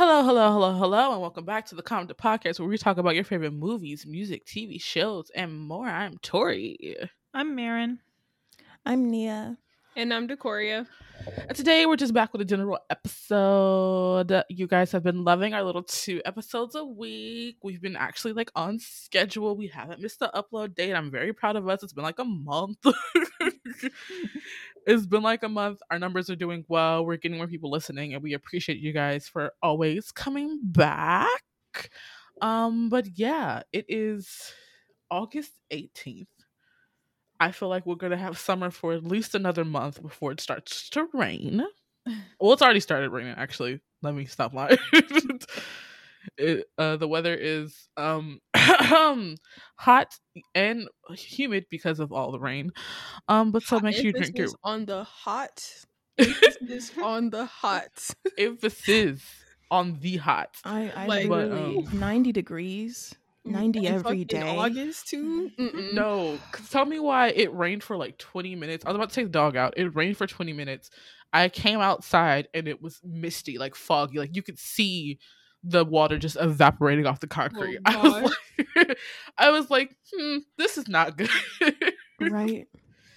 Hello, 0.00 0.22
hello, 0.24 0.50
hello, 0.50 0.72
hello, 0.72 1.12
and 1.12 1.20
welcome 1.20 1.44
back 1.44 1.66
to 1.66 1.74
the 1.74 1.82
Comment 1.82 2.10
Podcast 2.16 2.58
where 2.58 2.66
we 2.66 2.78
talk 2.78 2.96
about 2.96 3.14
your 3.14 3.22
favorite 3.22 3.52
movies, 3.52 4.06
music, 4.06 4.46
TV 4.46 4.80
shows, 4.80 5.30
and 5.34 5.54
more. 5.60 5.86
I'm 5.86 6.16
Tori. 6.22 6.96
I'm 7.34 7.54
Marin. 7.54 7.98
I'm 8.86 9.10
Nia. 9.10 9.58
And 9.96 10.14
I'm 10.14 10.26
Decoria. 10.26 10.86
And 11.48 11.54
today 11.54 11.84
we're 11.84 11.96
just 11.96 12.14
back 12.14 12.32
with 12.32 12.40
a 12.40 12.46
general 12.46 12.78
episode. 12.88 14.42
You 14.48 14.66
guys 14.66 14.90
have 14.92 15.02
been 15.02 15.22
loving 15.22 15.52
our 15.52 15.62
little 15.62 15.82
two 15.82 16.22
episodes 16.24 16.76
a 16.76 16.84
week. 16.84 17.58
We've 17.62 17.82
been 17.82 17.96
actually 17.96 18.32
like 18.32 18.50
on 18.54 18.78
schedule. 18.78 19.54
We 19.54 19.66
haven't 19.66 20.00
missed 20.00 20.20
the 20.20 20.30
upload 20.34 20.74
date. 20.74 20.94
I'm 20.94 21.10
very 21.10 21.34
proud 21.34 21.56
of 21.56 21.68
us. 21.68 21.82
It's 21.82 21.92
been 21.92 22.04
like 22.04 22.18
a 22.18 22.24
month. 22.24 22.78
it's 24.86 25.06
been 25.06 25.22
like 25.22 25.42
a 25.42 25.48
month. 25.48 25.80
Our 25.90 25.98
numbers 25.98 26.30
are 26.30 26.36
doing 26.36 26.64
well. 26.68 27.04
We're 27.04 27.16
getting 27.16 27.38
more 27.38 27.46
people 27.46 27.70
listening, 27.70 28.14
and 28.14 28.22
we 28.22 28.34
appreciate 28.34 28.78
you 28.78 28.92
guys 28.92 29.28
for 29.28 29.52
always 29.62 30.12
coming 30.12 30.58
back. 30.62 31.28
Um, 32.40 32.88
but 32.88 33.06
yeah, 33.18 33.62
it 33.72 33.86
is 33.88 34.52
August 35.10 35.52
18th. 35.70 36.28
I 37.38 37.52
feel 37.52 37.68
like 37.68 37.86
we're 37.86 37.94
gonna 37.96 38.16
have 38.16 38.38
summer 38.38 38.70
for 38.70 38.92
at 38.92 39.04
least 39.04 39.34
another 39.34 39.64
month 39.64 40.02
before 40.02 40.32
it 40.32 40.40
starts 40.40 40.88
to 40.90 41.08
rain. 41.12 41.64
Well, 42.40 42.54
it's 42.54 42.62
already 42.62 42.80
started 42.80 43.10
raining. 43.10 43.34
Actually, 43.36 43.78
let 44.02 44.14
me 44.14 44.24
stop 44.24 44.54
lying. 44.54 44.78
it, 46.36 46.66
uh, 46.78 46.96
the 46.96 47.08
weather 47.08 47.34
is 47.34 47.88
um 47.96 48.40
hot 49.76 50.14
and 50.54 50.88
humid 51.10 51.66
because 51.70 52.00
of 52.00 52.12
all 52.12 52.32
the 52.32 52.40
rain. 52.40 52.70
Um, 53.28 53.52
but 53.52 53.62
so 53.62 53.76
Hot 53.76 53.84
make 53.84 53.96
sure 53.96 54.04
you 54.06 54.12
drink 54.12 54.36
your 54.38 54.48
on 54.62 54.84
the 54.86 55.04
hot. 55.04 55.64
Emphasis 56.18 56.92
on 57.02 57.30
the 57.30 57.46
hot. 57.46 58.10
emphasis 58.38 59.22
on 59.70 59.98
the 60.00 60.16
hot. 60.18 60.56
I, 60.64 60.90
I 60.94 61.06
Like- 61.06 61.28
But, 61.28 61.50
um, 61.52 61.84
90 61.98 62.32
degrees, 62.32 63.14
90 63.44 63.86
And 63.86 63.96
every. 63.96 64.26
August 64.42 65.08
too. 65.08 65.50
Mm-mm. 65.58 65.94
No, 65.94 66.38
'cause 66.52 66.68
tell 66.68 66.84
me 66.84 66.98
why 66.98 67.28
it 67.28 67.52
rained 67.54 67.82
for 67.82 67.96
like 67.96 68.18
20 68.18 68.54
minutes. 68.56 68.84
I 68.84 68.88
was 68.90 68.96
about 68.96 69.08
to 69.10 69.14
take 69.14 69.26
the 69.26 69.30
dog 69.30 69.56
out. 69.56 69.74
It 69.76 69.94
rained 69.94 70.16
for 70.16 70.26
20 70.26 70.52
minutes. 70.52 70.90
I 71.32 71.48
came 71.48 71.80
outside 71.80 72.48
and 72.54 72.66
it 72.68 72.82
was 72.82 73.00
misty, 73.04 73.56
like 73.56 73.74
foggy. 73.76 74.18
Like 74.18 74.34
you 74.34 74.42
could 74.42 74.58
see 74.58 75.18
the 75.62 75.84
water 75.84 76.18
just 76.18 76.36
evaporating 76.40 77.06
off 77.06 77.20
the 77.20 77.26
concrete. 77.26 77.78
Oh, 77.86 77.92
I 77.94 77.98
was 77.98 78.32
like, 78.76 78.98
I 79.38 79.50
was 79.50 79.70
like, 79.70 79.96
hmm, 80.14 80.38
this 80.56 80.78
is 80.78 80.88
not 80.88 81.16
good. 81.16 81.30
Right. 82.20 82.68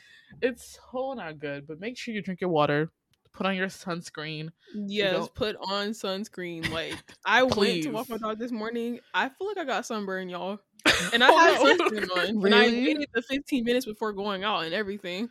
it's 0.42 0.80
so 0.92 1.14
not 1.14 1.40
good. 1.40 1.68
But 1.68 1.80
make 1.80 1.98
sure 1.98 2.14
you 2.14 2.22
drink 2.22 2.42
your 2.42 2.50
water. 2.50 2.92
Put 3.34 3.46
on 3.46 3.56
your 3.56 3.68
sunscreen. 3.68 4.50
Yes, 4.88 5.28
put 5.28 5.56
on 5.58 5.90
sunscreen. 5.90 6.70
Like 6.70 6.98
I 7.26 7.44
went 7.44 7.82
to 7.84 7.90
walk 7.90 8.10
my 8.10 8.18
dog 8.18 8.40
this 8.40 8.52
morning. 8.52 9.00
I 9.14 9.30
feel 9.30 9.48
like 9.48 9.58
I 9.58 9.66
got 9.66 9.86
sunburn, 9.86 10.30
y'all. 10.30 10.60
And 11.12 11.24
I 11.24 11.32
Oh, 11.32 11.38
had 11.40 11.60
sunscreen 11.60 12.10
on. 12.16 12.28
And 12.44 12.54
I 12.56 12.66
Really? 12.66 12.82
waited 12.86 13.08
the 13.14 13.22
15 13.22 13.64
minutes 13.64 13.86
before 13.86 14.14
going 14.14 14.44
out 14.44 14.64
and 14.66 14.74
everything. 14.74 15.30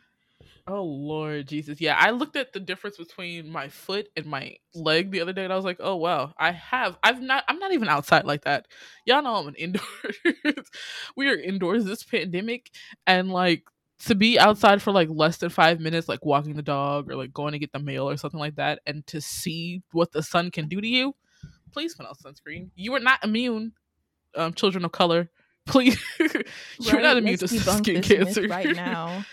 Oh 0.69 0.85
Lord 0.85 1.49
Jesus. 1.49 1.81
Yeah, 1.81 1.97
I 1.99 2.11
looked 2.11 2.37
at 2.37 2.53
the 2.53 2.61
difference 2.61 2.97
between 2.97 3.51
my 3.51 3.69
foot 3.69 4.09
and 4.17 4.27
my 4.27 4.57
leg 4.75 5.11
the 5.11 5.21
other 5.21 5.33
day 5.33 5.43
and 5.45 5.53
I 5.53 5.57
was 5.57 5.65
like, 5.65 5.79
"Oh 5.81 5.97
wow, 5.97 6.33
I 6.39 6.53
have 6.53 6.97
I've 7.03 7.21
not 7.21 7.43
I'm 7.49 7.59
not 7.59 7.73
even 7.73 7.89
outside 7.89 8.25
like 8.25 8.45
that." 8.45 8.67
Y'all 9.05 9.23
know 9.23 9.35
I'm 9.35 9.49
an 9.49 9.55
indoor. 9.59 9.83
we 11.17 11.29
are 11.29 11.35
indoors 11.37 11.85
this 11.85 12.05
pandemic 12.05 12.71
and 13.09 13.31
like 13.33 13.65
to 14.07 14.15
be 14.15 14.39
outside 14.39 14.81
for 14.81 14.93
like 14.93 15.09
less 15.11 15.39
than 15.39 15.51
5 15.51 15.81
minutes 15.81 16.09
like 16.09 16.25
walking 16.25 16.55
the 16.55 16.63
dog 16.63 17.11
or 17.11 17.17
like 17.17 17.33
going 17.33 17.53
to 17.53 17.59
get 17.59 17.73
the 17.73 17.79
mail 17.81 18.09
or 18.09 18.17
something 18.17 18.41
like 18.41 18.57
that 18.57 18.81
and 18.87 19.05
to 19.09 19.21
see 19.21 19.83
what 19.93 20.13
the 20.13 20.23
sun 20.23 20.51
can 20.51 20.69
do 20.69 20.81
to 20.81 20.87
you, 20.89 21.15
please 21.73 21.95
put 21.97 22.07
on 22.07 22.15
sunscreen. 22.15 22.71
You 22.77 22.95
are 22.95 23.01
not 23.01 23.25
immune 23.25 23.73
um 24.37 24.55
children 24.55 24.85
of 24.85 24.93
color. 24.93 25.29
Please 25.67 26.01
you're 26.19 26.31
Right? 26.95 27.03
not 27.03 27.17
immune 27.19 27.39
to 27.39 27.49
skin 27.49 28.01
cancer 28.03 28.47
right 28.49 28.71
now. 28.73 29.27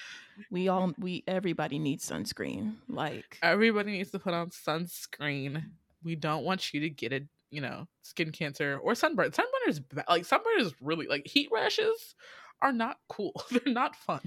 We 0.50 0.68
all, 0.68 0.94
we, 0.98 1.24
everybody 1.28 1.80
needs 1.80 2.08
sunscreen. 2.10 2.78
Like, 2.88 3.40
Everybody 3.42 3.92
needs 3.94 4.12
to 4.12 4.20
put 4.20 4.34
on 4.34 4.50
sunscreen. 4.50 5.64
We 6.04 6.16
don't 6.16 6.44
want 6.44 6.74
you 6.74 6.82
to 6.82 6.90
get 6.90 7.14
a, 7.14 7.26
you 7.52 7.62
know, 7.62 7.88
skin 8.02 8.32
cancer 8.32 8.78
or 8.82 8.96
sunburn. 8.96 9.32
Sunburn 9.32 9.62
is 9.68 9.82
like 10.08 10.26
sunburn 10.26 10.60
is 10.60 10.74
really 10.82 11.08
like 11.08 11.26
heat 11.26 11.50
rashes 11.52 12.16
are 12.62 12.74
not 12.74 12.98
cool. 13.08 13.32
They're 13.52 13.74
not 13.74 13.96
fun. 13.96 14.22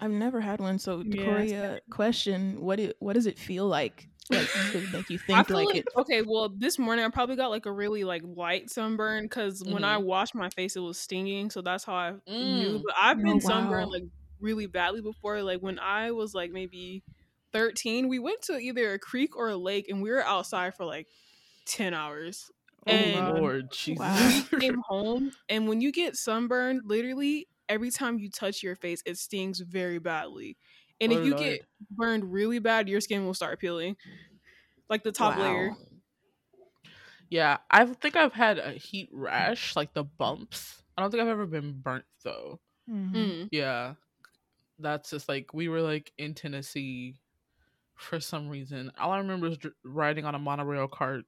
I've 0.00 0.10
never 0.10 0.40
had 0.40 0.60
one. 0.60 0.78
So, 0.78 1.02
Yeah, 1.02 1.04
Decoria, 1.04 1.80
question: 1.90 2.60
What 2.60 2.80
it, 2.80 2.96
what 3.00 3.14
does 3.14 3.26
it 3.26 3.38
feel 3.38 3.66
like? 3.66 4.08
Like, 4.30 4.52
make 4.90 5.10
you 5.10 5.18
think 5.18 5.48
like, 5.50 5.70
like, 5.70 5.70
it? 5.74 5.86
okay, 5.96 6.22
well, 6.22 6.48
this 6.48 6.78
morning 6.78 7.04
I 7.04 7.08
probably 7.08 7.36
got 7.36 7.50
like 7.50 7.66
a 7.66 7.72
really 7.72 8.04
like 8.04 8.22
light 8.24 8.70
sunburn 8.70 9.24
because 9.24 9.64
when 9.64 9.84
I 9.84 9.96
Mhm. 9.96 9.98
washed 9.98 10.34
my 10.34 10.50
face, 10.50 10.76
it 10.76 10.80
was 10.80 10.98
stinging. 10.98 11.50
So 11.50 11.62
that's 11.62 11.84
how 11.84 11.94
I 11.94 12.14
Mm. 12.28 12.40
knew. 12.40 12.80
But 12.84 12.94
I've 13.00 13.22
been 13.22 13.40
Oh, 13.40 13.40
sunburned 13.40 13.90
like 13.92 14.04
really 14.44 14.66
badly 14.66 15.02
before. 15.02 15.42
Like 15.42 15.60
when 15.62 15.78
I 15.80 16.12
was 16.12 16.34
like 16.34 16.52
maybe 16.52 17.04
13, 17.52 18.08
we 18.08 18.20
went 18.20 18.42
to 18.44 18.58
either 18.58 18.92
a 18.94 18.98
creek 19.00 19.36
or 19.36 19.48
a 19.50 19.56
lake 19.56 19.88
and 19.88 20.02
we 20.02 20.10
were 20.10 20.24
outside 20.24 20.76
for 20.76 20.84
like 20.86 21.08
10 21.66 21.94
hours. 21.94 22.50
Oh 22.86 22.94
And 22.94 23.04
Lord, 23.04 23.70
Jesus. 23.72 24.44
Wow. 24.46 24.48
we 24.52 24.58
came 24.60 24.76
home 24.88 25.30
and 25.48 25.68
when 25.68 25.80
you 25.80 25.92
get 25.92 26.16
sunburned, 26.16 26.82
literally 26.84 27.48
every 27.68 27.90
time 27.90 28.18
you 28.18 28.30
touch 28.30 28.62
your 28.62 28.76
face, 28.76 29.02
it 29.06 29.18
stings 29.18 29.60
very 29.60 29.98
badly. 29.98 30.58
And 31.00 31.12
Oh, 31.12 31.12
if 31.12 31.24
you 31.24 31.34
Lord. 31.34 31.34
get 31.34 31.62
burned 31.90 32.32
really 32.32 32.58
bad, 32.60 32.88
your 32.88 33.00
skin 33.00 33.24
will 33.26 33.34
start 33.34 33.60
peeling. 33.60 33.96
Like 34.90 35.04
the 35.04 35.12
top 35.12 35.36
layer. 35.36 35.76
Yeah, 37.30 37.58
I 37.70 37.86
think 37.86 38.16
I've 38.16 38.32
had 38.32 38.58
a 38.58 38.72
heat 38.72 39.08
rash, 39.12 39.76
like 39.76 39.94
the 39.94 40.04
bumps. 40.04 40.82
I 40.96 41.02
don't 41.02 41.10
think 41.10 41.22
I've 41.22 41.28
ever 41.28 41.46
been 41.46 41.80
burnt 41.80 42.04
though. 42.22 42.60
Mhm. 42.86 43.32
Mm. 43.32 43.50
Yeah. 43.50 43.94
That's 44.78 45.10
just 45.10 45.28
like 45.28 45.54
we 45.54 45.68
were 45.68 45.80
like 45.80 46.12
in 46.18 46.34
Tennessee 46.34 47.16
for 47.96 48.20
some 48.20 48.48
reason. 48.48 48.90
All 48.98 49.12
I 49.12 49.18
remember 49.18 49.46
is 49.48 49.58
dr- 49.58 49.74
riding 49.84 50.24
on 50.24 50.34
a 50.34 50.38
monorail 50.38 50.88
cart 50.88 51.24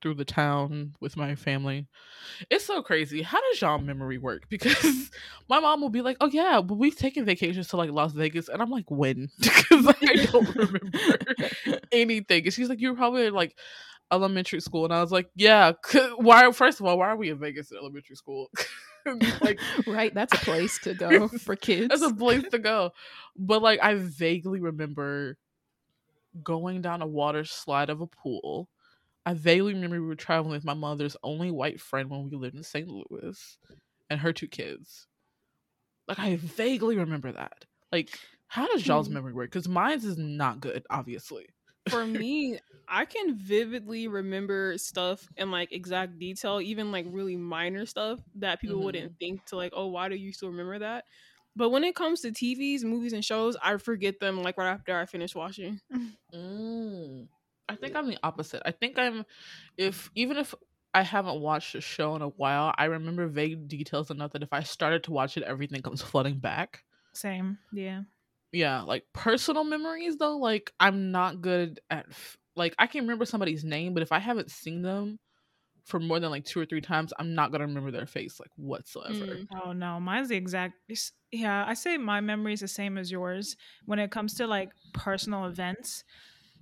through 0.00 0.14
the 0.14 0.24
town 0.24 0.94
with 1.00 1.16
my 1.16 1.34
family. 1.34 1.86
It's 2.50 2.64
so 2.64 2.82
crazy. 2.82 3.22
How 3.22 3.40
does 3.40 3.60
y'all 3.60 3.78
memory 3.78 4.18
work? 4.18 4.44
Because 4.50 5.10
my 5.48 5.60
mom 5.60 5.80
will 5.80 5.90
be 5.90 6.02
like, 6.02 6.16
"Oh 6.20 6.28
yeah, 6.32 6.60
but 6.60 6.76
we've 6.76 6.96
taken 6.96 7.24
vacations 7.24 7.68
to 7.68 7.76
like 7.76 7.90
Las 7.90 8.12
Vegas," 8.12 8.48
and 8.48 8.62
I'm 8.62 8.70
like, 8.70 8.90
"When?" 8.90 9.28
Because 9.40 9.86
I 10.00 10.26
don't 10.32 10.54
remember 10.56 11.80
anything. 11.92 12.44
And 12.44 12.52
she's 12.52 12.68
like, 12.68 12.80
"You 12.80 12.90
were 12.90 12.96
probably 12.96 13.26
in 13.26 13.34
like 13.34 13.56
elementary 14.12 14.60
school," 14.60 14.84
and 14.84 14.94
I 14.94 15.00
was 15.02 15.12
like, 15.12 15.30
"Yeah." 15.34 15.72
Why? 16.16 16.50
First 16.52 16.80
of 16.80 16.86
all, 16.86 16.98
why 16.98 17.08
are 17.08 17.16
we 17.16 17.30
in 17.30 17.38
Vegas 17.38 17.70
in 17.70 17.78
elementary 17.78 18.16
school? 18.16 18.48
like 19.40 19.60
right? 19.86 20.14
That's 20.14 20.32
a 20.34 20.38
place 20.38 20.78
to 20.80 20.94
go 20.94 21.28
for 21.28 21.56
kids. 21.56 21.88
that's 21.90 22.02
a 22.02 22.12
place 22.14 22.44
to 22.50 22.58
go. 22.58 22.92
But 23.36 23.62
like 23.62 23.80
I 23.82 23.94
vaguely 23.94 24.60
remember 24.60 25.36
going 26.42 26.82
down 26.82 27.02
a 27.02 27.06
water 27.06 27.44
slide 27.44 27.90
of 27.90 28.00
a 28.00 28.06
pool. 28.06 28.68
I 29.26 29.34
vaguely 29.34 29.74
remember 29.74 30.00
we 30.00 30.06
were 30.08 30.14
traveling 30.14 30.52
with 30.52 30.64
my 30.64 30.74
mother's 30.74 31.16
only 31.22 31.50
white 31.50 31.80
friend 31.80 32.10
when 32.10 32.28
we 32.30 32.36
lived 32.36 32.56
in 32.56 32.62
St. 32.62 32.88
Louis 32.88 33.58
and 34.10 34.20
her 34.20 34.32
two 34.32 34.48
kids. 34.48 35.06
Like 36.06 36.18
I 36.18 36.36
vaguely 36.36 36.96
remember 36.96 37.32
that. 37.32 37.64
Like 37.92 38.18
how 38.48 38.66
does 38.68 38.86
y'all's 38.86 39.08
Hmm. 39.08 39.14
memory 39.14 39.32
work? 39.32 39.50
Because 39.50 39.68
mine's 39.68 40.04
is 40.04 40.16
not 40.18 40.60
good, 40.60 40.86
obviously. 40.90 41.46
For 41.88 42.06
me, 42.06 42.58
I 42.88 43.04
can 43.04 43.36
vividly 43.36 44.08
remember 44.08 44.76
stuff 44.78 45.28
in 45.36 45.50
like 45.50 45.72
exact 45.72 46.18
detail, 46.18 46.60
even 46.60 46.92
like 46.92 47.06
really 47.08 47.36
minor 47.36 47.86
stuff 47.86 48.20
that 48.36 48.60
people 48.60 48.82
Mhm. 48.82 48.82
wouldn't 48.82 49.18
think 49.18 49.44
to 49.46 49.56
like, 49.56 49.72
oh, 49.74 49.86
why 49.88 50.08
do 50.08 50.16
you 50.16 50.32
still 50.32 50.48
remember 50.50 50.78
that? 50.80 51.04
But 51.56 51.70
when 51.70 51.84
it 51.84 51.94
comes 51.96 52.20
to 52.22 52.32
TVs, 52.32 52.84
movies, 52.84 53.12
and 53.12 53.24
shows, 53.24 53.56
I 53.62 53.76
forget 53.78 54.20
them 54.20 54.42
like 54.42 54.56
right 54.58 54.70
after 54.70 54.96
I 54.98 55.06
finish 55.06 55.34
watching. 55.34 55.80
Mm. 56.32 57.28
I 57.68 57.76
think 57.76 57.94
I'm 57.96 58.08
the 58.08 58.18
opposite. 58.22 58.62
I 58.64 58.70
think 58.72 58.98
I'm 58.98 59.24
if 59.76 60.10
even 60.14 60.36
if 60.38 60.54
I 60.94 61.02
haven't 61.02 61.40
watched 61.40 61.74
a 61.74 61.80
show 61.80 62.16
in 62.16 62.22
a 62.22 62.28
while, 62.28 62.74
I 62.78 62.86
remember 62.86 63.26
vague 63.28 63.68
details 63.68 64.10
enough 64.10 64.32
that 64.32 64.42
if 64.42 64.52
I 64.52 64.62
started 64.62 65.04
to 65.04 65.12
watch 65.12 65.36
it, 65.36 65.42
everything 65.44 65.82
comes 65.82 66.02
flooding 66.04 66.38
back. 66.40 66.84
Same. 67.12 67.58
Yeah. 67.72 68.04
Yeah, 68.52 68.80
like 68.82 69.04
personal 69.12 69.64
memories 69.64 70.16
though, 70.16 70.38
like 70.38 70.72
I'm 70.80 71.10
not 71.10 71.42
good 71.42 71.80
at 71.90 72.06
f- 72.08 72.37
like 72.58 72.74
I 72.78 72.86
can 72.86 73.02
remember 73.02 73.24
somebody's 73.24 73.64
name, 73.64 73.94
but 73.94 74.02
if 74.02 74.12
I 74.12 74.18
haven't 74.18 74.50
seen 74.50 74.82
them 74.82 75.18
for 75.84 75.98
more 75.98 76.20
than 76.20 76.30
like 76.30 76.44
two 76.44 76.60
or 76.60 76.66
three 76.66 76.80
times, 76.82 77.12
I'm 77.18 77.34
not 77.34 77.50
gonna 77.52 77.66
remember 77.66 77.90
their 77.90 78.06
face 78.06 78.38
like 78.40 78.50
whatsoever. 78.56 79.14
Mm. 79.14 79.46
Oh 79.64 79.72
no, 79.72 79.98
mine's 80.00 80.28
the 80.28 80.36
exact. 80.36 80.74
Yeah, 81.32 81.64
I 81.66 81.74
say 81.74 81.96
my 81.98 82.20
memory 82.20 82.52
is 82.54 82.60
the 82.60 82.68
same 82.68 82.98
as 82.98 83.10
yours 83.10 83.56
when 83.86 83.98
it 83.98 84.10
comes 84.10 84.34
to 84.34 84.46
like 84.46 84.70
personal 84.92 85.46
events. 85.46 86.04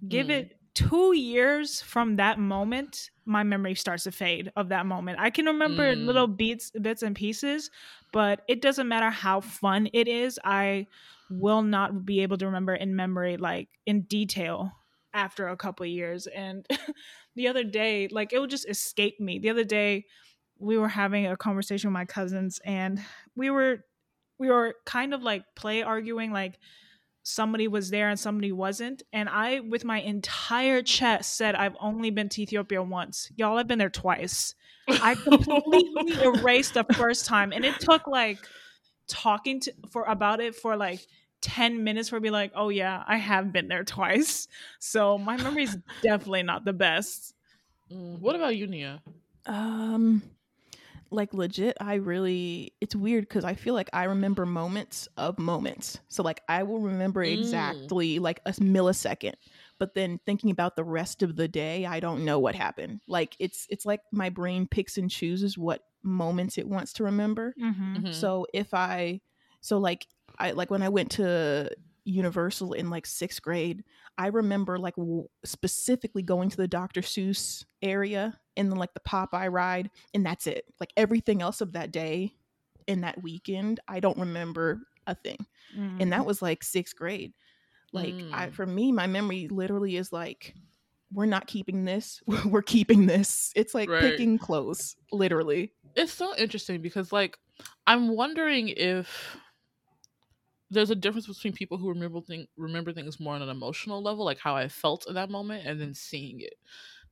Give 0.09 0.27
Mm. 0.29 0.31
it 0.31 0.57
two 0.75 1.15
years 1.17 1.81
from 1.81 2.17
that 2.17 2.39
moment, 2.39 3.11
my 3.25 3.43
memory 3.43 3.75
starts 3.75 4.05
to 4.05 4.13
fade 4.13 4.53
of 4.57 4.69
that 4.69 4.85
moment. 4.87 5.19
I 5.19 5.31
can 5.31 5.47
remember 5.47 5.95
Mm. 5.95 6.07
little 6.07 6.27
beats, 6.27 6.71
bits 6.71 7.03
and 7.03 7.17
pieces, 7.17 7.71
but 8.13 8.43
it 8.47 8.61
doesn't 8.61 8.87
matter 8.89 9.11
how 9.11 9.41
fun 9.41 9.89
it 9.93 10.07
is. 10.07 10.39
I 10.45 10.87
will 11.31 11.63
not 11.63 12.05
be 12.05 12.21
able 12.21 12.37
to 12.39 12.47
remember 12.47 12.75
in 12.75 12.95
memory, 12.95 13.37
like 13.39 13.69
in 13.87 14.03
detail, 14.03 14.73
after 15.17 15.49
a 15.49 15.57
couple 15.57 15.85
of 15.85 15.91
years. 15.91 16.27
And 16.27 16.67
the 17.35 17.49
other 17.49 17.65
day, 17.65 18.09
like 18.11 18.33
it 18.33 18.39
would 18.39 18.51
just 18.51 18.69
escape 18.69 19.19
me. 19.19 19.39
The 19.39 19.51
other 19.51 19.65
day, 19.65 20.05
we 20.59 20.79
were 20.79 20.89
having 20.89 21.27
a 21.27 21.37
conversation 21.37 21.89
with 21.89 21.95
my 21.95 22.05
cousins, 22.05 22.61
and 22.65 23.03
we 23.35 23.51
were 23.51 23.85
we 24.39 24.49
were 24.49 24.75
kind 24.85 25.15
of 25.15 25.23
like 25.23 25.45
play 25.55 25.83
arguing, 25.83 26.31
like 26.31 26.59
somebody 27.23 27.67
was 27.67 27.91
there 27.91 28.09
and 28.09 28.21
somebody 28.21 28.53
wasn't. 28.53 29.03
And 29.13 29.29
I, 29.29 29.61
with 29.61 29.85
my 29.85 30.01
entire 30.01 30.83
chest, 30.83 31.37
said, 31.37 31.57
I've 31.57 31.77
only 31.81 32.11
been 32.11 32.29
to 32.29 32.43
Ethiopia 32.43 32.83
once. 32.83 33.33
Y'all 33.35 33.57
have 33.57 33.67
been 33.67 33.79
there 33.79 33.91
twice. 33.91 34.55
I 34.89 35.15
completely 35.25 36.23
erased 36.23 36.75
the 36.75 36.85
first 36.85 37.27
time. 37.27 37.53
And 37.53 37.65
it 37.65 37.81
took 37.81 38.07
like 38.07 38.39
talking 39.09 39.61
to 39.61 39.73
for 39.91 40.05
about 40.05 40.41
it 40.41 40.55
for 40.55 40.77
like 40.77 41.01
10 41.41 41.85
minutes 41.85 42.09
for 42.09 42.21
me 42.21 42.31
like, 42.31 42.53
oh 42.55 42.69
yeah, 42.69 43.03
I 43.07 43.17
have 43.19 43.53
been 43.53 43.69
there 43.69 43.85
twice. 43.85 44.49
So 44.81 45.19
my 45.19 45.37
memory 45.37 45.65
is 45.65 45.77
definitely 46.03 46.43
not 46.43 46.65
the 46.65 46.73
best. 46.73 47.35
Mm, 47.93 48.21
what 48.21 48.37
about 48.37 48.57
you, 48.57 48.67
Nia? 48.67 49.03
Um, 49.47 50.23
like 51.11 51.33
legit, 51.35 51.77
I 51.81 51.95
really 51.95 52.73
it's 52.81 52.97
weird 52.97 53.29
because 53.29 53.45
I 53.45 53.55
feel 53.55 53.75
like 53.75 53.91
I 53.93 54.05
remember 54.05 54.45
moments 54.47 55.09
of 55.17 55.39
moments. 55.39 55.99
So 56.09 56.23
like 56.23 56.43
I 56.49 56.63
will 56.65 56.81
remember 56.81 57.23
Mm. 57.23 57.33
exactly 57.33 58.19
like 58.19 58.41
a 58.47 58.53
millisecond, 58.53 59.35
but 59.79 59.95
then 59.95 60.19
thinking 60.27 60.51
about 60.51 60.77
the 60.77 60.85
rest 60.85 61.23
of 61.23 61.37
the 61.37 61.49
day, 61.49 61.87
I 61.87 62.01
don't 62.01 62.25
know 62.25 62.39
what 62.39 62.55
happened. 62.55 63.01
Like 63.07 63.37
it's 63.39 63.67
it's 63.71 63.87
like 63.87 64.01
my 64.13 64.31
brain 64.31 64.67
picks 64.67 64.99
and 64.99 65.11
chooses 65.11 65.57
what 65.57 65.83
moments 66.03 66.59
it 66.59 66.69
wants 66.69 66.93
to 66.95 67.05
remember. 67.05 67.55
Mm-hmm. 67.61 67.97
Mhm. 67.99 68.13
So 68.13 68.47
if 68.53 68.75
I, 68.75 69.21
so 69.61 69.79
like 69.79 70.07
I 70.39 70.53
like 70.53 70.71
when 70.71 70.83
I 70.83 70.89
went 70.89 71.11
to 71.13 71.71
Universal 72.05 72.73
in 72.75 72.89
like 72.91 73.05
sixth 73.07 73.43
grade, 73.43 73.83
I 74.17 74.29
remember 74.29 74.79
like 74.79 74.97
w- 74.97 75.27
specifically 75.45 76.23
going 76.23 76.51
to 76.51 76.57
the 76.57 76.69
Dr. 76.69 77.01
Seuss 77.01 77.65
area 77.83 78.39
and 78.57 78.71
then 78.71 78.79
like 78.79 78.95
the 78.95 79.01
Popeye 79.01 79.51
ride, 79.53 79.91
and 80.15 80.25
that's 80.25 80.47
it. 80.47 80.65
Like 80.81 80.93
everything 80.97 81.43
else 81.43 81.61
of 81.61 81.73
that 81.73 81.91
day 81.91 82.33
and 82.89 83.03
that 83.05 83.23
weekend, 83.23 83.81
I 83.89 83.99
don't 84.01 84.19
remember 84.19 84.83
a 85.07 85.15
thing. 85.15 85.39
Mm-hmm. 85.77 86.01
And 86.01 86.13
that 86.13 86.25
was 86.27 86.41
like 86.41 86.63
sixth 86.63 86.95
grade. 86.97 87.33
Like 87.93 88.15
I, 88.33 88.47
Mm. 88.49 88.53
for 88.53 88.67
me, 88.67 88.93
my 88.93 89.07
memory 89.07 89.49
literally 89.49 89.97
is 89.97 90.13
like. 90.13 90.55
We're 91.13 91.27
not 91.27 91.47
keeping 91.47 91.85
this. 91.85 92.21
We're 92.45 92.63
keeping 92.63 93.07
this. 93.07 93.53
It's 93.55 93.75
like 93.75 93.89
Right. 93.89 94.01
picking 94.03 94.39
clothes, 94.39 94.97
literally. 95.13 95.73
it's 95.95 96.13
so 96.13 96.35
interesting 96.37 96.83
because 96.83 97.11
like 97.13 97.39
i'm 97.87 98.09
wondering 98.09 98.69
if 98.69 99.37
there's 100.71 100.91
a 100.91 100.97
difference 100.97 101.27
between 101.27 101.53
people 101.53 101.79
who 101.79 101.89
remember 101.89 102.21
thing 102.21 102.47
remember 102.57 102.93
things 102.93 103.21
more 103.21 103.35
on 103.35 103.43
an 103.43 103.49
emotional 103.49 104.03
level 104.03 104.25
like 104.25 104.39
how 104.39 104.57
i 104.57 104.69
felt 104.69 105.07
in 105.09 105.15
that 105.15 105.31
moment 105.31 105.67
and 105.67 105.81
then 105.81 105.95
seeing 105.95 106.41
it. 106.41 106.55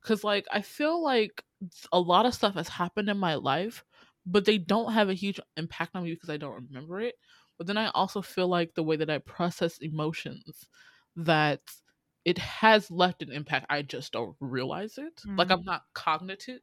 Because 0.01 0.23
like 0.23 0.45
i 0.51 0.61
feel 0.61 1.01
like 1.03 1.43
a 1.91 1.99
lot 1.99 2.25
of 2.25 2.33
stuff 2.33 2.55
has 2.55 2.69
happened 2.69 3.09
in 3.09 3.17
my 3.17 3.35
life 3.35 3.83
but 4.25 4.45
they 4.45 4.57
don't 4.57 4.93
have 4.93 5.09
a 5.09 5.13
huge 5.13 5.39
impact 5.57 5.95
on 5.95 6.03
me 6.03 6.11
because 6.13 6.29
i 6.29 6.37
don't 6.37 6.65
remember 6.67 6.99
it. 7.01 7.15
But 7.57 7.67
then 7.67 7.77
i 7.77 7.89
also 7.89 8.21
feel 8.21 8.47
like 8.47 8.73
the 8.75 8.83
way 8.83 8.97
that 8.97 9.09
i 9.09 9.17
process 9.19 9.77
emotions 9.79 10.67
that 11.15 11.61
it 12.25 12.37
has 12.39 12.91
left 12.91 13.21
an 13.23 13.31
impact 13.31 13.67
i 13.69 13.81
just 13.81 14.11
don't 14.13 14.35
realize 14.39 14.97
it. 14.97 15.23
Like 15.37 15.49
Mhm. 15.49 15.51
i'm 15.51 15.63
not 15.63 15.83
cognitive 15.93 16.61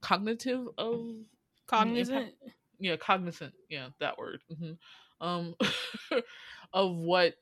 cognitive 0.00 0.68
of 0.78 1.06
Cognizant. 1.66 2.34
yeah 2.78 2.96
cognizant. 2.96 3.54
Yeah 3.68 3.90
that 4.00 4.18
word. 4.18 4.42
Hmm 4.58 4.72
um 5.20 5.54
of 6.72 6.94
what 6.96 7.34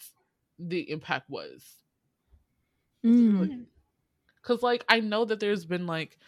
the 0.59 0.91
impact 0.91 1.29
was. 1.29 1.65
Mm. 3.05 3.67
because 4.43 4.65
like 4.65 4.85
i 4.89 4.99
know 4.99 5.25
that 5.25 5.39
there's 5.39 5.65
been 5.65 5.87
like 5.87 6.19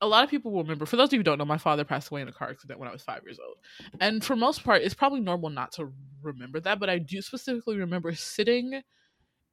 a 0.00 0.08
lot 0.08 0.24
of 0.24 0.30
people 0.30 0.50
will 0.50 0.62
remember 0.62 0.86
for 0.86 0.96
those 0.96 1.08
of 1.08 1.12
you 1.12 1.18
who 1.20 1.24
don't 1.24 1.38
know 1.38 1.44
my 1.44 1.58
father 1.58 1.84
passed 1.84 2.10
away 2.10 2.20
in 2.20 2.26
a 2.26 2.32
car 2.32 2.50
accident 2.50 2.80
when 2.80 2.88
i 2.88 2.92
was 2.92 3.02
five 3.02 3.22
years 3.24 3.38
old. 3.38 3.58
And 4.00 4.24
for 4.24 4.34
most 4.34 4.64
part 4.64 4.82
it's 4.82 4.94
probably 4.94 5.20
normal 5.20 5.50
not 5.50 5.70
to 5.72 5.92
remember 6.22 6.58
that 6.60 6.80
but 6.80 6.90
i 6.90 6.98
do 6.98 7.22
specifically 7.22 7.76
remember 7.76 8.12
sitting 8.14 8.82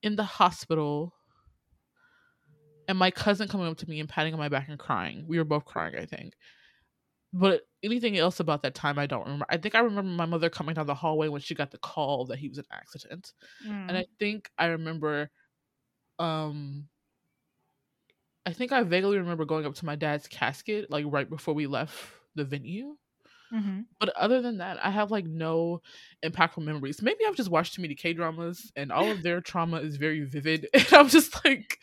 in 0.01 0.15
the 0.15 0.23
hospital 0.23 1.13
and 2.87 2.97
my 2.97 3.11
cousin 3.11 3.47
coming 3.47 3.67
up 3.67 3.77
to 3.77 3.89
me 3.89 3.99
and 3.99 4.09
patting 4.09 4.33
on 4.33 4.39
my 4.39 4.49
back 4.49 4.69
and 4.69 4.79
crying. 4.79 5.25
We 5.27 5.37
were 5.37 5.43
both 5.43 5.65
crying 5.65 5.95
i 5.95 6.05
think 6.05 6.33
but 7.33 7.61
anything 7.83 8.17
else 8.17 8.39
about 8.39 8.63
that 8.63 8.75
time 8.75 8.97
i 8.97 9.05
don't 9.05 9.23
remember 9.23 9.45
i 9.49 9.57
think 9.57 9.75
i 9.75 9.79
remember 9.79 10.11
my 10.11 10.25
mother 10.25 10.49
coming 10.49 10.73
down 10.75 10.87
the 10.87 10.95
hallway 10.95 11.27
when 11.27 11.41
she 11.41 11.55
got 11.55 11.71
the 11.71 11.77
call 11.79 12.25
that 12.25 12.39
he 12.39 12.47
was 12.49 12.57
in 12.57 12.65
an 12.71 12.77
accident 12.77 13.33
Mm. 13.63 13.89
and 13.89 13.97
I 13.97 14.05
think 14.19 14.51
I 14.57 14.67
remember 14.67 15.31
um 16.19 16.89
I 18.45 18.53
think 18.53 18.71
I 18.71 18.83
vaguely 18.83 19.17
remember 19.17 19.45
going 19.45 19.65
up 19.65 19.75
to 19.75 19.85
my 19.85 19.95
dad's 19.95 20.27
casket 20.27 20.89
like 20.89 21.05
right 21.07 21.29
before 21.29 21.53
we 21.53 21.67
left 21.67 22.13
the 22.35 22.45
venue. 22.45 22.97
Mhm. 23.53 23.85
But 23.99 24.09
other 24.09 24.41
than 24.41 24.57
that, 24.57 24.77
I 24.83 24.89
have 24.91 25.09
like 25.11 25.25
no 25.25 25.81
impactful 26.23 26.63
memories. 26.63 27.01
Maybe 27.01 27.19
I've 27.27 27.35
just 27.35 27.49
watched 27.49 27.75
too 27.75 27.81
many 27.81 27.95
K 27.95 28.13
dramas 28.13 28.71
and 28.75 28.91
all 28.91 29.09
of 29.11 29.23
their 29.23 29.39
trauma 29.41 29.77
is 29.77 29.95
very 29.97 30.23
vivid. 30.25 30.67
And 30.73 30.93
I'm 30.93 31.07
just 31.09 31.43
like 31.45 31.79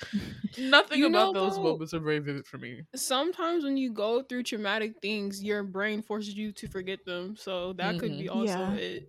nothing 0.59 0.99
You 1.01 1.07
about 1.07 1.33
know, 1.35 1.41
those 1.47 1.57
though- 1.57 1.63
moments 1.63 1.95
are 1.95 2.01
very 2.01 2.19
vivid 2.19 2.47
for 2.47 2.59
me. 2.59 2.83
Sometimes 2.95 3.65
when 3.65 3.77
you 3.77 3.93
go 3.93 4.23
through 4.23 4.43
traumatic 4.45 4.95
things, 5.01 5.43
your 5.43 5.63
brain 5.63 6.03
forces 6.03 6.35
you 6.35 6.53
to 6.53 6.69
forget 6.69 7.05
them. 7.07 7.37
So 7.37 7.73
that 7.75 7.99
could 7.99 8.19
be 8.19 8.29
also 8.29 8.47
Yeah. 8.53 8.75
it. 8.75 9.09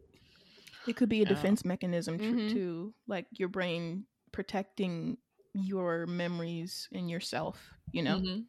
It 0.87 0.95
could 0.95 1.09
be 1.09 1.21
a 1.21 1.23
Yeah. 1.23 1.29
defense 1.29 1.65
mechanism 1.65 2.17
tr- 2.17 2.23
Mhm. 2.25 2.53
too, 2.53 2.93
like 3.07 3.27
your 3.31 3.49
brain 3.49 4.05
protecting 4.31 5.17
your 5.53 6.05
memories 6.05 6.87
and 6.93 7.09
yourself. 7.09 7.73
You 7.91 8.03
know, 8.03 8.19
Mhm. 8.19 8.45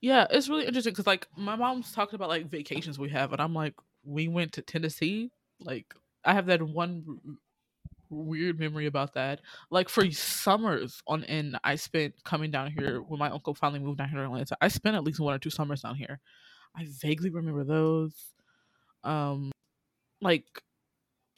Yeah, 0.00 0.26
it's 0.30 0.48
really 0.48 0.66
interesting 0.66 0.92
because 0.92 1.06
like 1.06 1.28
my 1.36 1.56
mom's 1.56 1.92
talking 1.92 2.14
about 2.14 2.28
like 2.28 2.48
vacations 2.50 2.98
we 2.98 3.10
have, 3.10 3.32
and 3.32 3.40
I'm 3.40 3.54
like, 3.54 3.74
we 4.04 4.28
went 4.28 4.52
to 4.54 4.62
Tennessee. 4.62 5.30
Like 5.60 5.94
I 6.24 6.34
have 6.34 6.46
that 6.46 6.62
one 6.62 7.04
r- 7.08 7.34
weird 8.10 8.58
memory 8.58 8.86
about 8.86 9.14
that. 9.14 9.40
Like 9.70 9.88
for 9.88 10.10
summers 10.10 11.02
on 11.06 11.24
end, 11.24 11.58
I 11.64 11.76
spent 11.76 12.22
coming 12.24 12.50
down 12.50 12.70
here 12.72 13.00
when 13.02 13.18
my 13.18 13.30
uncle 13.30 13.54
finally 13.54 13.80
moved 13.80 13.98
down 13.98 14.08
here 14.10 14.18
to 14.20 14.24
Atlanta. 14.26 14.56
I 14.60 14.68
spent 14.68 14.96
at 14.96 15.04
least 15.04 15.20
one 15.20 15.34
or 15.34 15.38
two 15.38 15.50
summers 15.50 15.82
down 15.82 15.96
here. 15.96 16.20
I 16.76 16.86
vaguely 17.02 17.30
remember 17.30 17.64
those. 17.64 18.14
Um, 19.04 19.52
like 20.20 20.62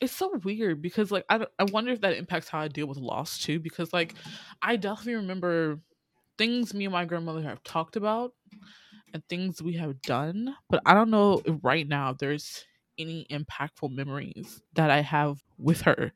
it's 0.00 0.12
so 0.12 0.36
weird 0.44 0.80
because 0.80 1.10
like 1.10 1.24
I, 1.28 1.46
I 1.58 1.64
wonder 1.64 1.92
if 1.92 2.00
that 2.02 2.16
impacts 2.16 2.48
how 2.48 2.60
I 2.60 2.68
deal 2.68 2.86
with 2.86 2.98
loss 2.98 3.38
too 3.38 3.58
because 3.58 3.92
like 3.92 4.14
I 4.62 4.76
definitely 4.76 5.16
remember 5.16 5.80
things 6.38 6.74
me 6.74 6.84
and 6.86 6.92
my 6.92 7.04
grandmother 7.04 7.42
have 7.42 7.62
talked 7.64 7.96
about 7.96 8.32
and 9.14 9.24
things 9.28 9.62
we 9.62 9.74
have 9.74 10.02
done 10.02 10.54
but 10.70 10.82
I 10.86 10.94
don't 10.94 11.10
know 11.10 11.42
if 11.44 11.56
right 11.62 11.86
now 11.86 12.14
there's 12.14 12.64
any 12.98 13.26
impactful 13.30 13.90
memories 13.92 14.62
that 14.74 14.90
I 14.90 15.00
have 15.02 15.42
with 15.58 15.82
her 15.82 16.12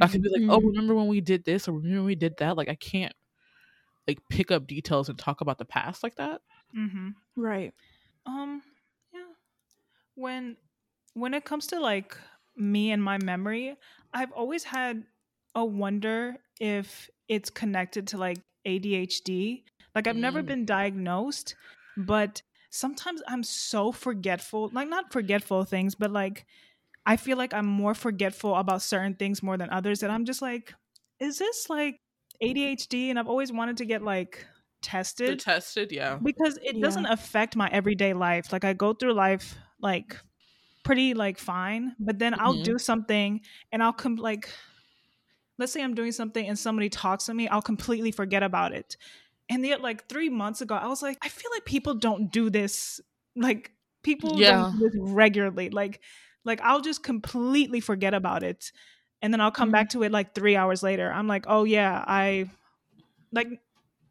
I 0.00 0.08
can 0.08 0.22
be 0.22 0.30
like 0.30 0.44
oh 0.48 0.60
Mhm. 0.60 0.64
remember 0.64 0.94
when 0.94 1.08
we 1.08 1.20
did 1.20 1.44
this 1.44 1.68
or 1.68 1.74
remember 1.74 1.98
when 1.98 2.06
we 2.06 2.16
did 2.16 2.36
that 2.38 2.56
like 2.56 2.68
I 2.68 2.76
can't 2.76 3.14
like 4.08 4.20
pick 4.30 4.50
up 4.50 4.66
details 4.66 5.08
and 5.08 5.18
talk 5.18 5.40
about 5.42 5.58
the 5.58 5.64
past 5.66 6.02
like 6.02 6.16
that 6.16 6.42
Mm-hmm. 6.76 7.10
right? 7.36 7.72
Um, 8.26 8.62
yeah. 9.12 9.26
When 10.14 10.56
when 11.14 11.34
it 11.34 11.44
comes 11.44 11.68
to 11.68 11.80
like 11.80 12.16
me 12.56 12.92
and 12.92 13.02
my 13.02 13.18
memory, 13.18 13.76
I've 14.14 14.32
always 14.32 14.64
had 14.64 15.06
a 15.54 15.64
wonder 15.64 16.38
if 16.60 17.10
it's 17.28 17.50
connected 17.50 18.08
to 18.08 18.18
like 18.18 18.38
ADHD. 18.66 19.64
Like 19.94 20.06
I've 20.06 20.16
never 20.16 20.42
Mm. 20.42 20.46
been 20.46 20.64
diagnosed, 20.66 21.54
but 21.96 22.42
sometimes 22.70 23.22
I'm 23.28 23.42
so 23.42 23.92
forgetful. 23.92 24.70
Like 24.72 24.88
not 24.88 25.12
forgetful 25.12 25.60
of 25.60 25.68
things, 25.68 25.94
but 25.94 26.10
like 26.10 26.46
I 27.06 27.16
feel 27.16 27.36
like 27.38 27.54
I'm 27.54 27.66
more 27.66 27.94
forgetful 27.94 28.54
about 28.56 28.82
certain 28.82 29.14
things 29.14 29.42
more 29.42 29.56
than 29.58 29.70
others 29.70 30.00
that 30.00 30.10
I'm 30.10 30.24
just 30.24 30.42
like 30.42 30.74
is 31.20 31.38
this 31.38 31.70
like 31.70 32.00
ADHD 32.42 33.10
and 33.10 33.18
I've 33.18 33.28
always 33.28 33.52
wanted 33.52 33.76
to 33.78 33.84
get 33.84 34.02
like 34.02 34.46
tested 34.82 35.28
They're 35.28 35.36
tested 35.36 35.92
yeah 35.92 36.18
because 36.22 36.58
it 36.62 36.76
Yeah. 36.76 36.82
doesn't 36.82 37.06
affect 37.06 37.56
my 37.56 37.68
everyday 37.72 38.12
life 38.12 38.52
like 38.52 38.64
i 38.64 38.74
go 38.74 38.92
through 38.92 39.14
life 39.14 39.56
like 39.80 40.16
pretty 40.84 41.14
like 41.14 41.38
fine 41.38 41.94
but 41.98 42.18
then 42.18 42.34
i'll 42.38 42.54
Mhm. 42.54 42.64
do 42.64 42.78
something 42.78 43.40
and 43.72 43.82
i'll 43.82 43.92
come 43.94 44.16
like 44.16 44.50
let's 45.58 45.72
say 45.72 45.82
i'm 45.82 45.94
doing 45.94 46.12
something 46.12 46.46
and 46.46 46.58
somebody 46.58 46.88
talks 46.88 47.26
to 47.26 47.34
me 47.34 47.48
i'll 47.48 47.62
completely 47.62 48.10
forget 48.12 48.42
about 48.42 48.72
it. 48.72 48.96
And 49.50 49.64
yet 49.66 49.82
like 49.82 50.08
three 50.08 50.30
months 50.30 50.60
ago 50.62 50.74
i 50.74 50.86
was 50.86 51.02
like 51.02 51.18
i 51.22 51.28
feel 51.28 51.50
like 51.54 51.64
people 51.64 51.94
don't 51.94 52.32
do 52.32 52.50
this 52.50 53.00
like 53.36 53.72
people 54.02 54.36
Yeah. 54.36 54.64
do 54.72 54.78
this 54.78 54.92
regularly. 54.96 55.70
Like 55.70 56.00
like 56.44 56.60
i'll 56.62 56.80
just 56.80 57.02
completely 57.02 57.80
forget 57.80 58.14
about 58.14 58.42
it. 58.42 58.72
And 59.22 59.32
then 59.32 59.40
i'll 59.40 59.50
come 59.50 59.70
Mhm. 59.70 59.72
back 59.72 59.90
to 59.90 60.02
it 60.02 60.12
like 60.12 60.34
three 60.34 60.56
hours 60.56 60.82
later. 60.82 61.10
I'm 61.12 61.26
like 61.28 61.44
oh 61.48 61.64
yeah 61.64 62.04
i 62.06 62.48
like 63.32 63.48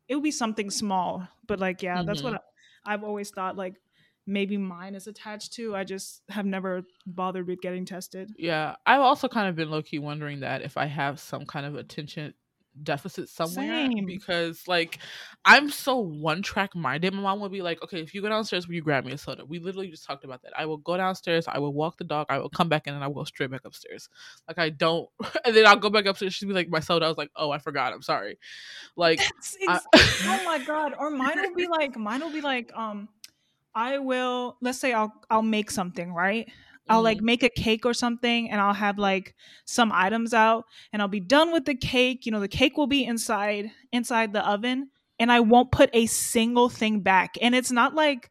it 0.09 0.15
would 0.15 0.23
be 0.23 0.31
something 0.31 0.69
small. 0.71 1.27
But 1.47 1.59
like 1.59 1.81
yeah 1.83 2.03
that's 2.05 2.23
what 2.23 2.35
I, 2.35 2.39
i've 2.85 3.03
always 3.03 3.31
thought 3.31 3.55
like 3.57 3.75
maybe 4.25 4.57
mine 4.57 4.95
is 4.95 5.07
attached 5.07 5.53
to 5.53 5.75
i 5.75 5.83
just 5.83 6.21
have 6.29 6.45
never 6.45 6.83
bothered 7.05 7.47
with 7.47 7.61
getting 7.61 7.85
tested 7.85 8.29
Yeah, 8.37 8.75
I've 8.85 9.01
also 9.01 9.27
kind 9.27 9.47
of 9.49 9.55
been 9.55 9.69
low 9.69 9.81
key 9.81 9.99
wondering 9.99 10.39
that 10.41 10.61
if 10.61 10.77
I 10.77 10.85
have 10.85 11.19
some 11.19 11.45
kind 11.45 11.65
of 11.65 11.75
attention 11.75 12.33
deficit 12.81 13.29
somewhere 13.29 13.87
Same. 13.87 14.05
because 14.05 14.67
like 14.67 14.97
I'm 15.45 15.69
so 15.69 15.97
one 15.99 16.41
track 16.41 16.73
minded. 16.75 17.13
My 17.13 17.21
mom 17.21 17.39
would 17.41 17.51
be 17.51 17.61
like, 17.61 17.83
"Okay, 17.83 18.01
if 18.01 18.15
you 18.15 18.21
go 18.21 18.29
downstairs, 18.29 18.67
will 18.67 18.75
you 18.75 18.81
grab 18.81 19.05
me 19.05 19.11
a 19.11 19.17
soda?" 19.17 19.45
We 19.45 19.59
literally 19.59 19.89
just 19.89 20.05
talked 20.07 20.23
about 20.23 20.41
that. 20.43 20.53
I 20.57 20.65
will 20.65 20.77
go 20.77 20.97
downstairs, 20.97 21.45
I 21.47 21.59
will 21.59 21.73
walk 21.73 21.97
the 21.97 22.03
dog, 22.03 22.27
I 22.29 22.39
will 22.39 22.49
come 22.49 22.69
back 22.69 22.87
in, 22.87 22.93
and 22.95 23.03
I 23.03 23.07
will 23.07 23.15
go 23.15 23.23
straight 23.25 23.51
back 23.51 23.61
upstairs. 23.65 24.09
Like 24.47 24.57
I 24.57 24.69
don't, 24.69 25.07
and 25.45 25.55
then 25.55 25.67
I'll 25.67 25.75
go 25.75 25.89
back 25.91 26.05
upstairs. 26.05 26.33
She'd 26.33 26.47
be 26.47 26.53
like, 26.53 26.69
"My 26.69 26.79
soda." 26.79 27.05
I 27.05 27.09
was 27.09 27.17
like, 27.17 27.31
"Oh, 27.35 27.51
I 27.51 27.59
forgot. 27.59 27.93
I'm 27.93 28.01
sorry." 28.01 28.39
Like, 28.95 29.19
That's 29.19 29.57
I- 29.67 29.79
oh 29.95 30.41
my 30.45 30.57
god. 30.65 30.93
Or 30.97 31.11
mine 31.11 31.39
will 31.41 31.55
be 31.55 31.67
like 31.67 31.95
mine 31.97 32.21
will 32.21 32.33
be 32.33 32.41
like 32.41 32.71
um 32.75 33.07
I 33.75 33.97
will 33.99 34.57
let's 34.61 34.79
say 34.79 34.93
I'll 34.93 35.13
I'll 35.29 35.41
make 35.41 35.71
something, 35.71 36.13
right? 36.13 36.49
I'll 36.89 37.01
like 37.01 37.19
Mhm. 37.19 37.21
make 37.21 37.43
a 37.43 37.49
cake 37.49 37.85
or 37.85 37.93
something 37.93 38.49
and 38.51 38.59
I'll 38.61 38.73
have 38.73 38.99
like 38.99 39.35
some 39.65 39.91
items 39.93 40.33
out 40.33 40.65
and 40.91 41.01
I'll 41.01 41.07
be 41.07 41.19
done 41.21 41.51
with 41.51 41.65
the 41.65 41.75
cake. 41.75 42.25
You 42.25 42.31
know, 42.31 42.39
the 42.41 42.47
cake 42.47 42.77
will 42.77 42.87
be 42.87 43.03
inside 43.05 43.71
inside 43.91 44.33
the 44.33 44.47
oven 44.47 44.89
and 45.19 45.31
I 45.31 45.39
won't 45.39 45.71
put 45.71 45.89
a 45.93 46.05
single 46.07 46.69
thing 46.69 46.99
back. 47.01 47.35
And 47.41 47.55
it's 47.55 47.71
not 47.71 47.95
like 47.95 48.29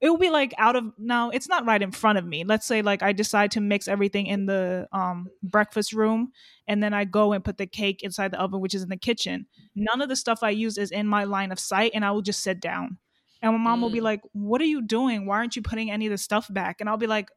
it 0.00 0.10
will 0.10 0.18
be 0.18 0.30
like 0.30 0.54
out 0.58 0.76
of 0.76 0.92
no, 0.98 1.30
it's 1.30 1.48
not 1.48 1.66
right 1.66 1.82
in 1.82 1.92
front 1.92 2.18
of 2.18 2.26
me. 2.26 2.44
Let's 2.44 2.66
say 2.66 2.82
like 2.82 3.02
I 3.02 3.12
decide 3.12 3.52
to 3.52 3.60
mix 3.60 3.88
everything 3.88 4.26
in 4.26 4.46
the 4.46 4.88
um 4.92 5.30
breakfast 5.42 5.92
room 5.92 6.32
and 6.68 6.82
then 6.82 6.94
I 6.94 7.04
go 7.04 7.32
and 7.32 7.44
put 7.44 7.58
the 7.58 7.66
cake 7.66 8.02
inside 8.02 8.32
the 8.32 8.40
oven, 8.40 8.60
which 8.60 8.74
is 8.74 8.82
in 8.82 8.88
the 8.90 8.96
kitchen. 8.96 9.46
None 9.76 10.00
of 10.02 10.08
the 10.08 10.16
stuff 10.16 10.40
I 10.42 10.50
use 10.50 10.78
is 10.78 10.90
in 10.90 11.06
my 11.06 11.24
line 11.24 11.52
of 11.52 11.58
sight, 11.60 11.92
and 11.94 12.04
I 12.04 12.12
will 12.12 12.22
just 12.22 12.42
sit 12.42 12.60
down. 12.60 12.98
And 13.42 13.52
my 13.52 13.58
mom 13.58 13.82
will 13.82 13.90
be 13.90 14.00
Mm. 14.00 14.02
like, 14.02 14.22
"What 14.32 14.60
are 14.60 14.64
you 14.66 14.82
doing? 14.82 15.26
Why 15.26 15.36
aren't 15.38 15.56
you 15.56 15.62
putting 15.62 15.90
any 15.90 16.06
of 16.06 16.10
the 16.12 16.18
stuff 16.18 16.46
back?" 16.52 16.80
And 16.80 16.88
I'll 16.88 16.96
be 16.96 17.06
like, 17.08 17.30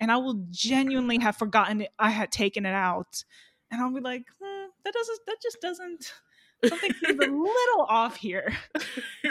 and 0.00 0.12
I 0.12 0.16
will 0.18 0.46
genuinely 0.50 1.18
have 1.20 1.36
forgotten 1.36 1.82
it. 1.82 1.90
I 1.98 2.10
had 2.10 2.30
taken 2.32 2.64
it 2.66 2.74
out, 2.74 3.24
and 3.70 3.80
I'll 3.82 3.92
be 3.94 4.00
like, 4.00 4.24
hmm, 4.42 4.66
"That 4.84 4.94
doesn't. 4.94 5.20
That 5.26 5.38
just 5.42 5.60
doesn't. 5.60 6.14
Something 6.62 6.92
seems 7.02 7.18
a 7.20 7.24
little 7.32 7.86
off 7.88 8.16
here." 8.16 8.56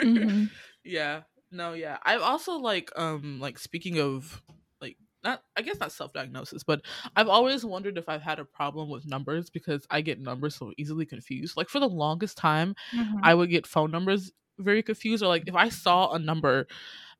Mhm. 0.02 0.50
yeah 0.84 1.22
no 1.50 1.72
yeah 1.72 1.98
i've 2.04 2.20
also 2.22 2.56
like 2.56 2.90
um 2.96 3.40
like 3.40 3.58
speaking 3.58 3.98
of 3.98 4.42
like 4.80 4.96
not 5.24 5.42
i 5.56 5.62
guess 5.62 5.78
not 5.80 5.90
self-diagnosis 5.90 6.62
but 6.62 6.82
i've 7.16 7.28
always 7.28 7.64
wondered 7.64 7.98
if 7.98 8.08
i've 8.08 8.22
had 8.22 8.38
a 8.38 8.44
problem 8.44 8.88
with 8.88 9.06
numbers 9.06 9.50
because 9.50 9.86
i 9.90 10.00
get 10.00 10.20
numbers 10.20 10.54
so 10.54 10.72
easily 10.78 11.04
confused 11.06 11.56
like 11.56 11.68
for 11.68 11.80
the 11.80 11.88
longest 11.88 12.36
time 12.36 12.74
Mhm. 12.92 13.22
i 13.22 13.34
would 13.34 13.50
get 13.50 13.66
phone 13.66 13.90
numbers 13.90 14.30
very 14.58 14.82
confused 14.82 15.22
or 15.22 15.28
like 15.28 15.44
if 15.46 15.54
i 15.54 15.68
saw 15.68 16.12
a 16.12 16.18
number 16.18 16.66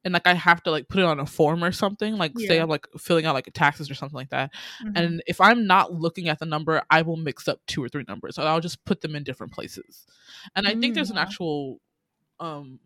and 0.05 0.13
like 0.15 0.27
i 0.27 0.35
have 0.35 0.63
to 0.63 0.71
like 0.71 0.89
put 0.89 1.01
it 1.01 1.05
on 1.05 1.19
a 1.21 1.27
form 1.27 1.63
or 1.65 1.73
something 1.73 2.17
like 2.17 2.33
say 2.39 2.59
i'm 2.59 2.69
like 2.69 2.87
filling 2.99 3.27
out 3.27 3.35
like 3.35 3.49
taxes 3.55 3.91
or 3.91 3.95
something 3.95 4.17
like 4.17 4.31
that 4.31 4.51
Mhm. 4.85 4.93
and 4.97 5.23
if 5.27 5.41
i'm 5.41 5.67
not 5.67 5.93
looking 5.93 6.29
at 6.29 6.39
the 6.39 6.47
number 6.47 6.83
i 6.91 7.03
will 7.03 7.17
mix 7.17 7.49
up 7.49 7.61
two 7.67 7.83
or 7.83 7.89
three 7.89 8.05
numbers 8.09 8.35
so 8.37 8.43
i'll 8.43 8.61
just 8.61 8.85
put 8.85 9.01
them 9.01 9.15
in 9.17 9.23
different 9.25 9.53
places 9.53 10.07
and 10.55 10.67
i 10.69 10.75
think 10.75 10.95
there's 10.95 11.11
an 11.11 11.17
Mm. 11.17 11.23
actual 11.23 11.81
um 12.41 12.79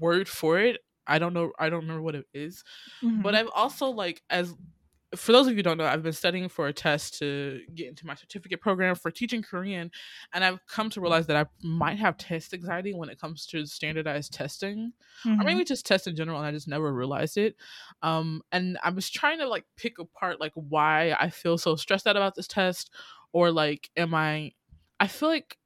word 0.00 0.28
for 0.28 0.58
it 0.58 0.80
i 1.06 1.18
don't 1.18 1.32
know 1.32 1.52
i 1.58 1.68
don't 1.70 1.82
remember 1.82 2.02
what 2.02 2.14
it 2.16 2.26
is 2.34 2.64
Mhm. 3.02 3.22
but 3.22 3.34
i've 3.34 3.48
also 3.54 3.90
like 3.90 4.22
as 4.30 4.54
for 5.16 5.32
those 5.32 5.46
of 5.46 5.52
you 5.52 5.56
who 5.56 5.62
don't 5.62 5.78
know 5.78 5.86
i've 5.86 6.02
been 6.02 6.12
studying 6.12 6.48
for 6.48 6.66
a 6.68 6.72
test 6.72 7.18
to 7.18 7.60
get 7.74 7.88
into 7.88 8.06
my 8.06 8.14
certificate 8.14 8.60
program 8.60 8.94
for 8.94 9.10
teaching 9.10 9.42
korean 9.42 9.90
and 10.32 10.44
i've 10.44 10.64
come 10.66 10.90
to 10.90 11.00
realize 11.00 11.26
that 11.26 11.36
i 11.36 11.46
might 11.66 11.98
have 11.98 12.16
test 12.16 12.52
anxiety 12.54 12.94
when 12.94 13.08
it 13.08 13.18
comes 13.18 13.46
to 13.46 13.66
standardized 13.66 14.32
testing 14.32 14.92
or 15.38 15.44
Mhm. 15.44 15.46
maybe 15.46 15.64
just 15.64 15.86
test 15.86 16.06
in 16.06 16.16
general 16.16 16.38
and 16.38 16.46
i 16.46 16.52
just 16.52 16.68
never 16.68 16.92
realized 16.92 17.36
it 17.36 17.56
um 18.02 18.42
and 18.52 18.78
i 18.82 18.90
was 18.90 19.08
trying 19.10 19.38
to 19.38 19.48
like 19.48 19.64
pick 19.76 19.98
apart 19.98 20.40
like 20.40 20.52
why 20.54 21.12
i 21.18 21.28
feel 21.30 21.58
so 21.58 21.76
stressed 21.76 22.06
out 22.06 22.16
about 22.16 22.34
this 22.34 22.46
test 22.48 22.90
or 23.32 23.50
like 23.50 23.90
am 23.96 24.14
i 24.14 24.52
i 25.00 25.06
feel 25.06 25.28
like 25.28 25.58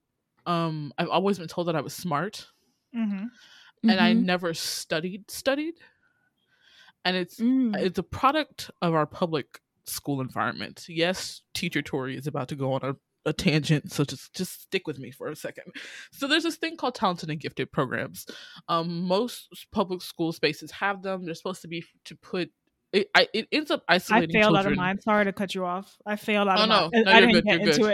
um 0.46 0.92
i've 0.98 1.08
always 1.10 1.38
been 1.38 1.48
told 1.48 1.68
that 1.68 1.76
i 1.76 1.80
was 1.80 1.94
smart 1.94 2.48
Mhm. 2.92 3.30
and 3.88 4.00
i 4.00 4.12
Mhm. 4.12 4.20
never 4.22 4.54
studied 4.54 5.30
studied 5.30 5.74
and 7.04 7.16
it's 7.16 7.38
Mm. 7.40 7.76
it's 7.76 7.98
a 7.98 8.02
product 8.02 8.70
of 8.82 8.94
our 8.94 9.06
public 9.06 9.60
school 9.84 10.20
environment 10.20 10.84
yes 10.88 11.42
teacher 11.54 11.82
tori 11.82 12.16
is 12.16 12.26
about 12.26 12.48
to 12.48 12.54
go 12.54 12.72
on 12.74 12.80
a, 12.82 12.94
a 13.28 13.32
tangent 13.32 13.90
so 13.90 14.04
just 14.04 14.34
just 14.34 14.62
stick 14.62 14.86
with 14.86 14.98
me 14.98 15.10
for 15.10 15.28
a 15.28 15.36
second 15.36 15.64
so 16.12 16.26
there's 16.28 16.44
this 16.44 16.56
thing 16.56 16.76
called 16.76 16.94
talented 16.94 17.28
and 17.30 17.40
gifted 17.40 17.70
programs 17.72 18.26
um 18.68 19.02
most 19.02 19.48
public 19.72 20.00
school 20.02 20.32
spaces 20.32 20.70
have 20.70 21.02
them 21.02 21.24
they're 21.24 21.34
supposed 21.34 21.62
to 21.62 21.68
be 21.68 21.84
to 22.04 22.14
put 22.16 22.50
it, 22.92 23.08
I, 23.14 23.28
it 23.32 23.46
ends 23.52 23.70
up 23.70 23.84
isolating. 23.88 24.34
I 24.34 24.40
isolating 24.40 24.42
failed 24.42 24.56
out 24.56 24.66
of 24.66 24.76
mine. 24.76 25.00
Sorry 25.00 25.24
to 25.24 25.32
cut 25.32 25.54
you 25.54 25.64
off. 25.64 25.96
I 26.04 26.16
failed 26.16 26.48
out 26.48 26.58
Oh, 26.58 26.62
of 26.64 26.68
no. 26.68 26.90
mine. 26.92 27.04
No, 27.04 27.10
I 27.12 27.20
didn't 27.20 27.34
good, 27.34 27.44
get 27.44 27.60
you're 27.60 27.70
into 27.70 27.84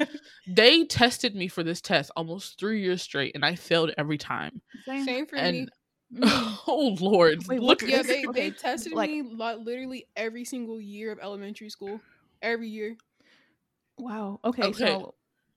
it. 0.00 0.08
they 0.48 0.84
tested 0.84 1.36
me 1.36 1.46
for 1.46 1.62
this 1.62 1.80
test 1.80 2.10
almost 2.16 2.58
three 2.58 2.82
years 2.82 3.02
straight 3.02 3.36
and 3.36 3.44
i 3.44 3.54
failed 3.54 3.92
every 3.96 4.18
time 4.18 4.60
Same. 4.84 5.04
Same 5.04 5.26
for 5.26 5.36
me. 5.36 5.40
and 5.42 5.56
Mm. 5.68 5.70
oh 6.22 6.96
lord 7.00 7.46
Wait, 7.48 7.60
look 7.62 7.82
Yeah, 7.82 8.02
they, 8.02 8.24
they 8.34 8.50
tested 8.50 8.92
like- 8.92 9.10
me 9.10 9.22
li- 9.22 9.54
literally 9.62 10.06
every 10.16 10.44
single 10.44 10.80
year 10.80 11.10
of 11.12 11.18
elementary 11.20 11.70
school. 11.70 12.00
Every 12.42 12.68
year. 12.68 12.96
Wow. 13.98 14.40
Okay. 14.44 14.64
Okay. 14.64 14.86
So. 14.86 15.14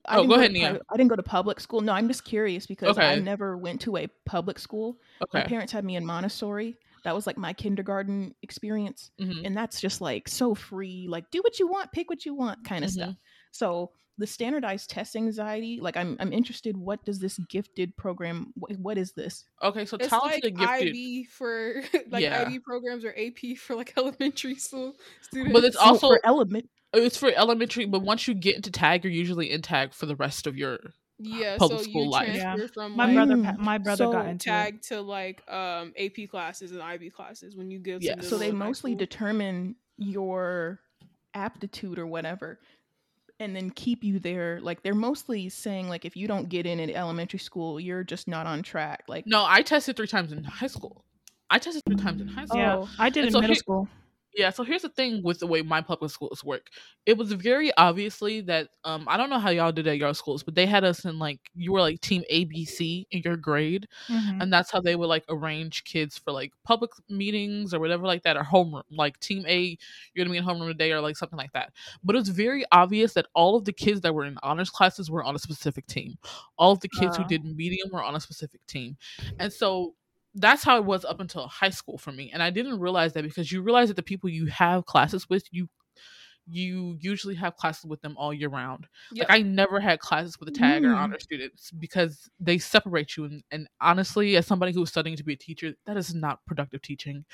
I 0.07 0.17
Oh, 0.17 0.21
didn't 0.21 0.29
go 0.29 0.35
to 0.35 0.39
ahead, 0.41 0.51
Nia. 0.51 0.79
I 0.89 0.97
didn't 0.97 1.09
go 1.09 1.15
to 1.15 1.24
public 1.24 1.59
school. 1.59 1.81
No, 1.81 1.91
I'm 1.91 2.07
just 2.07 2.24
curious 2.25 2.67
because 2.67 2.95
I 3.00 3.15
never 3.15 3.57
went 3.57 3.81
to 3.81 3.97
a 3.97 4.07
public 4.25 4.59
school. 4.59 4.97
Okay. 5.24 5.39
My 5.39 5.43
parents 5.45 5.74
had 5.74 5.83
me 5.83 5.95
in 5.95 6.05
Montessori. 6.05 6.77
That 7.03 7.15
was 7.15 7.25
like 7.25 7.38
my 7.39 7.53
kindergarten 7.53 8.35
experience. 8.43 9.09
Mhm. 9.19 9.45
and 9.45 9.57
that's 9.57 9.81
just 9.81 10.01
like 10.01 10.27
so 10.27 10.53
free 10.55 11.07
like 11.09 11.29
do 11.31 11.39
what 11.41 11.57
you 11.59 11.67
want 11.67 11.91
pick 11.91 12.09
what 12.09 12.24
you 12.25 12.33
want 12.35 12.63
kind 12.63 12.83
of 12.85 12.91
Mhm. 12.91 12.93
stuff 12.93 13.15
so 13.55 13.91
the 14.17 14.27
standardized 14.27 14.89
test 14.89 15.15
anxiety 15.15 15.79
like 15.81 15.97
i'm 15.97 16.15
i'm 16.21 16.31
interested 16.31 16.75
what 16.77 17.03
does 17.05 17.19
this 17.19 17.38
gifted 17.50 17.95
program 17.97 18.53
wh- 18.59 18.79
what 18.79 18.97
is 18.97 19.12
this 19.13 19.43
okay 19.62 19.85
so 19.85 19.97
It's 19.97 20.07
talented 20.09 20.43
like 20.43 20.51
and 20.53 20.57
gifted 20.59 20.88
IB 20.89 21.24
for 21.38 21.83
like 22.09 22.24
Yeah. 22.24 22.43
IB 22.47 22.59
programs 22.59 23.03
or 23.07 23.13
AP 23.17 23.57
for 23.57 23.75
like 23.75 23.93
elementary 23.97 24.55
school 24.55 24.95
students. 25.21 25.53
But 25.53 25.63
it's 25.65 25.75
So 25.75 25.81
also 25.83 26.07
for 26.09 26.19
element 26.24 26.69
it's 26.93 27.17
for 27.17 27.29
elementary, 27.29 27.85
but 27.88 28.03
once 28.03 28.25
you 28.25 28.33
get 28.33 28.55
into 28.55 28.71
tag, 28.71 29.03
you're 29.03 29.12
usually 29.12 29.51
in 29.51 29.62
tag 29.62 29.93
for 29.93 30.05
the 30.05 30.15
rest 30.15 30.47
of 30.47 30.55
your. 30.55 30.79
yeah, 31.19 31.57
public 31.57 31.79
so 31.79 31.83
school 31.89 32.05
you 32.05 32.09
life. 32.09 32.33
Yeah. 32.33 32.55
from 32.74 32.95
My 32.95 33.05
like, 33.07 33.15
brother, 33.15 33.35
Mm. 33.35 33.57
my 33.57 33.77
brother 33.79 34.05
got 34.05 34.24
So 34.25 34.29
into 34.29 34.50
it. 34.50 34.53
tag 34.53 34.81
to 34.83 35.01
like 35.01 35.43
um 35.51 35.91
AP 36.00 36.29
classes 36.31 36.71
and 36.71 36.81
IB 36.81 37.09
classes 37.09 37.57
when 37.57 37.69
you 37.69 37.79
go 37.79 38.00
to 38.00 38.05
Yeah. 38.05 38.15
middle 38.15 38.29
so 38.29 38.38
they 38.38 38.51
mostly 38.53 38.91
school. 38.91 39.00
determine 39.00 39.75
your 39.97 40.79
aptitude 41.33 42.00
or 42.00 42.07
whatever 42.07 42.59
and 43.39 43.56
then 43.56 43.70
keep 43.70 44.04
you 44.04 44.20
there 44.20 44.60
like 44.62 44.82
they're 44.84 44.96
mostly 44.96 45.50
saying 45.50 45.89
like 45.89 46.06
if 46.06 46.15
you 46.15 46.27
don't 46.27 46.48
get 46.50 46.65
in 46.65 46.80
at 46.80 46.89
elementary 46.89 47.39
school 47.39 47.80
you're 47.80 48.04
just 48.04 48.27
not 48.27 48.48
on 48.48 48.62
track 48.63 49.04
like 49.08 49.25
No, 49.27 49.44
I 49.46 49.62
tested 49.62 49.98
three 49.98 50.08
times 50.08 50.32
in 50.32 50.44
high 50.44 50.68
school. 50.68 51.04
I 51.50 51.60
tested 51.60 51.84
three 51.88 51.98
times 51.98 52.22
in 52.22 52.27
high 52.27 52.46
school. 52.46 52.60
Yeah, 52.60 52.75
Oh. 52.77 52.89
I 52.98 53.10
did 53.10 53.20
And 53.20 53.27
in 53.27 53.34
so 53.34 53.42
middle 53.42 53.54
he- 53.54 53.60
school. 53.60 53.88
Yeah, 54.38 54.50
so 54.50 54.63
here's 54.63 54.82
the 54.82 54.89
thing 54.89 55.24
with 55.24 55.39
the 55.39 55.48
way 55.48 55.62
my 55.62 55.80
public 55.80 56.12
schools 56.12 56.44
work. 56.44 56.68
It 57.06 57.18
was 57.18 57.32
very 57.32 57.72
obviously 57.77 58.42
that 58.42 58.68
um 58.84 59.06
I 59.08 59.15
don't 59.15 59.30
know 59.30 59.39
how 59.39 59.50
y'all 59.50 59.72
did 59.72 59.88
at 59.88 59.98
your 59.98 60.13
schools, 60.13 60.44
but 60.44 60.56
they 60.56 60.65
had 60.65 60.84
us 60.84 61.06
in 61.06 61.18
like 61.20 61.39
you 61.56 61.72
were 61.72 61.80
like 61.80 62.01
team 62.01 62.22
ABC 62.30 63.08
in 63.12 63.22
your 63.24 63.38
grade, 63.38 63.88
Mhm. 64.10 64.42
and 64.42 64.51
that's 64.51 64.72
how 64.72 64.82
they 64.82 64.98
would 64.98 65.08
like 65.08 65.24
arrange 65.30 65.86
kids 65.86 66.18
for 66.18 66.34
like 66.34 66.51
public 66.65 66.92
meetings 67.08 67.74
or 67.74 67.80
whatever 67.80 68.06
like 68.06 68.24
that 68.24 68.36
or 68.36 68.44
homeroom. 68.44 68.84
Like 68.92 69.18
team 69.22 69.46
A, 69.48 69.77
you're 70.13 70.25
gonna 70.25 70.32
be 70.34 70.38
in 70.38 70.44
homeroom 70.46 70.68
today 70.68 70.92
or 70.92 71.00
like 71.00 71.15
something 71.15 71.38
like 71.38 71.54
that. 71.54 71.72
But 72.04 72.15
it 72.18 72.20
was 72.20 72.30
very 72.30 72.65
obvious 72.74 73.13
that 73.13 73.27
all 73.36 73.56
of 73.56 73.63
the 73.63 73.74
kids 73.74 74.01
that 74.01 74.13
were 74.13 74.25
in 74.25 74.38
honors 74.44 74.70
classes 74.70 75.10
were 75.10 75.24
on 75.24 75.36
a 75.36 75.39
specific 75.39 75.88
team. 75.88 76.18
All 76.58 76.74
of 76.74 76.82
the 76.82 76.89
kids 76.89 77.15
who 77.15 77.24
Oh. 77.24 77.27
did 77.27 77.46
medium 77.46 77.89
were 77.94 78.04
on 78.04 78.15
a 78.15 78.20
specific 78.20 78.65
team, 78.68 78.98
and 79.39 79.51
so 79.54 79.96
that's 80.36 80.63
how 80.63 80.77
it 80.77 80.86
was 80.86 81.06
up 81.06 81.20
until 81.20 81.48
high 81.48 81.70
school 81.70 81.98
for 81.98 82.12
me 82.12 82.32
and 82.34 82.44
i 82.44 82.50
didn't 82.50 82.80
realize 82.80 83.13
that 83.13 83.24
because 83.24 83.51
you 83.51 83.62
realize 83.62 83.88
that 83.88 83.96
the 83.96 84.04
people 84.04 84.30
you 84.30 84.46
have 84.48 84.86
classes 84.86 85.30
with 85.30 85.46
you 85.51 85.68
you 86.48 86.96
usually 87.00 87.34
have 87.34 87.56
classes 87.56 87.86
with 87.86 88.01
them 88.01 88.15
all 88.18 88.32
year 88.34 88.50
round 88.50 88.88
Yep. 89.12 89.30
like 89.30 89.39
i 89.39 89.42
never 89.42 89.80
had 89.80 90.00
classes 90.00 90.39
with 90.39 90.48
a 90.48 90.51
tag 90.51 90.84
or 90.86 90.92
Mm. 90.92 90.96
honor 90.96 91.18
students 91.20 91.72
because 91.72 92.30
they 92.39 92.58
separate 92.60 93.18
you 93.18 93.25
and, 93.25 93.44
and 93.51 93.68
honestly 93.82 94.36
as 94.36 94.46
somebody 94.46 94.72
who's 94.72 94.89
studying 94.89 95.15
to 95.18 95.24
be 95.24 95.34
a 95.34 95.38
teacher 95.38 95.74
that 95.86 95.98
is 95.98 96.13
not 96.13 96.46
productive 96.46 96.82
teaching 96.84 97.25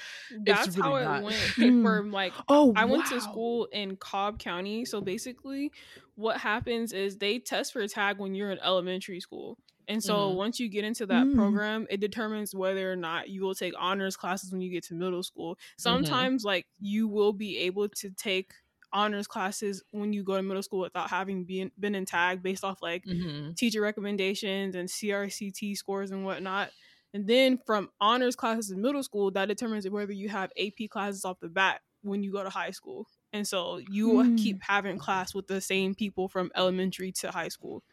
That's 0.46 0.68
really 0.78 0.82
how 0.82 0.96
it 0.96 1.06
not. 1.06 1.24
went 1.24 1.56
for 1.82 2.06
like 2.06 2.34
oh 2.48 2.74
I 2.76 2.86
went 2.86 3.06
to 3.08 3.20
school 3.20 3.66
in 3.74 3.98
Cobb 3.98 4.40
County. 4.40 4.86
So 4.86 5.02
basically, 5.02 5.72
what 6.16 6.38
happens 6.38 6.94
is 6.94 7.18
they 7.18 7.40
test 7.40 7.74
for 7.74 7.82
a 7.82 7.88
tag 7.88 8.18
when 8.18 8.34
you're 8.34 8.52
in 8.52 8.60
elementary 8.60 9.20
school. 9.20 9.58
And 9.92 10.04
so 10.04 10.32
Mhm. 10.32 10.36
once 10.36 10.60
you 10.60 10.70
get 10.70 10.86
into 10.86 11.06
that 11.08 11.28
Mm. 11.28 11.36
program, 11.36 11.86
it 11.90 12.00
determines 12.00 12.56
whether 12.56 12.92
or 12.92 12.96
not 12.96 13.30
you 13.30 13.42
will 13.44 13.56
take 13.56 13.74
honors 13.78 14.16
classes 14.16 14.52
when 14.52 14.62
you 14.62 14.72
get 14.72 14.86
to 14.86 14.96
middle 14.96 15.24
school. 15.24 15.58
Sometimes, 15.78 16.44
like, 16.46 16.68
you 16.80 17.08
will 17.08 17.34
be 17.34 17.58
able 17.60 17.90
to 17.90 18.10
take 18.12 18.54
honors 18.94 19.28
classes 19.28 19.84
when 19.92 20.14
you 20.14 20.24
go 20.24 20.38
to 20.38 20.44
middle 20.44 20.64
school 20.64 20.80
without 20.82 21.10
having 21.10 21.46
been, 21.46 21.72
been 21.80 21.96
in 21.96 22.06
tag 22.06 22.44
based 22.44 22.64
off 22.64 22.82
like 22.82 23.06
mm-hmm. 23.06 23.54
teacher 23.54 23.82
recommendations 23.82 24.76
and 24.76 24.90
CRCT 24.90 25.76
scores 25.76 26.12
and 26.12 26.26
whatnot. 26.26 26.72
And 27.14 27.28
then 27.28 27.58
from 27.66 27.90
honors 28.00 28.36
classes 28.36 28.72
in 28.72 28.82
middle 28.82 29.04
school, 29.04 29.32
that 29.32 29.48
determines 29.48 29.90
whether 29.90 30.14
you 30.14 30.30
have 30.30 30.52
AP 30.58 30.88
classes 30.88 31.26
off 31.26 31.40
the 31.42 31.50
bat 31.50 31.82
when 32.02 32.24
you 32.24 32.32
go 32.32 32.44
to 32.44 32.50
high 32.50 32.72
school. 32.72 33.08
And 33.34 33.48
so 33.48 33.78
you 33.78 34.10
will 34.10 34.26
Hmm. 34.26 34.36
keep 34.36 34.62
having 34.62 34.98
class 34.98 35.34
with 35.34 35.48
the 35.48 35.62
same 35.62 35.96
people 35.96 36.28
from 36.30 36.52
elementary 36.56 37.12
to 37.14 37.32
high 37.32 37.50
school. 37.50 37.84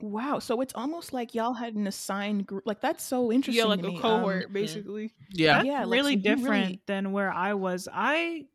Wow. 0.00 0.38
So 0.38 0.60
it's 0.60 0.74
almost 0.74 1.12
like 1.12 1.34
y'all 1.34 1.54
had 1.54 1.74
an 1.74 1.86
assigned 1.86 2.46
group. 2.46 2.62
Like 2.66 2.80
that's 2.80 3.02
so 3.04 3.32
interesting. 3.32 3.62
Yeah, 3.64 3.68
like 3.68 3.80
to 3.82 3.86
a 3.86 3.90
me. 3.90 3.96
Um, 3.96 4.02
cohort, 4.02 4.52
basically. 4.52 5.12
Yeah. 5.32 5.54
That's 5.56 5.66
Yeah, 5.66 5.84
like, 5.84 5.90
really 5.92 6.02
so 6.02 6.08
you 6.10 6.22
really- 6.22 6.36
different 6.36 6.86
than 6.86 7.12
where 7.12 7.32
I 7.32 7.54
was. 7.54 7.88
I 7.92 8.46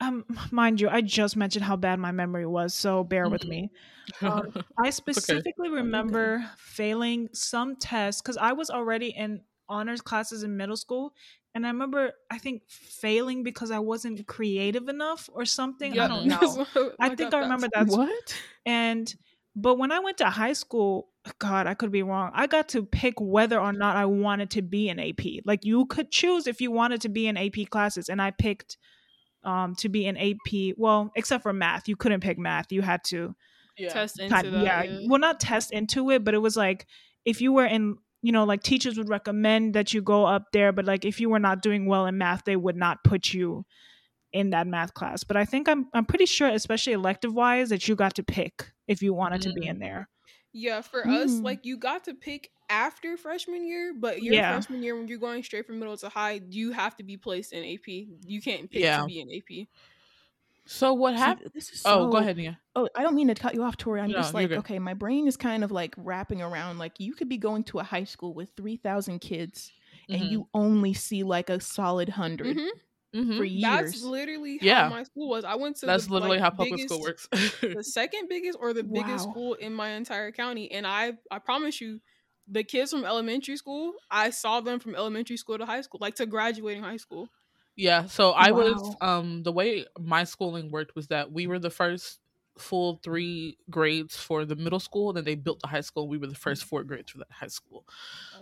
um 0.00 0.24
mind 0.50 0.80
you, 0.80 0.88
I 0.88 1.00
just 1.00 1.36
mentioned 1.36 1.64
how 1.64 1.76
bad 1.76 1.98
my 1.98 2.12
memory 2.12 2.46
was, 2.46 2.74
so 2.74 3.04
bear 3.04 3.28
with 3.28 3.42
Mhm. 3.42 3.48
me. 3.48 3.70
Um, 4.22 4.52
I 4.84 4.90
specifically 4.90 5.70
remember 5.70 6.44
failing 6.58 7.28
some 7.32 7.76
tests 7.76 8.20
because 8.20 8.36
I 8.36 8.52
was 8.52 8.70
already 8.70 9.08
in 9.08 9.40
honors 9.68 10.00
classes 10.00 10.42
in 10.42 10.56
middle 10.56 10.76
school. 10.76 11.14
And 11.56 11.64
I 11.64 11.70
remember, 11.70 12.12
I 12.32 12.38
think, 12.38 12.62
failing 12.68 13.44
because 13.44 13.70
I 13.70 13.78
wasn't 13.78 14.26
creative 14.26 14.88
enough 14.88 15.30
or 15.32 15.44
something. 15.44 15.98
I 16.00 16.08
don't 16.08 16.26
know. 16.26 16.38
that's 16.40 16.56
what 16.74 16.96
I 16.98 17.10
think 17.14 17.28
I 17.32 17.38
that. 17.38 17.40
remember 17.44 17.68
that's 17.72 17.96
what? 17.96 18.42
and 18.66 19.14
but 19.56 19.78
when 19.78 19.92
I 19.92 20.00
went 20.00 20.18
to 20.18 20.30
high 20.30 20.52
school, 20.52 21.08
God, 21.38 21.66
I 21.66 21.74
could 21.74 21.92
be 21.92 22.02
wrong. 22.02 22.30
I 22.34 22.46
got 22.46 22.68
to 22.70 22.84
pick 22.84 23.14
whether 23.18 23.58
or 23.58 23.72
not 23.72 23.96
I 23.96 24.04
wanted 24.06 24.50
to 24.50 24.62
be 24.62 24.88
in 24.88 24.98
AP. 24.98 25.44
Like 25.44 25.64
you 25.64 25.86
could 25.86 26.10
choose 26.10 26.46
if 26.46 26.60
you 26.60 26.70
wanted 26.70 27.00
to 27.02 27.08
be 27.08 27.26
in 27.26 27.36
AP 27.36 27.70
classes, 27.70 28.08
and 28.08 28.20
I 28.20 28.30
picked 28.30 28.76
um 29.42 29.74
to 29.76 29.88
be 29.88 30.06
in 30.06 30.16
AP. 30.16 30.74
Well, 30.76 31.10
except 31.16 31.42
for 31.42 31.52
math, 31.52 31.88
you 31.88 31.96
couldn't 31.96 32.20
pick 32.20 32.38
math. 32.38 32.72
You 32.72 32.82
had 32.82 33.04
to 33.04 33.34
yeah. 33.76 33.88
Test 33.88 34.20
into 34.20 34.34
kind 34.34 34.54
that. 34.54 34.64
yeah, 34.64 34.82
yeah. 34.82 35.06
well 35.08 35.18
not 35.18 35.40
test 35.40 35.72
into 35.72 36.10
it, 36.10 36.24
but 36.24 36.34
it 36.34 36.38
was 36.38 36.56
like 36.56 36.86
if 37.24 37.40
you 37.40 37.52
were 37.52 37.66
in 37.66 37.96
you 38.22 38.32
know 38.32 38.44
like 38.44 38.62
teachers 38.62 38.96
would 38.96 39.08
recommend 39.08 39.74
that 39.74 39.92
you 39.92 40.02
go 40.02 40.24
up 40.24 40.52
there, 40.52 40.72
but 40.72 40.84
like 40.84 41.04
if 41.04 41.20
you 41.20 41.28
were 41.28 41.38
not 41.38 41.62
doing 41.62 41.86
well 41.86 42.06
in 42.06 42.18
math, 42.18 42.44
they 42.44 42.56
would 42.56 42.76
not 42.76 43.02
put 43.04 43.32
you 43.32 43.64
in 44.34 44.50
that 44.50 44.66
math 44.66 44.94
class. 44.94 45.24
But 45.24 45.38
I 45.38 45.46
think 45.46 45.68
I'm 45.68 45.88
I'm 45.94 46.04
pretty 46.06 46.26
sure, 46.26 46.48
especially 46.48 46.92
elective 46.94 47.34
wise, 47.34 47.70
that 47.70 47.88
you 47.88 47.96
got 47.96 48.14
to 48.16 48.22
pick 48.24 48.72
if 48.88 49.02
you 49.02 49.14
wanted 49.14 49.42
to 49.42 49.50
be 49.50 49.66
Mm. 49.66 49.70
in 49.70 49.78
there. 49.80 50.10
Yeah, 50.52 50.80
for 50.82 51.06
us, 51.08 51.40
Mm. 51.40 51.44
like 51.44 51.64
you 51.66 51.76
got 51.78 52.04
to 52.04 52.14
pick 52.14 52.50
after 52.70 53.16
freshman 53.16 53.66
year, 53.66 53.94
but 53.94 54.22
your 54.22 54.34
Yeah. 54.34 54.52
freshman 54.52 54.82
year 54.82 54.96
when 54.96 55.08
you're 55.08 55.18
going 55.18 55.42
straight 55.42 55.66
from 55.66 55.78
middle 55.78 55.96
to 55.98 56.08
high, 56.08 56.40
you 56.50 56.72
have 56.72 56.96
to 56.96 57.04
be 57.04 57.16
placed 57.16 57.52
in 57.52 57.64
AP. 57.64 58.08
You 58.26 58.40
can't 58.40 58.70
pick 58.70 58.82
Yeah. 58.82 59.00
to 59.00 59.06
be 59.06 59.20
in 59.20 59.30
AP. 59.30 59.68
So 60.66 60.94
what 60.94 61.14
happened? 61.14 61.50
This 61.54 61.70
is 61.72 61.82
Oh, 61.84 62.08
go 62.10 62.18
ahead, 62.18 62.36
Nia. 62.38 62.58
Oh, 62.76 62.88
I 62.96 63.02
don't 63.02 63.14
mean 63.14 63.28
to 63.28 63.34
cut 63.34 63.54
you 63.54 63.62
off, 63.62 63.76
Tori. 63.76 64.00
I'm 64.00 64.10
No, 64.10 64.18
just 64.18 64.34
like, 64.34 64.50
okay, 64.50 64.78
my 64.78 64.94
brain 64.94 65.28
is 65.28 65.36
kind 65.36 65.62
of 65.62 65.70
like 65.70 65.94
wrapping 65.98 66.40
around. 66.42 66.78
Like, 66.78 66.98
you 66.98 67.14
could 67.14 67.28
be 67.28 67.36
going 67.38 67.64
to 67.64 67.78
a 67.80 67.84
high 67.84 68.04
school 68.04 68.34
with 68.34 68.48
3,000 68.56 69.20
kids 69.20 69.72
and 70.10 70.22
Mhm. 70.22 70.30
you 70.30 70.48
only 70.54 70.94
see 70.94 71.22
like 71.22 71.50
a 71.50 71.60
solid 71.60 72.08
100 72.08 72.56
Mhm. 72.56 72.70
Mhm. 73.14 73.36
for 73.36 73.44
That's 73.60 73.94
years. 73.94 73.94
literally 73.94 74.58
how 74.58 74.82
Yeah. 74.82 74.84
my 74.84 75.04
school 75.04 75.28
was. 75.28 75.44
I 75.44 75.54
went 75.54 75.76
to 75.78 75.86
That's 75.86 76.08
the, 76.10 76.10
literally 76.10 76.18
like, 76.18 76.40
how 76.40 76.50
public 76.50 76.80
school 76.80 77.00
works. 77.00 77.28
the 77.72 77.84
second 77.84 78.28
biggest 78.28 78.58
or 78.60 78.72
the 78.72 78.84
biggest 78.84 79.24
Wow. 79.24 79.24
school 79.24 79.54
in 79.54 79.74
my 79.74 79.90
entire 79.90 80.32
county, 80.32 80.70
and 80.72 80.86
I 80.86 81.14
I 81.30 81.38
promise 81.40 81.80
you, 81.80 82.00
the 82.48 82.64
kids 82.64 82.92
from 82.92 83.04
elementary 83.04 83.56
school, 83.56 83.94
I 84.10 84.30
saw 84.30 84.60
them 84.60 84.80
from 84.80 84.94
elementary 84.96 85.36
school 85.36 85.58
to 85.58 85.66
high 85.66 85.82
school, 85.82 85.98
like 86.02 86.16
to 86.16 86.26
graduating 86.26 86.82
high 86.82 86.98
school. 86.98 87.30
Yeah, 87.76 88.06
so 88.06 88.30
I 88.32 88.52
was 88.52 88.94
um 89.00 89.42
the 89.42 89.52
way 89.52 89.86
my 89.98 90.24
schooling 90.24 90.70
worked 90.70 90.94
was 90.94 91.08
that 91.08 91.32
we 91.32 91.46
were 91.46 91.58
the 91.58 91.70
first 91.70 92.20
full 92.56 93.00
three 93.02 93.58
grades 93.68 94.16
for 94.16 94.44
the 94.44 94.54
middle 94.54 94.78
school, 94.78 95.08
and 95.10 95.16
then 95.16 95.24
they 95.24 95.34
built 95.34 95.60
the 95.60 95.66
high 95.68 95.80
school. 95.80 96.08
We 96.08 96.18
were 96.18 96.28
the 96.28 96.36
first 96.36 96.64
four 96.64 96.84
grades 96.84 97.10
for 97.10 97.18
that 97.18 97.32
high 97.32 97.48
school. 97.48 97.84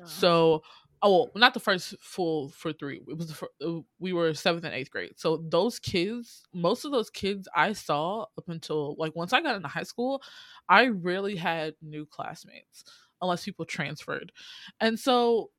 So, 0.05 0.63
oh, 1.03 1.11
well, 1.11 1.31
not 1.35 1.53
the 1.55 1.61
first 1.61 1.95
full 2.01 2.51
for 2.51 2.73
three. 2.73 3.01
It 3.09 3.17
was 3.17 3.29
the 3.29 3.35
fir- 3.35 3.49
uh, 3.65 3.81
we 3.99 4.13
were 4.13 4.33
seventh 4.35 4.65
and 4.65 4.75
eighth 4.75 4.91
grade. 4.91 5.15
So 5.17 5.45
those 5.49 5.79
kids, 5.79 6.45
most 6.55 6.85
of 6.85 6.93
those 6.93 7.11
kids 7.11 7.49
I 7.55 7.73
saw 7.73 8.23
up 8.39 8.49
until 8.49 8.95
like 8.99 9.15
once 9.17 9.33
I 9.33 9.41
got 9.43 9.57
into 9.57 9.69
high 9.69 9.83
school, 9.83 10.23
I 10.69 10.85
really 10.85 11.37
had 11.37 11.75
new 11.83 12.07
classmates 12.07 12.85
unless 13.21 13.45
people 13.45 13.65
transferred, 13.65 14.33
and 14.81 14.99
so 14.99 15.51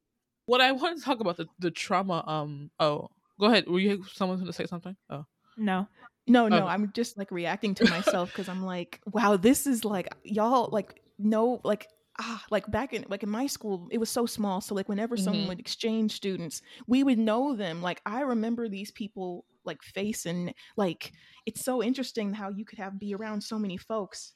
what 0.45 0.61
I 0.61 0.71
wanted 0.71 0.99
to 0.99 1.03
talk 1.03 1.19
about 1.19 1.37
the 1.37 1.47
the 1.59 1.71
trauma. 1.71 2.23
Um, 2.27 2.71
oh, 2.79 3.09
go 3.39 3.47
ahead. 3.47 3.67
Were 3.67 3.79
you 3.79 4.03
someone 4.13 4.37
going 4.37 4.47
to 4.47 4.53
say 4.53 4.65
something? 4.65 4.95
Oh, 5.09 5.25
No. 5.57 5.87
No, 6.25 6.47
no, 6.47 6.55
Okay. 6.55 6.65
I'm 6.67 6.91
just 6.93 7.17
like 7.17 7.31
reacting 7.31 7.75
to 7.75 7.83
myself 7.89 8.29
because 8.31 8.47
I'm 8.47 8.63
like, 8.63 9.01
wow, 9.11 9.35
this 9.35 9.67
is 9.67 9.83
like 9.83 10.07
y'all 10.23 10.69
like 10.71 11.01
no 11.19 11.59
like 11.65 11.87
ah 12.19 12.43
like 12.51 12.69
back 12.69 12.93
in 12.93 13.05
like 13.09 13.23
in 13.23 13.29
my 13.29 13.47
school 13.47 13.87
it 13.91 13.97
was 13.97 14.09
so 14.09 14.25
small 14.25 14.61
so 14.61 14.75
like 14.75 14.87
whenever 14.89 15.17
someone 15.17 15.45
Mhm. 15.45 15.47
would 15.47 15.59
exchange 15.59 16.11
students 16.13 16.61
we 16.87 17.03
would 17.03 17.17
know 17.17 17.55
them 17.55 17.81
like 17.81 18.01
I 18.05 18.21
remember 18.21 18.69
these 18.69 18.91
people 18.91 19.45
like 19.65 19.81
face 19.81 20.25
and 20.25 20.53
like 20.77 21.13
it's 21.45 21.63
so 21.63 21.81
interesting 21.81 22.33
how 22.33 22.49
you 22.49 22.65
could 22.65 22.77
have 22.79 22.99
be 22.99 23.15
around 23.15 23.41
so 23.41 23.57
many 23.57 23.77
folks 23.77 24.33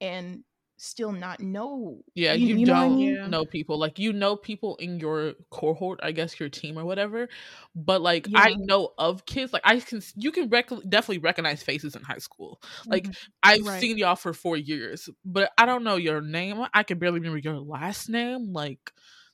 and 0.00 0.44
still 0.78 1.12
not 1.12 1.40
know 1.40 2.02
yeah. 2.14 2.32
You- 2.34 2.48
You, 2.48 2.56
you 2.56 2.66
know 2.66 2.74
I 2.74 2.88
don't 2.88 2.96
mean? 2.96 3.30
Know 3.30 3.44
people 3.44 3.78
like 3.78 3.98
you 3.98 4.12
know 4.12 4.36
people 4.36 4.76
in 4.76 4.98
your 5.00 5.34
cohort, 5.50 6.00
I 6.02 6.12
guess 6.12 6.38
your 6.40 6.48
team 6.48 6.78
or 6.78 6.84
whatever. 6.84 7.28
But 7.74 8.00
like 8.02 8.28
I 8.34 8.54
know 8.58 8.92
of 8.98 9.26
kids 9.26 9.52
like 9.52 9.62
I 9.64 9.80
can 9.80 10.00
you 10.16 10.32
can 10.32 10.48
rec- 10.48 10.68
definitely 10.88 11.18
recognize 11.18 11.62
faces 11.62 11.96
in 11.96 12.02
high 12.02 12.18
school. 12.18 12.60
Like 12.90 13.08
Mhm. 13.08 13.16
I've 13.42 13.66
Right. 13.66 13.80
seen 13.80 13.98
y'all 13.98 14.16
for 14.16 14.32
four 14.32 14.56
years, 14.56 15.08
but 15.24 15.50
I 15.58 15.66
don't 15.66 15.84
know 15.84 15.96
your 15.96 16.20
name. 16.20 16.64
I 16.74 16.82
can 16.84 16.98
barely 16.98 17.20
remember 17.20 17.38
your 17.38 17.58
last 17.60 18.08
name. 18.08 18.52
Like, 18.52 18.92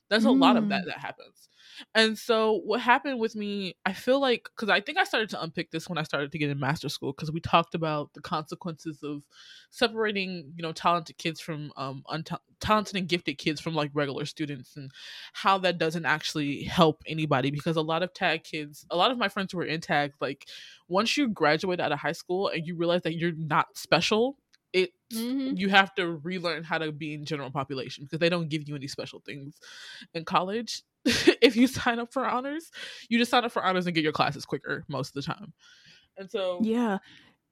there's 0.09 0.25
a 0.25 0.31
lot 0.31 0.57
of 0.57 0.69
that 0.69 0.83
Mm. 0.83 0.85
that 0.85 0.99
happens. 0.99 1.49
And 1.93 2.17
so, 2.17 2.61
what 2.65 2.81
happened 2.81 3.19
with 3.19 3.35
me, 3.35 3.75
I 3.85 3.93
feel 3.93 4.19
like, 4.19 4.49
because 4.55 4.69
I 4.69 4.81
think 4.81 4.97
I 4.97 5.03
started 5.03 5.29
to 5.31 5.41
unpick 5.41 5.71
this 5.71 5.89
when 5.89 5.97
I 5.97 6.03
started 6.03 6.31
to 6.31 6.37
get 6.37 6.49
in 6.49 6.59
master 6.59 6.89
school, 6.89 7.13
because 7.13 7.31
we 7.31 7.39
talked 7.39 7.75
about 7.75 8.13
the 8.13 8.21
consequences 8.21 9.01
of 9.03 9.23
separating, 9.71 10.53
you 10.55 10.61
know, 10.63 10.71
talented 10.71 11.17
kids 11.17 11.39
from 11.41 11.71
um 11.77 12.03
unta- 12.09 12.39
talented 12.59 12.95
and 12.95 13.07
gifted 13.09 13.37
kids 13.37 13.59
from 13.61 13.75
like 13.75 13.91
regular 13.93 14.25
students, 14.25 14.75
and 14.75 14.91
how 15.33 15.57
that 15.59 15.77
doesn't 15.77 16.05
actually 16.05 16.63
help 16.63 17.01
anybody. 17.07 17.51
Because 17.51 17.75
a 17.77 17.81
lot 17.81 18.03
of 18.03 18.13
tag 18.13 18.43
kids, 18.43 18.85
a 18.89 18.97
lot 18.97 19.11
of 19.11 19.17
my 19.17 19.27
friends 19.29 19.51
who 19.51 19.57
were 19.57 19.65
in 19.65 19.81
tag, 19.81 20.13
like 20.21 20.47
once 20.87 21.17
you 21.17 21.27
graduate 21.29 21.79
out 21.79 21.91
of 21.91 21.99
high 21.99 22.11
school 22.11 22.47
and 22.49 22.65
you 22.65 22.75
realize 22.75 23.01
that 23.03 23.15
you're 23.15 23.33
not 23.35 23.77
special, 23.77 24.37
it 24.73 24.91
Mhm. 25.11 25.57
you 25.57 25.69
have 25.69 25.93
to 25.95 26.17
relearn 26.23 26.63
how 26.63 26.77
to 26.77 26.91
be 26.91 27.13
in 27.13 27.25
general 27.25 27.51
population 27.51 28.03
because 28.03 28.19
they 28.19 28.29
don't 28.29 28.49
give 28.49 28.67
you 28.67 28.75
any 28.75 28.87
special 28.87 29.21
things 29.25 29.59
in 30.13 30.25
college. 30.25 30.83
if 31.41 31.55
you 31.55 31.67
sign 31.67 31.99
up 31.99 32.11
for 32.11 32.25
honors, 32.25 32.71
you 33.09 33.17
just 33.17 33.31
sign 33.31 33.45
up 33.45 33.51
for 33.51 33.63
honors 33.63 33.85
and 33.85 33.95
get 33.95 34.03
your 34.03 34.13
classes 34.13 34.45
quicker 34.45 34.83
most 34.87 35.09
of 35.09 35.13
the 35.13 35.21
time. 35.21 35.53
And 36.17 36.29
so 36.31 36.61
yeah 36.63 36.99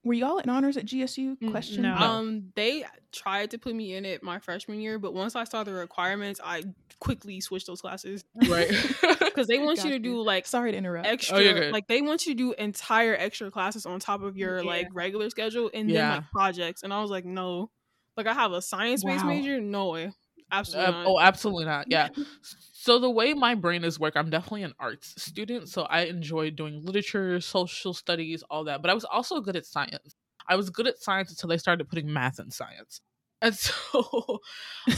were 0.06 0.14
y'all 0.14 0.38
in 0.40 0.50
honors 0.50 0.76
at 0.76 0.86
GSU 0.86 1.38
Mm, 1.42 1.52
question 1.52 1.84
no. 1.84 1.96
Um, 1.96 2.52
they 2.56 2.86
tried 3.14 3.52
to 3.52 3.58
put 3.58 3.74
me 3.74 3.96
in 3.96 4.04
it 4.06 4.22
my 4.22 4.38
freshman 4.40 4.82
year, 4.82 5.00
but 5.00 5.14
once 5.14 5.36
I 5.36 5.46
saw 5.46 5.64
the 5.64 5.72
requirements, 5.74 6.42
I 6.44 6.64
quickly 7.00 7.40
switched 7.40 7.68
those 7.68 7.80
classes 7.80 8.26
right. 8.36 8.70
because 9.20 9.48
they 9.48 9.60
want 9.60 9.84
you 9.84 9.92
to 9.92 10.00
do 10.00 10.22
like 10.22 10.46
sorry 10.46 10.72
to 10.74 10.78
interrupt 10.78 11.08
extra 11.08 11.38
Oh, 11.38 11.40
you're 11.40 11.54
good. 11.54 11.72
like 11.74 11.88
they 11.88 12.02
want 12.02 12.26
you 12.26 12.34
to 12.34 12.38
do 12.38 12.54
entire 12.54 13.16
extra 13.16 13.50
classes 13.50 13.86
on 13.86 14.00
top 14.00 14.22
of 14.24 14.38
your 14.38 14.60
Yeah. 14.62 14.68
like 14.70 14.88
regular 14.94 15.30
schedule 15.30 15.70
and 15.74 15.90
then 15.90 16.10
like 16.10 16.32
projects 16.32 16.84
and 16.84 16.94
i 16.94 17.02
was 17.02 17.10
like 17.12 17.26
no 17.26 17.70
like 18.16 18.28
i 18.28 18.34
have 18.34 18.52
a 18.52 18.62
science 18.62 19.04
based 19.04 19.24
Wow. 19.24 19.30
major 19.32 19.60
no 19.60 19.90
way 19.90 20.12
absolutely 20.54 20.92
Uh, 20.92 20.92
not. 20.92 21.08
oh, 21.08 21.20
absolutely 21.20 21.66
not. 21.66 21.88
Yeah. 21.90 22.10
So 22.86 23.00
the 23.00 23.10
way 23.10 23.34
my 23.34 23.56
brain 23.56 23.86
is 23.86 23.98
work, 23.98 24.18
I'm 24.18 24.30
definitely 24.30 24.64
an 24.64 24.74
arts 24.78 25.14
student. 25.22 25.70
So 25.70 25.84
I 25.84 26.02
enjoy 26.02 26.50
doing 26.52 26.84
literature, 26.84 27.40
social 27.40 27.94
studies, 27.94 28.44
all 28.50 28.66
that. 28.66 28.82
But 28.82 28.92
I 28.92 28.94
was 28.94 29.06
also 29.06 29.40
good 29.40 29.56
at 29.56 29.66
science. 29.66 30.16
I 30.50 30.58
was 30.58 30.70
good 30.70 30.88
at 30.88 30.98
science 31.00 31.30
until 31.32 31.48
they 31.48 31.58
started 31.58 31.88
putting 31.88 32.12
math 32.12 32.40
in 32.40 32.52
science. 32.52 33.00
And 33.44 33.54
so 33.58 34.40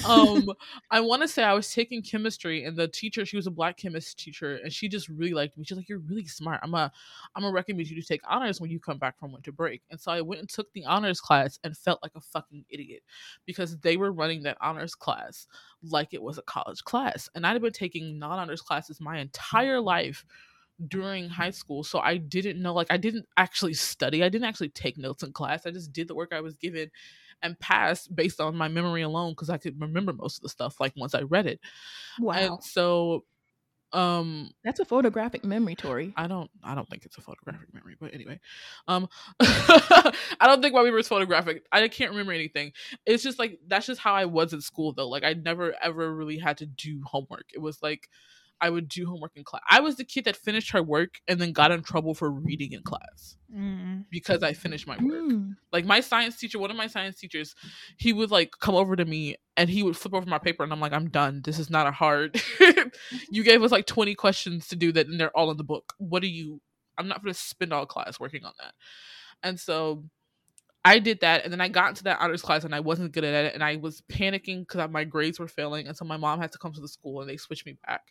um 0.08 0.48
I 0.92 1.00
want 1.02 1.24
to 1.24 1.28
say 1.28 1.44
I 1.44 1.54
was 1.54 1.74
taking 1.74 2.02
chemistry 2.02 2.64
and 2.64 2.78
the 2.78 2.88
teacher, 2.88 3.26
she 3.26 3.36
was 3.36 3.48
a 3.48 3.52
black 3.52 3.78
chemist 3.78 4.20
teacher, 4.20 4.58
and 4.58 4.72
she 4.72 4.88
just 4.88 5.10
really 5.10 5.34
liked 5.34 5.58
me. 5.58 5.66
She's 5.66 5.76
like, 5.76 5.90
You're 5.90 6.00
really 6.00 6.28
smart. 6.28 6.60
I'm 6.64 6.74
a 6.76 6.92
I'm 7.36 7.42
gonna 7.42 7.54
recommend 7.54 7.90
you 7.90 8.00
to 8.00 8.08
take 8.08 8.22
honors 8.30 8.62
when 8.62 8.70
you 8.70 8.80
come 8.80 9.00
back 9.00 9.20
from 9.20 9.34
winter 9.34 9.52
break. 9.52 9.82
And 9.90 10.00
so 10.00 10.12
I 10.12 10.22
went 10.22 10.40
and 10.40 10.50
took 10.50 10.72
the 10.74 10.86
honors 10.86 11.20
class 11.20 11.60
and 11.64 11.76
felt 11.76 12.00
like 12.04 12.14
a 12.16 12.22
fucking 12.22 12.66
idiot 12.70 13.02
because 13.46 13.78
they 13.80 13.98
were 13.98 14.12
running 14.12 14.44
that 14.44 14.58
honors 14.62 14.96
class 14.96 15.48
like 15.84 16.14
it 16.14 16.22
was 16.22 16.38
a 16.38 16.44
college 16.44 16.84
class. 16.84 17.28
And 17.36 17.46
I'd 17.46 17.62
been 17.62 17.74
taking 17.74 18.20
non-honors 18.20 18.62
classes 18.62 19.02
my 19.02 19.18
entire 19.18 19.82
life 19.82 20.24
during 20.88 21.30
high 21.30 21.52
school. 21.52 21.84
So 21.84 22.00
I 22.00 22.18
didn't 22.18 22.62
know 22.62 22.74
like 22.74 22.88
I 22.92 22.98
didn't 22.98 23.28
actually 23.38 23.74
study. 23.74 24.24
I 24.24 24.30
didn't 24.30 24.48
actually 24.48 24.70
take 24.70 24.98
notes 24.98 25.24
in 25.24 25.32
class. 25.32 25.66
I 25.66 25.72
just 25.72 25.94
did 25.94 26.08
the 26.08 26.16
work 26.16 26.34
I 26.34 26.42
was 26.42 26.56
given 26.58 26.92
and 27.46 27.60
passed 27.60 28.16
based 28.16 28.42
on 28.42 28.56
my 28.56 28.68
memory 28.68 29.04
alone 29.04 29.32
because 29.32 29.50
I 29.50 29.58
could 29.58 29.80
remember 29.80 30.14
most 30.14 30.38
of 30.38 30.42
the 30.44 30.50
stuff 30.50 30.80
like 30.80 30.94
once 30.96 31.14
I 31.16 31.22
read 31.22 31.46
it. 31.48 31.60
wow 32.20 32.34
And 32.34 32.64
so 32.64 33.24
um 33.94 34.50
that's 34.64 34.80
a 34.80 34.86
photographic 34.86 35.46
memory 35.46 35.76
Tori 35.76 36.12
I 36.18 36.28
don't 36.28 36.50
I 36.64 36.76
don't 36.76 36.90
think 36.90 37.06
it's 37.06 37.18
a 37.18 37.22
photographic 37.22 37.74
memory, 37.74 37.96
but 38.00 38.14
anyway. 38.14 38.40
Um 38.88 39.08
I 39.40 40.14
don't 40.42 40.62
think 40.62 40.74
my 40.74 40.84
memory 40.84 41.02
is 41.02 41.08
photographic. 41.08 41.66
I 41.72 41.88
can't 41.88 42.12
remember 42.12 42.34
anything. 42.34 42.74
It's 43.06 43.24
just 43.24 43.40
like 43.40 43.60
that's 43.68 43.86
just 43.86 44.02
how 44.02 44.14
I 44.14 44.26
was 44.26 44.54
in 44.54 44.62
school 44.62 44.94
though. 44.94 45.08
Like 45.08 45.24
I 45.24 45.34
never 45.34 45.76
ever 45.82 46.14
really 46.14 46.38
had 46.38 46.58
to 46.58 46.66
do 46.66 47.02
homework. 47.06 47.46
It 47.54 47.60
was 47.60 47.82
like 47.82 48.10
I 48.62 48.70
would 48.70 48.88
do 48.88 49.06
homework 49.06 49.32
in 49.36 49.44
class. 49.44 49.62
I 49.70 49.82
was 49.82 49.98
the 49.98 50.04
kid 50.06 50.26
that 50.26 50.38
finished 50.38 50.72
her 50.72 50.82
work 50.82 51.20
and 51.28 51.40
then 51.40 51.52
got 51.52 51.72
in 51.72 51.84
trouble 51.84 52.14
for 52.14 52.32
reading 52.32 52.72
in 52.72 52.84
class 52.84 53.38
Mm. 53.56 54.06
because 54.10 54.44
I 54.44 54.54
finished 54.54 54.88
my 54.88 54.98
work. 54.98 55.22
Mm. 55.22 55.56
Like 55.72 55.86
my 55.86 56.02
science 56.02 56.38
teacher, 56.38 56.60
one 56.60 56.72
of 56.72 56.78
my 56.78 56.88
science 56.88 57.18
teachers, 57.18 57.56
he 57.98 58.12
would 58.12 58.32
like 58.32 58.52
come 58.60 58.76
over 58.76 58.96
to 58.96 59.06
me 59.06 59.36
and 59.56 59.70
he 59.70 59.82
would 59.84 59.96
flip 59.96 60.14
over 60.14 60.26
my 60.26 60.40
paper 60.40 60.64
and 60.64 60.74
I'm 60.74 60.82
like, 60.82 60.94
I'm 60.94 61.10
done. 61.10 61.42
This 61.44 61.60
is 61.60 61.70
not 61.70 61.88
a 61.88 61.92
hard. 61.92 62.42
you 63.30 63.44
gave 63.44 63.64
us 63.64 63.72
like 63.72 63.86
20 63.86 64.14
questions 64.16 64.68
to 64.70 64.76
do 64.76 64.92
that 64.94 65.08
and 65.08 65.20
they're 65.20 65.36
all 65.38 65.52
in 65.52 65.58
the 65.58 65.64
book. 65.64 65.94
What 65.98 66.24
are 66.24 66.28
you? 66.28 66.60
I'm 66.98 67.08
not 67.08 67.24
going 67.24 67.34
to 67.34 67.40
spend 67.40 67.72
all 67.72 67.86
class 67.86 68.20
working 68.20 68.44
on 68.44 68.54
that. 68.60 68.74
And 69.44 69.60
so 69.60 70.04
I 70.86 71.00
did 71.00 71.22
that 71.22 71.44
and 71.44 71.52
then 71.52 71.62
I 71.62 71.68
got 71.68 71.90
into 71.90 72.04
that 72.04 72.22
honors 72.22 72.44
class 72.44 72.64
and 72.64 72.76
I 72.76 72.80
wasn't 72.80 73.12
good 73.12 73.24
at 73.24 73.46
it 73.46 73.56
and 73.56 73.64
I 73.64 73.78
was 73.78 74.04
panicking 74.08 74.60
because 74.60 74.88
my 74.92 75.04
grades 75.04 75.40
were 75.40 75.48
failing 75.48 75.88
and 75.88 75.98
so 75.98 76.06
my 76.06 76.16
mom 76.16 76.40
had 76.40 76.52
to 76.52 76.60
come 76.60 76.74
to 76.74 76.80
the 76.80 76.88
school 76.88 77.22
and 77.22 77.30
they 77.30 77.38
switched 77.38 77.66
me 77.66 77.76
back 77.88 78.04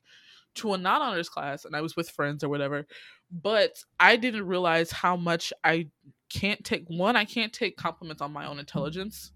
to 0.56 0.74
a 0.74 0.78
non-honors 0.78 1.28
class 1.28 1.64
and 1.64 1.76
I 1.76 1.80
was 1.80 1.94
with 1.94 2.10
friends 2.10 2.42
or 2.42 2.48
whatever. 2.48 2.84
But 3.30 3.76
I 4.00 4.16
didn't 4.16 4.48
realize 4.48 4.90
how 4.90 5.16
much 5.16 5.52
I 5.62 5.88
can't 6.28 6.64
take 6.64 6.84
one, 6.88 7.14
I 7.14 7.24
can't 7.24 7.52
take 7.52 7.76
compliments 7.76 8.20
on 8.20 8.32
my 8.32 8.44
own 8.44 8.58
intelligence. 8.58 9.30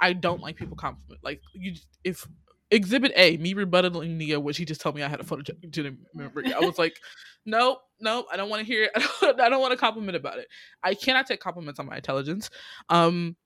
I 0.00 0.12
don't 0.12 0.40
like 0.40 0.54
people 0.54 0.76
compliment. 0.76 1.24
Like 1.24 1.42
you 1.52 1.74
if 2.04 2.28
exhibit 2.74 3.12
A, 3.16 3.36
me 3.38 3.54
rebuttaling 3.54 4.16
Nia, 4.16 4.40
which 4.40 4.56
he 4.58 4.64
just 4.64 4.80
told 4.80 4.94
me 4.94 5.02
I 5.02 5.08
had 5.08 5.20
a 5.20 5.24
photogenic 5.24 5.96
memory. 6.14 6.52
I 6.52 6.60
was 6.60 6.78
like, 6.78 6.98
nope, 7.46 7.78
nope, 8.00 8.26
I 8.32 8.36
don't 8.36 8.50
want 8.50 8.60
to 8.60 8.66
hear 8.66 8.84
it. 8.84 8.90
I 8.96 9.00
don't, 9.00 9.40
I 9.40 9.48
don't 9.48 9.60
want 9.60 9.72
to 9.72 9.78
compliment 9.78 10.16
about 10.16 10.38
it. 10.38 10.48
I 10.82 10.94
cannot 10.94 11.26
take 11.26 11.40
compliments 11.40 11.80
on 11.80 11.86
my 11.86 11.96
intelligence. 11.96 12.50
Um 12.88 13.36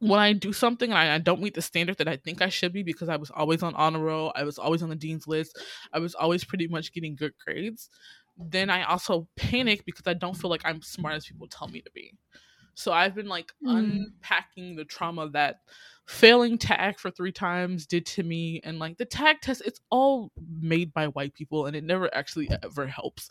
when 0.00 0.20
I 0.20 0.34
do 0.34 0.52
something 0.52 0.90
and 0.90 0.98
I, 0.98 1.14
I 1.14 1.18
don't 1.18 1.40
meet 1.40 1.54
the 1.54 1.62
standard 1.62 1.96
that 1.98 2.08
I 2.08 2.16
think 2.16 2.42
I 2.42 2.50
should 2.50 2.72
be 2.72 2.82
because 2.82 3.08
I 3.08 3.16
was 3.16 3.30
always 3.30 3.62
on 3.62 3.74
honor 3.76 4.00
roll, 4.00 4.30
I 4.36 4.44
was 4.44 4.58
always 4.58 4.82
on 4.82 4.90
the 4.90 4.94
dean's 4.96 5.26
list, 5.26 5.58
I 5.92 5.98
was 6.00 6.14
always 6.14 6.44
pretty 6.44 6.68
much 6.68 6.92
getting 6.92 7.16
good 7.16 7.32
grades, 7.42 7.88
then 8.36 8.68
I 8.68 8.82
also 8.84 9.26
panic 9.36 9.84
because 9.86 10.06
I 10.06 10.12
don't 10.14 10.36
feel 10.36 10.50
like 10.50 10.60
I'm 10.64 10.82
smart 10.82 11.14
as 11.14 11.24
people 11.26 11.48
tell 11.48 11.68
me 11.68 11.80
to 11.80 11.90
be. 11.94 12.12
So 12.74 12.92
I've 12.92 13.14
been 13.14 13.28
like 13.28 13.52
Mm. 13.64 14.10
unpacking 14.20 14.76
the 14.76 14.84
trauma 14.84 15.30
that 15.30 15.60
failing 16.06 16.56
tag 16.56 16.98
for 16.98 17.10
three 17.10 17.32
times 17.32 17.86
did 17.86 18.06
to 18.06 18.22
me 18.22 18.60
and 18.64 18.78
like 18.78 18.96
the 18.96 19.04
tag 19.04 19.40
test 19.40 19.60
it's 19.64 19.80
all 19.90 20.30
made 20.60 20.92
by 20.92 21.08
white 21.08 21.34
people 21.34 21.66
and 21.66 21.74
it 21.74 21.82
never 21.82 22.12
actually 22.14 22.48
ever 22.62 22.86
helps 22.86 23.28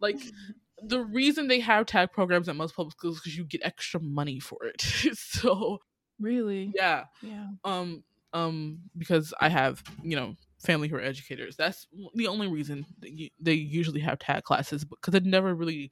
like 0.00 0.16
the 0.82 1.00
reason 1.00 1.48
they 1.48 1.58
have 1.60 1.86
tag 1.86 2.12
programs 2.12 2.48
at 2.48 2.54
most 2.54 2.76
public 2.76 2.92
schools 2.92 3.16
is 3.16 3.22
because 3.22 3.36
you 3.36 3.44
get 3.44 3.62
extra 3.64 3.98
money 4.00 4.38
for 4.38 4.58
it 4.64 4.80
so 5.14 5.78
Really? 6.20 6.72
yeah 6.74 7.04
Yeah. 7.22 7.46
um 7.64 8.04
um 8.34 8.78
because 8.98 9.32
i 9.40 9.48
have 9.48 9.82
you 10.02 10.14
know 10.16 10.34
family 10.58 10.88
who 10.88 10.96
are 10.96 11.00
educators 11.00 11.56
that's 11.56 11.86
the 12.14 12.26
only 12.26 12.46
reason 12.48 12.84
that 12.98 13.10
you, 13.10 13.30
they 13.40 13.54
usually 13.54 14.00
have 14.00 14.18
tag 14.18 14.42
classes 14.42 14.84
because 14.84 15.14
it 15.14 15.24
never 15.24 15.54
really 15.54 15.90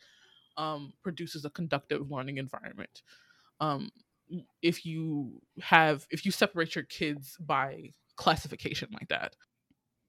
um 0.59 0.93
produces 1.03 1.45
a 1.45 1.51
conductive 1.51 2.11
learning 2.11 2.37
environment 2.37 3.03
um 3.61 3.89
if 4.63 4.85
you 4.85 5.41
have 5.61 6.07
if 6.11 6.25
you 6.27 6.33
separate 6.33 6.75
your 6.75 6.85
kids 6.85 7.37
by 7.41 7.91
classification 8.17 8.89
like 8.93 9.09
that 9.09 9.37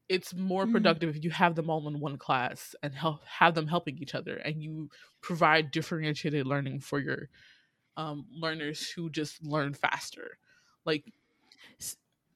it's 0.09 0.33
more 0.33 0.65
Mhm. 0.65 0.71
productive 0.71 1.15
if 1.15 1.23
you 1.23 1.29
have 1.29 1.55
them 1.55 1.69
all 1.69 1.87
in 1.87 1.99
one 1.99 2.17
class 2.17 2.75
and 2.83 2.93
help 2.95 3.23
have 3.25 3.55
them 3.55 3.67
helping 3.67 3.97
each 3.97 4.15
other 4.15 4.37
and 4.37 4.63
you 4.63 4.89
provide 5.21 5.71
differentiated 5.71 6.47
learning 6.47 6.79
for 6.79 6.99
your 6.99 7.29
um, 7.97 8.25
learners 8.31 8.89
who 8.91 9.09
just 9.09 9.43
learn 9.43 9.73
faster 9.73 10.37
like 10.85 11.13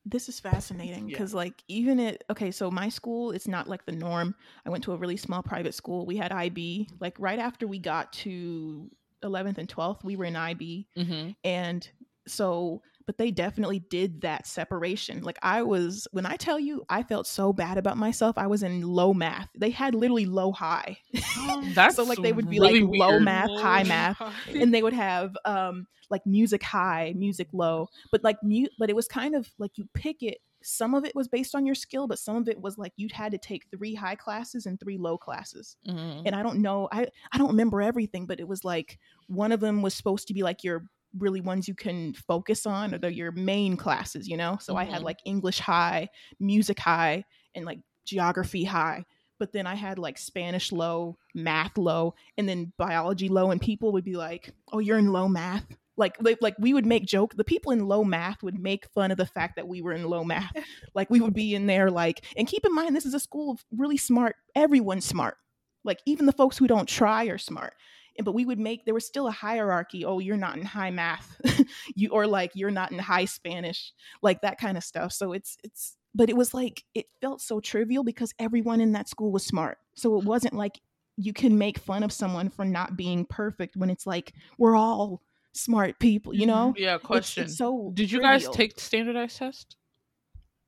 this 0.06 0.28
is 0.28 0.39
fascinating 0.39 1.08
Yeah. 1.08 1.17
because 1.17 1.34
like 1.34 1.63
even 1.67 2.00
it 2.00 2.24
okay 2.30 2.50
so 2.52 2.72
my 2.72 2.89
school 2.89 3.32
it's 3.32 3.48
not 3.48 3.67
like 3.67 3.86
the 3.86 3.91
norm 3.91 4.34
i 4.65 4.70
went 4.70 4.84
to 4.84 4.91
a 4.94 4.98
really 4.98 5.17
small 5.17 5.44
private 5.44 5.76
school 5.76 6.06
we 6.08 6.17
had 6.17 6.32
ib 6.32 6.89
like 7.00 7.15
right 7.20 7.38
after 7.38 7.67
we 7.67 7.78
got 7.78 8.12
to 8.12 8.89
11th 9.23 9.57
and 9.57 9.67
12th 9.67 10.03
we 10.03 10.15
were 10.15 10.25
in 10.25 10.36
ib 10.36 10.88
mhm. 10.97 11.36
and 11.43 11.89
so 12.27 12.81
but 13.07 13.17
they 13.17 13.31
definitely 13.31 13.79
did 13.79 14.21
that 14.21 14.47
separation. 14.47 15.21
Like 15.23 15.39
i 15.41 15.63
was 15.63 16.07
when 16.12 16.25
i 16.25 16.36
tell 16.36 16.60
you 16.60 16.86
i 16.89 17.03
felt 17.03 17.27
so 17.27 17.51
bad 17.51 17.77
about 17.77 17.97
myself 17.97 18.38
i 18.38 18.47
was 18.47 18.63
in 18.63 18.81
low 18.88 19.13
math. 19.13 19.49
They 19.57 19.71
had 19.71 19.95
literally 19.95 20.25
low 20.25 20.51
high. 20.51 20.99
That's 21.73 21.95
so 21.95 22.03
like 22.03 22.19
they 22.19 22.31
would 22.31 22.49
be 22.49 22.60
really 22.60 22.81
like 22.81 22.99
low 22.99 23.10
weird. 23.12 23.23
math 23.23 23.49
high 23.60 23.84
math 23.84 24.21
and 24.47 24.73
they 24.73 24.84
would 24.84 24.93
have 24.93 25.36
um 25.45 25.88
like 26.10 26.25
music 26.25 26.63
high 26.63 27.13
music 27.15 27.47
low. 27.53 27.89
But 28.12 28.23
like 28.23 28.41
mute 28.43 28.71
but 28.77 28.89
it 28.89 28.95
was 28.95 29.07
kind 29.07 29.36
of 29.36 29.49
like 29.57 29.77
you 29.77 29.88
pick 29.93 30.23
it 30.23 30.38
some 30.63 30.93
of 30.93 31.06
it 31.06 31.13
was 31.15 31.28
based 31.28 31.56
on 31.56 31.65
your 31.65 31.76
skill 31.76 32.08
but 32.08 32.19
some 32.19 32.36
of 32.36 32.47
it 32.47 32.60
was 32.62 32.78
like 32.78 32.93
you 32.95 33.08
had 33.12 33.32
to 33.32 33.38
take 33.38 33.65
three 33.76 33.95
high 33.95 34.15
classes 34.15 34.65
and 34.65 34.80
three 34.80 34.97
low 34.97 35.17
classes 35.17 35.76
Mhm. 35.88 36.24
and 36.26 36.36
i 36.36 36.43
don't 36.43 36.60
know 36.62 36.88
i 36.91 37.08
i 37.32 37.38
don't 37.38 37.50
remember 37.50 37.82
everything 37.82 38.26
but 38.26 38.39
it 38.39 38.47
was 38.47 38.63
like 38.63 39.00
one 39.28 39.52
of 39.52 39.60
them 39.60 39.82
was 39.82 39.93
supposed 39.93 40.28
to 40.28 40.34
be 40.34 40.43
like 40.43 40.63
your 40.63 40.86
really 41.17 41.41
ones 41.41 41.67
you 41.67 41.76
can 41.76 42.13
focus 42.13 42.65
on 42.65 42.93
or 42.93 42.97
they're 42.97 43.10
your 43.10 43.32
main 43.34 43.76
classes 43.76 44.28
you 44.28 44.38
know 44.38 44.58
so 44.62 44.76
i 44.78 44.84
had 44.84 45.02
Mhm. 45.02 45.06
like 45.06 45.19
english 45.26 45.60
high 45.60 46.08
music 46.39 46.80
high 46.80 47.24
and 47.56 47.65
like 47.65 47.80
geography 48.06 48.63
high 48.63 49.04
but 49.39 49.52
then 49.52 49.65
i 49.67 49.76
had 49.76 49.97
like 50.00 50.17
spanish 50.17 50.71
low 50.71 51.17
math 51.36 51.78
low 51.78 52.13
and 52.38 52.47
then 52.47 52.71
biology 52.78 53.28
low 53.30 53.52
and 53.52 53.60
people 53.62 53.91
would 53.93 54.04
be 54.06 54.15
like 54.15 54.54
oh 54.71 54.80
you're 54.80 54.97
in 55.00 55.12
low 55.12 55.28
math 55.28 55.65
like 56.02 56.18
like, 56.42 56.56
we 56.60 56.74
would 56.74 56.86
make 56.86 57.06
joke 57.06 57.36
the 57.36 57.44
people 57.44 57.72
in 57.72 57.88
low 57.88 58.04
math 58.04 58.44
would 58.44 58.60
make 58.60 58.88
fun 58.88 59.12
of 59.12 59.18
the 59.18 59.26
fact 59.26 59.56
that 59.56 59.68
we 59.68 59.82
were 59.82 59.94
in 59.94 60.04
low 60.04 60.24
math. 60.24 60.52
Like 60.94 61.10
we 61.10 61.22
would 61.22 61.34
be 61.34 61.56
in 61.56 61.68
there 61.68 61.90
like 61.90 62.26
and 62.36 62.48
keep 62.48 62.66
in 62.66 62.74
mind 62.74 62.96
this 62.96 63.06
is 63.06 63.14
a 63.14 63.20
school 63.20 63.52
of 63.52 63.64
really 63.72 63.98
smart 63.98 64.36
everyone's 64.56 65.06
smart. 65.06 65.38
Like 65.86 66.00
even 66.06 66.26
the 66.26 66.34
folks 66.34 66.58
who 66.58 66.68
don't 66.68 66.90
try 66.90 67.26
are 67.26 67.38
smart. 67.38 67.74
And- 68.18 68.26
but 68.26 68.34
we 68.34 68.46
would 68.46 68.60
make 68.60 68.84
there 68.84 68.94
was 68.94 69.06
still 69.06 69.28
a 69.28 69.32
hierarchy 69.32 70.04
oh 70.04 70.20
you're 70.20 70.38
not 70.38 70.58
in 70.58 70.66
high 70.66 70.92
math. 70.92 71.40
You 71.96 72.10
or 72.10 72.28
like 72.28 72.52
you're 72.56 72.72
not 72.72 72.92
in 72.92 73.00
high 73.00 73.26
spanish. 73.26 73.94
Like 74.22 74.42
that 74.42 74.60
kind 74.60 74.78
of 74.78 74.84
stuff. 74.84 75.14
So 75.14 75.34
it's 75.34 75.58
it's 75.64 75.96
but 76.14 76.30
it 76.30 76.36
was 76.36 76.54
like 76.54 76.84
it 76.94 77.06
felt 77.22 77.42
so 77.42 77.60
trivial 77.60 78.04
because 78.04 78.34
everyone 78.40 78.82
in 78.82 78.94
that 78.94 79.08
school 79.08 79.32
was 79.32 79.46
smart. 79.46 79.78
So 79.96 80.16
it 80.16 80.20
mm-hmm. 80.20 80.28
wasn't 80.28 80.54
like 80.56 80.82
you 81.18 81.34
can 81.34 81.58
make 81.58 81.78
fun 81.78 82.04
of 82.04 82.12
someone 82.12 82.50
for 82.50 82.66
not 82.66 82.98
being 82.98 83.26
perfect 83.26 83.76
when 83.76 83.90
it's 83.90 84.08
like 84.08 84.34
we're 84.58 84.76
all 84.76 85.22
smart 85.54 86.00
people 86.00 86.34
you 86.34 86.42
mm-hmm. 86.42 86.50
know 86.50 86.74
yeah 86.78 86.98
question 86.98 87.44
it's 87.46 87.58
so 87.58 87.92
did 87.94 88.12
you 88.12 88.22
guys 88.22 88.42
trivial. 88.44 88.54
take 88.54 88.80
standardized 88.80 89.38
test 89.38 89.76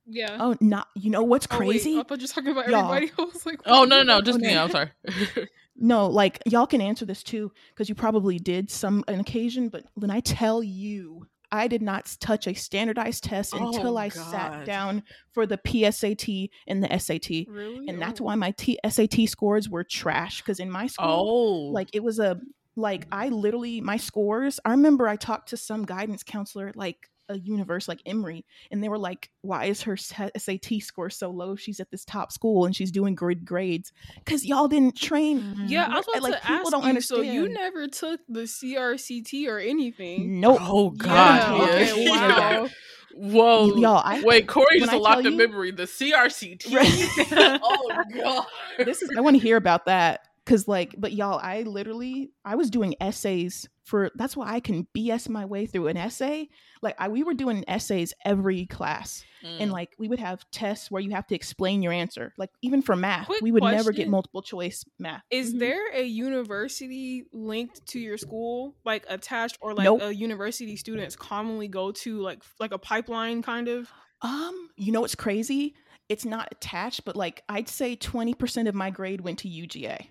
Yeah. 0.06 0.38
oh 0.40 0.56
not 0.60 0.88
you 0.96 1.10
know 1.10 1.24
what's 1.24 1.48
Oh, 1.50 1.60
wait, 1.60 1.68
crazy 1.68 2.00
I 2.00 2.04
thought 2.04 2.20
you 2.20 2.24
were 2.26 2.28
talking 2.28 2.52
about 2.52 2.70
Y'all. 2.70 2.94
everybody. 2.94 3.12
I 3.20 3.24
was 3.24 3.46
like, 3.46 3.60
oh 3.66 3.86
no 3.86 4.04
no 4.04 4.16
no 4.18 4.22
just 4.22 4.40
no. 4.40 4.48
me 4.50 4.58
i'm 4.58 4.70
sorry 4.70 4.92
No, 5.76 6.06
like 6.08 6.40
y'all 6.46 6.68
can 6.68 6.82
answer 6.82 7.04
this 7.04 7.24
too 7.24 7.52
because 7.70 7.90
you 7.90 7.96
probably 7.96 8.38
did 8.38 8.70
some 8.70 9.04
an 9.08 9.20
occasion, 9.20 9.70
but 9.70 9.84
when 9.96 10.12
I 10.12 10.20
tell 10.20 10.62
you, 10.62 11.26
I 11.52 11.68
did 11.68 11.82
not 11.82 12.16
touch 12.20 12.46
a 12.46 12.54
standardized 12.54 13.24
test 13.24 13.54
until 13.54 13.96
Oh, 13.96 13.98
I 13.98 14.10
God. 14.10 14.32
sat 14.32 14.66
down 14.68 15.02
for 15.34 15.48
the 15.48 15.58
PSAT 15.58 16.50
and 16.68 16.84
the 16.84 17.00
SAT. 17.00 17.48
Really? 17.48 17.88
And 17.88 18.00
that's 18.00 18.22
Oh. 18.22 18.26
why 18.26 18.36
my 18.36 18.52
T- 18.52 18.78
SAT 18.88 19.26
scores 19.28 19.68
were 19.68 19.84
trash 19.84 20.42
because 20.44 20.60
in 20.60 20.70
my 20.70 20.86
school, 20.86 21.08
oh 21.08 21.72
like 21.74 21.90
it 21.92 22.04
was 22.04 22.20
a 22.20 22.40
like 22.76 23.08
I 23.12 23.30
literally 23.30 23.82
my 23.82 23.98
scores. 23.98 24.60
I 24.66 24.72
remember 24.72 25.08
I 25.08 25.16
talked 25.16 25.50
to 25.50 25.58
some 25.58 25.86
guidance 25.86 26.24
counselor 26.24 26.68
at, 26.70 26.76
like 26.76 27.10
a 27.30 27.38
universe 27.40 27.88
like 27.88 28.02
Emory, 28.06 28.46
and 28.70 28.84
they 28.84 28.90
were 28.90 28.98
like, 28.98 29.30
"Why 29.42 29.66
is 29.66 29.84
her 29.84 29.96
SAT 29.96 30.82
score 30.82 31.10
so 31.10 31.30
low? 31.30 31.56
She's 31.56 31.80
at 31.80 31.90
this 31.90 32.04
top 32.04 32.32
school 32.32 32.66
and 32.66 32.76
she's 32.76 32.92
doing 32.92 33.16
good 33.16 33.46
grades 33.46 33.94
because 34.18 34.46
y'all 34.46 34.68
didn't 34.68 34.98
train." 34.98 35.66
Yeah, 35.68 35.88
I 35.90 35.98
was 35.98 36.08
Like, 36.08 36.18
about 36.18 36.32
like, 36.32 36.42
to 36.42 36.48
people 36.48 36.56
ask 36.56 36.72
don't 36.72 36.96
you. 36.96 37.02
So 37.02 37.22
you 37.22 37.50
never 37.50 37.88
took 37.88 38.20
the 38.28 38.42
CRCT 38.42 39.48
or 39.48 39.60
anything? 39.60 40.40
Nope. 40.42 40.58
oh 40.62 40.92
Yeah, 40.96 41.06
god 41.06 41.62
okay, 41.70 42.10
wow. 42.10 42.70
whoa 43.16 43.76
Y'all, 43.78 44.02
I 44.04 44.22
wait 44.24 44.48
corey 44.48 44.66
when 44.72 44.80
just 44.82 44.92
I 44.92 44.96
unlocked 44.98 45.24
tell 45.24 45.32
memory 45.32 45.72
the 45.72 45.86
crct 45.86 46.72
Right. 46.72 47.60
oh 47.64 48.04
god 48.14 48.46
this 48.80 49.02
is 49.02 49.12
I 49.16 49.22
want 49.22 49.36
to 49.36 49.42
hear 49.42 49.56
about 49.56 49.86
that 49.86 50.28
because 50.46 50.68
like, 50.68 50.96
but 50.98 51.14
y'all, 51.14 51.40
I 51.42 51.62
literally 51.64 52.32
I 52.46 52.56
was 52.56 52.70
doing 52.70 52.96
essays 53.02 53.68
for 53.86 54.12
that's 54.16 54.36
why 54.38 54.54
I 54.54 54.60
can 54.62 54.88
BS 54.96 55.28
my 55.28 55.44
way 55.46 55.66
through 55.66 55.88
an 55.88 55.98
essay. 55.98 56.48
Like 56.82 56.96
I, 57.00 57.10
we 57.10 57.24
were 57.24 57.34
doing 57.34 57.64
essays 57.68 58.14
every 58.26 58.66
class, 58.66 59.24
and 59.44 59.70
Mm. 59.72 59.74
like 59.74 59.90
we 60.00 60.08
would 60.08 60.20
have 60.20 60.46
tests 60.52 60.90
where 60.90 61.02
you 61.02 61.12
have 61.12 61.28
to 61.28 61.36
explain 61.36 61.82
your 61.82 61.92
answer. 61.92 62.34
Like 62.38 62.50
even 62.62 62.82
for 62.82 62.96
math, 62.96 63.26
Quick 63.28 63.42
we 63.42 63.52
would 63.52 63.64
never 63.64 63.92
get 63.92 64.08
multiple 64.10 64.42
choice 64.42 64.86
math. 65.00 65.22
Is 65.32 65.54
Mhm. 65.54 65.60
there 65.60 65.92
a 65.94 66.04
university 66.04 67.26
linked 67.34 67.86
to 67.88 68.00
your 68.00 68.18
school, 68.18 68.76
like 68.86 69.06
attached, 69.10 69.58
or 69.62 69.74
like 69.74 69.86
Nope. 69.86 70.02
a 70.02 70.14
university 70.14 70.76
students 70.78 71.16
commonly 71.16 71.68
go 71.68 71.92
to, 71.92 72.20
like 72.22 72.42
like 72.60 72.72
a 72.72 72.78
pipeline 72.78 73.42
kind 73.42 73.68
of? 73.68 73.90
Um, 74.22 74.70
you 74.78 74.92
know 74.94 75.02
what's 75.02 75.16
crazy? 75.16 75.76
It's 76.10 76.26
not 76.26 76.48
attached, 76.52 77.04
but 77.06 77.16
like 77.16 77.44
I'd 77.50 77.68
say 77.70 77.96
twenty 77.96 78.34
percent 78.34 78.68
of 78.68 78.76
my 78.76 78.90
grade 78.90 79.22
went 79.22 79.40
to 79.40 79.50
UGA. 79.50 80.08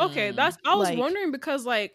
Okay, 0.00 0.32
Mm. 0.32 0.36
that's 0.36 0.56
I 0.64 0.74
was 0.74 0.88
Like- 0.90 0.98
wondering 0.98 1.30
because 1.30 1.64
like 1.66 1.94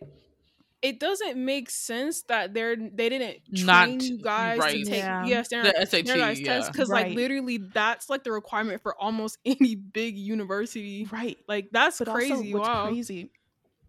it 0.83 0.99
doesn't 0.99 1.43
make 1.43 1.71
sense 1.71 2.21
that 2.23 2.53
they're 2.53 2.75
they 2.75 3.09
didn't 3.09 3.37
train 3.55 3.65
Not- 3.65 4.03
you 4.03 4.19
guys 4.21 4.59
right. 4.59 4.73
to 4.73 4.83
take 4.85 4.99
Yeah. 4.99 5.25
yeah, 5.25 5.41
standard, 5.41 5.73
The 5.75 5.79
SAT, 5.87 6.05
standardized 6.05 6.41
yeah. 6.41 6.53
tests 6.53 6.69
because 6.71 6.89
like 6.89 7.15
literally 7.15 7.57
that's 7.57 8.09
like 8.11 8.23
the 8.23 8.31
requirement 8.31 8.81
for 8.83 8.95
almost 9.01 9.39
any 9.45 9.73
big 9.75 10.15
university. 10.17 11.07
right. 11.11 11.37
Like 11.47 11.69
that's 11.71 11.97
But 11.97 12.09
crazy. 12.09 12.31
also, 12.31 12.57
what's 12.59 12.67
wow. 12.69 12.87
crazy? 12.87 13.31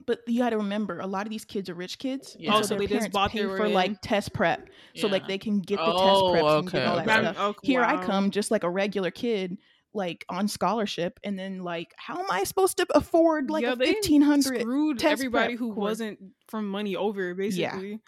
But 0.07 0.21
you 0.27 0.39
got 0.41 0.51
to 0.51 0.57
remember, 0.57 1.01
a 1.01 1.07
lot 1.07 1.27
of 1.27 1.31
these 1.31 1.45
kids 1.45 1.69
are 1.69 1.75
rich 1.75 1.99
kids. 1.99 2.35
and 2.37 2.45
Yeah. 2.45 2.55
Oh, 2.55 2.63
so 2.63 2.63
so 2.63 2.69
their 2.69 2.79
they 2.79 2.85
just 2.87 2.93
parents 3.01 3.13
bought 3.13 3.31
pay 3.33 3.43
for 3.43 3.61
way 3.61 3.73
like 3.75 4.01
test 4.01 4.33
prep, 4.33 4.67
so 4.97 5.07
like 5.09 5.29
they 5.29 5.37
can 5.37 5.61
get 5.61 5.77
the 5.77 5.83
Oh, 5.85 6.33
test 6.33 6.43
preps 6.43 6.59
and 6.61 6.71
get 6.73 6.87
all 6.87 6.97
that 6.97 7.09
okay. 7.09 7.33
stuff. 7.33 7.37
Oh, 7.39 7.55
Here 7.63 7.83
I 7.83 8.03
come, 8.03 8.31
just 8.31 8.51
like 8.51 8.65
a 8.65 8.71
regular 8.71 9.11
kid, 9.11 9.59
like 9.95 10.25
on 10.29 10.49
scholarship, 10.49 11.19
and 11.25 11.39
then 11.39 11.63
like, 11.65 11.95
how 11.97 12.19
am 12.19 12.27
I 12.31 12.45
supposed 12.45 12.77
to 12.79 12.87
afford 12.95 13.51
like 13.51 13.63
Yeah, 13.63 13.73
a 13.73 13.77
fifteen 13.77 14.23
hundred? 14.23 14.61
Screwed 14.61 14.99
test 14.99 15.13
everybody 15.13 15.55
prep 15.55 15.59
who 15.59 15.75
course. 15.75 15.83
wasn't 15.83 16.19
from 16.49 16.69
money 16.69 16.95
over 16.97 17.35
basically. 17.35 18.01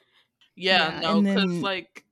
Yeah, 0.56 0.90
Yeah, 0.94 1.00
no, 1.00 1.18
and 1.18 1.26
because 1.26 1.42
then- 1.50 1.62
like, 1.62 2.04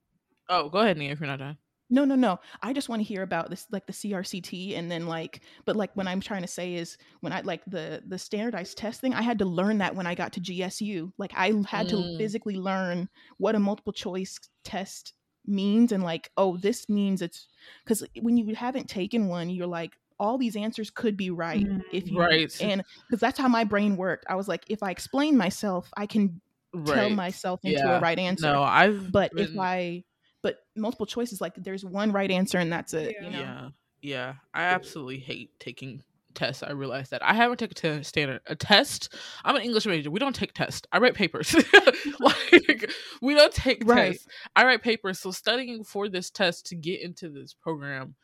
oh, 0.48 0.68
go 0.68 0.78
ahead, 0.78 0.96
Nia, 0.96 1.12
if 1.12 1.20
you're 1.20 1.26
not 1.26 1.38
done. 1.38 1.58
No, 1.90 2.04
no, 2.04 2.16
no. 2.16 2.38
I 2.62 2.74
just 2.74 2.90
want 2.90 3.00
to 3.00 3.04
hear 3.04 3.22
about 3.22 3.48
this, 3.48 3.66
like 3.72 3.86
the 3.86 3.94
CRCT, 3.94 4.76
and 4.76 4.90
then 4.90 5.06
like, 5.06 5.40
but 5.64 5.74
like 5.74 5.90
what 5.96 6.06
I'm 6.06 6.20
trying 6.20 6.42
to 6.42 6.48
say 6.48 6.74
is 6.74 6.98
when 7.20 7.32
I 7.32 7.40
like 7.40 7.62
the 7.66 8.02
the 8.06 8.18
standardized 8.18 8.76
test 8.76 9.00
thing 9.00 9.14
I 9.14 9.22
had 9.22 9.38
to 9.38 9.46
learn 9.46 9.78
that 9.78 9.94
when 9.94 10.06
I 10.06 10.14
got 10.14 10.34
to 10.34 10.40
GSU. 10.40 11.12
Like 11.16 11.32
I 11.34 11.52
had 11.66 11.88
to 11.88 11.96
Mm. 11.96 12.18
physically 12.18 12.56
learn 12.56 13.08
what 13.38 13.54
a 13.54 13.58
multiple 13.58 13.94
choice 13.94 14.38
test 14.64 15.14
means, 15.48 15.92
and 15.92 16.02
like, 16.02 16.30
oh, 16.36 16.56
this 16.56 16.88
means 16.88 17.22
it's 17.22 17.48
because 17.84 18.04
when 18.20 18.36
you 18.36 18.54
haven't 18.54 18.88
taken 18.88 19.28
one, 19.28 19.50
you're 19.50 19.66
like, 19.66 19.96
all 20.20 20.36
these 20.38 20.56
answers 20.56 20.90
could 20.90 21.16
be 21.16 21.30
right 21.30 21.64
Mm, 21.64 21.82
if 21.92 22.10
you 22.10 22.18
Right. 22.18 22.52
and 22.60 22.82
because 23.06 23.20
that's 23.20 23.38
how 23.38 23.48
my 23.48 23.64
brain 23.64 23.96
worked. 23.96 24.26
I 24.28 24.34
was 24.34 24.48
like, 24.48 24.64
if 24.68 24.82
I 24.82 24.90
explain 24.90 25.36
myself, 25.36 25.88
I 25.96 26.06
can 26.06 26.40
tell 26.86 27.10
myself 27.10 27.60
into 27.64 27.80
Yeah. 27.80 27.98
a 27.98 28.00
right 28.00 28.18
answer. 28.18 28.52
No, 28.52 28.62
I've 28.62 29.10
but 29.12 29.32
been, 29.32 29.44
if 29.44 29.58
I 29.58 30.04
but 30.42 30.58
multiple 30.76 31.06
choices 31.06 31.40
like 31.40 31.54
there's 31.56 31.84
one 31.84 32.12
right 32.12 32.30
answer 32.30 32.58
and 32.58 32.70
that's 32.72 32.94
it. 32.94 33.16
Yeah. 33.20 33.26
You 33.26 33.32
know. 33.32 33.40
yeah, 33.40 33.68
yeah, 34.02 34.34
I 34.54 34.62
absolutely 34.64 35.18
hate 35.18 35.58
taking 35.60 36.02
tests. 36.38 36.62
I 36.62 36.70
realized 36.70 37.10
that 37.10 37.22
I 37.22 37.34
haven't 37.34 37.58
taken 37.58 37.90
a 37.90 38.04
standard 38.04 38.40
a 38.46 38.56
test. 38.56 39.14
I'm 39.44 39.56
an 39.56 39.62
English 39.62 39.84
major. 39.86 40.10
We 40.10 40.20
don't 40.20 40.34
take 40.34 40.54
tests. 40.54 40.86
I 40.92 40.98
write 40.98 41.14
papers. 41.14 41.54
like 42.20 42.90
we 43.20 43.34
don't 43.34 43.52
take 43.52 43.82
Right. 43.84 44.12
tests. 44.12 44.26
I 44.56 44.64
write 44.64 44.82
papers. 44.82 45.18
So 45.18 45.30
studying 45.32 45.84
for 45.84 46.08
this 46.08 46.30
test 46.30 46.66
to 46.66 46.74
get 46.76 47.02
into 47.02 47.28
this 47.28 47.52
program 47.54 48.14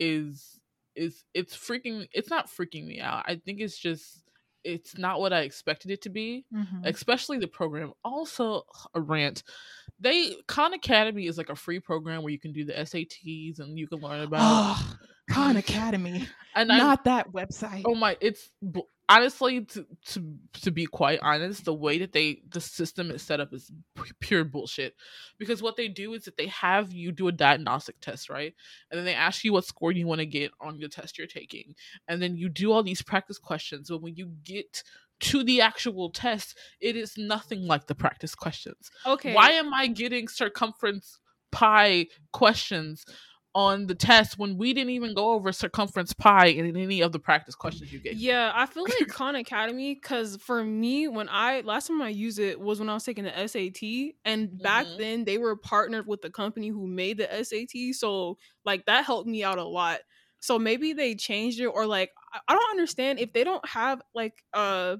is 0.00 0.58
is 0.94 1.24
it's 1.34 1.54
freaking. 1.56 2.06
It's 2.12 2.30
not 2.30 2.48
freaking 2.48 2.86
me 2.86 3.00
out. 3.00 3.24
I 3.26 3.36
think 3.44 3.60
it's 3.60 3.78
just 3.78 4.22
it's 4.64 4.96
not 4.98 5.20
what 5.20 5.32
I 5.32 5.40
expected 5.40 5.90
it 5.92 6.02
to 6.02 6.08
be 6.10 6.44
Mhm. 6.52 6.86
especially 6.86 7.38
the 7.38 7.46
program. 7.46 7.92
Also, 8.04 8.62
a 8.94 9.00
rant. 9.00 9.42
They 10.00 10.36
Khan 10.48 10.74
Academy 10.74 11.26
is 11.26 11.38
like 11.38 11.50
a 11.50 11.54
free 11.54 11.80
program 11.80 12.22
where 12.22 12.32
you 12.32 12.38
can 12.40 12.52
do 12.52 12.64
the 12.64 12.72
SATs 12.78 13.60
and 13.60 13.78
you 13.78 13.86
can 13.86 13.98
learn 14.00 14.22
about. 14.22 14.76
Khan 15.30 15.56
Academy. 15.56 16.28
and 16.54 16.72
I, 16.72 16.78
Not 16.78 17.04
that 17.04 17.32
website. 17.32 17.82
oh 17.84 17.94
my, 17.94 18.16
it's 18.20 18.50
honestly 19.08 19.64
to 19.64 19.86
to 20.06 20.34
to 20.62 20.70
be 20.70 20.86
quite 20.86 21.18
honest, 21.22 21.64
the 21.64 21.74
way 21.74 21.98
that 21.98 22.12
they 22.12 22.42
the 22.50 22.60
system 22.60 23.10
is 23.10 23.22
set 23.22 23.40
up 23.40 23.52
is 23.52 23.70
pure 24.20 24.44
bullshit. 24.44 24.94
Because 25.38 25.62
what 25.62 25.76
they 25.76 25.88
do 25.88 26.14
is 26.14 26.24
that 26.24 26.36
they 26.36 26.46
have 26.48 26.92
you 26.92 27.12
do 27.12 27.28
a 27.28 27.32
diagnostic 27.32 28.00
test, 28.00 28.28
right? 28.28 28.54
And 28.90 28.98
then 28.98 29.04
they 29.04 29.14
ask 29.14 29.44
you 29.44 29.52
what 29.52 29.64
score 29.64 29.92
you 29.92 30.06
want 30.06 30.20
to 30.20 30.26
get 30.26 30.50
on 30.60 30.78
the 30.78 30.88
test 30.88 31.18
you're 31.18 31.26
taking, 31.26 31.74
and 32.08 32.20
then 32.20 32.36
you 32.36 32.48
do 32.48 32.72
all 32.72 32.82
these 32.82 33.02
practice 33.02 33.38
questions. 33.38 33.88
But 33.90 34.02
when 34.02 34.16
you 34.16 34.32
get 34.44 34.82
to 35.18 35.42
the 35.42 35.62
actual 35.62 36.10
test, 36.10 36.58
it 36.80 36.94
is 36.94 37.16
nothing 37.16 37.66
like 37.66 37.86
the 37.86 37.94
practice 37.94 38.34
questions. 38.34 38.90
Okay. 39.06 39.32
Why 39.34 39.52
am 39.52 39.72
I 39.72 39.86
getting 39.86 40.28
circumference 40.28 41.20
pi 41.52 42.06
questions 42.32 43.04
on 43.56 43.86
the 43.86 43.94
test 43.94 44.38
when 44.38 44.58
we 44.58 44.74
didn't 44.74 44.90
even 44.90 45.14
go 45.14 45.32
over 45.32 45.50
circumference 45.50 46.12
pi 46.12 46.48
in 46.48 46.76
any 46.76 47.00
of 47.00 47.10
the 47.12 47.18
practice 47.18 47.54
questions 47.54 47.90
you 47.90 47.98
gave? 47.98 48.12
Yeah, 48.12 48.52
I 48.54 48.66
feel 48.66 48.84
like 48.84 49.08
Khan 49.08 49.34
Academy 49.34 49.94
because 49.94 50.36
for 50.36 50.62
me, 50.62 51.08
when 51.08 51.26
I 51.30 51.62
last 51.62 51.88
time 51.88 52.02
I 52.02 52.10
used 52.10 52.38
it 52.38 52.60
was 52.60 52.78
when 52.80 52.90
I 52.90 52.94
was 52.94 53.04
taking 53.04 53.24
the 53.24 53.48
SAT, 53.48 54.14
and 54.26 54.60
back 54.62 54.86
Mhm. 54.86 54.98
then 54.98 55.24
they 55.24 55.38
were 55.38 55.56
partnered 55.56 56.06
with 56.06 56.20
the 56.20 56.30
company 56.30 56.68
who 56.68 56.86
made 56.86 57.16
the 57.16 57.32
SAT, 57.32 57.94
so 57.94 58.36
like 58.66 58.84
that 58.84 59.06
helped 59.06 59.26
me 59.26 59.42
out 59.42 59.56
a 59.56 59.64
lot. 59.64 60.00
So 60.38 60.58
maybe 60.58 60.92
they 60.92 61.14
changed 61.14 61.58
it, 61.60 61.66
or 61.66 61.86
like 61.86 62.10
I- 62.32 62.54
don't 62.54 62.70
understand 62.70 63.18
if 63.20 63.32
they 63.32 63.42
don't 63.42 63.66
have 63.66 64.02
like 64.14 64.34
uh 64.52 64.96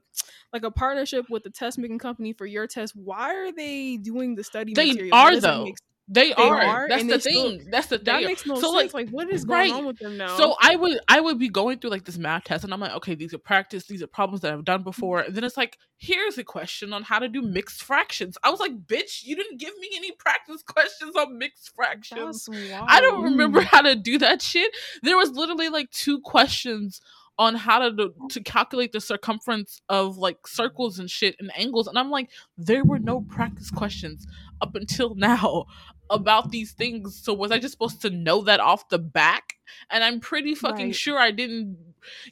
like 0.54 0.64
a 0.64 0.70
partnership 0.70 1.26
with 1.28 1.42
the 1.42 1.50
test 1.50 1.76
making 1.76 1.98
company 1.98 2.32
for 2.32 2.46
your 2.46 2.66
test. 2.66 2.96
Why 2.96 3.34
are 3.34 3.52
they 3.52 3.98
doing 3.98 4.34
the 4.34 4.42
study? 4.44 4.72
They 4.72 4.92
material? 4.92 5.14
Are, 5.14 5.38
though. 5.38 5.66
Make- 6.08 6.14
They, 6.14 6.32
are. 6.34 6.60
are, 6.62 6.88
That's 6.88 7.02
the 7.02 7.08
they 7.08 7.18
still- 7.18 7.50
thing. 7.58 7.68
That's 7.70 7.86
the 7.88 7.98
thing. 7.98 8.04
that 8.06 8.22
makes 8.24 8.46
no 8.46 8.54
so 8.56 8.72
sense. 8.78 8.94
like 8.94 9.06
Like, 9.06 9.08
what 9.10 9.28
is 9.30 9.44
going 9.44 9.58
right. 9.58 9.72
on 9.72 9.86
with 9.86 9.98
them 9.98 10.16
now? 10.16 10.36
So 10.36 10.56
I 10.60 10.76
would 10.76 10.98
I 11.08 11.20
would 11.20 11.38
be 11.38 11.48
going 11.48 11.78
through 11.78 11.90
like 11.90 12.04
this 12.04 12.18
math 12.18 12.44
test 12.44 12.64
and 12.64 12.72
I'm 12.72 12.80
like, 12.80 12.92
okay, 12.96 13.14
these 13.14 13.34
are 13.34 13.38
practice, 13.38 13.86
these 13.86 14.02
are 14.02 14.06
problems 14.06 14.40
that 14.42 14.52
I've 14.52 14.64
done 14.64 14.82
before. 14.82 15.20
And 15.20 15.34
then 15.34 15.44
it's 15.44 15.56
like, 15.56 15.78
here's 15.98 16.38
a 16.38 16.44
question 16.44 16.92
on 16.92 17.02
how 17.02 17.18
to 17.18 17.28
do 17.28 17.42
mixed 17.42 17.82
fractions. 17.82 18.38
I 18.44 18.50
was 18.50 18.60
like, 18.60 18.76
bitch, 18.86 19.24
you 19.24 19.34
didn't 19.36 19.58
give 19.58 19.76
me 19.78 19.90
any 19.96 20.12
practice 20.12 20.62
questions 20.66 21.16
on 21.16 21.38
mixed 21.38 21.74
fractions. 21.74 22.48
I 22.88 23.00
don't 23.00 23.22
remember 23.22 23.60
how 23.62 23.80
to 23.82 23.96
do 23.96 24.18
that 24.18 24.42
shit. 24.42 24.70
There 25.02 25.16
was 25.16 25.30
literally 25.30 25.68
like 25.68 25.90
two 25.90 26.20
questions 26.20 27.00
on 27.38 27.54
how 27.54 27.78
to 27.80 27.90
do, 27.92 28.14
to 28.30 28.40
calculate 28.42 28.92
the 28.92 29.00
circumference 29.00 29.82
of 29.90 30.16
like 30.16 30.46
circles 30.46 30.98
and 30.98 31.10
shit 31.10 31.36
and 31.38 31.50
angles 31.54 31.86
and 31.86 31.98
I'm 31.98 32.10
like 32.10 32.30
there 32.56 32.82
were 32.82 32.98
no 32.98 33.20
practice 33.20 33.70
questions 33.70 34.26
up 34.60 34.74
until 34.74 35.14
now 35.14 35.66
about 36.10 36.52
these 36.52 36.72
things 36.72 37.20
so 37.20 37.34
was 37.34 37.50
I 37.50 37.58
just 37.58 37.72
supposed 37.72 38.00
to 38.02 38.10
know 38.10 38.42
that 38.42 38.60
off 38.60 38.88
the 38.90 38.98
back 38.98 39.54
and 39.90 40.04
I'm 40.04 40.20
pretty 40.20 40.54
fucking 40.54 40.86
Right. 40.86 40.94
sure 40.94 41.18
I 41.18 41.32
didn't 41.32 41.78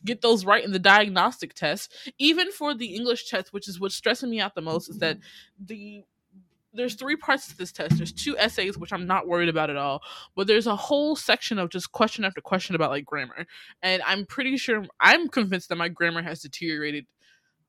get 0.04 0.20
those 0.20 0.44
right 0.44 0.64
in 0.64 0.70
the 0.70 0.78
diagnostic 0.78 1.54
test 1.54 1.92
even 2.18 2.52
for 2.52 2.72
the 2.72 2.94
English 2.94 3.28
test 3.28 3.52
which 3.52 3.68
is 3.68 3.80
what's 3.80 3.96
stressing 3.96 4.30
me 4.30 4.38
out 4.40 4.54
the 4.54 4.60
most 4.60 4.88
is 4.88 4.98
that 4.98 5.16
mm-hmm. 5.16 5.66
the 5.66 6.04
there's 6.74 6.94
three 6.94 7.16
parts 7.16 7.48
to 7.48 7.56
this 7.56 7.72
test. 7.72 7.96
There's 7.96 8.12
two 8.12 8.36
essays, 8.36 8.76
which 8.76 8.92
I'm 8.92 9.06
not 9.06 9.28
worried 9.28 9.48
about 9.48 9.70
at 9.70 9.76
all, 9.76 10.02
but 10.34 10.46
there's 10.46 10.66
a 10.66 10.76
whole 10.76 11.16
section 11.16 11.58
of 11.58 11.70
just 11.70 11.92
question 11.92 12.24
after 12.24 12.40
question 12.40 12.74
about 12.74 12.90
like 12.90 13.04
grammar. 13.04 13.46
And 13.82 14.02
I'm 14.04 14.26
pretty 14.26 14.56
sure 14.56 14.84
I'm 15.00 15.28
convinced 15.28 15.68
that 15.68 15.76
my 15.76 15.88
grammar 15.88 16.22
has 16.22 16.42
deteriorated 16.42 17.06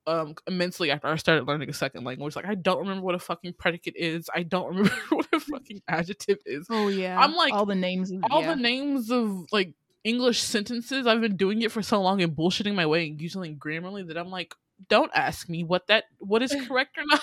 um 0.07 0.35
immensely 0.47 0.91
after 0.91 1.07
I 1.07 1.15
started 1.15 1.47
learning 1.47 1.69
a 1.69 1.73
second 1.73 2.03
language. 2.03 2.35
Like 2.35 2.45
I 2.45 2.55
don't 2.55 2.79
remember 2.79 3.03
what 3.03 3.15
a 3.15 3.19
fucking 3.19 3.53
predicate 3.57 3.95
is. 3.95 4.29
I 4.33 4.43
don't 4.43 4.67
remember 4.75 4.95
what 5.09 5.27
a 5.33 5.39
fucking 5.39 5.81
adjective 5.87 6.39
is. 6.45 6.67
Oh 6.69 6.87
yeah. 6.87 7.19
I'm 7.19 7.33
like, 7.33 7.53
all 7.53 7.65
the 7.65 7.75
names. 7.75 8.11
Of, 8.11 8.23
All 8.29 8.41
yeah. 8.41 8.55
the 8.55 8.61
names 8.61 9.11
of 9.11 9.45
like 9.51 9.73
English 10.03 10.41
sentences, 10.41 11.07
I've 11.07 11.21
been 11.21 11.35
doing 11.35 11.61
it 11.61 11.71
for 11.71 11.81
so 11.81 12.01
long 12.01 12.21
and 12.21 12.35
bullshitting 12.35 12.75
my 12.75 12.85
way 12.85 13.07
and 13.07 13.19
using 13.19 13.57
Grammarly 13.57 14.07
that 14.07 14.17
I'm 14.17 14.29
like, 14.29 14.53
don't 14.89 15.11
ask 15.13 15.49
me 15.49 15.63
what 15.63 15.87
that 15.87 16.05
what 16.19 16.41
is 16.41 16.55
correct 16.67 16.97
or 16.97 17.03
not. 17.05 17.21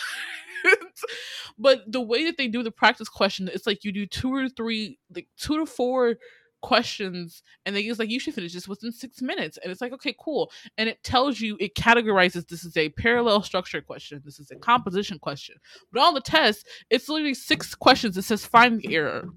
but 1.58 1.90
the 1.90 2.00
way 2.00 2.24
that 2.24 2.36
they 2.36 2.48
do 2.48 2.62
the 2.62 2.70
practice 2.70 3.08
question, 3.08 3.48
it's 3.52 3.66
like 3.66 3.84
you 3.84 3.92
do 3.92 4.06
two 4.06 4.34
or 4.34 4.48
three, 4.48 4.98
like 5.14 5.28
two 5.36 5.58
to 5.58 5.66
four 5.66 6.16
questions, 6.62 7.42
and 7.66 7.76
they 7.76 7.80
use 7.80 7.98
like 7.98 8.10
you 8.10 8.18
should 8.20 8.34
finish 8.34 8.54
this 8.54 8.68
within 8.68 8.92
six 8.92 9.20
minutes, 9.20 9.58
and 9.62 9.70
it's 9.70 9.80
like 9.80 9.92
okay, 9.92 10.14
cool, 10.18 10.50
and 10.78 10.88
it 10.88 11.02
tells 11.04 11.40
you 11.40 11.56
it 11.60 11.74
categorizes 11.74 12.48
this 12.48 12.64
is 12.64 12.76
a 12.76 12.88
parallel 12.90 13.42
structure 13.42 13.80
question, 13.80 14.22
this 14.24 14.38
is 14.40 14.50
a 14.50 14.56
composition 14.56 15.18
question, 15.18 15.56
but 15.92 16.00
on 16.00 16.14
the 16.14 16.20
test, 16.20 16.66
it's 16.90 17.08
literally 17.08 17.34
six 17.34 17.74
questions. 17.74 18.16
It 18.16 18.22
says 18.22 18.46
find 18.46 18.80
the 18.80 18.94
error. 18.94 19.28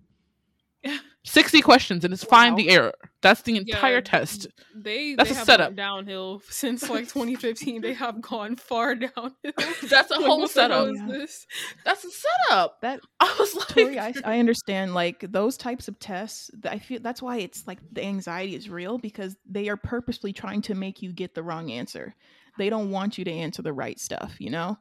60 1.27 1.61
questions 1.61 2.03
and 2.05 2.13
it's 2.13 2.23
find 2.23 2.55
the 2.57 2.69
error. 2.69 2.93
That's 3.21 3.41
the 3.41 3.57
entire 3.57 3.95
Yeah, 3.95 4.01
test. 4.01 4.47
They 4.75 5.15
That's 5.15 5.29
they 5.29 5.35
a 5.35 5.37
have 5.39 5.45
setup. 5.45 5.69
gone 5.69 5.75
downhill 5.75 6.41
since 6.49 6.87
like 6.89 7.05
2015. 7.11 7.81
they 7.81 7.93
have 7.93 8.21
gone 8.21 8.55
far 8.55 8.93
downhill. 8.95 9.31
That's 9.89 10.11
a 10.11 10.15
Like, 10.15 10.25
whole 10.25 10.39
what 10.41 10.51
the 10.53 10.61
hell 10.67 10.85
setup. 10.85 10.87
is 10.89 10.99
Yeah. 10.99 11.07
this? 11.07 11.47
That's 11.83 12.05
a 12.05 12.09
setup. 12.11 12.81
That 12.81 12.99
I 13.19 13.35
was 13.39 13.55
like, 13.55 13.67
Tori, 13.69 13.99
I, 13.99 14.13
I 14.23 14.39
understand 14.39 14.93
like 14.93 15.25
those 15.31 15.57
types 15.57 15.87
of 15.87 15.97
tests. 15.99 16.51
I 16.63 16.77
feel 16.77 16.99
that's 17.01 17.21
why 17.21 17.37
it's 17.37 17.65
like 17.65 17.79
the 17.91 18.03
anxiety 18.05 18.55
is 18.55 18.69
real 18.69 18.97
because 18.99 19.35
they 19.49 19.67
are 19.69 19.77
purposely 19.77 20.31
trying 20.31 20.61
to 20.63 20.75
make 20.75 21.01
you 21.01 21.11
get 21.11 21.33
the 21.33 21.43
wrong 21.43 21.71
answer. 21.71 22.13
They 22.57 22.69
don't 22.69 22.91
want 22.91 23.17
you 23.17 23.25
to 23.25 23.31
answer 23.31 23.61
the 23.63 23.73
right 23.73 23.99
stuff. 23.99 24.35
You 24.39 24.51
know. 24.51 24.77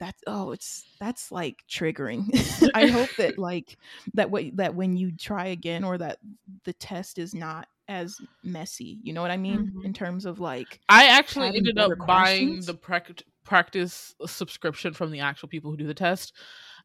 That's 0.00 0.22
oh, 0.26 0.50
it's 0.52 0.84
that's 0.98 1.30
like 1.30 1.62
triggering. 1.68 2.24
I 2.74 2.86
hope 2.86 3.10
that 3.18 3.38
like 3.38 3.76
that 4.14 4.30
way 4.30 4.50
that 4.54 4.74
when 4.74 4.96
you 4.96 5.12
try 5.16 5.46
again 5.48 5.84
or 5.84 5.98
that 5.98 6.18
the 6.64 6.72
test 6.72 7.18
is 7.18 7.34
not 7.34 7.68
as 7.86 8.18
messy. 8.42 8.98
You 9.02 9.12
know 9.12 9.20
what 9.20 9.30
I 9.30 9.36
mean 9.36 9.72
Mhm. 9.76 9.84
in 9.84 9.92
terms 9.92 10.24
of 10.24 10.40
like 10.40 10.80
I 10.88 11.08
actually 11.08 11.48
ended 11.48 11.78
up 11.78 11.92
buying 12.06 12.60
the 12.64 12.74
prac- 12.74 13.22
practice 13.44 14.14
subscription 14.26 14.94
from 14.94 15.10
the 15.10 15.20
actual 15.20 15.48
people 15.48 15.70
who 15.70 15.76
do 15.76 15.86
the 15.86 15.94
test, 15.94 16.34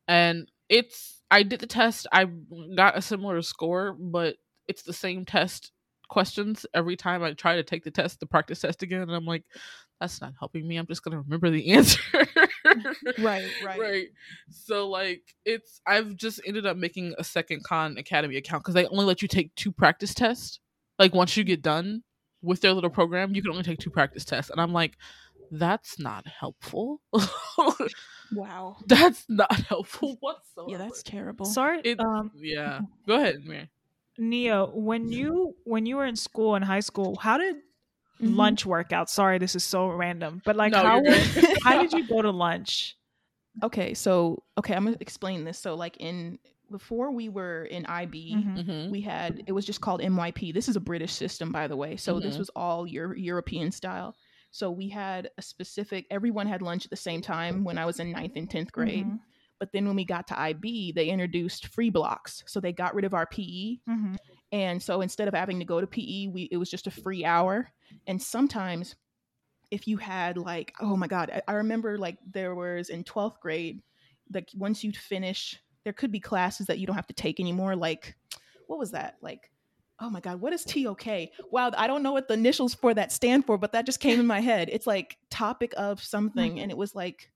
and 0.07 0.51
it's 0.67 1.21
I 1.31 1.43
did 1.43 1.61
the 1.61 1.67
test. 1.67 2.07
I 2.11 2.25
got 2.75 2.97
a 2.97 3.01
similar 3.01 3.41
score, 3.41 3.93
but 3.93 4.35
it's 4.67 4.83
the 4.83 4.93
same 4.93 5.25
test 5.25 5.71
questions 6.07 6.65
every 6.73 6.95
time 6.95 7.23
I 7.23 7.33
try 7.33 7.55
to 7.55 7.63
take 7.63 7.83
the 7.83 7.91
test, 7.91 8.19
the 8.19 8.25
practice 8.25 8.59
test 8.61 8.83
again, 8.83 9.01
and 9.01 9.11
I'm 9.11 9.25
like, 9.25 9.43
that's 9.99 10.21
not 10.21 10.33
helping 10.39 10.67
me. 10.67 10.77
I'm 10.77 10.87
just 10.87 11.03
gonna 11.03 11.19
remember 11.21 11.49
the 11.49 11.71
answer. 11.71 12.01
Right, 13.19 13.47
right. 13.63 13.79
right. 13.79 14.07
So 14.49 14.89
like 14.89 15.21
it's 15.45 15.79
I've 15.87 16.15
just 16.15 16.41
ended 16.45 16.65
up 16.65 16.75
making 16.75 17.13
a 17.17 17.23
second 17.23 17.63
Khan 17.63 17.97
Academy 17.97 18.35
account 18.37 18.63
because 18.63 18.73
they 18.73 18.85
only 18.87 19.05
let 19.05 19.21
you 19.21 19.27
take 19.27 19.53
two 19.55 19.71
practice 19.71 20.13
tests. 20.13 20.59
Like 20.99 21.13
once 21.13 21.37
you 21.37 21.43
get 21.43 21.61
done 21.61 22.03
with 22.41 22.61
their 22.61 22.73
little 22.73 22.89
program, 22.89 23.33
you 23.35 23.41
can 23.41 23.51
only 23.51 23.63
take 23.63 23.79
two 23.79 23.91
practice 23.91 24.25
tests. 24.25 24.49
And 24.51 24.59
I'm 24.59 24.73
like, 24.73 24.97
that's 25.51 25.99
not 25.99 26.25
helpful. 26.27 27.01
Wow. 28.33 28.77
that's 28.87 29.23
not 29.29 29.53
helpful 29.53 30.17
whatsoever. 30.19 30.67
Yeah, 30.71 30.77
that's 30.79 31.03
terrible. 31.03 31.45
Sorry, 31.45 31.79
It- 31.83 31.99
um, 31.99 32.31
yeah. 32.35 32.81
Go 33.07 33.15
ahead, 33.15 33.45
Mary. 33.45 33.69
Neo, 34.17 34.71
when 34.73 35.09
you 35.11 35.55
when 35.65 35.85
you 35.85 35.97
were 35.97 36.05
in 36.05 36.15
school 36.15 36.55
in 36.55 36.63
high 36.63 36.79
school, 36.79 37.17
how 37.17 37.37
did 37.37 37.55
Mhm. 38.21 38.35
lunch 38.35 38.65
workout. 38.65 39.09
Sorry, 39.09 39.37
this 39.37 39.55
is 39.55 39.63
so 39.63 39.87
random, 39.87 40.41
but 40.45 40.55
like 40.55 40.71
No, 40.71 40.79
how 40.83 41.01
how 41.63 41.81
did 41.81 41.91
you 41.93 42.07
go 42.07 42.21
to 42.21 42.31
lunch? 42.31 42.97
Okay, 43.63 43.93
so 43.93 44.43
okay, 44.57 44.73
I'm 44.75 44.85
gonna 44.85 44.97
explain 44.99 45.43
this. 45.43 45.57
So 45.59 45.75
like 45.75 45.97
in 45.97 46.39
before 46.71 47.11
we 47.11 47.29
were 47.29 47.65
in 47.65 47.85
IB, 47.85 48.35
Mhm. 48.35 48.65
Mhm. 48.65 48.89
we 48.91 49.01
had 49.01 49.43
it 49.47 49.51
was 49.51 49.65
just 49.65 49.81
called 49.81 50.01
MYP. 50.01 50.51
This 50.53 50.67
is 50.67 50.75
a 50.75 50.79
British 50.79 51.13
system, 51.13 51.51
by 51.51 51.67
the 51.67 51.75
way. 51.75 51.95
So 51.95 52.19
this 52.19 52.35
Mhm. 52.35 52.39
was 52.39 52.49
all 52.55 52.87
Euro- 52.87 53.15
European 53.15 53.71
style. 53.71 54.15
So 54.51 54.71
we 54.71 54.87
had 54.89 55.29
a 55.37 55.41
specific. 55.41 56.05
Everyone 56.09 56.47
had 56.47 56.61
lunch 56.61 56.85
at 56.85 56.89
the 56.89 56.95
same 56.97 57.21
time 57.21 57.63
when 57.63 57.77
I 57.77 57.85
was 57.85 57.99
in 57.99 58.11
ninth 58.11 58.33
and 58.35 58.49
tenth 58.49 58.71
grade. 58.71 59.05
Mhm. 59.05 59.19
But 59.59 59.71
then 59.73 59.85
when 59.85 59.95
we 59.95 60.05
got 60.05 60.27
to 60.27 60.39
IB, 60.39 60.91
they 60.93 61.07
introduced 61.09 61.67
free 61.67 61.89
blocks. 61.89 62.43
So 62.47 62.59
they 62.59 62.71
got 62.73 62.93
rid 62.95 63.05
of 63.05 63.13
our 63.13 63.25
PE, 63.25 63.79
Mhm. 63.87 64.17
And 64.55 64.81
so 64.81 65.01
instead 65.01 65.27
of 65.27 65.33
having 65.33 65.59
to 65.59 65.65
go 65.65 65.81
to 65.81 65.87
PE, 65.87 66.27
we 66.27 66.43
it 66.49 66.55
was 66.55 66.71
just 66.71 66.87
a 66.87 66.91
free 66.91 67.25
hour. 67.25 67.69
And 68.07 68.21
sometimes, 68.21 68.95
if 69.69 69.85
you 69.85 69.97
had 69.97 70.37
like, 70.37 70.73
oh 70.79 70.95
my 70.95 71.07
god, 71.07 71.29
I, 71.29 71.41
I 71.45 71.53
remember 71.55 71.97
like 71.97 72.17
there 72.25 72.55
was 72.55 72.87
in 72.87 73.03
twelfth 73.03 73.41
grade, 73.41 73.81
like 74.33 74.49
once 74.55 74.81
you'd 74.81 74.95
finish, 74.95 75.59
there 75.83 75.91
could 75.91 76.09
be 76.09 76.21
classes 76.21 76.67
that 76.67 76.79
you 76.79 76.87
don't 76.87 76.95
have 76.95 77.07
to 77.07 77.13
take 77.13 77.41
anymore. 77.41 77.75
Like, 77.75 78.15
what 78.67 78.79
was 78.79 78.91
that? 78.91 79.17
Like, 79.21 79.51
oh 79.99 80.09
my 80.09 80.21
god, 80.21 80.39
what 80.39 80.53
is 80.53 80.63
TOK? 80.63 81.05
Wow, 81.51 81.71
I 81.77 81.87
don't 81.87 82.01
know 82.01 82.13
what 82.13 82.29
the 82.29 82.35
initials 82.35 82.73
for 82.73 82.93
that 82.93 83.11
stand 83.11 83.45
for, 83.45 83.57
but 83.57 83.73
that 83.73 83.85
just 83.85 83.99
came 83.99 84.21
in 84.21 84.25
my 84.25 84.39
head. 84.39 84.69
It's 84.71 84.87
like 84.87 85.17
topic 85.29 85.73
of 85.75 85.99
oh 85.99 86.01
something, 86.01 86.61
and 86.61 86.71
it 86.71 86.77
was 86.77 86.95
like 86.95 87.29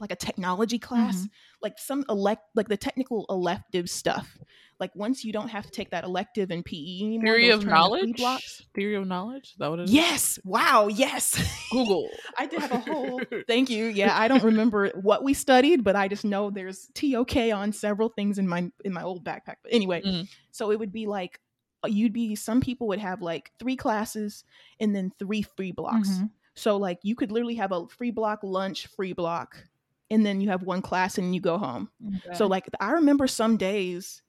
like 0.00 0.12
a 0.12 0.16
technology 0.16 0.78
class 0.78 1.26
like 1.62 1.78
some 1.78 2.04
elect 2.08 2.42
like 2.54 2.68
the 2.68 2.76
technical 2.76 3.26
elective 3.28 3.88
stuff 3.90 4.38
like 4.80 4.94
once 4.94 5.24
you 5.24 5.32
don't 5.32 5.48
have 5.48 5.64
to 5.64 5.70
take 5.72 5.90
that 5.90 6.04
elective 6.04 6.50
in 6.50 6.62
pe 6.62 6.76
anymore 7.02 7.34
Theory 7.34 7.50
of 7.50 7.60
turn 7.64 7.68
into 7.70 7.70
free 7.70 7.72
knowledge. 7.72 8.16
blocks 8.16 8.62
Theory 8.74 8.94
of 8.94 9.06
knowledge. 9.06 9.44
Is 9.50 9.54
that 9.58 9.70
what 9.70 9.80
it 9.80 9.84
is? 9.84 9.92
yes 9.92 10.38
wow 10.44 10.86
yes 10.88 11.40
Google. 11.70 12.08
i 12.38 12.46
did 12.46 12.60
have 12.60 12.72
a 12.72 12.78
whole 12.78 13.20
thank 13.48 13.70
you 13.70 13.86
yeah 13.86 14.16
i 14.18 14.28
don't 14.28 14.44
remember 14.44 14.90
what 15.02 15.24
we 15.24 15.34
studied 15.34 15.82
but 15.84 15.96
i 15.96 16.06
just 16.08 16.24
know 16.24 16.50
there's 16.50 16.86
tok 16.94 17.36
on 17.36 17.72
several 17.72 18.08
things 18.08 18.38
in 18.38 18.46
my 18.48 18.70
in 18.84 18.92
my 18.92 19.02
old 19.02 19.24
backpack 19.24 19.56
but 19.62 19.72
anyway 19.72 20.00
Mhm. 20.02 20.28
so 20.52 20.70
it 20.70 20.78
would 20.78 20.92
be 20.92 21.06
like 21.06 21.40
uh, 21.84 21.88
you'd 21.88 22.12
be 22.12 22.34
some 22.34 22.60
people 22.60 22.88
would 22.88 22.98
have 22.98 23.20
like 23.22 23.52
three 23.58 23.76
classes 23.76 24.44
and 24.80 24.94
then 24.94 25.12
three 25.18 25.42
free 25.42 25.72
blocks 25.72 26.08
Mhm. 26.10 26.30
so 26.54 26.76
like 26.76 26.98
you 27.02 27.14
could 27.16 27.30
literally 27.32 27.54
have 27.56 27.72
a 27.72 27.86
free 27.88 28.10
block 28.10 28.40
lunch 28.42 28.86
free 28.88 29.12
block 29.12 29.64
and 30.10 30.24
then 30.24 30.40
you 30.40 30.48
have 30.48 30.62
one 30.62 30.82
class 30.82 31.18
and 31.18 31.34
you 31.34 31.40
go 31.40 31.58
home 31.58 31.90
so 32.34 32.46
like 32.46 32.68
I 32.80 32.92
remember 32.92 33.26
some 33.26 33.56
days, 33.56 34.22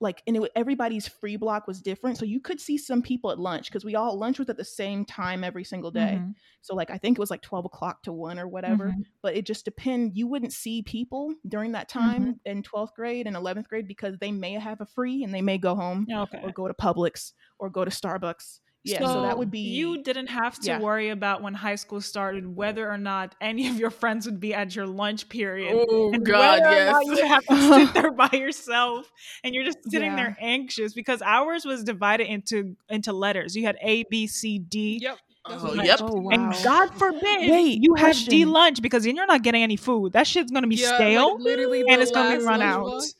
like 0.00 0.20
and 0.26 0.36
it, 0.36 0.50
everybody's 0.56 1.06
free 1.06 1.36
block 1.36 1.68
was 1.68 1.80
different. 1.80 2.18
So 2.18 2.24
you 2.24 2.40
could 2.40 2.60
see 2.60 2.76
some 2.76 3.02
people 3.02 3.30
at 3.30 3.38
lunch 3.38 3.66
because 3.68 3.84
we 3.84 3.94
all 3.94 4.18
lunch 4.18 4.38
was 4.40 4.48
at 4.50 4.56
the 4.56 4.64
same 4.64 5.04
time 5.04 5.44
every 5.44 5.62
single 5.62 5.92
day. 5.92 6.18
Mhm. 6.20 6.34
So 6.60 6.74
like 6.74 6.90
I 6.90 6.98
think 6.98 7.16
it 7.16 7.20
was 7.20 7.30
like 7.30 7.42
twelve 7.42 7.64
o'clock 7.64 8.02
to 8.04 8.12
one 8.12 8.38
or 8.38 8.48
whatever. 8.48 8.88
Mhm. 8.88 9.04
But 9.22 9.36
it 9.36 9.46
just 9.46 9.64
depend. 9.64 10.16
You 10.16 10.26
wouldn't 10.26 10.52
see 10.52 10.82
people 10.82 11.34
during 11.46 11.72
that 11.72 11.88
Mm-hmm. 11.88 11.98
time 12.10 12.40
in 12.44 12.62
twelfth 12.64 12.94
grade 12.96 13.26
and 13.28 13.36
eleventh 13.36 13.68
grade 13.68 13.86
because 13.86 14.18
they 14.18 14.32
may 14.32 14.54
have 14.54 14.80
a 14.80 14.86
free 14.86 15.22
and 15.22 15.32
they 15.32 15.42
may 15.42 15.56
go 15.58 15.76
home 15.76 16.06
Okay. 16.12 16.40
or 16.42 16.50
go 16.50 16.66
to 16.66 16.74
Publix 16.74 17.32
or 17.60 17.70
go 17.70 17.84
to 17.84 17.90
Starbucks. 17.92 18.58
Yeah, 18.84 18.98
so, 18.98 19.22
that 19.22 19.38
would 19.38 19.50
be 19.50 19.60
you 19.60 20.02
didn't 20.02 20.26
have 20.26 20.58
to 20.60 20.66
yeah. 20.66 20.80
worry 20.80 21.10
about 21.10 21.40
when 21.40 21.54
high 21.54 21.76
school 21.76 22.00
started 22.00 22.56
whether 22.56 22.90
or 22.90 22.98
not 22.98 23.36
any 23.40 23.68
of 23.68 23.78
your 23.78 23.90
friends 23.90 24.26
would 24.26 24.40
be 24.40 24.54
at 24.54 24.74
your 24.74 24.86
lunch 24.86 25.28
period. 25.28 25.72
Oh 25.88 26.12
and 26.12 26.26
God, 26.26 26.62
whether 26.62 26.90
or 26.90 27.02
yes. 27.02 27.06
you 27.06 27.26
have 27.28 27.46
to 27.46 27.56
sit 27.86 27.94
there 27.94 28.10
by 28.10 28.30
yourself 28.32 29.08
and 29.44 29.54
you're 29.54 29.64
just 29.64 29.78
sitting 29.88 30.10
Yeah. 30.10 30.16
there 30.16 30.36
anxious 30.40 30.94
because 30.94 31.22
ours 31.22 31.64
was 31.64 31.84
divided 31.84 32.26
into 32.26 32.76
into 32.88 33.12
letters. 33.12 33.54
You 33.54 33.64
had 33.66 33.76
A, 33.82 34.02
B, 34.10 34.26
C, 34.26 34.58
D. 34.58 34.98
Yep. 35.00 35.18
Oh, 35.44 35.74
yep. 35.74 35.98
Oh, 36.02 36.20
wow. 36.20 36.30
And 36.30 36.64
God 36.64 36.92
forbid 36.94 37.50
Wait, 37.50 37.78
you 37.82 37.94
have 37.94 38.16
D 38.16 38.44
lunch 38.44 38.82
because 38.82 39.04
then 39.04 39.14
you're 39.14 39.26
not 39.26 39.42
getting 39.42 39.62
any 39.62 39.76
food. 39.76 40.12
That 40.14 40.26
shit's 40.26 40.50
gonna 40.50 40.66
be 40.66 40.76
Yeah, 40.76 40.88
like, 40.90 40.96
stale 40.96 41.38
literally 41.38 41.84
and 41.88 42.02
it's 42.02 42.10
gonna 42.10 42.36
be 42.36 42.44
run 42.44 42.62
out. 42.62 42.84
box. 42.84 43.14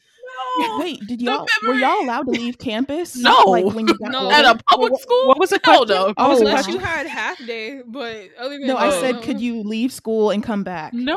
Wait, 0.78 1.00
did 1.06 1.20
y'all 1.22 1.46
were 1.66 1.74
y'all 1.74 2.02
allowed 2.04 2.24
to 2.24 2.30
leave 2.32 2.58
campus? 2.58 3.16
No. 3.22 3.44
like 3.46 3.64
when 3.66 3.88
you 3.88 3.96
got 3.98 4.12
No. 4.12 4.20
older? 4.24 4.34
At 4.34 4.44
a 4.44 4.58
public 4.68 4.92
What- 4.92 5.00
school? 5.02 5.28
what 5.28 5.38
was 5.38 5.50
the 5.50 5.60
Hell 5.64 5.86
question? 5.86 5.96
no. 5.96 6.04
What 6.16 6.28
was 6.28 6.38
the 6.40 6.44
Oh, 6.44 6.48
Unless 6.48 6.64
question? 6.66 6.80
you 6.80 6.86
had 6.86 7.06
half 7.06 7.38
day, 7.46 7.80
but 7.86 8.28
other 8.38 8.58
than 8.58 8.66
No, 8.66 8.76
I 8.76 8.90
said, 9.00 9.16
no. 9.16 9.20
could 9.22 9.40
you 9.40 9.62
leave 9.62 9.92
school 9.92 10.30
and 10.30 10.42
come 10.42 10.62
back? 10.64 10.92
No. 10.92 11.16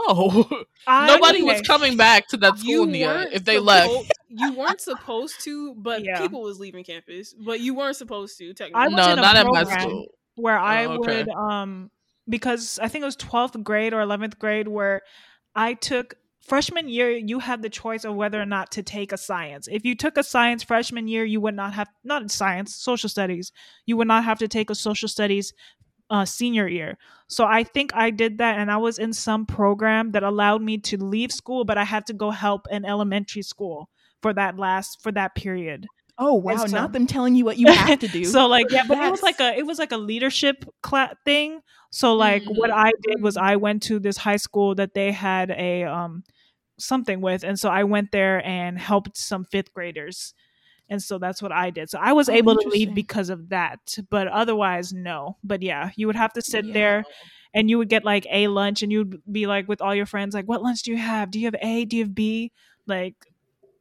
I- 0.87 1.07
Nobody 1.07 1.43
was 1.43 1.61
coming 1.61 1.97
back 1.97 2.27
to 2.29 2.37
that 2.37 2.57
school, 2.59 2.69
You 2.69 2.85
Nia, 2.85 3.27
if 3.31 3.43
they 3.45 3.59
left. 3.59 4.11
You 4.29 4.53
weren't 4.53 4.81
supposed 4.81 5.41
to, 5.41 5.73
but 5.75 6.03
Yeah. 6.03 6.19
people 6.21 6.41
was 6.41 6.59
leaving 6.59 6.83
campus. 6.83 7.33
But 7.33 7.59
you 7.59 7.73
weren't 7.73 7.95
supposed 7.95 8.37
to 8.39 8.49
I 8.49 8.53
technically. 8.53 8.83
was 8.95 9.05
No, 9.05 9.13
in 9.13 9.19
a 9.19 9.21
not 9.21 9.35
at 9.37 9.47
my 9.47 9.63
school. 9.63 10.07
where 10.35 10.57
I 10.57 10.85
Oh, 10.85 10.93
okay. 10.99 11.23
would 11.23 11.29
um 11.29 11.91
because 12.27 12.79
I 12.81 12.87
think 12.87 13.03
it 13.03 13.05
was 13.05 13.15
12th 13.17 13.63
grade 13.63 13.93
or 13.93 14.01
11th 14.01 14.39
grade 14.39 14.67
where 14.67 15.01
I 15.55 15.73
took 15.75 16.15
freshman 16.45 16.87
year 16.87 17.09
you 17.11 17.39
had 17.39 17.61
the 17.61 17.69
choice 17.69 18.05
of 18.05 18.15
whether 18.15 18.39
or 18.41 18.45
not 18.45 18.71
to 18.71 18.83
take 18.83 19.11
a 19.11 19.17
science. 19.17 19.67
If 19.69 19.83
you 19.83 19.95
took 19.95 20.17
a 20.17 20.23
science 20.23 20.63
freshman 20.63 21.07
year 21.07 21.25
you 21.25 21.41
would 21.41 21.55
not 21.55 21.73
have 21.73 21.89
not 22.03 22.29
science, 22.31 22.75
social 22.75 23.09
studies. 23.09 23.51
You 23.85 23.97
would 23.97 24.07
not 24.07 24.23
have 24.23 24.39
to 24.39 24.47
take 24.47 24.69
a 24.69 24.75
social 24.75 25.09
studies 25.09 25.53
uh 26.11 26.23
senior 26.25 26.67
year. 26.67 26.97
So 27.27 27.45
I 27.45 27.63
think 27.63 27.95
I 27.95 28.11
did 28.11 28.37
that 28.37 28.59
and 28.59 28.71
I 28.71 28.77
was 28.77 28.99
in 28.99 29.11
some 29.11 29.45
program 29.47 30.11
that 30.11 30.21
allowed 30.23 30.61
me 30.61 30.77
to 30.89 31.03
leave 31.03 31.31
school 31.31 31.65
but 31.65 31.77
I 31.77 31.83
had 31.83 32.05
to 32.07 32.13
go 32.13 32.29
help 32.29 32.67
in 32.69 32.85
elementary 32.85 33.41
school 33.41 33.89
for 34.21 34.31
that 34.33 34.57
last 34.57 35.01
for 35.01 35.11
that 35.13 35.33
period. 35.35 35.87
Oh 36.17 36.35
wow, 36.35 36.65
so- 36.65 36.77
not 36.77 36.93
them 36.93 37.07
telling 37.07 37.35
you 37.35 37.43
what 37.43 37.57
you 37.57 37.71
have 37.71 37.99
to 37.99 38.07
do. 38.19 38.23
So 38.25 38.47
like 38.47 38.67
yeah, 38.69 38.83
but 38.87 38.97
it 38.99 39.11
was 39.11 39.23
like 39.23 39.39
a 39.39 39.57
it 39.57 39.65
was 39.65 39.79
like 39.79 39.91
a 39.91 39.97
leadership 39.97 40.63
cla- 40.81 41.15
thing. 41.25 41.61
So 41.91 42.13
like 42.13 42.43
what 42.45 42.71
I 42.71 42.91
did 43.01 43.21
was 43.21 43.35
I 43.35 43.55
went 43.55 43.83
to 43.83 43.99
this 43.99 44.17
high 44.17 44.37
school 44.37 44.75
that 44.75 44.93
they 44.93 45.11
had 45.11 45.49
a 45.51 45.83
um 45.83 46.23
something 46.77 47.21
with, 47.21 47.43
and 47.43 47.59
so 47.59 47.69
I 47.69 47.83
went 47.83 48.11
there 48.11 48.45
and 48.45 48.77
helped 48.79 49.17
some 49.17 49.45
fifth 49.45 49.73
graders, 49.73 50.33
and 50.89 51.01
so 51.03 51.17
that's 51.19 51.41
what 51.41 51.51
I 51.51 51.71
did. 51.71 51.89
So 51.89 51.99
I 52.01 52.13
was 52.13 52.29
Oh, 52.29 52.33
able 52.33 52.55
to 52.55 52.69
leave 52.69 52.93
because 52.93 53.29
of 53.29 53.49
that, 53.49 53.97
but 54.09 54.27
otherwise 54.27 54.93
no. 54.93 55.37
But 55.43 55.61
yeah, 55.63 55.91
you 55.95 56.07
would 56.07 56.15
have 56.15 56.33
to 56.33 56.41
sit 56.41 56.65
Yeah. 56.65 56.73
there. 56.73 57.05
And 57.53 57.69
you 57.69 57.77
would 57.77 57.89
get 57.89 58.03
like 58.05 58.27
a 58.31 58.47
lunch, 58.49 58.83
and 58.83 58.91
you'd 58.91 59.21
be 59.31 59.47
like 59.47 59.67
with 59.69 59.81
all 59.81 59.95
your 59.95 60.05
friends, 60.05 60.35
like, 60.35 60.45
"What 60.47 60.61
lunch 60.63 60.83
do 60.83 60.91
you 60.91 60.97
have? 60.97 61.31
Do 61.31 61.39
you 61.39 61.47
have 61.47 61.55
A? 61.61 61.85
Do 61.85 61.97
you 61.97 62.03
have 62.03 62.15
B?" 62.15 62.51
Like, 62.87 63.15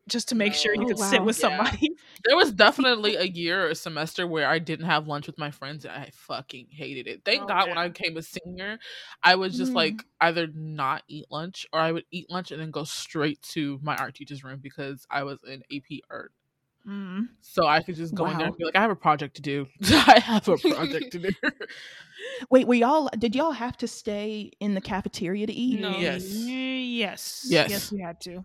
just 0.09 0.29
to 0.29 0.35
make 0.35 0.55
sure 0.55 0.75
you 0.75 0.83
No. 0.83 0.87
could 0.89 0.99
Oh, 1.01 1.11
sit 1.11 1.21
wow. 1.21 1.27
with 1.27 1.39
Yeah. 1.39 1.49
somebody. 1.57 1.91
There 2.27 2.37
was 2.37 2.53
definitely 2.53 3.17
a 3.17 3.25
year 3.25 3.67
or 3.67 3.69
a 3.69 3.75
semester 3.75 4.27
where 4.27 4.49
I 4.49 4.59
didn't 4.59 4.87
have 4.87 5.07
lunch 5.07 5.27
with 5.27 5.37
my 5.37 5.51
friends 5.51 5.85
and 5.85 5.93
I 5.93 6.09
fucking 6.15 6.69
hated 6.71 7.07
it. 7.07 7.21
Thank 7.23 7.43
Oh, 7.43 7.47
God 7.47 7.69
when. 7.69 7.77
I 7.77 7.89
became 7.89 8.17
a 8.17 8.23
senior, 8.23 8.79
I 9.23 9.35
was 9.35 9.59
just 9.59 9.73
Mm. 9.73 9.77
like 9.77 10.05
either 10.23 10.47
not 10.47 11.03
eat 11.07 11.27
lunch 11.31 11.67
or 11.71 11.81
I 11.81 11.93
would 11.93 12.05
eat 12.11 12.31
lunch 12.31 12.51
and 12.51 12.63
then 12.63 12.71
go 12.71 12.85
straight 12.85 13.43
to 13.53 13.79
my 13.83 13.95
art 13.97 14.15
teacher's 14.15 14.43
room 14.43 14.61
because 14.63 15.07
I 15.11 15.25
was 15.25 15.39
in 15.47 15.63
AP 15.71 16.01
art. 16.11 16.33
Mm. 16.89 17.29
So 17.43 17.67
I 17.67 17.83
could 17.83 17.97
just 17.97 18.15
go 18.15 18.25
in 18.27 18.39
there 18.39 18.47
and 18.47 18.57
be 18.57 18.65
like, 18.65 18.77
I 18.77 18.81
have 18.81 18.91
a 18.91 18.97
project 18.97 19.37
to 19.37 19.43
do. 19.43 19.67
I 19.91 20.19
have 20.21 20.49
a 20.49 20.57
project 20.57 21.13
to 21.13 21.19
do. 21.19 21.31
Wait, 22.51 22.67
were 22.67 22.75
y'all 22.75 23.11
did 23.19 23.35
y'all 23.35 23.53
have 23.53 23.77
to 23.79 23.89
stay 23.89 24.51
in 24.61 24.75
the 24.75 24.81
cafeteria 24.81 25.47
to 25.47 25.53
eat? 25.53 25.81
No. 25.81 25.91
Yes. 25.99 26.25
Yes. 26.31 27.47
Yes. 27.49 27.71
Yes, 27.71 27.93
we 27.93 28.01
had 28.01 28.21
to. 28.23 28.45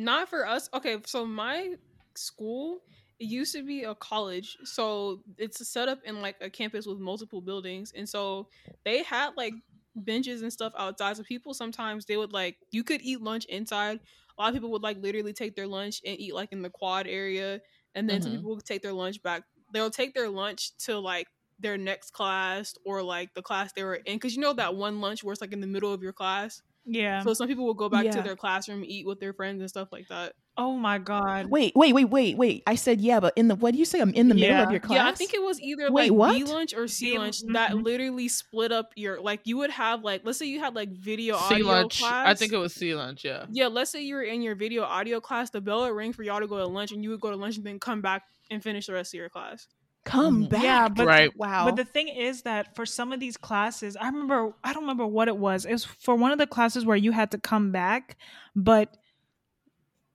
Not 0.00 0.28
for 0.28 0.46
us. 0.46 0.68
Okay, 0.72 0.96
so 1.06 1.26
my 1.26 1.74
school 2.16 2.80
it 3.18 3.26
used 3.26 3.52
to 3.54 3.62
be 3.62 3.84
a 3.84 3.94
college, 3.94 4.56
so 4.64 5.22
it's 5.36 5.66
set 5.68 5.88
up 5.90 6.00
in 6.04 6.22
like 6.22 6.36
a 6.40 6.48
campus 6.48 6.86
with 6.86 6.98
multiple 6.98 7.42
buildings, 7.42 7.92
and 7.92 8.08
so 8.08 8.48
they 8.84 9.02
had 9.02 9.36
like 9.36 9.52
benches 9.94 10.40
and 10.42 10.52
stuff 10.52 10.72
outside. 10.78 11.16
So 11.18 11.22
people 11.24 11.52
sometimes 11.52 12.06
they 12.06 12.16
would 12.16 12.32
like 12.32 12.56
you 12.72 12.82
could 12.84 13.02
eat 13.02 13.20
lunch 13.20 13.44
inside. 13.46 14.00
A 14.38 14.42
lot 14.42 14.48
of 14.48 14.54
people 14.54 14.70
would 14.72 14.82
like 14.82 14.96
literally 14.98 15.34
take 15.34 15.54
their 15.54 15.66
lunch 15.66 16.00
and 16.06 16.18
eat 16.18 16.34
like 16.34 16.52
in 16.52 16.62
the 16.62 16.70
quad 16.70 17.06
area, 17.06 17.60
and 17.94 18.08
then 18.08 18.22
some 18.22 18.32
Mhm. 18.32 18.40
people 18.40 18.54
would 18.56 18.64
take 18.64 18.82
their 18.82 18.94
lunch 18.94 19.22
back. 19.22 19.44
They'll 19.72 19.90
take 19.90 20.14
their 20.14 20.30
lunch 20.30 20.76
to 20.86 20.98
like 20.98 21.28
their 21.58 21.78
next 21.78 22.12
class 22.12 22.74
or 22.86 23.02
like 23.02 23.34
the 23.34 23.42
class 23.42 23.72
they 23.74 23.84
were 23.84 23.96
in, 23.96 24.16
because 24.16 24.34
you 24.34 24.40
know 24.42 24.54
that 24.54 24.76
one 24.76 25.00
lunch 25.02 25.24
where 25.24 25.32
it's 25.32 25.42
like 25.42 25.52
in 25.52 25.60
the 25.60 25.66
middle 25.66 25.92
of 25.92 26.02
your 26.02 26.14
class. 26.14 26.62
Yeah. 26.86 27.22
So 27.22 27.34
some 27.34 27.46
people 27.46 27.66
will 27.66 27.74
go 27.74 27.88
back 27.88 28.10
to 28.10 28.22
their 28.22 28.36
classroom, 28.36 28.82
eat 28.84 29.06
with 29.06 29.20
their 29.20 29.32
friends 29.32 29.60
and 29.60 29.68
stuff 29.68 29.88
like 29.92 30.08
that. 30.08 30.32
Oh 30.56 30.76
my 30.76 30.98
god. 30.98 31.46
Wait, 31.46 31.72
wait, 31.74 31.94
wait, 31.94 32.06
wait, 32.06 32.36
wait. 32.36 32.62
I 32.66 32.74
said 32.74 33.00
yeah, 33.00 33.20
but 33.20 33.32
in 33.36 33.48
the 33.48 33.54
what 33.54 33.72
do 33.72 33.78
you 33.78 33.84
say? 33.84 34.00
I'm 34.00 34.12
in 34.12 34.28
the 34.28 34.34
middle 34.34 34.62
of 34.62 34.70
your 34.70 34.80
class. 34.80 34.96
Yeah, 34.96 35.08
I 35.08 35.12
think 35.12 35.32
it 35.32 35.42
was 35.42 35.60
either 35.60 35.90
Wait, 35.90 36.10
like 36.10 36.18
what? 36.18 36.32
B 36.34 36.44
lunch 36.44 36.74
or 36.74 36.86
C 36.88 37.12
B- 37.12 37.18
lunch 37.18 37.40
that 37.52 37.72
mhm. 37.72 37.84
literally 37.84 38.28
split 38.28 38.72
up 38.72 38.92
your 38.96 39.20
like 39.20 39.40
you 39.44 39.56
would 39.58 39.70
have 39.70 40.02
like 40.02 40.22
let's 40.24 40.38
say 40.38 40.46
you 40.46 40.60
had 40.60 40.74
like 40.74 40.90
video 40.90 41.36
C 41.36 41.54
audio 41.54 41.66
lunch. 41.66 42.00
class. 42.00 42.28
I 42.28 42.34
think 42.34 42.52
it 42.52 42.58
was 42.58 42.74
C 42.74 42.94
lunch. 42.94 43.24
Yeah. 43.24 43.46
Yeah, 43.50 43.68
let's 43.68 43.90
say 43.90 44.02
you 44.02 44.16
were 44.16 44.22
in 44.22 44.42
your 44.42 44.54
video 44.54 44.82
audio 44.82 45.20
class, 45.20 45.50
the 45.50 45.60
bell 45.60 45.80
would 45.82 45.94
ring 45.94 46.12
for 46.12 46.22
y'all 46.22 46.40
to 46.40 46.46
go 46.46 46.58
to 46.58 46.66
lunch, 46.66 46.92
and 46.92 47.02
you 47.02 47.10
would 47.10 47.20
go 47.20 47.30
to 47.30 47.36
lunch 47.36 47.56
and 47.56 47.64
then 47.64 47.78
come 47.78 48.02
back 48.02 48.24
and 48.50 48.62
finish 48.62 48.86
the 48.86 48.92
rest 48.92 49.14
of 49.14 49.18
your 49.18 49.28
class. 49.28 49.66
Come 50.04 50.44
Mhm. 50.44 50.48
back. 50.48 50.62
Yeah, 50.62 50.88
but 50.88 51.06
Right. 51.06 51.36
wow. 51.36 51.64
But 51.64 51.76
the 51.76 51.84
thing 51.84 52.08
is 52.08 52.42
that 52.42 52.74
for 52.74 52.86
some 52.86 53.12
of 53.12 53.20
these 53.20 53.36
classes, 53.36 53.96
I 53.96 54.06
remember 54.06 54.54
I 54.64 54.72
don't 54.72 54.82
remember 54.82 55.06
what 55.06 55.28
it 55.28 55.36
was. 55.36 55.64
It 55.66 55.72
was 55.72 55.84
for 55.84 56.14
one 56.16 56.32
of 56.32 56.38
the 56.38 56.46
classes 56.46 56.84
where 56.86 56.96
you 56.96 57.12
had 57.12 57.30
to 57.32 57.38
come 57.38 57.70
back, 57.70 58.16
but 58.56 58.96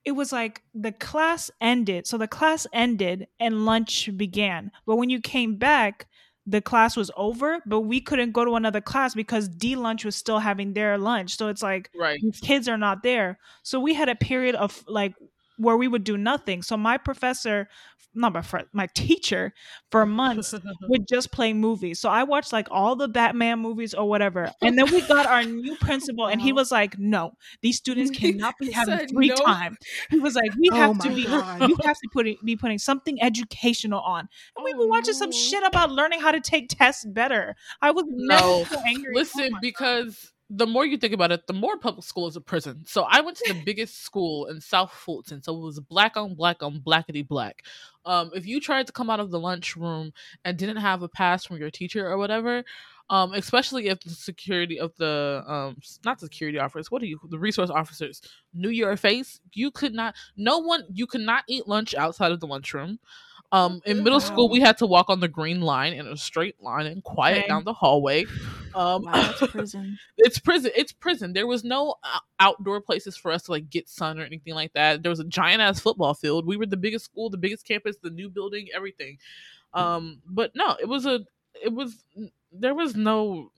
it 0.05 0.11
was 0.11 0.31
like 0.31 0.61
the 0.73 0.91
class 0.91 1.49
ended. 1.61 2.05
So 2.07 2.17
the 2.17 2.27
class 2.27 2.67
ended 2.73 3.27
and 3.39 3.65
lunch 3.65 4.09
began. 4.15 4.71
But 4.85 4.97
when 4.97 5.09
you 5.09 5.19
came 5.19 5.55
back, 5.57 6.07
the 6.45 6.61
class 6.61 6.95
was 6.95 7.09
over, 7.17 7.59
but 7.65 7.81
we 7.81 7.99
couldn't 7.99 8.31
go 8.31 8.45
to 8.45 8.53
another 8.55 8.81
class 8.81 9.15
because 9.15 9.49
D 9.49 9.75
lunch 9.75 10.05
was 10.05 10.15
still 10.15 10.37
having 10.39 10.73
their 10.73 10.97
lunch. 10.99 11.35
So 11.37 11.47
it's 11.47 11.63
like 11.63 11.89
Right. 11.95 12.19
these 12.21 12.39
kids 12.39 12.67
are 12.67 12.77
not 12.77 13.01
there. 13.01 13.39
So 13.63 13.79
we 13.79 13.95
had 13.95 14.09
a 14.09 14.15
period 14.15 14.53
of 14.55 14.83
like 14.87 15.15
where 15.57 15.77
we 15.77 15.87
would 15.87 16.03
do 16.03 16.17
nothing. 16.17 16.61
So 16.61 16.77
my 16.77 16.97
professor, 16.97 17.67
not 18.13 18.33
my 18.33 18.41
friend, 18.41 18.67
my 18.73 18.87
teacher 18.95 19.53
for 19.91 20.05
months 20.05 20.53
would 20.89 21.07
just 21.07 21.31
play 21.31 21.53
movies. 21.53 21.99
So 21.99 22.09
I 22.09 22.23
watched 22.23 22.53
like 22.53 22.67
all 22.71 22.95
the 22.95 23.07
Batman 23.07 23.59
movies 23.59 23.93
or 23.93 24.07
whatever. 24.07 24.51
And 24.61 24.77
then 24.77 24.89
we 24.91 25.01
got 25.01 25.25
our 25.25 25.43
new 25.43 25.75
principal 25.77 26.27
and 26.27 26.41
he 26.41 26.53
was 26.53 26.71
like, 26.71 26.97
"No, 26.97 27.33
these 27.61 27.77
students 27.77 28.11
cannot 28.17 28.55
be 28.59 28.71
having 28.71 29.07
free 29.13 29.29
no. 29.29 29.35
time." 29.35 29.77
He 30.09 30.19
was 30.19 30.35
like, 30.35 30.51
"We 30.59 30.69
Oh 30.71 30.75
have 30.75 30.99
to 30.99 31.09
be 31.09 31.21
you 31.21 31.77
have 31.83 31.97
to 31.97 32.09
put 32.13 32.27
be 32.43 32.55
putting 32.55 32.77
something 32.79 33.21
educational 33.21 33.99
on." 34.01 34.27
And 34.55 34.63
we 34.63 34.73
Oh, 34.75 34.79
were 34.79 34.87
watching 34.87 35.13
some 35.13 35.29
oh. 35.29 35.31
shit 35.31 35.63
about 35.65 35.91
learning 35.91 36.19
how 36.21 36.31
to 36.31 36.39
take 36.41 36.69
tests 36.69 37.05
better. 37.05 37.55
I 37.81 37.91
was 37.91 38.05
No. 38.07 38.63
so 38.65 38.77
angry. 38.87 39.13
Oh 39.15 39.19
Listen, 39.19 39.51
my 39.51 39.59
because 39.61 40.31
the 40.49 40.67
more 40.67 40.85
you 40.85 40.97
think 40.97 41.13
about 41.13 41.31
it, 41.31 41.47
the 41.47 41.53
more 41.53 41.77
public 41.77 42.05
school 42.05 42.27
is 42.27 42.35
a 42.35 42.41
prison. 42.41 42.83
So 42.85 43.05
I 43.09 43.21
went 43.21 43.37
to 43.37 43.53
the 43.53 43.61
biggest 43.65 44.03
school 44.03 44.45
in 44.45 44.61
South 44.61 44.91
Fulton. 44.91 45.41
So 45.41 45.55
it 45.55 45.61
was 45.61 45.79
black 45.79 46.17
on 46.17 46.35
black 46.35 46.61
on 46.61 46.79
blackety 46.79 47.27
black. 47.27 47.63
Um, 48.05 48.31
if 48.35 48.45
you 48.45 48.59
tried 48.59 48.85
to 48.87 48.93
come 48.93 49.09
out 49.09 49.19
of 49.19 49.31
the 49.31 49.39
lunchroom 49.39 50.13
and 50.43 50.57
didn't 50.57 50.77
have 50.77 51.01
a 51.01 51.09
pass 51.09 51.45
from 51.45 51.57
your 51.57 51.71
teacher 51.71 52.07
or 52.07 52.17
whatever, 52.17 52.63
um, 53.09 53.33
especially 53.33 53.87
if 53.87 53.99
the 54.01 54.09
security 54.09 54.79
of 54.79 54.95
the 54.97 55.43
um 55.47 55.77
not 56.03 56.19
security 56.19 56.59
officers, 56.59 56.89
what 56.91 57.01
are 57.01 57.05
you 57.05 57.19
the 57.29 57.39
resource 57.39 57.69
officers 57.69 58.21
knew 58.53 58.69
your 58.69 58.97
face, 58.97 59.39
you 59.53 59.71
could 59.71 59.93
not 59.93 60.15
no 60.35 60.59
one 60.59 60.83
you 60.91 61.05
could 61.07 61.21
not 61.21 61.43
eat 61.47 61.67
lunch 61.67 61.93
outside 61.95 62.31
of 62.31 62.39
the 62.39 62.47
lunchroom. 62.47 62.99
Um, 63.51 63.81
in 63.85 64.03
middle 64.03 64.19
school, 64.19 64.49
we 64.49 64.59
had 64.59 64.77
to 64.79 64.85
walk 64.85 65.09
on 65.09 65.19
the 65.19 65.27
green 65.27 65.61
line 65.61 65.93
in 65.93 66.07
a 66.07 66.17
straight 66.17 66.61
line 66.61 66.87
and 66.87 67.03
quiet 67.03 67.41
Same. 67.41 67.47
down 67.47 67.63
the 67.63 67.73
hallway. 67.73 68.25
Um, 68.73 69.03
wow, 69.03 69.11
that's 69.13 69.47
prison. 69.51 69.97
it's 70.17 70.39
prison. 70.39 70.71
It's 70.75 70.91
prison. 70.91 71.33
There 71.33 71.47
was 71.47 71.63
no 71.63 71.95
uh, 72.03 72.19
outdoor 72.39 72.81
places 72.81 73.15
for 73.15 73.31
us 73.31 73.43
to 73.43 73.51
like 73.51 73.69
get 73.69 73.87
sun 73.87 74.19
or 74.19 74.23
anything 74.23 74.53
like 74.53 74.73
that. 74.73 75.03
There 75.03 75.09
was 75.09 75.19
a 75.19 75.25
giant 75.25 75.61
ass 75.61 75.79
football 75.79 76.13
field. 76.13 76.45
We 76.45 76.57
were 76.57 76.65
the 76.65 76.77
biggest 76.77 77.05
school, 77.05 77.29
the 77.29 77.37
biggest 77.37 77.65
campus, 77.65 77.95
the 78.01 78.09
new 78.09 78.29
building, 78.29 78.67
everything. 78.75 79.19
Um, 79.73 80.21
but 80.25 80.51
no, 80.55 80.75
it 80.79 80.87
was 80.87 81.05
a. 81.05 81.21
It 81.61 81.73
was 81.73 82.03
there 82.51 82.75
was 82.75 82.95
no. 82.95 83.51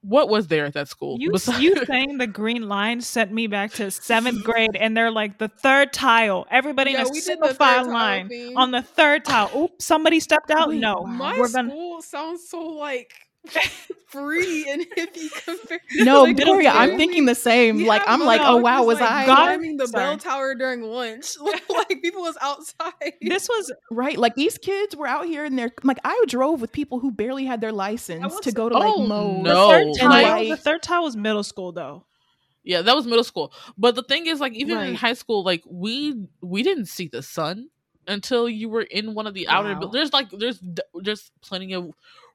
What 0.00 0.28
was 0.28 0.46
there 0.48 0.64
at 0.66 0.74
that 0.74 0.88
school? 0.88 1.16
You 1.20 1.30
besides- 1.32 1.60
you 1.62 1.84
saying 1.84 2.18
the 2.18 2.26
green 2.26 2.68
line 2.68 3.00
sent 3.00 3.32
me 3.32 3.46
back 3.46 3.72
to 3.72 3.90
seventh 3.90 4.42
grade, 4.44 4.76
and 4.76 4.96
they're 4.96 5.10
like 5.10 5.38
the 5.38 5.48
third 5.48 5.92
tile. 5.92 6.46
Everybody 6.50 6.92
Yeah, 6.92 7.02
in 7.02 7.10
a 7.10 7.14
single 7.14 7.54
file 7.54 7.90
line 7.90 8.28
thing. 8.28 8.56
on 8.56 8.70
the 8.70 8.82
third 8.82 9.24
tile. 9.24 9.50
Oops, 9.56 9.84
somebody 9.84 10.20
stepped 10.20 10.50
out. 10.50 10.68
Wait, 10.68 10.80
no. 10.80 11.04
My 11.04 11.38
we're 11.38 11.50
gonna. 11.50 11.70
school 11.70 12.02
sounds 12.02 12.48
so 12.48 12.60
like 12.62 13.12
free 14.06 14.68
and 14.70 14.86
hippie 14.96 15.28
compared. 15.44 15.80
No, 15.96 16.22
like, 16.22 16.36
Victoria, 16.36 16.70
I'm 16.70 16.96
thinking 16.96 17.24
the 17.26 17.34
same. 17.34 17.76
we 17.76 17.86
like 17.86 18.02
I'm 18.06 18.20
like, 18.20 18.40
oh 18.44 18.58
wow, 18.58 18.84
was 18.84 19.00
like, 19.00 19.10
I 19.10 19.26
God- 19.26 19.34
climbing 19.36 19.76
the 19.76 19.86
Sorry. 19.88 20.04
bell 20.04 20.18
tower 20.18 20.54
during 20.54 20.82
lunch? 20.82 21.36
like 21.40 22.00
people 22.02 22.22
was 22.22 22.36
outside. 22.40 23.12
This 23.20 23.48
was 23.48 23.72
right? 23.90 24.16
Like 24.16 24.34
these 24.34 24.56
kids 24.58 24.94
were 24.96 25.06
out 25.06 25.26
here 25.26 25.44
and 25.44 25.58
they're 25.58 25.72
like 25.82 25.98
I 26.04 26.22
drove 26.28 26.60
with 26.60 26.72
people 26.72 27.00
who 27.00 27.10
barely 27.10 27.44
had 27.44 27.60
their 27.60 27.72
license 27.72 28.22
was- 28.34 28.40
to 28.40 28.52
go 28.52 28.68
to 28.68 28.78
like 28.78 28.92
Oh, 28.94 29.06
Moe's. 29.06 29.42
no. 29.44 29.66
the 29.68 29.72
third 29.72 29.86
And, 29.86 29.96
tile. 29.98 30.22
like- 30.22 30.48
the 30.48 30.56
third 30.56 30.82
tile 30.82 31.02
was 31.02 31.16
middle 31.16 31.42
school 31.42 31.72
though. 31.72 32.04
Yeah, 32.62 32.80
that 32.80 32.96
was 32.96 33.04
middle 33.06 33.24
school. 33.24 33.52
But 33.76 33.94
the 33.94 34.02
thing 34.02 34.26
is, 34.26 34.40
like, 34.40 34.54
even 34.54 34.78
in 34.78 34.94
high 34.94 35.12
school, 35.12 35.44
like 35.44 35.62
we 35.68 36.14
we 36.40 36.62
didn't 36.62 36.86
see 36.86 37.08
the 37.08 37.20
sun 37.20 37.68
until 38.08 38.48
you 38.48 38.70
were 38.70 38.80
in 38.82 39.12
one 39.12 39.26
of 39.26 39.34
the 39.34 39.48
outer. 39.48 39.74
Wow. 39.74 39.80
buil- 39.80 39.88
There's 39.90 40.14
like 40.14 40.30
there's 40.30 40.60
d- 40.60 40.82
there's 40.94 41.30
plenty 41.42 41.74
of 41.74 41.90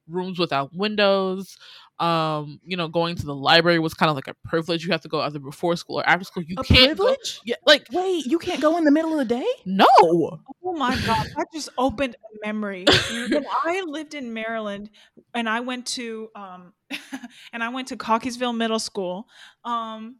rooms 0.10 0.40
without 0.40 0.74
windows. 0.76 1.58
Um, 2.00 2.62
you 2.64 2.78
know, 2.78 2.88
going 2.88 3.18
to 3.18 3.26
the 3.26 3.36
library 3.36 3.78
was 3.78 3.94
kind 3.94 4.10
of 4.10 4.16
like 4.16 4.30
a 4.30 4.36
privilege. 4.48 4.86
You 4.86 4.92
have 4.94 5.02
to 5.02 5.10
go 5.10 5.20
either 5.20 5.40
before 5.40 5.76
school 5.76 6.00
or 6.00 6.08
after 6.08 6.24
school. 6.24 6.44
You 6.44 6.56
A 6.58 6.64
can't 6.64 6.98
go- 6.98 7.04
privilege? 7.06 7.42
Yeah, 7.44 7.56
like 7.66 7.88
Wait, 7.92 8.26
you 8.26 8.40
can't 8.40 8.62
go 8.62 8.78
in 8.78 8.86
the 8.86 8.92
middle 8.92 9.12
of 9.20 9.28
the 9.28 9.36
day? 9.36 9.46
no. 9.66 9.86
Oh 10.00 10.74
my 10.78 10.96
god, 11.06 11.28
that 11.36 11.48
just 11.54 11.68
opened 11.78 12.16
a 12.16 12.48
memory. 12.48 12.86
when 13.30 13.46
I 13.66 13.84
lived 13.88 14.14
in 14.14 14.34
Maryland 14.34 14.90
and 15.34 15.50
I 15.50 15.60
went 15.62 15.88
to 15.88 16.30
um 16.36 16.74
and 17.54 17.62
I 17.64 17.70
went 17.70 17.90
to 17.90 17.98
Cockeysville 17.98 18.56
Middle 18.56 18.80
School. 18.80 19.28
Um 19.66 20.18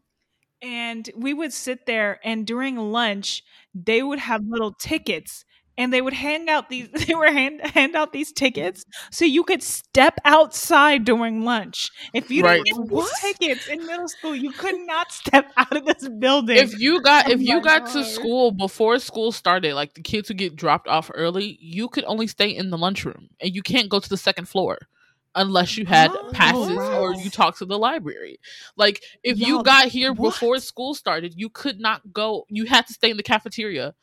and 0.60 1.08
we 1.16 1.32
would 1.32 1.52
sit 1.54 1.86
there 1.86 2.20
and 2.24 2.46
during 2.46 2.76
lunch 2.76 3.42
they 3.74 4.02
would 4.02 4.18
have 4.18 4.42
little 4.46 4.72
tickets 4.74 5.44
and 5.80 5.92
they 5.92 6.02
would 6.02 6.14
hand 6.14 6.50
out 6.50 6.70
these 6.70 6.90
they 7.08 7.14
were 7.16 7.32
hand, 7.32 7.60
hand 7.62 7.96
out 7.96 8.12
these 8.12 8.32
tickets 8.32 8.84
so 9.12 9.24
you 9.26 9.44
could 9.44 9.62
step 9.64 10.20
outside 10.26 11.04
during 11.04 11.44
lunch 11.44 11.90
if 12.14 12.30
you 12.30 12.42
Right. 12.42 12.64
didn't 12.64 12.66
get 12.68 12.76
What? 12.88 12.90
these 12.90 13.12
tickets 13.12 13.66
in 13.68 13.86
middle 13.86 14.08
school 14.08 14.36
you 14.36 14.52
could 14.52 14.76
not 14.86 15.12
step 15.12 15.46
out 15.56 15.76
of 15.76 15.86
this 15.86 16.08
building 16.20 16.50
If 16.54 16.74
you 16.74 17.00
got 17.00 17.28
Oh 17.28 17.30
if 17.30 17.40
you 17.40 17.60
my 17.60 17.62
got 17.62 17.86
to 17.86 18.04
school 18.04 18.50
before 18.52 18.98
school 18.98 19.32
started, 19.32 19.74
like 19.74 19.94
the 19.94 20.02
kids 20.02 20.28
who 20.28 20.34
get 20.34 20.56
dropped 20.56 20.88
off 20.88 21.10
early, 21.14 21.56
you 21.60 21.88
could 21.88 22.04
only 22.04 22.26
stay 22.26 22.48
in 22.50 22.70
the 22.70 22.78
lunchroom 22.78 23.28
and 23.40 23.54
you 23.54 23.62
can't 23.62 23.88
go 23.88 24.00
to 24.00 24.08
the 24.08 24.16
second 24.16 24.48
floor 24.48 24.78
unless 25.36 25.76
you 25.76 25.86
had 25.86 26.16
Oh, 26.32 26.32
passes 26.32 26.90
or 26.92 27.12
you 27.12 27.30
talked 27.30 27.58
to 27.58 27.66
the 27.66 27.78
library. 27.78 28.38
Like 28.76 29.02
if 29.22 29.38
you 29.38 29.60
Y'all, 29.60 29.62
got 29.62 29.88
here 29.88 30.14
what? 30.16 30.34
before 30.34 30.58
school 30.58 30.94
started, 30.94 31.34
you 31.36 31.50
could 31.50 31.78
not 31.80 32.12
go. 32.12 32.46
You 32.48 32.64
had 32.66 32.86
to 32.88 32.94
stay 32.94 33.10
in 33.10 33.16
the 33.16 33.22
cafeteria 33.22 33.94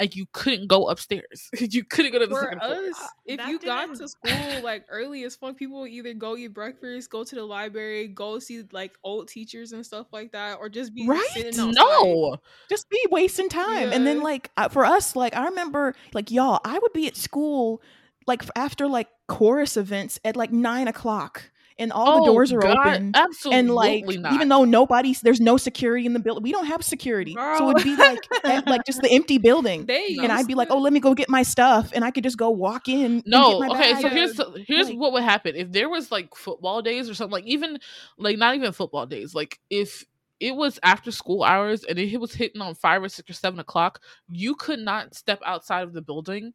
and 0.00 0.16
you 0.16 0.26
couldn't 0.32 0.66
go 0.66 0.88
upstairs. 0.88 1.48
you 1.60 1.84
couldn't 1.84 2.10
go 2.10 2.18
to 2.18 2.26
the 2.26 2.34
For 2.34 2.40
second 2.42 2.58
floor. 2.60 2.72
us, 2.90 3.08
if 3.26 3.46
you 3.46 3.58
got 3.60 3.94
to 3.94 4.08
school 4.08 4.62
like 4.64 4.84
early 4.88 5.22
as 5.24 5.36
fuck, 5.36 5.56
people 5.56 5.80
would 5.82 5.90
either 5.90 6.14
go 6.14 6.36
eat 6.36 6.48
breakfast, 6.54 7.10
go 7.10 7.22
to 7.22 7.34
the 7.36 7.44
library, 7.44 8.08
go 8.08 8.38
see 8.40 8.64
like 8.72 8.94
old 9.04 9.28
teachers 9.28 9.72
and 9.72 9.86
stuff 9.86 10.06
like 10.12 10.32
that, 10.32 10.58
or 10.58 10.68
just 10.68 10.92
be 10.94 11.06
Right? 11.06 11.24
sitting. 11.32 11.70
No. 11.72 12.38
just 12.68 12.88
be 12.90 13.04
wasting 13.10 13.48
time 13.48 13.92
and 13.92 14.04
then 14.06 14.20
like 14.22 14.50
uh, 14.56 14.68
for 14.68 14.84
us 14.84 15.14
like 15.14 15.36
i 15.36 15.44
remember 15.44 15.94
like 16.14 16.30
y'all 16.30 16.60
i 16.64 16.78
would 16.78 16.92
be 16.92 17.06
at 17.06 17.16
school 17.16 17.82
like 18.26 18.42
after 18.56 18.86
like 18.88 19.08
chorus 19.28 19.76
events 19.76 20.18
at 20.24 20.36
like 20.36 20.50
nine 20.52 20.88
o'clock 20.88 21.50
and 21.80 21.90
all 21.92 22.16
the 22.18 22.22
Oh, 22.30 22.32
doors 22.34 22.52
are 22.52 22.60
God, 22.60 22.76
open 22.86 23.12
Absolutely 23.14 23.58
and 23.58 23.70
like 23.74 24.06
not. 24.20 24.32
even 24.34 24.48
though 24.48 24.64
nobody's 24.64 25.20
there's 25.20 25.40
no 25.40 25.56
security 25.56 26.06
in 26.06 26.12
the 26.12 26.20
building 26.20 26.42
we 26.44 26.52
don't 26.52 26.66
have 26.66 26.84
security 26.84 27.34
so 27.34 27.70
it'd 27.70 27.82
be 27.82 27.96
like 27.96 28.18
at, 28.44 28.66
like 28.68 28.82
just 28.86 29.00
the 29.02 29.10
empty 29.10 29.38
building 29.38 29.86
They 29.88 30.16
and 30.22 30.30
i'd 30.30 30.46
be 30.46 30.54
like 30.54 30.68
oh 30.70 30.78
let 30.78 30.92
me 30.92 31.00
go 31.00 31.14
get 31.14 31.28
my 31.28 31.42
stuff 31.42 31.90
and 31.94 32.04
i 32.04 32.10
could 32.12 32.22
just 32.22 32.36
go 32.36 32.50
walk 32.50 32.88
in 32.88 33.04
and 33.04 33.22
No, 33.26 33.58
get 33.60 33.68
my 33.68 33.74
okay. 33.78 33.92
bag. 33.94 34.02
So 34.02 34.08
here's 34.10 34.40
here's 34.68 34.88
Like- 34.90 34.98
what 34.98 35.12
would 35.12 35.22
happen 35.24 35.56
if 35.56 35.72
there 35.72 35.88
was 35.88 36.12
like 36.12 36.34
football 36.36 36.82
days 36.82 37.08
or 37.10 37.14
something. 37.14 37.32
Like 37.32 37.44
even 37.46 37.78
like 38.18 38.36
not 38.38 38.54
even 38.54 38.72
football 38.72 39.06
days. 39.06 39.34
Like 39.34 39.58
if 39.70 40.04
it 40.38 40.54
was 40.54 40.78
after 40.82 41.10
school 41.10 41.42
hours 41.42 41.84
and 41.84 41.98
it 41.98 42.18
was 42.20 42.32
hitting 42.34 42.60
on 42.62 42.74
five 42.74 43.02
or 43.02 43.08
six 43.08 43.28
or 43.30 43.32
seven 43.34 43.58
o'clock, 43.60 44.00
you 44.30 44.54
could 44.54 44.78
not 44.78 45.14
step 45.14 45.40
outside 45.44 45.82
of 45.82 45.92
the 45.92 46.02
building 46.02 46.52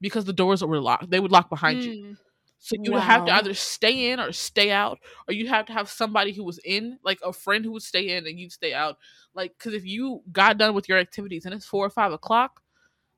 because 0.00 0.24
the 0.24 0.32
doors 0.32 0.64
were 0.64 0.80
locked. 0.80 1.10
They 1.10 1.20
would 1.20 1.32
lock 1.32 1.48
behind 1.50 1.82
you. 1.84 1.92
Mm. 2.04 2.16
So 2.60 2.76
you 2.82 2.92
would 2.92 3.02
have 3.02 3.24
to 3.24 3.32
either 3.32 3.54
stay 3.54 4.10
in 4.10 4.20
or 4.20 4.32
stay 4.32 4.70
out, 4.70 5.00
or 5.26 5.34
you 5.34 5.48
have 5.48 5.66
to 5.66 5.72
have 5.72 5.88
somebody 5.88 6.32
who 6.32 6.44
was 6.44 6.58
in, 6.64 6.98
like 7.02 7.18
a 7.24 7.32
friend 7.32 7.64
who 7.64 7.72
would 7.72 7.82
stay 7.82 8.16
in 8.16 8.26
and 8.26 8.38
you'd 8.38 8.52
stay 8.52 8.74
out. 8.74 8.98
Like, 9.34 9.56
because 9.58 9.74
if 9.74 9.84
you 9.86 10.22
got 10.32 10.58
done 10.58 10.74
with 10.74 10.88
your 10.88 10.98
activities 10.98 11.46
and 11.46 11.54
it's 11.54 11.66
four 11.66 11.86
or 11.86 11.90
five 11.90 12.12
o'clock, 12.12 12.62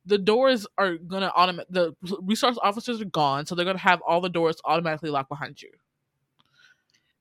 the 0.06 0.18
doors 0.18 0.66
are 0.78 0.96
gonna 0.96 1.32
automatic. 1.36 1.68
The 1.70 1.94
resource 2.22 2.58
officers 2.62 3.00
are 3.00 3.06
gone, 3.06 3.46
so 3.46 3.54
they're 3.54 3.66
gonna 3.66 3.78
have 3.78 4.02
all 4.02 4.20
the 4.20 4.28
doors 4.30 4.56
automatically 4.64 5.10
locked 5.10 5.28
behind 5.28 5.62
you. 5.62 5.70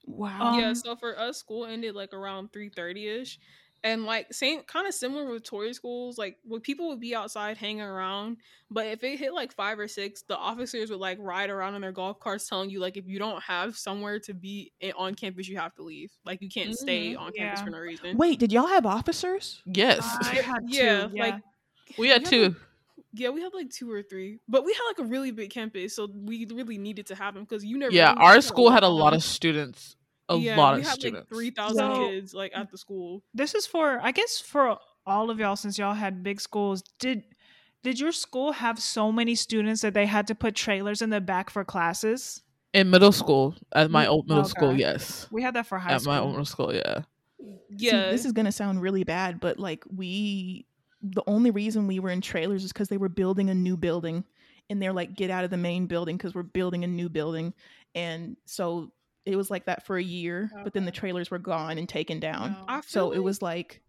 wow 0.06 0.48
yeah, 0.50 0.74
Um, 0.74 0.74
so 0.74 0.96
for 0.96 1.18
us, 1.18 1.38
school 1.38 1.66
ended 1.66 1.96
like 1.96 2.14
around 2.14 2.52
three 2.52 2.70
thirty 2.70 3.08
ish, 3.08 3.40
And 3.84 4.06
like 4.06 4.32
same 4.32 4.62
kind 4.62 4.86
of 4.88 4.94
similar 4.94 5.26
with 5.26 5.44
Tory 5.44 5.74
schools, 5.74 6.18
like 6.18 6.38
when 6.44 6.62
people 6.62 6.90
would 6.90 7.00
be 7.00 7.16
outside 7.16 7.58
hanging 7.58 7.82
around, 7.82 8.38
but 8.70 8.86
if 8.86 9.04
it 9.04 9.18
hit 9.18 9.34
like 9.34 9.52
five 9.52 9.80
or 9.80 9.88
six, 9.88 10.22
the 10.22 10.38
officers 10.38 10.92
would 10.92 11.00
like 11.00 11.18
ride 11.20 11.50
around 11.50 11.74
in 11.74 11.82
their 11.82 11.92
golf 11.92 12.20
carts 12.20 12.48
telling 12.48 12.70
you 12.70 12.80
like 12.80 12.96
if 12.96 13.08
you 13.08 13.18
don't 13.18 13.42
have 13.42 13.76
somewhere 13.76 14.20
to 14.20 14.36
be 14.36 14.72
on 14.96 15.16
campus, 15.16 15.48
you 15.48 15.58
have 15.58 15.74
to 15.76 15.84
leave. 15.84 16.12
Like 16.26 16.44
you 16.44 16.50
can't 16.50 16.76
stay 16.76 17.14
mm-hmm. 17.14 17.24
on 17.24 17.32
campus 17.34 17.62
for 17.62 17.72
no 17.72 17.80
reason. 17.80 18.18
Wait, 18.18 18.38
did 18.38 18.52
y'all 18.52 18.68
have 18.68 18.86
officers? 18.86 19.64
Yes, 19.66 20.08
I 20.22 20.36
had 20.46 20.70
two. 20.70 20.76
Yeah, 20.76 21.08
Yeah, 21.12 21.24
like- 21.24 21.42
we 21.98 22.10
had 22.10 22.22
Yeah, 22.22 22.30
two. 22.30 22.56
Yeah, 23.14 23.30
we 23.30 23.42
had 23.42 23.54
like 23.54 23.70
two 23.70 23.92
or 23.92 24.04
three, 24.04 24.40
but 24.48 24.64
we 24.64 24.74
had 24.74 24.84
like 24.88 25.00
a 25.00 25.10
really 25.10 25.32
big 25.32 25.50
campus, 25.50 25.96
so 25.96 26.08
we 26.14 26.46
really 26.46 26.78
needed 26.78 27.08
to 27.08 27.16
have 27.16 27.34
them 27.34 27.44
because 27.44 27.66
you 27.66 27.78
never. 27.78 27.92
Yeah, 27.92 28.14
knew 28.14 28.22
our 28.22 28.42
school 28.42 28.70
had 28.70 28.84
a 28.84 28.88
lot 28.88 29.14
of 29.14 29.22
students. 29.22 29.98
A 30.36 30.38
yeah, 30.38 30.58
lot 30.58 30.76
we 30.76 30.82
of 30.82 30.88
had 30.88 30.94
students. 30.96 31.20
like 31.32 31.38
three 31.38 31.52
thousand 31.52 31.78
So- 31.78 32.08
kids 32.10 32.34
like 32.34 32.52
at 32.56 32.72
the 32.72 32.78
school. 32.78 33.24
this 33.34 33.54
is 33.56 33.66
for 33.68 34.00
I 34.02 34.12
guess 34.12 34.40
for 34.40 34.78
all 35.06 35.30
of 35.30 35.40
y'all 35.40 35.56
since 35.56 35.78
y'all 35.78 35.94
had 35.94 36.24
big 36.24 36.40
schools. 36.42 36.84
Did 37.00 37.24
did 37.84 38.00
your 38.00 38.12
school 38.12 38.52
have 38.52 38.80
so 38.80 39.12
many 39.12 39.34
students 39.36 39.82
that 39.82 39.94
they 39.96 40.06
had 40.06 40.28
to 40.28 40.36
put 40.36 40.56
trailers 40.56 41.02
in 41.02 41.10
the 41.10 41.20
back 41.22 41.50
for 41.50 41.64
classes? 41.66 42.42
In 42.74 42.90
middle 42.90 43.12
school, 43.12 43.56
at 43.74 43.90
my 43.92 44.06
Mm, 44.06 44.10
old 44.10 44.28
middle 44.30 44.46
school, 44.46 44.74
yes. 44.78 45.28
We 45.32 45.42
had 45.42 45.56
that 45.56 45.66
for 45.68 45.78
high 45.80 45.94
At 45.94 46.02
school. 46.02 46.14
At 46.14 46.18
my 46.18 46.22
old 46.22 46.32
middle 46.32 46.46
school, 46.46 46.74
yeah. 46.74 47.02
See, 47.40 47.88
Yeah, 47.88 48.12
this 48.12 48.24
is 48.24 48.32
gonna 48.32 48.52
sound 48.52 48.82
really 48.82 49.04
bad, 49.04 49.40
but 49.40 49.58
like 49.60 49.84
we, 49.94 50.68
the 51.02 51.24
only 51.28 51.50
reason 51.52 51.88
we 51.88 52.00
were 52.00 52.12
in 52.12 52.22
trailers 52.22 52.64
is 52.64 52.72
because 52.72 52.88
they 52.88 52.98
were 52.98 53.10
building 53.10 53.50
a 53.50 53.54
new 53.56 53.76
building, 53.76 54.24
and 54.70 54.80
they're 54.82 54.94
like, 54.94 55.16
get 55.16 55.32
out 55.32 55.44
of 55.44 55.50
the 55.50 55.58
main 55.58 55.88
building 55.88 56.16
because 56.16 56.34
we're 56.36 56.44
building 56.44 56.84
a 56.84 56.88
new 56.88 57.10
building, 57.10 57.54
and 57.96 58.38
so 58.46 58.92
it 59.26 59.36
was 59.36 59.50
like 59.52 59.66
that 59.66 59.86
for 59.86 59.98
a 59.98 60.04
year. 60.04 60.52
But 60.64 60.74
then 60.74 60.86
the 60.86 60.92
trailers 60.92 61.32
were 61.32 61.40
gone 61.40 61.78
and 61.78 61.88
taken 61.88 62.20
down, 62.20 62.58
Oh. 62.60 62.66
I 62.68 62.82
feel 62.82 63.10
so 63.10 63.12
it 63.12 63.20
was 63.20 63.42
like, 63.42 63.82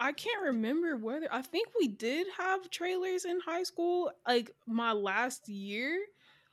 I 0.00 0.12
can't 0.12 0.42
remember 0.42 0.96
whether 0.96 1.28
I 1.32 1.42
think 1.42 1.68
we 1.78 1.88
did 1.88 2.26
have 2.36 2.68
trailers 2.70 3.24
in 3.24 3.40
high 3.40 3.62
school, 3.62 4.10
like 4.26 4.50
my 4.66 4.92
last 4.92 5.48
year, 5.48 5.98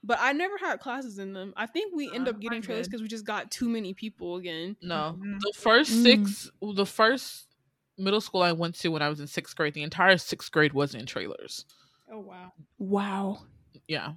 but 0.04 0.20
I 0.22 0.32
never 0.34 0.58
had 0.58 0.80
classes 0.80 1.18
in 1.20 1.34
them. 1.34 1.54
I 1.58 1.66
think 1.66 1.94
we 1.96 2.12
end 2.14 2.28
Uh, 2.28 2.32
up 2.32 2.40
getting 2.40 2.58
mine 2.58 2.62
trailers 2.62 2.88
because 2.88 3.02
we 3.02 3.08
just 3.08 3.26
got 3.26 3.52
too 3.52 3.68
many 3.68 3.94
people 3.94 4.36
again. 4.36 4.78
No, 4.82 5.18
Mhm. 5.18 5.40
the 5.42 5.54
first 5.58 5.92
Mm. 5.92 6.04
six, 6.04 6.52
the 6.62 6.86
first 6.86 7.48
middle 7.98 8.22
school 8.22 8.42
I 8.42 8.52
went 8.52 8.76
to 8.76 8.90
when 8.90 9.02
I 9.02 9.10
was 9.10 9.20
in 9.20 9.28
sixth 9.28 9.56
grade, 9.56 9.74
the 9.74 9.84
entire 9.84 10.18
sixth 10.18 10.52
grade 10.52 10.74
was 10.74 10.96
in 10.96 11.06
trailers. 11.06 11.66
Oh 12.12 12.20
wow. 12.20 12.52
wow, 12.78 13.46
Yeah, 13.88 14.14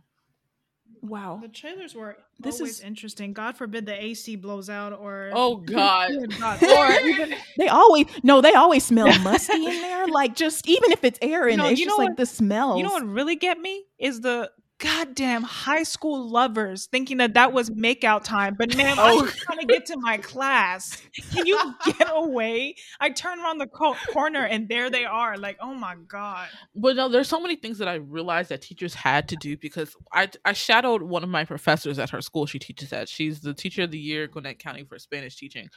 wow. 1.04 1.38
The 1.40 1.48
trailers 1.48 1.94
were 1.94 2.16
This 2.40 2.60
always 2.60 2.78
is- 2.78 2.80
interesting. 2.80 3.32
God 3.32 3.56
forbid 3.56 3.86
the 3.86 4.02
AC 4.04 4.36
blows 4.36 4.68
out 4.70 4.92
or 4.98 5.30
Oh 5.34 5.56
God. 5.78 6.10
God. 6.38 6.62
Or 6.62 6.68
or 6.86 7.00
even 7.06 7.34
They 7.58 7.68
always 7.68 8.06
no, 8.22 8.40
they 8.40 8.54
always 8.54 8.84
smell 8.84 9.06
musty 9.20 9.54
in 9.54 9.80
there. 9.82 10.06
Like 10.14 10.34
just 10.36 10.68
even 10.68 10.92
if 10.92 11.02
it's 11.04 11.18
air 11.22 11.48
in 11.48 11.58
No, 11.58 11.66
it, 11.66 11.72
it's 11.72 11.80
you 11.80 11.86
just 11.86 11.96
know 11.98 12.02
like 12.02 12.10
what- 12.10 12.16
the 12.18 12.26
smell. 12.26 12.76
You 12.76 12.82
know 12.84 12.92
what 12.92 13.06
really 13.06 13.36
get 13.36 13.58
me 13.60 13.84
is 13.98 14.20
the 14.20 14.50
goddamn 14.78 15.42
high 15.42 15.82
school 15.84 16.28
lovers 16.28 16.86
thinking 16.86 17.18
that 17.18 17.34
that 17.34 17.52
was 17.52 17.70
makeout 17.70 18.24
time. 18.24 18.54
But 18.58 18.76
ma'am, 18.76 18.96
Oh. 19.00 19.20
I'm 19.24 19.28
trying 19.32 19.58
to 19.60 19.66
get 19.66 19.86
to 19.86 19.96
my 19.98 20.18
class. 20.18 21.00
Can 21.32 21.46
you 21.46 21.58
get 21.98 22.08
away? 22.12 22.74
I 23.00 23.10
turn 23.10 23.38
around 23.40 23.58
the 23.58 23.66
co- 23.66 23.96
corner 24.12 24.44
and 24.44 24.68
there 24.68 24.90
they 24.90 25.04
are. 25.04 25.36
Like, 25.38 25.56
oh 25.60 25.74
my 25.74 25.94
god. 26.08 26.48
but 26.74 26.96
no, 26.96 27.08
there's 27.08 27.28
so 27.28 27.40
many 27.40 27.56
things 27.56 27.78
that 27.78 27.88
I 27.88 27.94
realized 27.94 28.50
that 28.50 28.62
teachers 28.62 28.94
had 28.94 29.28
to 29.28 29.36
do 29.36 29.56
because 29.56 29.94
I 30.12 30.28
I 30.44 30.52
shadowed 30.52 31.02
one 31.02 31.22
of 31.22 31.28
my 31.30 31.44
professors 31.44 31.98
at 31.98 32.10
her 32.10 32.20
school. 32.20 32.46
She 32.46 32.58
teaches 32.58 32.92
at. 32.92 33.08
She's 33.08 33.40
the 33.40 33.54
teacher 33.54 33.82
of 33.84 33.90
the 33.90 33.98
year, 33.98 34.26
Gwinnett 34.26 34.58
County 34.58 34.84
for 34.84 34.98
Spanish 34.98 35.36
teaching, 35.36 35.68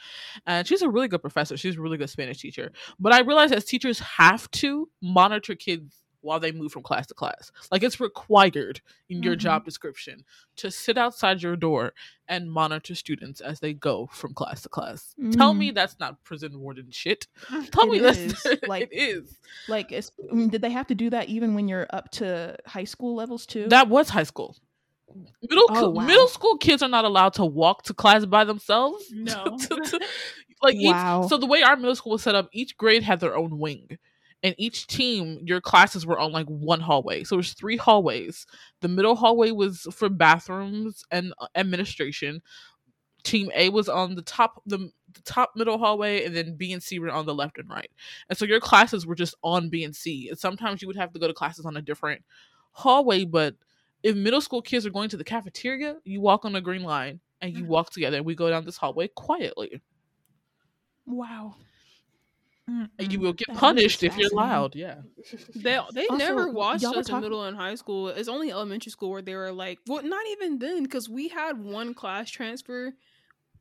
and 0.46 0.66
she's 0.66 0.82
a 0.82 0.88
really 0.90 1.08
good 1.08 1.22
professor. 1.22 1.56
She's 1.56 1.76
a 1.76 1.80
really 1.80 1.96
good 1.98 2.10
Spanish 2.10 2.38
teacher. 2.40 2.72
But 2.98 3.12
I 3.12 3.20
realized 3.20 3.52
that 3.52 3.66
teachers 3.66 3.98
have 4.00 4.50
to 4.52 4.88
monitor 5.02 5.54
kids 5.54 6.02
while 6.20 6.40
they 6.40 6.50
move 6.52 6.72
from 6.72 6.82
class 6.82 7.06
to 7.06 7.14
class. 7.14 7.52
Like 7.70 7.82
it's 7.82 8.00
required 8.00 8.80
in 9.08 9.22
your 9.22 9.36
Mhm. 9.36 9.38
job 9.40 9.64
description 9.64 10.24
to 10.56 10.70
sit 10.70 10.98
outside 10.98 11.42
your 11.42 11.56
door 11.56 11.92
and 12.26 12.50
monitor 12.50 12.94
students 12.94 13.40
as 13.40 13.60
they 13.60 13.72
go 13.72 14.08
from 14.12 14.34
class 14.34 14.62
to 14.62 14.68
class. 14.68 15.14
Tell 15.32 15.54
me 15.54 15.70
that's 15.70 15.98
not 16.00 16.22
prison 16.24 16.58
warden 16.60 16.90
shit. 16.90 17.26
Tell 17.70 17.84
It 17.84 17.90
me 17.90 17.98
that's 18.00 18.18
is. 18.44 18.58
Like- 18.66 18.88
it 18.90 18.96
is. 18.96 19.38
like 19.68 19.92
it's, 19.92 20.10
I 20.30 20.34
mean, 20.34 20.48
did 20.48 20.60
they 20.62 20.70
have 20.70 20.88
to 20.88 20.94
do 20.94 21.10
that 21.10 21.28
even 21.28 21.54
when 21.54 21.68
you're 21.68 21.86
up 21.90 22.10
to 22.12 22.56
high 22.66 22.84
school 22.84 23.14
levels 23.14 23.46
too? 23.46 23.68
That 23.68 23.88
was 23.88 24.08
high 24.10 24.24
school. 24.24 24.56
Middle 25.42 25.64
Oh, 25.70 25.88
wow. 25.88 26.04
middle 26.04 26.28
school 26.28 26.58
kids 26.58 26.82
are 26.82 26.88
not 26.88 27.06
allowed 27.06 27.32
to 27.34 27.44
walk 27.44 27.84
to 27.84 27.94
class 27.94 28.26
by 28.26 28.44
themselves. 28.44 29.06
No. 29.10 29.44
like 30.62 30.76
Wow. 30.82 31.22
each, 31.24 31.28
so 31.30 31.38
the 31.38 31.46
way 31.46 31.62
our 31.62 31.76
middle 31.76 31.94
school 31.96 32.12
was 32.12 32.22
set 32.22 32.34
up, 32.34 32.48
each 32.52 32.76
grade 32.76 33.02
had 33.02 33.20
their 33.20 33.34
own 33.36 33.58
wing. 33.58 33.98
And 34.42 34.54
each 34.56 34.86
team, 34.86 35.40
your 35.44 35.60
classes 35.60 36.06
were 36.06 36.18
on 36.18 36.30
like 36.30 36.46
one 36.46 36.80
hallway. 36.80 37.24
So 37.24 37.36
there's 37.36 37.54
three 37.54 37.76
hallways. 37.76 38.46
The 38.80 38.88
middle 38.88 39.16
hallway 39.16 39.50
was 39.50 39.86
for 39.92 40.08
bathrooms 40.08 41.04
and 41.10 41.32
uh, 41.40 41.48
administration. 41.56 42.40
Team 43.24 43.50
A 43.54 43.68
was 43.68 43.88
on 43.88 44.14
the 44.14 44.22
top 44.22 44.62
the, 44.64 44.90
the 45.12 45.22
top 45.22 45.50
middle 45.56 45.76
hallway, 45.76 46.24
and 46.24 46.36
then 46.36 46.56
B 46.56 46.72
and 46.72 46.82
C 46.82 47.00
were 47.00 47.10
on 47.10 47.26
the 47.26 47.34
left 47.34 47.58
and 47.58 47.68
right. 47.68 47.90
And 48.28 48.38
so 48.38 48.44
your 48.44 48.60
classes 48.60 49.06
were 49.06 49.16
just 49.16 49.34
on 49.42 49.70
B 49.70 49.82
and 49.82 49.94
C. 49.94 50.28
And 50.28 50.38
sometimes 50.38 50.80
you 50.80 50.88
would 50.88 50.96
have 50.96 51.12
to 51.12 51.18
go 51.18 51.26
to 51.26 51.34
classes 51.34 51.66
on 51.66 51.76
a 51.76 51.82
different 51.82 52.22
hallway. 52.70 53.24
But 53.24 53.56
if 54.04 54.14
middle 54.14 54.40
school 54.40 54.62
kids 54.62 54.86
are 54.86 54.90
going 54.90 55.08
to 55.08 55.16
the 55.16 55.24
cafeteria, 55.24 55.96
you 56.04 56.20
walk 56.20 56.44
on 56.44 56.52
the 56.52 56.60
green 56.60 56.84
line 56.84 57.18
and 57.40 57.56
you 57.56 57.64
walk 57.64 57.90
together. 57.90 58.18
And 58.18 58.26
we 58.26 58.36
go 58.36 58.48
down 58.48 58.64
this 58.64 58.76
hallway 58.76 59.08
quietly. 59.08 59.82
wow. 61.06 61.56
And 62.98 63.12
you 63.12 63.20
will 63.20 63.32
get 63.32 63.48
That 63.48 63.56
is 63.56 63.60
punished 63.60 64.02
if 64.02 64.16
you're 64.16 64.30
loud. 64.32 64.74
Yeah. 64.76 65.02
They 65.54 65.78
they 65.92 66.08
Also, 66.08 66.16
never 66.16 66.48
watched 66.48 66.82
y'all 66.82 66.94
us 66.94 67.08
in 67.08 67.20
middle 67.20 67.44
and 67.44 67.56
high 67.56 67.74
school. 67.74 68.08
It's 68.08 68.28
only 68.28 68.50
elementary 68.50 68.90
school 68.90 69.10
where 69.10 69.22
they 69.22 69.34
were 69.34 69.52
like, 69.52 69.80
well, 69.86 70.02
not 70.02 70.24
even 70.32 70.58
then, 70.58 70.82
because 70.84 71.08
we 71.08 71.28
had 71.28 71.58
one 71.58 71.94
class 71.94 72.30
transfer. 72.30 72.94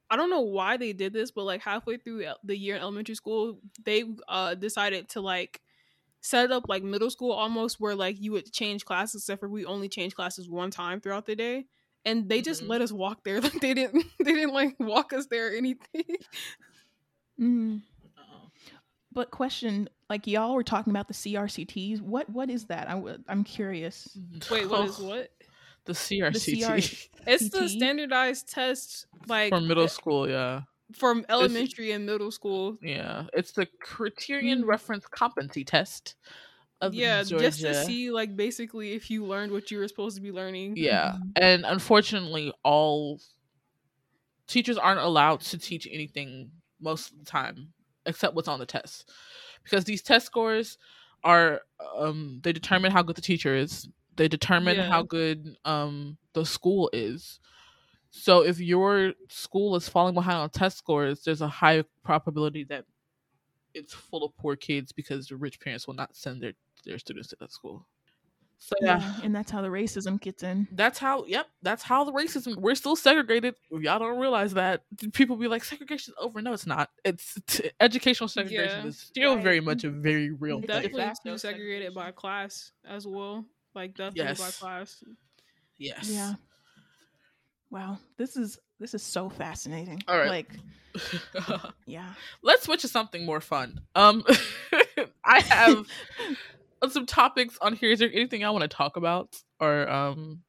I 0.09 0.15
don't 0.17 0.29
know 0.29 0.41
why 0.41 0.77
they 0.77 0.93
did 0.93 1.13
this, 1.13 1.31
but 1.31 1.43
like 1.45 1.61
halfway 1.61 1.97
through 1.97 2.25
the 2.43 2.57
year 2.57 2.75
in 2.75 2.81
elementary 2.81 3.15
school, 3.15 3.59
they 3.83 4.03
uh 4.27 4.55
decided 4.55 5.09
to 5.09 5.21
like 5.21 5.61
set 6.21 6.51
up 6.51 6.65
like 6.69 6.83
middle 6.83 7.09
school 7.11 7.31
almost 7.31 7.79
where 7.79 7.95
like 7.95 8.21
you 8.21 8.31
would 8.33 8.51
change 8.53 8.85
classes, 8.85 9.23
except 9.23 9.39
for 9.41 9.49
we 9.49 9.65
only 9.65 9.89
change 9.89 10.15
classes 10.15 10.49
one 10.49 10.71
time 10.71 11.01
throughout 11.01 11.25
the 11.25 11.35
day. 11.35 11.65
And 12.05 12.29
they 12.29 12.41
just 12.41 12.63
Mhm. 12.63 12.69
let 12.69 12.81
us 12.81 12.91
walk 12.91 13.23
there. 13.23 13.41
Like 13.41 13.59
they 13.61 13.73
didn't 13.73 14.05
they 14.19 14.33
didn't 14.33 14.53
like 14.53 14.75
walk 14.79 15.13
us 15.13 15.27
there 15.27 15.49
or 15.49 15.55
anything. 15.57 16.17
Mm. 17.39 17.81
But 19.17 19.31
question, 19.31 19.89
like 20.11 20.27
y'all 20.27 20.53
were 20.53 20.61
talking 20.61 20.91
about 20.91 21.07
the 21.07 21.13
CRCTs. 21.15 22.01
What 22.01 22.29
what 22.29 22.51
is 22.51 22.65
that? 22.65 22.87
I 22.87 22.91
w- 22.91 23.17
I'm 23.27 23.43
curious. 23.43 24.15
Wait, 24.51 24.69
what 24.69 24.85
is 24.85 24.99
what? 24.99 25.31
The 25.85 25.93
CRCT 25.93 26.63
CR 26.63 27.07
It's 27.25 27.49
the 27.49 27.67
standardized 27.67 28.47
test 28.47 29.07
like 29.25 29.49
for 29.49 29.59
middle 29.59 29.85
uh, 29.85 29.87
school. 29.87 30.29
Yeah. 30.29 30.61
from 30.93 31.25
elementary 31.29 31.93
and 31.93 32.05
middle 32.05 32.29
school. 32.29 32.77
Yeah. 32.79 33.23
It's 33.33 33.53
the 33.53 33.65
Criterion 33.81 34.61
Mm. 34.61 34.67
Reference 34.67 35.07
Competency 35.07 35.63
Test 35.63 36.13
of 36.79 36.93
Yeah, 36.93 37.23
Georgia. 37.23 37.45
just 37.45 37.61
to 37.61 37.73
see 37.73 38.11
like 38.11 38.35
basically 38.35 38.91
if 38.93 39.09
you 39.09 39.25
learned 39.25 39.51
what 39.51 39.71
you 39.71 39.79
were 39.79 39.87
supposed 39.87 40.15
to 40.17 40.21
be 40.21 40.31
learning. 40.31 40.77
Yeah. 40.77 41.13
Mm-hmm. 41.13 41.29
And 41.37 41.65
unfortunately, 41.65 42.53
all 42.61 43.19
teachers 44.45 44.77
aren't 44.77 44.99
allowed 45.01 45.39
to 45.41 45.57
teach 45.57 45.87
anything 45.91 46.51
most 46.79 47.13
of 47.13 47.17
the 47.17 47.25
time 47.25 47.73
except 48.07 48.35
what's 48.35 48.47
on 48.47 48.59
the 48.59 48.65
test. 48.65 49.11
Because 49.63 49.85
these 49.85 50.01
test 50.01 50.25
scores 50.25 50.77
are 51.23 51.61
um 51.95 52.39
they 52.43 52.53
determine 52.53 52.91
how 52.91 53.03
good 53.03 53.15
the 53.15 53.21
teacher 53.21 53.55
is. 53.55 53.89
They 54.15 54.27
determine 54.27 54.77
Yeah. 54.77 54.89
how 54.89 55.03
good 55.03 55.57
um 55.65 56.17
the 56.33 56.45
school 56.45 56.89
is. 56.93 57.39
So 58.09 58.41
if 58.43 58.59
your 58.59 59.13
school 59.29 59.75
is 59.75 59.89
falling 59.89 60.13
behind 60.15 60.37
on 60.37 60.49
test 60.49 60.77
scores, 60.77 61.23
there's 61.23 61.41
a 61.41 61.47
high 61.47 61.83
probability 62.03 62.63
that 62.65 62.85
it's 63.73 63.93
full 63.93 64.23
of 64.23 64.35
poor 64.37 64.55
kids 64.55 64.91
because 64.91 65.27
the 65.27 65.35
rich 65.35 65.59
parents 65.59 65.87
will 65.87 65.93
not 65.95 66.15
send 66.15 66.41
their 66.41 66.53
their 66.85 66.99
students 66.99 67.29
to 67.29 67.35
that 67.39 67.51
school. 67.51 67.85
So 68.59 68.75
yeah, 68.81 68.99
Yeah, 68.99 69.13
and 69.23 69.35
that's 69.35 69.51
how 69.51 69.61
the 69.61 69.67
racism 69.69 70.19
gets 70.19 70.41
in. 70.43 70.67
that's 70.71 70.97
how. 70.99 71.25
Yep, 71.25 71.47
that's 71.61 71.83
how 71.83 72.03
the 72.03 72.11
racism. 72.11 72.55
We're 72.57 72.75
still 72.75 72.95
segregated. 72.95 73.55
Y'all 73.71 73.99
don't 73.99 74.17
realize 74.19 74.53
that, 74.55 74.83
people 75.13 75.35
be 75.35 75.47
like, 75.47 75.63
segregation's 75.63 76.15
over. 76.19 76.41
No, 76.41 76.53
it's 76.53 76.65
not. 76.65 76.89
It's 77.05 77.37
t- 77.47 77.69
educational 77.79 78.27
segregation 78.27 78.81
Yeah. 78.81 78.87
is 78.87 78.97
still 78.99 79.35
Right. 79.35 79.43
very 79.43 79.59
much 79.59 79.83
a 79.83 79.89
very 79.91 80.31
real 80.31 80.57
It's 80.57 80.67
thing. 80.67 80.75
Definitely 80.81 81.01
facto 81.01 81.37
segregated 81.37 81.93
by 81.93 82.11
class 82.11 82.71
as 82.83 83.05
well. 83.07 83.45
Like 83.75 83.93
definitely 83.95 84.33
by 84.43 84.49
class. 84.51 85.03
Yes. 85.77 86.09
Yeah. 86.09 86.33
Wow, 87.69 87.99
this 88.17 88.37
is 88.37 88.57
this 88.79 88.93
is 88.93 89.03
so 89.03 89.29
fascinating. 89.29 90.01
All 90.07 90.17
right. 90.17 90.29
Like, 90.29 90.51
yeah. 91.85 92.13
Let's 92.41 92.63
switch 92.63 92.81
to 92.81 92.87
something 92.87 93.25
more 93.25 93.41
fun. 93.41 93.81
Um, 93.93 94.23
I 95.23 95.41
have 95.41 95.85
some 96.89 97.05
topics 97.05 97.57
on 97.61 97.73
here. 97.75 97.91
Is 97.91 97.99
there 97.99 98.09
anything 98.13 98.43
I 98.43 98.49
want 98.51 98.61
to 98.63 98.67
talk 98.67 98.97
about, 98.97 99.35
or 99.59 99.89
um, 99.89 100.41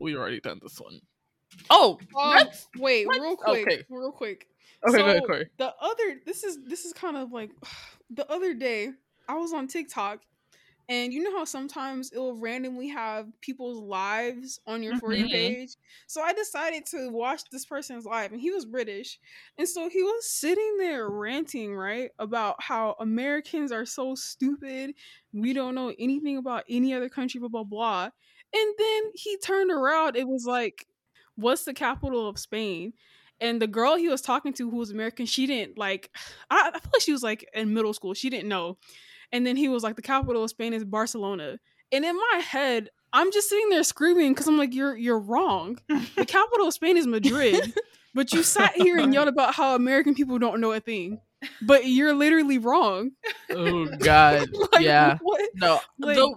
we 0.00 0.16
already 0.16 0.40
done 0.40 0.60
this 0.62 0.78
one? 0.80 1.00
Oh, 1.70 1.98
Um, 2.18 2.30
let's- 2.30 2.66
wait, 2.78 3.06
let's- 3.06 3.20
real 3.20 3.36
quick, 3.36 3.66
okay. 3.66 3.84
real 3.90 4.12
quick. 4.12 4.48
okay, 4.88 4.98
go 4.98 5.04
ahead, 5.04 5.50
the 5.58 5.74
other, 5.80 6.20
this 6.26 6.44
is 6.44 6.58
this 6.64 6.84
is 6.84 6.92
kind 6.92 7.16
of 7.16 7.30
like 7.32 7.50
the 8.10 8.30
other 8.30 8.54
day 8.54 8.90
I 9.28 9.36
was 9.36 9.52
on 9.52 9.68
TikTok, 9.68 10.20
and 10.88 11.12
you 11.12 11.22
know 11.22 11.36
how 11.36 11.44
sometimes 11.44 12.10
it 12.12 12.18
will 12.18 12.36
randomly 12.36 12.88
have 12.88 13.28
people's 13.40 13.78
lives 13.80 14.60
on 14.66 14.82
your 14.82 14.94
for 14.94 15.14
you 15.14 15.28
Mhm. 15.28 15.30
page. 15.30 15.70
So 16.06 16.22
I 16.22 16.32
decided 16.32 16.86
to 16.86 17.08
watch 17.10 17.42
this 17.50 17.64
person's 17.64 18.04
live, 18.04 18.32
and 18.32 18.40
he 18.40 18.50
was 18.50 18.64
British, 18.66 19.18
and 19.58 19.68
so 19.68 19.88
he 19.88 20.02
was 20.02 20.28
sitting 20.30 20.76
there 20.78 21.08
ranting 21.10 21.74
right 21.74 22.10
about 22.18 22.62
how 22.62 22.96
Americans 23.00 23.72
are 23.72 23.86
so 23.86 24.14
stupid. 24.14 24.94
We 25.32 25.52
don't 25.52 25.74
know 25.74 25.94
anything 25.98 26.36
about 26.36 26.64
any 26.68 26.92
other 26.94 27.08
country, 27.08 27.40
blah 27.40 27.48
blah 27.48 27.64
blah. 27.64 28.10
And 28.54 28.74
then 28.78 29.02
he 29.14 29.36
turned 29.38 29.70
around. 29.70 30.16
It 30.16 30.28
was 30.28 30.44
like, 30.46 30.86
"What's 31.36 31.64
the 31.64 31.74
capital 31.74 32.28
of 32.28 32.38
Spain?" 32.38 32.92
And 33.40 33.60
the 33.60 33.66
girl 33.66 33.96
he 33.96 34.08
was 34.08 34.22
talking 34.22 34.52
to, 34.54 34.70
who 34.70 34.76
was 34.76 34.90
American, 34.90 35.26
she 35.26 35.46
didn't 35.46 35.78
like. 35.78 36.10
I, 36.50 36.72
I 36.74 36.78
feel 36.78 36.90
like 36.92 37.02
she 37.02 37.12
was 37.12 37.22
like 37.22 37.48
in 37.54 37.72
middle 37.74 37.94
school. 37.94 38.14
She 38.14 38.30
didn't 38.30 38.48
know. 38.48 38.78
And 39.32 39.46
then 39.46 39.56
he 39.56 39.68
was 39.68 39.82
like, 39.82 39.96
"The 39.96 40.02
capital 40.02 40.44
of 40.44 40.50
Spain 40.50 40.72
is 40.72 40.84
Barcelona." 40.84 41.58
And 41.90 42.04
in 42.04 42.16
my 42.16 42.40
head, 42.44 42.90
I'm 43.12 43.32
just 43.32 43.48
sitting 43.48 43.68
there 43.70 43.82
screaming 43.82 44.32
because 44.32 44.46
I'm 44.48 44.58
like, 44.58 44.74
"You're 44.74 44.96
you're 44.96 45.18
wrong. 45.18 45.78
The 45.88 46.24
capital 46.28 46.68
of 46.68 46.74
Spain 46.74 46.96
is 46.96 47.06
Madrid." 47.06 47.74
But 48.14 48.32
you 48.34 48.42
sat 48.42 48.74
here 48.74 48.98
and 48.98 49.14
yelled 49.14 49.28
about 49.28 49.54
how 49.54 49.74
American 49.74 50.14
people 50.14 50.38
don't 50.38 50.60
know 50.60 50.72
a 50.72 50.80
thing. 50.80 51.20
But 51.62 51.86
you're 51.86 52.14
literally 52.14 52.58
wrong. 52.58 53.12
Oh 53.50 53.86
God, 53.98 54.48
Like, 54.72 54.82
yeah. 54.82 55.18
What? 55.20 55.50
No, 55.54 55.80
Like- 55.98 56.16
the 56.16 56.34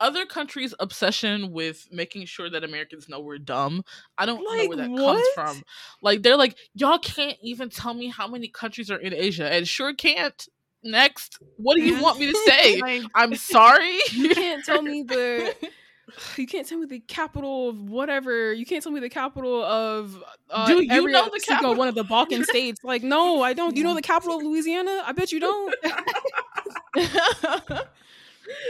other 0.00 0.26
countries' 0.26 0.74
obsession 0.80 1.52
with 1.52 1.88
making 1.90 2.26
sure 2.26 2.50
that 2.50 2.64
Americans 2.64 3.08
know 3.08 3.20
we're 3.20 3.38
dumb. 3.38 3.84
I 4.18 4.26
don't 4.26 4.42
know 4.44 4.66
where 4.68 4.76
that 4.76 4.88
comes 4.96 5.26
from. 5.34 5.62
Like 6.02 6.22
they're 6.22 6.36
like, 6.36 6.56
y'all 6.74 6.98
can't 6.98 7.36
even 7.42 7.70
tell 7.70 7.94
me 7.94 8.08
how 8.08 8.26
many 8.26 8.48
countries 8.48 8.90
are 8.90 8.98
in 8.98 9.14
Asia, 9.14 9.50
and 9.50 9.66
sure 9.68 9.94
can't. 9.94 10.46
Next, 10.84 11.38
what 11.56 11.76
do 11.76 11.82
you 11.82 12.00
want 12.02 12.18
me 12.18 12.30
to 12.30 12.38
say? 12.46 12.80
Like, 12.80 13.02
I'm 13.14 13.34
sorry. 13.34 13.98
You 14.12 14.28
can't 14.34 14.64
tell 14.64 14.82
me 14.82 15.02
the 15.02 15.54
you 16.36 16.46
can't 16.46 16.66
tell 16.66 16.78
me 16.78 16.86
the 16.86 17.00
capital 17.00 17.70
of 17.70 17.88
whatever. 17.88 18.52
You 18.52 18.66
can't 18.66 18.82
tell 18.82 18.92
me 18.92 19.00
the 19.00 19.08
capital 19.08 19.64
of 19.64 20.22
uh, 20.50 20.66
Do 20.66 20.82
you 20.82 20.90
every 20.90 21.12
know 21.12 21.24
the 21.32 21.40
single 21.40 21.70
capital? 21.70 21.74
one 21.76 21.88
of 21.88 21.94
the 21.94 22.04
Balkan 22.04 22.44
states. 22.50 22.84
Like, 22.84 23.02
no, 23.02 23.42
I 23.42 23.54
don't. 23.54 23.76
You 23.76 23.82
know 23.82 23.94
the 23.94 24.02
capital 24.02 24.36
of 24.36 24.42
Louisiana? 24.42 25.02
I 25.06 25.12
bet 25.12 25.32
you 25.32 25.40
don't. 25.40 25.74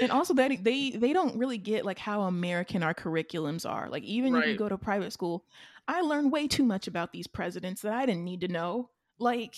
and 0.00 0.12
also 0.12 0.34
that 0.34 0.52
they 0.62 0.90
they 0.90 1.12
don't 1.12 1.36
really 1.36 1.58
get 1.58 1.84
like 1.84 1.98
how 1.98 2.22
American 2.22 2.82
our 2.82 2.94
curriculums 2.94 3.68
are. 3.68 3.88
Like 3.88 4.04
even 4.04 4.36
if 4.36 4.46
you 4.46 4.56
go 4.56 4.68
to 4.68 4.78
private 4.78 5.12
school, 5.12 5.44
I 5.88 6.02
learned 6.02 6.30
way 6.30 6.46
too 6.46 6.64
much 6.64 6.86
about 6.86 7.12
these 7.12 7.26
presidents 7.26 7.82
that 7.82 7.92
I 7.92 8.06
didn't 8.06 8.24
need 8.24 8.42
to 8.42 8.48
know. 8.48 8.90
Like 9.18 9.54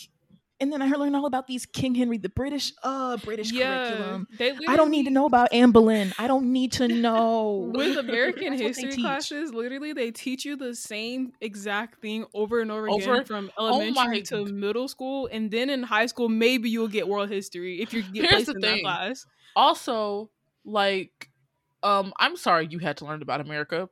and 0.61 0.73
then 0.73 0.81
I 0.81 0.89
learned 0.89 1.15
all 1.17 1.27
about 1.27 1.47
these 1.47 1.67
King 1.67 1.95
Henry, 1.95 2.19
the 2.19 2.29
British 2.29 2.73
uh 2.83 3.17
British 3.19 3.53
curriculum. 3.53 4.27
they 4.39 4.55
I 4.67 4.77
don't 4.77 4.91
need 4.91 5.05
to 5.05 5.11
know 5.11 5.27
about 5.27 5.53
Anne 5.53 5.71
Boleyn. 5.73 6.13
I 6.19 6.27
don't 6.29 6.53
need 6.53 6.73
to 6.73 6.89
know. 7.07 7.71
With 7.75 7.97
American 8.07 8.51
That's 8.57 8.63
what 8.63 8.75
they 8.77 8.83
history 8.83 9.03
classes, 9.03 9.53
literally 9.53 9.93
they 9.93 10.11
teach 10.11 10.45
you 10.45 10.57
the 10.57 10.75
same 10.75 11.33
exact 11.41 12.01
thing 12.01 12.25
over 12.35 12.61
and 12.61 12.71
over, 12.73 12.89
Over- 12.89 13.13
again 13.15 13.25
from 13.25 13.51
oh 13.59 13.69
elementary 13.69 13.95
my 14.19 14.21
to 14.21 14.47
g- 14.47 14.53
middle 14.53 14.89
school, 14.89 15.29
and 15.31 15.51
then 15.51 15.69
in 15.71 15.83
high 15.83 16.07
school 16.07 16.29
maybe 16.29 16.71
you'll 16.71 16.89
get 16.89 17.07
world 17.09 17.29
history 17.29 17.81
if 17.83 17.93
you 17.93 18.03
get 18.03 18.23
Here's 18.23 18.33
placed 18.33 18.47
the 18.47 18.53
in 18.55 18.61
thing. 18.63 18.77
that 18.77 18.83
class. 18.83 19.27
also, 19.55 20.31
like, 20.65 21.31
um, 21.83 22.13
I'm 22.19 22.37
sorry 22.37 22.67
you 22.71 22.79
had 22.79 22.97
to 22.99 23.05
learn 23.05 23.23
about 23.23 23.41
America 23.41 23.89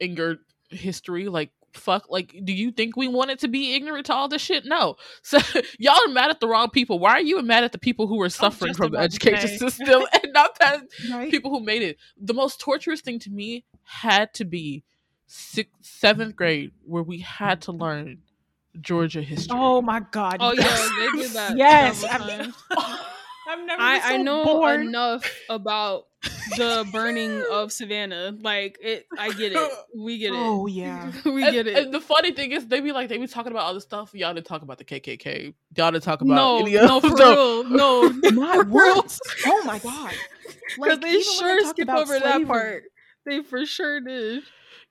in 0.00 0.16
your 0.16 0.36
history. 0.70 1.28
Like, 1.28 1.50
fuck. 1.76 2.10
Like, 2.10 2.34
do 2.44 2.52
you 2.52 2.70
think 2.72 2.96
we 2.96 3.08
wanted 3.08 3.38
to 3.40 3.48
be 3.48 3.74
ignorant 3.74 4.06
to 4.06 4.14
all 4.14 4.28
this 4.28 4.42
shit? 4.42 4.64
No. 4.64 4.96
So 5.22 5.38
y'all 5.78 5.96
are 6.06 6.08
mad 6.12 6.30
at 6.30 6.40
the 6.40 6.48
wrong 6.48 6.70
people. 6.70 6.98
Why 6.98 7.12
are 7.12 7.20
you 7.20 7.40
mad 7.42 7.64
at 7.64 7.72
the 7.72 7.78
people 7.78 8.06
who 8.06 8.20
are 8.22 8.28
suffering 8.28 8.74
from 8.74 8.92
the 8.92 8.98
education 8.98 9.48
say. 9.48 9.56
system 9.58 10.02
and 10.12 10.32
not 10.32 10.58
that 10.60 10.82
right? 11.10 11.30
people 11.30 11.50
who 11.50 11.60
made 11.60 11.82
it? 11.82 11.96
The 12.20 12.34
most 12.34 12.60
torturous 12.60 13.00
thing 13.00 13.18
to 13.20 13.30
me 13.30 13.64
had 13.82 14.32
to 14.34 14.44
be 14.44 14.84
sixth, 15.26 15.72
seventh 15.80 16.36
grade, 16.36 16.70
where 16.84 17.02
we 17.02 17.18
had 17.20 17.62
to 17.62 17.72
learn 17.72 18.18
Georgia 18.80 19.22
history. 19.22 19.56
oh 19.58 19.80
my 19.82 20.00
god. 20.10 20.36
Oh 20.40 20.52
yes. 20.52 20.90
yeah, 20.98 21.10
they 21.12 21.22
did 21.22 21.30
that. 21.32 21.56
Yes, 21.56 21.98
several 21.98 22.30
I 22.30 22.38
mean- 22.42 22.54
I've 23.48 23.64
never 23.66 23.80
I, 23.82 23.98
so 24.00 24.04
I 24.06 24.16
know 24.18 24.44
bored. 24.44 24.80
enough 24.80 25.32
about 25.48 26.06
the 26.56 26.88
burning 26.92 27.42
of 27.50 27.72
Savannah. 27.72 28.36
Like 28.40 28.78
it, 28.82 29.06
I 29.18 29.32
get 29.32 29.52
it. 29.52 29.72
We 29.96 30.18
get 30.18 30.32
it. 30.32 30.38
Oh 30.38 30.66
yeah. 30.66 31.10
we 31.24 31.42
and, 31.42 31.52
get 31.52 31.66
it. 31.66 31.76
and 31.76 31.94
the 31.94 32.00
funny 32.00 32.32
thing 32.32 32.52
is, 32.52 32.66
they 32.66 32.80
be 32.80 32.92
like, 32.92 33.08
they 33.08 33.18
be 33.18 33.26
talking 33.26 33.52
about 33.52 33.64
all 33.64 33.74
this 33.74 33.84
stuff. 33.84 34.14
Y'all 34.14 34.34
didn't 34.34 34.46
talk 34.46 34.62
about 34.62 34.78
the 34.78 34.84
KKK. 34.84 35.54
Y'all 35.76 35.90
didn't 35.90 36.04
talk 36.04 36.20
about 36.20 36.34
no, 36.34 36.58
any 36.60 36.76
of 36.76 36.86
no, 36.86 37.00
for 37.00 37.16
no. 37.16 37.62
real, 37.62 37.64
no. 37.64 38.08
Not 38.30 38.66
real. 38.66 38.96
once. 38.96 39.20
Oh 39.46 39.62
my 39.64 39.78
god. 39.78 40.12
Because 40.76 41.00
they 41.00 41.20
sure 41.22 41.62
talk 41.62 41.70
skip 41.70 41.84
about 41.84 42.02
over 42.02 42.18
that 42.18 42.46
part. 42.46 42.84
They 43.24 43.42
for 43.42 43.64
sure 43.66 44.00
did. 44.00 44.44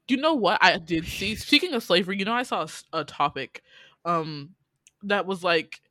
You 0.08 0.18
know 0.18 0.34
what 0.36 0.64
I 0.64 0.78
did 0.78 1.06
see? 1.06 1.36
Speaking 1.36 1.74
of 1.74 1.84
slavery, 1.84 2.18
you 2.18 2.26
know 2.26 2.34
I 2.34 2.44
saw 2.44 2.68
a 2.94 3.04
topic, 3.04 3.64
um, 4.04 4.52
that 5.04 5.26
was 5.26 5.44
like 5.44 5.82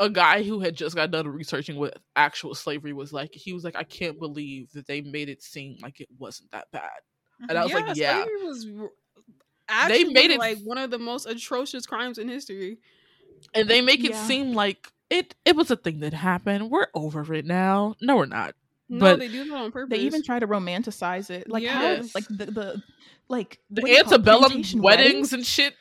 a 0.00 0.10
guy 0.10 0.42
who 0.42 0.60
had 0.60 0.74
just 0.74 0.96
got 0.96 1.10
done 1.10 1.28
researching 1.28 1.76
what 1.76 1.98
actual 2.16 2.54
slavery 2.54 2.92
was 2.92 3.12
like. 3.12 3.30
He 3.32 3.52
was 3.52 3.62
like, 3.64 3.76
I 3.76 3.84
can't 3.84 4.18
believe 4.18 4.72
that 4.72 4.86
they 4.86 5.00
made 5.00 5.28
it 5.28 5.42
seem 5.42 5.76
like 5.82 6.00
it 6.00 6.08
wasn't 6.18 6.50
that 6.50 6.70
bad. 6.72 6.90
And 7.48 7.56
I 7.58 7.64
was 7.64 7.72
like, 7.72 7.96
yeah. 7.96 8.22
slavery 8.24 8.44
was 8.44 8.66
r- 8.80 8.88
actually 9.68 10.12
made 10.12 10.30
it- 10.30 10.38
like 10.38 10.58
one 10.64 10.78
of 10.78 10.90
the 10.90 10.98
most 10.98 11.26
atrocious 11.26 11.86
crimes 11.86 12.18
in 12.18 12.28
history. 12.28 12.78
And 13.54 13.68
they 13.68 13.80
make 13.80 14.02
it 14.04 14.12
Yeah. 14.12 14.26
seem 14.26 14.52
like 14.52 14.88
it 15.10 15.34
it 15.44 15.54
was 15.54 15.70
a 15.70 15.76
thing 15.76 16.00
that 16.00 16.12
happened. 16.14 16.70
We're 16.70 16.86
over 16.94 17.32
it 17.34 17.44
now. 17.44 17.94
No, 18.00 18.16
we're 18.16 18.26
not. 18.26 18.54
No, 18.88 19.00
But 19.00 19.18
they 19.18 19.28
do 19.28 19.48
that 19.48 19.54
on 19.54 19.72
purpose. 19.72 19.96
They 19.96 20.04
even 20.04 20.22
try 20.22 20.38
to 20.38 20.46
romanticize 20.46 21.30
it. 21.30 21.48
Like 21.48 21.64
how 21.64 21.96
like 22.14 22.26
the, 22.28 22.46
the 22.46 22.82
like 23.28 23.58
The 23.70 23.82
what 23.82 23.88
do 23.88 23.92
you 23.92 24.02
call 24.02 24.12
antebellum 24.14 24.50
plantation 24.50 24.82
weddings 24.82 25.32
and 25.32 25.44
shit. 25.44 25.74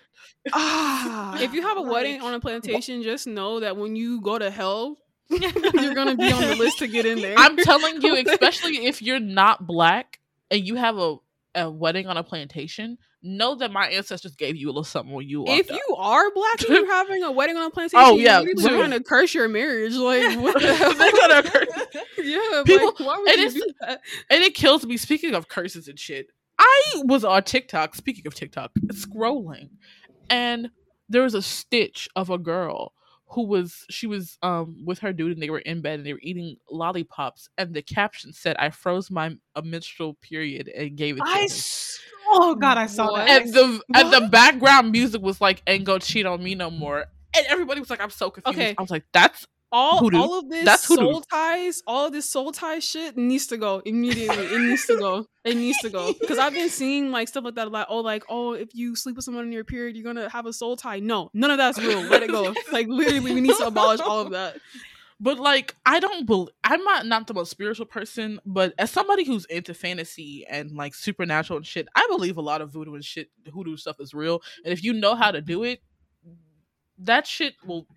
Ah, 0.51 1.39
if 1.41 1.53
you 1.53 1.61
have 1.61 1.77
a 1.77 1.81
wedding 1.81 2.21
on 2.21 2.33
a 2.33 2.39
plantation, 2.39 3.01
just 3.03 3.27
know 3.27 3.59
that 3.61 3.77
when 3.77 3.95
you 3.95 4.19
go 4.21 4.37
to 4.37 4.49
hell, 4.51 4.97
you're 5.29 5.93
gonna 5.95 6.15
be 6.17 6.31
on 6.31 6.41
the 6.41 6.55
list 6.55 6.79
to 6.79 6.87
get 6.87 7.05
in 7.05 7.21
there. 7.21 7.35
I'm 7.37 7.55
telling 7.57 8.01
you, 8.01 8.15
especially 8.27 8.85
if 8.85 9.01
you're 9.01 9.19
not 9.21 9.65
black 9.65 10.19
and 10.51 10.65
you 10.65 10.75
have 10.75 10.97
a, 10.97 11.15
a 11.55 11.69
wedding 11.69 12.07
on 12.07 12.17
a 12.17 12.23
plantation, 12.23 12.97
know 13.21 13.55
that 13.55 13.71
my 13.71 13.87
ancestors 13.87 14.35
gave 14.35 14.57
you 14.57 14.67
a 14.67 14.71
little 14.71 14.83
something 14.83 15.13
when 15.13 15.27
you 15.27 15.39
walked 15.43 15.51
if 15.61 15.71
up. 15.71 15.77
you 15.77 15.95
are 15.95 16.29
black 16.33 16.59
and 16.61 16.69
you're 16.69 16.87
having 16.91 17.23
a 17.23 17.31
wedding 17.31 17.55
on 17.55 17.63
a 17.63 17.69
plantation, 17.71 17.99
Oh, 18.05 18.17
yeah, 18.17 18.41
you're 18.41 18.53
too. 18.55 18.67
trying 18.67 18.91
to 18.91 19.01
curse 19.01 19.33
your 19.33 19.47
marriage. 19.47 19.93
Like 19.95 20.37
what 20.39 20.61
the 20.61 20.75
hell? 20.75 20.93
They're 20.93 21.11
gonna 21.11 21.43
curse- 21.43 21.67
yeah, 22.17 22.63
People- 22.65 22.87
like, 22.87 22.99
why 22.99 23.17
would 23.17 23.29
and 23.29 23.53
you 23.53 23.61
do 23.65 23.73
that? 23.81 24.01
and 24.29 24.43
it 24.43 24.53
kills 24.55 24.85
me. 24.85 24.97
Speaking 24.97 25.35
of 25.35 25.47
curses 25.47 25.87
and 25.87 25.97
shit, 25.97 26.27
I 26.59 27.01
was 27.05 27.23
on 27.23 27.43
TikTok. 27.43 27.95
Speaking 27.95 28.27
of 28.27 28.35
TikTok, 28.35 28.71
scrolling, 28.91 29.69
and 30.33 30.69
there 31.09 31.21
was 31.23 31.33
a 31.35 31.41
stitch 31.41 32.09
of 32.15 32.29
a 32.29 32.37
girl 32.37 32.93
who 33.27 33.45
was 33.47 33.85
she 33.89 34.05
was 34.07 34.37
um 34.43 34.83
with 34.85 34.99
her 34.99 35.13
dude 35.13 35.31
and 35.31 35.41
they 35.41 35.49
were 35.49 35.59
in 35.59 35.81
bed 35.81 35.99
and 35.99 36.05
they 36.05 36.13
were 36.13 36.19
eating 36.21 36.55
lollipops 36.69 37.49
and 37.57 37.73
the 37.73 37.81
caption 37.81 38.31
said 38.33 38.55
i 38.59 38.69
froze 38.69 39.09
my 39.09 39.35
a 39.55 39.61
menstrual 39.61 40.13
period 40.15 40.67
and 40.67 40.95
gave 40.95 41.15
it 41.17 41.19
to 41.19 41.25
I 41.25 41.47
oh 42.29 42.55
god, 42.55 42.77
I 42.77 42.85
saw 42.87 43.11
What? 43.11 43.25
that. 43.27 43.41
and 43.43 43.53
the 43.53 43.81
and 43.95 44.11
the 44.13 44.27
background 44.29 44.91
music 44.91 45.21
was 45.21 45.39
like 45.41 45.61
and 45.67 45.85
gonna 45.85 45.99
cheat 45.99 46.25
on 46.25 46.43
me 46.43 46.55
no 46.55 46.69
more 46.69 47.05
and 47.35 47.45
everybody 47.49 47.79
was 47.79 47.89
like 47.89 48.01
i'm 48.01 48.09
so 48.11 48.29
confused 48.29 48.59
Okay. 48.59 48.75
i 48.77 48.81
was 48.81 48.91
like 48.91 49.05
that's 49.13 49.47
all 49.73 49.99
Hoodoo. 49.99 50.17
all 50.17 50.39
of 50.39 50.49
this 50.49 50.63
That's 50.63 50.85
hoodoo. 50.85 51.01
soul 51.01 51.21
ties, 51.21 51.81
all 51.87 52.05
of 52.05 52.13
this 52.13 52.29
soul 52.29 52.51
tie 52.51 52.79
shit 52.79 53.17
needs 53.17 53.47
to 53.47 53.57
go 53.57 53.81
immediately. 53.83 54.45
it 54.45 54.61
needs 54.61 54.85
to 54.85 54.97
go. 54.97 55.25
It 55.43 55.57
needs 55.57 55.79
to 55.79 55.89
go. 55.89 56.13
Because 56.13 56.37
I've 56.37 56.53
been 56.53 56.69
seeing 56.69 57.11
like 57.11 57.27
stuff 57.27 57.43
like 57.43 57.55
that, 57.55 57.71
like 57.71 57.87
oh, 57.89 57.99
like 57.99 58.23
oh, 58.29 58.53
if 58.53 58.69
you 58.73 58.95
sleep 58.95 59.15
with 59.17 59.25
someone 59.25 59.45
in 59.45 59.51
your 59.51 59.65
period, 59.65 59.97
you're 59.97 60.05
gonna 60.05 60.29
have 60.29 60.45
a 60.45 60.53
soul 60.53 60.77
tie. 60.77 60.99
No, 60.99 61.31
none 61.33 61.51
of 61.51 61.57
that's 61.57 61.79
real. 61.79 62.01
Let 62.01 62.23
it 62.23 62.29
go. 62.31 62.53
like 62.71 62.87
literally, 62.87 63.19
we 63.19 63.41
need 63.41 63.55
to 63.57 63.67
abolish 63.67 63.99
all 63.99 64.21
of 64.21 64.31
that. 64.31 64.57
But 65.19 65.39
like, 65.39 65.75
I 65.85 65.99
don't 65.99 66.25
believe 66.25 66.49
I'm 66.63 66.83
not 66.83 67.05
not 67.05 67.27
the 67.27 67.33
most 67.33 67.49
spiritual 67.49 67.85
person, 67.85 68.39
but 68.45 68.73
as 68.77 68.91
somebody 68.91 69.25
who's 69.25 69.45
into 69.45 69.73
fantasy 69.73 70.45
and 70.49 70.71
like 70.71 70.93
supernatural 70.93 71.57
and 71.57 71.65
shit, 71.65 71.87
I 71.95 72.05
believe 72.09 72.37
a 72.37 72.41
lot 72.41 72.61
of 72.61 72.71
voodoo 72.71 72.93
and 72.93 73.03
shit, 73.03 73.29
hoodoo 73.53 73.77
stuff 73.77 73.97
is 73.99 74.13
real. 74.13 74.41
And 74.63 74.71
if 74.73 74.83
you 74.83 74.93
know 74.93 75.15
how 75.15 75.31
to 75.31 75.41
do 75.41 75.63
it, 75.63 75.81
that 76.99 77.25
shit 77.25 77.55
will. 77.65 77.87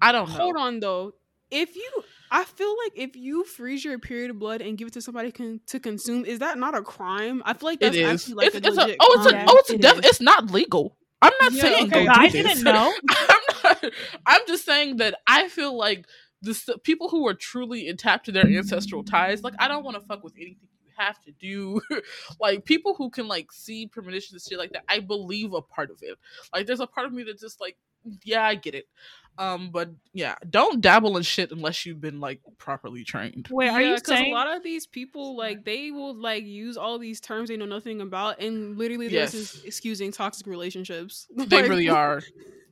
I 0.00 0.12
don't 0.12 0.28
know. 0.28 0.34
Hold 0.36 0.56
on 0.56 0.80
though. 0.80 1.12
If 1.50 1.76
you, 1.76 1.90
I 2.30 2.44
feel 2.44 2.74
like 2.84 2.92
if 2.96 3.14
you 3.16 3.44
freeze 3.44 3.84
your 3.84 3.98
period 3.98 4.30
of 4.30 4.38
blood 4.38 4.60
and 4.60 4.76
give 4.76 4.88
it 4.88 4.94
to 4.94 5.02
somebody 5.02 5.30
con- 5.30 5.60
to 5.68 5.78
consume, 5.78 6.24
is 6.24 6.40
that 6.40 6.58
not 6.58 6.74
a 6.74 6.82
crime? 6.82 7.42
I 7.44 7.52
feel 7.54 7.68
like 7.68 7.80
It 7.80 7.94
that's 7.94 7.96
is. 7.96 8.28
actually 8.28 8.34
like 8.34 8.46
it's, 8.46 8.54
a 8.56 8.58
it's 8.58 8.76
legit 8.76 8.96
a, 8.96 8.98
oh, 9.00 9.14
it's 9.16 9.26
a, 9.26 9.44
oh, 9.46 9.56
it's 9.58 9.70
a 9.70 9.74
It 9.74 9.80
def- 9.80 10.04
It's 10.04 10.20
not 10.20 10.50
legal. 10.50 10.96
I'm 11.22 11.32
not 11.40 11.52
Yeah, 11.52 11.62
saying 11.62 11.86
okay. 11.86 12.06
don't 12.06 12.14
do 12.14 12.20
I 12.20 12.28
this. 12.28 12.32
didn't 12.44 12.64
know. 12.64 12.92
I'm 13.08 13.40
not. 13.62 13.92
I'm 14.26 14.40
just 14.48 14.64
saying 14.64 14.96
that 14.96 15.16
I 15.26 15.48
feel 15.48 15.76
like 15.76 16.06
the 16.42 16.50
s- 16.50 16.68
people 16.82 17.08
who 17.08 17.26
are 17.28 17.34
truly 17.34 17.86
intact 17.88 18.26
to 18.26 18.32
their 18.32 18.46
ancestral 18.46 19.04
ties, 19.04 19.42
like 19.42 19.54
I 19.58 19.68
don't 19.68 19.84
want 19.84 19.98
to 19.98 20.04
fuck 20.06 20.24
with 20.24 20.34
anything 20.36 20.68
you 20.84 20.90
have 20.96 21.20
to 21.22 21.32
do 21.32 21.80
like 22.40 22.64
people 22.64 22.94
who 22.94 23.10
can 23.10 23.26
like 23.28 23.52
see 23.52 23.86
premonitions 23.86 24.32
and 24.32 24.42
shit 24.42 24.58
like 24.58 24.72
that. 24.72 24.84
I 24.88 25.00
believe 25.00 25.52
a 25.54 25.62
part 25.62 25.90
of 25.90 25.98
it. 26.02 26.18
Like 26.52 26.66
there's 26.66 26.80
a 26.80 26.86
part 26.86 27.06
of 27.06 27.12
me 27.12 27.22
that 27.24 27.38
just 27.38 27.60
like, 27.60 27.76
yeah, 28.24 28.44
I 28.44 28.54
get 28.54 28.74
it. 28.74 28.86
Um, 29.36 29.70
but 29.72 29.90
yeah, 30.12 30.36
don't 30.48 30.80
dabble 30.80 31.16
in 31.16 31.24
shit 31.24 31.50
unless 31.50 31.84
you've 31.84 32.00
been 32.00 32.20
like 32.20 32.40
properly 32.58 33.02
trained. 33.02 33.48
Wait, 33.50 33.68
are 33.68 33.82
you 33.82 33.96
'cause 33.96 34.04
saying 34.06 34.30
a 34.32 34.34
lot 34.34 34.54
of 34.56 34.62
these 34.62 34.86
people 34.86 35.36
like 35.36 35.64
they 35.64 35.90
will 35.90 36.14
like 36.14 36.44
use 36.44 36.76
all 36.76 36.98
these 37.00 37.20
terms 37.20 37.48
they 37.48 37.56
know 37.56 37.66
nothing 37.66 38.00
about, 38.00 38.40
and 38.40 38.78
literally 38.78 39.08
this 39.08 39.34
is 39.34 39.64
excusing 39.64 40.12
toxic 40.12 40.46
relationships. 40.46 41.26
They 41.36 41.62
Like, 41.62 41.68
really 41.68 41.88
are. 41.90 42.22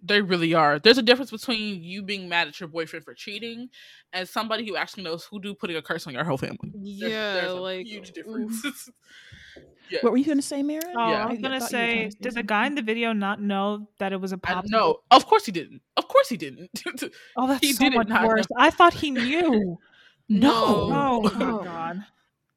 They 0.05 0.21
really 0.21 0.53
are. 0.55 0.79
There's 0.81 0.99
a 0.99 1.03
difference 1.03 1.31
between 1.31 1.83
you 1.83 2.03
being 2.03 2.29
mad 2.29 2.49
at 2.49 2.59
your 2.59 2.69
boyfriend 2.69 3.05
for 3.05 3.15
cheating 3.15 3.69
and 4.13 4.29
somebody 4.29 4.67
who 4.67 4.77
actually 4.77 5.05
knows 5.05 5.25
hoodoo 5.25 5.55
putting 5.55 5.77
a 5.77 5.83
curse 5.83 6.07
on 6.09 6.13
your 6.15 6.25
whole 6.25 6.39
family. 6.39 6.75
Yeah, 6.75 7.09
there's 7.33 7.55
a 7.55 7.61
like 7.61 7.87
huge 7.87 8.13
difference. 8.13 8.63
yeah. 9.91 9.99
What 10.03 10.13
were 10.13 10.19
you 10.19 10.25
gonna 10.25 10.43
say, 10.43 10.63
Mira? 10.63 10.83
Oh, 10.97 11.11
Yeah. 11.11 11.25
I 11.27 11.31
was 11.31 11.39
gonna 11.41 11.61
thought 11.61 11.73
you 11.73 11.79
were 11.79 11.85
say, 11.85 11.97
gonna 12.03 12.11
did 12.21 12.35
the 12.35 12.43
guy 12.43 12.67
in 12.67 12.75
the 12.75 12.83
video 12.83 13.13
not 13.13 13.41
know 13.41 13.89
that 13.99 14.13
it 14.13 14.21
was 14.21 14.33
a 14.33 14.37
I, 14.45 14.53
pop? 14.55 14.65
no, 14.69 15.01
of 15.11 15.27
course 15.27 15.45
he 15.47 15.53
didn't. 15.53 15.83
Of 15.97 16.09
course 16.09 16.29
he 16.29 16.37
didn't. 16.37 16.71
Oh, 17.37 17.47
that's 17.49 17.61
He 17.61 17.73
so 17.73 17.85
did 17.85 17.95
it 17.95 17.97
much 17.97 18.09
not 18.09 18.23
know. 18.23 18.29
worse. 18.29 18.47
I 18.59 18.71
thought 18.71 18.95
he 18.95 19.11
knew. 19.11 19.79
no, 20.29 20.53
Oh 20.55 21.23
my 21.23 21.31
Oh. 21.41 21.59
god. 21.65 22.05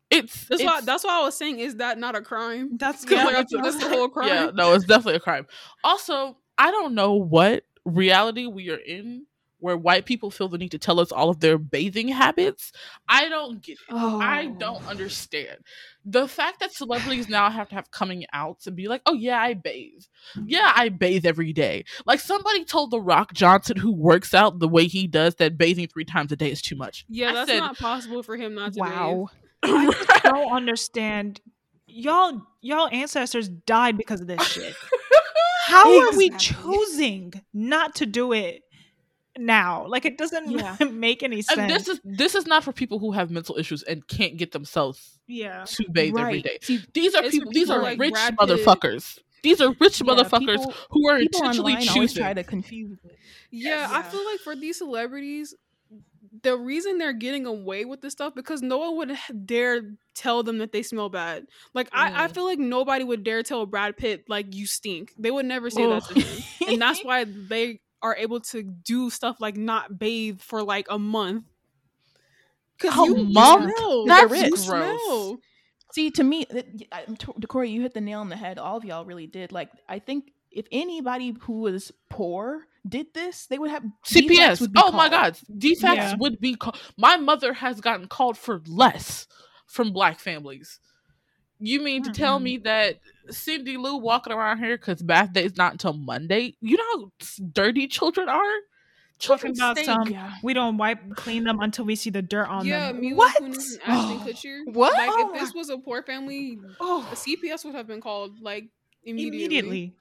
it's 0.09 0.45
That's 0.47 0.61
it's, 0.61 0.63
why. 0.63 0.81
That's 0.81 1.03
why 1.03 1.19
I 1.19 1.23
was 1.23 1.35
saying, 1.37 1.59
is 1.59 1.75
that 1.77 1.97
not 1.97 2.15
a 2.15 2.21
crime? 2.21 2.77
That's 2.77 3.05
yeah. 3.09 3.25
like, 3.25 3.35
I 3.35 3.43
think 3.43 3.63
that's 3.63 3.77
the 3.83 3.89
whole 3.89 4.09
crime. 4.09 4.27
Yeah, 4.27 4.51
no, 4.53 4.73
it's 4.73 4.85
definitely 4.85 5.15
a 5.15 5.19
crime. 5.19 5.47
Also, 5.83 6.37
I 6.57 6.71
don't 6.71 6.93
know 6.93 7.13
what 7.13 7.63
reality 7.85 8.45
we 8.47 8.69
are 8.69 8.77
in 8.77 9.25
where 9.65 9.75
white 9.75 10.05
people 10.05 10.29
feel 10.29 10.47
the 10.47 10.59
need 10.59 10.69
to 10.69 10.77
tell 10.77 10.99
us 10.99 11.11
all 11.11 11.31
of 11.31 11.39
their 11.39 11.57
bathing 11.57 12.07
habits. 12.07 12.71
I 13.09 13.27
don't 13.29 13.63
get 13.63 13.73
it. 13.73 13.79
Oh, 13.89 14.19
I 14.19 14.45
don't 14.45 14.87
understand. 14.87 15.57
The 16.05 16.27
fact 16.27 16.59
that 16.59 16.71
celebrities 16.71 17.27
now 17.27 17.49
have 17.49 17.69
to 17.69 17.75
have 17.75 17.89
coming 17.89 18.25
out 18.31 18.59
to 18.61 18.71
be 18.71 18.87
like, 18.87 19.01
oh 19.07 19.13
yeah, 19.13 19.41
I 19.41 19.55
bathe. 19.55 20.03
Yeah, 20.45 20.71
I 20.75 20.89
bathe 20.89 21.25
every 21.25 21.51
day. 21.51 21.85
Like 22.05 22.19
somebody 22.19 22.63
told 22.63 22.91
The 22.91 23.01
Rock 23.01 23.33
Johnson, 23.33 23.77
who 23.77 23.91
works 23.91 24.35
out 24.35 24.59
the 24.59 24.67
way 24.67 24.85
he 24.85 25.07
does, 25.07 25.33
that 25.35 25.57
bathing 25.57 25.87
three 25.87 26.05
times 26.05 26.31
a 26.31 26.35
day 26.35 26.51
is 26.51 26.61
too 26.61 26.75
much. 26.75 27.03
Yeah, 27.09 27.31
I 27.31 27.33
that's 27.33 27.49
said, 27.49 27.59
not 27.59 27.77
possible 27.79 28.21
for 28.21 28.37
him 28.37 28.53
not 28.53 28.73
to. 28.73 28.79
Wow. 28.79 29.29
I 29.63 30.19
don't 30.23 30.51
understand. 30.51 31.41
Y'all, 31.87 32.39
y'all 32.61 32.87
ancestors 32.91 33.49
died 33.49 33.97
because 33.97 34.21
of 34.21 34.27
this 34.27 34.45
shit. 34.45 34.75
How 35.65 36.01
are 36.01 36.15
we 36.15 36.29
choosing 36.29 37.33
not 37.51 37.95
to 37.95 38.05
do 38.05 38.33
it 38.33 38.61
now? 39.37 39.85
Like 39.87 40.05
it 40.05 40.17
doesn't 40.17 40.49
Yeah. 40.51 40.75
make 40.91 41.23
any 41.23 41.37
And 41.37 41.45
sense. 41.45 41.73
this 41.73 41.87
is 41.87 42.01
this 42.03 42.35
is 42.35 42.45
not 42.45 42.63
for 42.63 42.71
people 42.71 42.99
who 42.99 43.11
have 43.11 43.29
mental 43.31 43.57
issues 43.57 43.83
and 43.83 44.07
can't 44.07 44.37
get 44.37 44.51
themselves 44.51 45.19
yeah. 45.27 45.63
to 45.65 45.85
bathe 45.91 46.17
every 46.17 46.33
Right. 46.35 46.43
day. 46.43 46.57
See, 46.61 46.79
These 46.93 47.15
are 47.15 47.23
It's 47.23 47.35
for 47.35 47.39
people. 47.41 47.51
These 47.53 47.69
are 47.69 47.81
like 47.81 47.99
rich 47.99 48.11
Brad 48.13 48.37
Pitt. 48.37 48.49
motherfuckers. 48.49 49.19
These 49.43 49.61
are 49.61 49.73
rich 49.79 50.01
yeah, 50.01 50.07
motherfuckers 50.13 50.57
people- 50.57 50.73
who 50.89 51.07
are 51.09 51.19
people 51.19 51.39
intentionally 51.39 51.73
online 51.73 51.89
always 51.89 52.11
choosing. 52.11 52.23
try 52.23 52.33
to 52.33 52.43
confuse 52.43 52.97
it. 53.03 53.17
Yeah, 53.51 53.87
I 53.91 54.01
feel 54.01 54.25
like 54.25 54.39
for 54.39 54.55
these 54.55 54.77
celebrities, 54.79 55.53
the 56.43 56.57
reason 56.57 56.97
they're 56.97 57.13
getting 57.13 57.45
away 57.45 57.85
with 57.85 58.01
this 58.01 58.11
stuff 58.13 58.35
because 58.35 58.61
no 58.61 58.77
one 58.77 58.97
would 58.97 59.17
dare 59.45 59.81
tell 60.15 60.43
them 60.43 60.57
that 60.59 60.71
they 60.71 60.83
smell 60.83 61.09
bad. 61.09 61.47
Like 61.73 61.89
I, 61.93 62.23
I 62.25 62.27
Mm. 62.27 62.31
feel 62.33 62.45
like 62.45 62.59
nobody 62.59 63.03
would 63.03 63.23
dare 63.23 63.43
tell 63.43 63.65
Brad 63.65 63.97
Pitt 63.97 64.25
like 64.27 64.53
you 64.53 64.65
stink. 64.67 65.13
They 65.17 65.31
would 65.31 65.45
never 65.45 65.69
say 65.69 65.85
that 65.87 66.03
to 66.05 66.19
him, 66.19 66.43
and 66.67 66.81
that's 66.81 67.03
why 67.03 67.23
they 67.25 67.79
are 68.05 68.15
able 68.15 68.39
to 68.39 68.61
do 68.63 69.09
stuff 69.09 69.37
like 69.39 69.57
not 69.57 69.97
bathe 69.97 70.39
for 70.41 70.61
like 70.63 70.85
a 70.89 70.99
month. 70.99 71.45
Cause 72.79 72.93
A 72.93 73.05
you, 73.05 73.17
you 73.17 73.33
month? 73.33 73.75
smell. 73.77 74.05
That's 74.05 74.33
You 74.33 74.49
gross. 74.49 74.65
smell. 74.65 75.37
See, 75.93 76.11
to 76.11 76.23
me, 76.23 76.45
that- 76.51 76.67
I- 76.91 77.03
I'm 77.07 77.15
t- 77.15 77.31
Decory, 77.39 77.71
you 77.71 77.81
hit 77.81 77.93
the 77.93 78.01
nail 78.01 78.19
on 78.19 78.29
the 78.29 78.35
head. 78.35 78.57
All 78.59 78.77
of 78.77 78.83
y'all 78.85 79.05
really 79.05 79.27
did. 79.27 79.51
Like, 79.51 79.69
I 79.87 79.99
think 79.99 80.31
if 80.51 80.65
anybody 80.71 81.35
who 81.41 81.61
was 81.61 81.91
poor 82.09 82.67
did 82.87 83.07
this, 83.13 83.47
they 83.47 83.57
would 83.57 83.71
have 83.71 83.83
CPS. 84.05 84.59
would 84.61 84.73
be 84.73 84.81
Oh 84.83 84.91
my. 84.91 85.09
God, 85.09 85.37
DFCS 85.57 85.81
Yeah. 85.95 86.15
would 86.19 86.39
be. 86.39 86.55
Call- 86.55 86.75
my 86.97 87.15
mother 87.17 87.53
has 87.53 87.79
gotten 87.81 88.07
called 88.07 88.37
for 88.37 88.61
less 88.67 89.25
from 89.67 89.91
black 89.93 90.19
families. 90.19 90.79
You 91.59 91.81
mean 91.81 92.03
to 92.03 92.11
tell 92.11 92.39
me 92.39 92.57
that 92.57 92.99
Cindy 93.29 93.77
Lou 93.77 93.97
walking 93.97 94.33
around 94.33 94.59
here 94.59 94.77
because 94.77 95.01
bath 95.01 95.33
day 95.33 95.45
is 95.45 95.57
not 95.57 95.73
until 95.73 95.93
Monday? 95.93 96.55
You 96.61 96.77
know 96.77 96.83
how 97.39 97.45
dirty 97.53 97.87
children 97.87 98.29
are. 98.29 98.41
Children 99.17 99.53
Talking 99.55 99.83
about 99.85 100.03
some, 100.03 100.11
Yeah. 100.11 100.33
we 100.43 100.53
don't 100.53 100.77
wipe 100.77 100.99
clean 101.15 101.45
them 101.45 101.59
until 101.61 101.85
we 101.85 101.95
see 101.95 102.09
the 102.09 102.21
dirt 102.21 102.47
on 102.47 102.65
Yeah, 102.65 102.91
them. 102.91 102.99
Mila 102.99 103.15
what? 103.15 103.41
Kunis 103.41 103.77
and 103.85 103.93
Ashton 103.93 104.19
Kutcher. 104.19 104.59
What? 104.73 104.91
Like 104.93 105.09
Oh 105.13 105.33
if 105.33 105.39
this 105.39 105.53
was 105.53 105.69
a 105.69 105.77
poor 105.77 106.03
family, 106.03 106.59
Oh, 106.81 107.07
the 107.09 107.15
CPS 107.15 107.63
would 107.63 107.75
have 107.75 107.87
been 107.87 108.01
called 108.01 108.41
like 108.41 108.65
immediately. 109.03 109.45
immediately. 109.45 109.93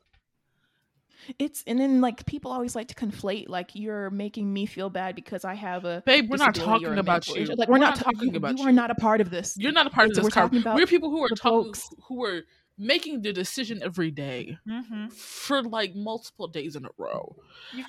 It's 1.39 1.63
and 1.67 1.79
then 1.81 2.01
like 2.01 2.27
people 2.27 2.51
always 2.51 2.75
like 2.77 2.89
to 2.89 2.95
conflate 2.95 3.49
like 3.49 3.71
you're 3.75 4.11
making 4.11 4.53
me 4.53 4.67
feel 4.67 4.91
bad 4.91 5.15
because 5.15 5.45
I 5.45 5.55
have 5.55 5.85
a 5.85 6.03
Babe, 6.05 6.29
we're 6.29 6.37
not 6.37 6.55
talking 6.55 6.99
about 6.99 7.27
you. 7.29 7.45
Like 7.47 7.69
we're, 7.69 7.75
We're 7.75 7.79
not, 7.79 7.97
not 7.97 8.05
talking 8.05 8.31
you, 8.33 8.37
about 8.37 8.59
you 8.59 8.67
are 8.67 8.73
not 8.73 8.91
a 8.91 8.95
part 8.95 9.21
of 9.21 9.31
this. 9.31 9.55
You're 9.57 9.73
not 9.73 9.87
a 9.87 9.91
part 9.91 10.09
of 10.11 10.17
this. 10.17 10.25
we're 10.25 10.31
talking 10.31 10.59
about 10.59 10.75
we're 10.75 10.87
people 10.87 11.11
who 11.11 11.23
are 11.25 11.29
talking, 11.31 11.73
folks. 11.73 11.89
who 12.09 12.25
are 12.25 12.43
making 12.77 13.23
the 13.23 13.33
decision 13.33 13.81
every 13.83 14.11
day 14.11 14.59
Mm-hmm. 14.69 15.09
for 15.09 15.63
like 15.63 15.95
multiple 15.95 16.49
days 16.49 16.75
in 16.77 16.85
a 16.85 16.89
row. 16.99 17.37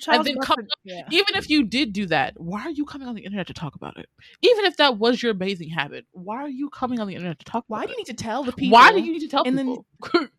And 0.08 0.24
then 0.24 0.38
come 0.38 0.58
yeah. 0.84 1.02
even 1.10 1.34
if 1.34 1.50
you 1.50 1.64
did 1.64 1.92
do 1.92 2.06
that, 2.06 2.34
why 2.40 2.62
are 2.62 2.70
you 2.70 2.84
coming 2.84 3.08
on 3.08 3.14
the 3.14 3.24
internet 3.24 3.46
to 3.48 3.54
talk 3.54 3.74
about 3.74 3.96
it? 3.98 4.08
Even 4.42 4.64
if 4.64 4.76
that 4.76 4.98
was 4.98 5.22
your 5.22 5.34
bathing 5.34 5.70
habit, 5.70 6.06
why 6.12 6.36
are 6.36 6.48
you 6.48 6.70
coming 6.70 7.00
on 7.00 7.08
the 7.08 7.14
internet 7.14 7.38
to 7.40 7.44
talk 7.44 7.64
Why 7.66 7.84
do 7.86 7.90
you 7.92 7.96
need 7.98 8.06
to 8.06 8.14
tell 8.14 8.44
the 8.44 8.52
people? 8.52 8.74
Why 8.78 8.92
do 8.92 9.00
you 9.00 9.12
need 9.12 9.20
to 9.20 9.28
tell 9.28 9.42
and 9.44 9.58
then- 9.58 9.76
people? 10.02 10.28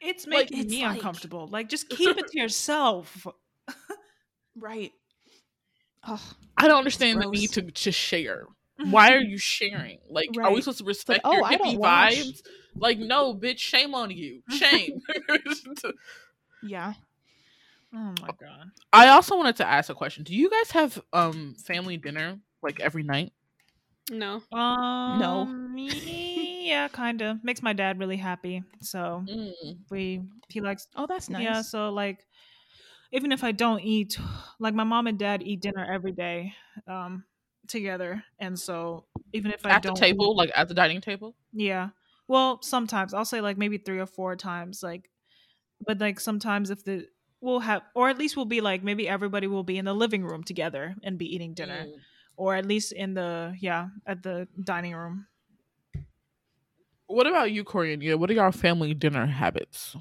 It's 0.00 0.28
Like, 0.28 0.50
making 0.50 0.60
it's 0.60 0.70
me 0.72 0.82
like- 0.84 0.94
uncomfortable. 0.96 1.48
Like, 1.48 1.68
just 1.68 1.88
keep 1.90 2.16
it 2.16 2.28
to 2.28 2.38
yourself. 2.40 3.26
Right. 4.56 4.92
Oh, 6.06 6.22
I 6.56 6.68
don't 6.68 6.78
understand 6.78 7.20
the 7.20 7.28
need 7.28 7.50
to, 7.54 7.62
to 7.62 7.90
share. 7.92 8.46
Why 8.84 9.12
are 9.12 9.20
you 9.20 9.38
sharing? 9.38 9.98
Like, 10.08 10.30
are 10.40 10.52
we 10.52 10.60
supposed 10.60 10.78
to 10.78 10.84
respect 10.84 11.22
oh, 11.24 11.32
your 11.32 11.44
I 11.44 11.56
hippie 11.56 11.58
don't 11.58 11.82
vibes? 11.82 12.42
Like, 12.76 12.98
no, 12.98 13.34
bitch, 13.34 13.58
shame 13.58 13.94
on 13.94 14.10
you. 14.10 14.42
Shame. 14.50 15.00
yeah. 16.62 16.94
Oh 17.94 18.14
my 18.20 18.28
god. 18.40 18.70
I 18.92 19.08
also 19.08 19.36
wanted 19.36 19.56
to 19.56 19.66
ask 19.66 19.90
a 19.90 19.94
question. 19.94 20.22
Do 20.22 20.34
you 20.34 20.50
guys 20.50 20.70
have 20.72 21.00
um 21.12 21.56
family 21.64 21.96
dinner 21.96 22.38
like 22.62 22.80
every 22.80 23.02
night? 23.02 23.32
No. 24.10 24.42
Um, 24.52 25.18
no. 25.18 25.44
Me. 25.74 26.68
Yeah, 26.68 26.88
kind 26.88 27.22
of 27.22 27.42
makes 27.42 27.62
my 27.62 27.72
dad 27.72 27.98
really 27.98 28.16
happy. 28.16 28.62
So 28.80 29.24
Mm. 29.28 29.78
we 29.90 30.22
he 30.48 30.60
likes 30.60 30.86
Oh, 30.96 31.06
that's 31.06 31.28
nice. 31.30 31.42
yeah. 31.42 31.62
So 31.62 31.90
like, 31.90 32.24
even 33.10 33.32
if 33.32 33.42
I 33.42 33.52
don't 33.52 33.80
eat, 33.80 34.18
like 34.58 34.74
my 34.74 34.84
mom 34.84 35.06
and 35.06 35.18
dad 35.18 35.42
eat 35.42 35.62
dinner 35.62 35.86
every 35.90 36.12
day, 36.12 36.52
um, 36.86 37.24
together, 37.68 38.24
and 38.38 38.58
so 38.58 39.06
even 39.32 39.52
if 39.52 39.64
I 39.66 39.70
At 39.70 39.82
the 39.82 39.92
table, 39.92 40.34
like 40.36 40.50
at 40.54 40.68
the 40.68 40.74
dining 40.74 41.00
table? 41.00 41.34
yeah. 41.52 41.90
Well, 42.26 42.60
sometimes 42.62 43.14
I'll 43.14 43.24
say 43.24 43.40
like 43.40 43.56
maybe 43.56 43.78
three 43.78 43.98
or 43.98 44.06
four 44.06 44.36
times, 44.36 44.82
like, 44.82 45.08
but 45.86 45.98
like 45.98 46.20
sometimes 46.20 46.70
if 46.70 46.84
the 46.84 47.06
we'll 47.40 47.60
have, 47.60 47.82
or 47.94 48.08
at 48.08 48.18
least 48.18 48.36
we'll 48.36 48.44
be 48.46 48.60
like 48.60 48.82
maybe 48.82 49.08
everybody 49.08 49.46
will 49.46 49.62
be 49.64 49.78
in 49.78 49.84
the 49.84 49.94
living 49.94 50.24
room 50.24 50.42
together 50.44 50.94
and 51.02 51.16
be 51.18 51.26
eating 51.34 51.54
dinner, 51.54 51.86
Mm. 51.86 52.00
or 52.36 52.54
at 52.54 52.66
least 52.66 52.92
in 52.92 53.14
the 53.14 53.56
yeah 53.60 53.88
at 54.06 54.22
the 54.22 54.48
dining 54.62 54.94
room. 54.94 55.26
What 57.06 57.26
about 57.26 57.50
you, 57.52 57.64
Corian? 57.64 58.02
Yeah, 58.02 58.14
what 58.14 58.28
are 58.28 58.34
your 58.34 58.52
family 58.52 58.92
dinner 58.92 59.24
habits? 59.26 59.96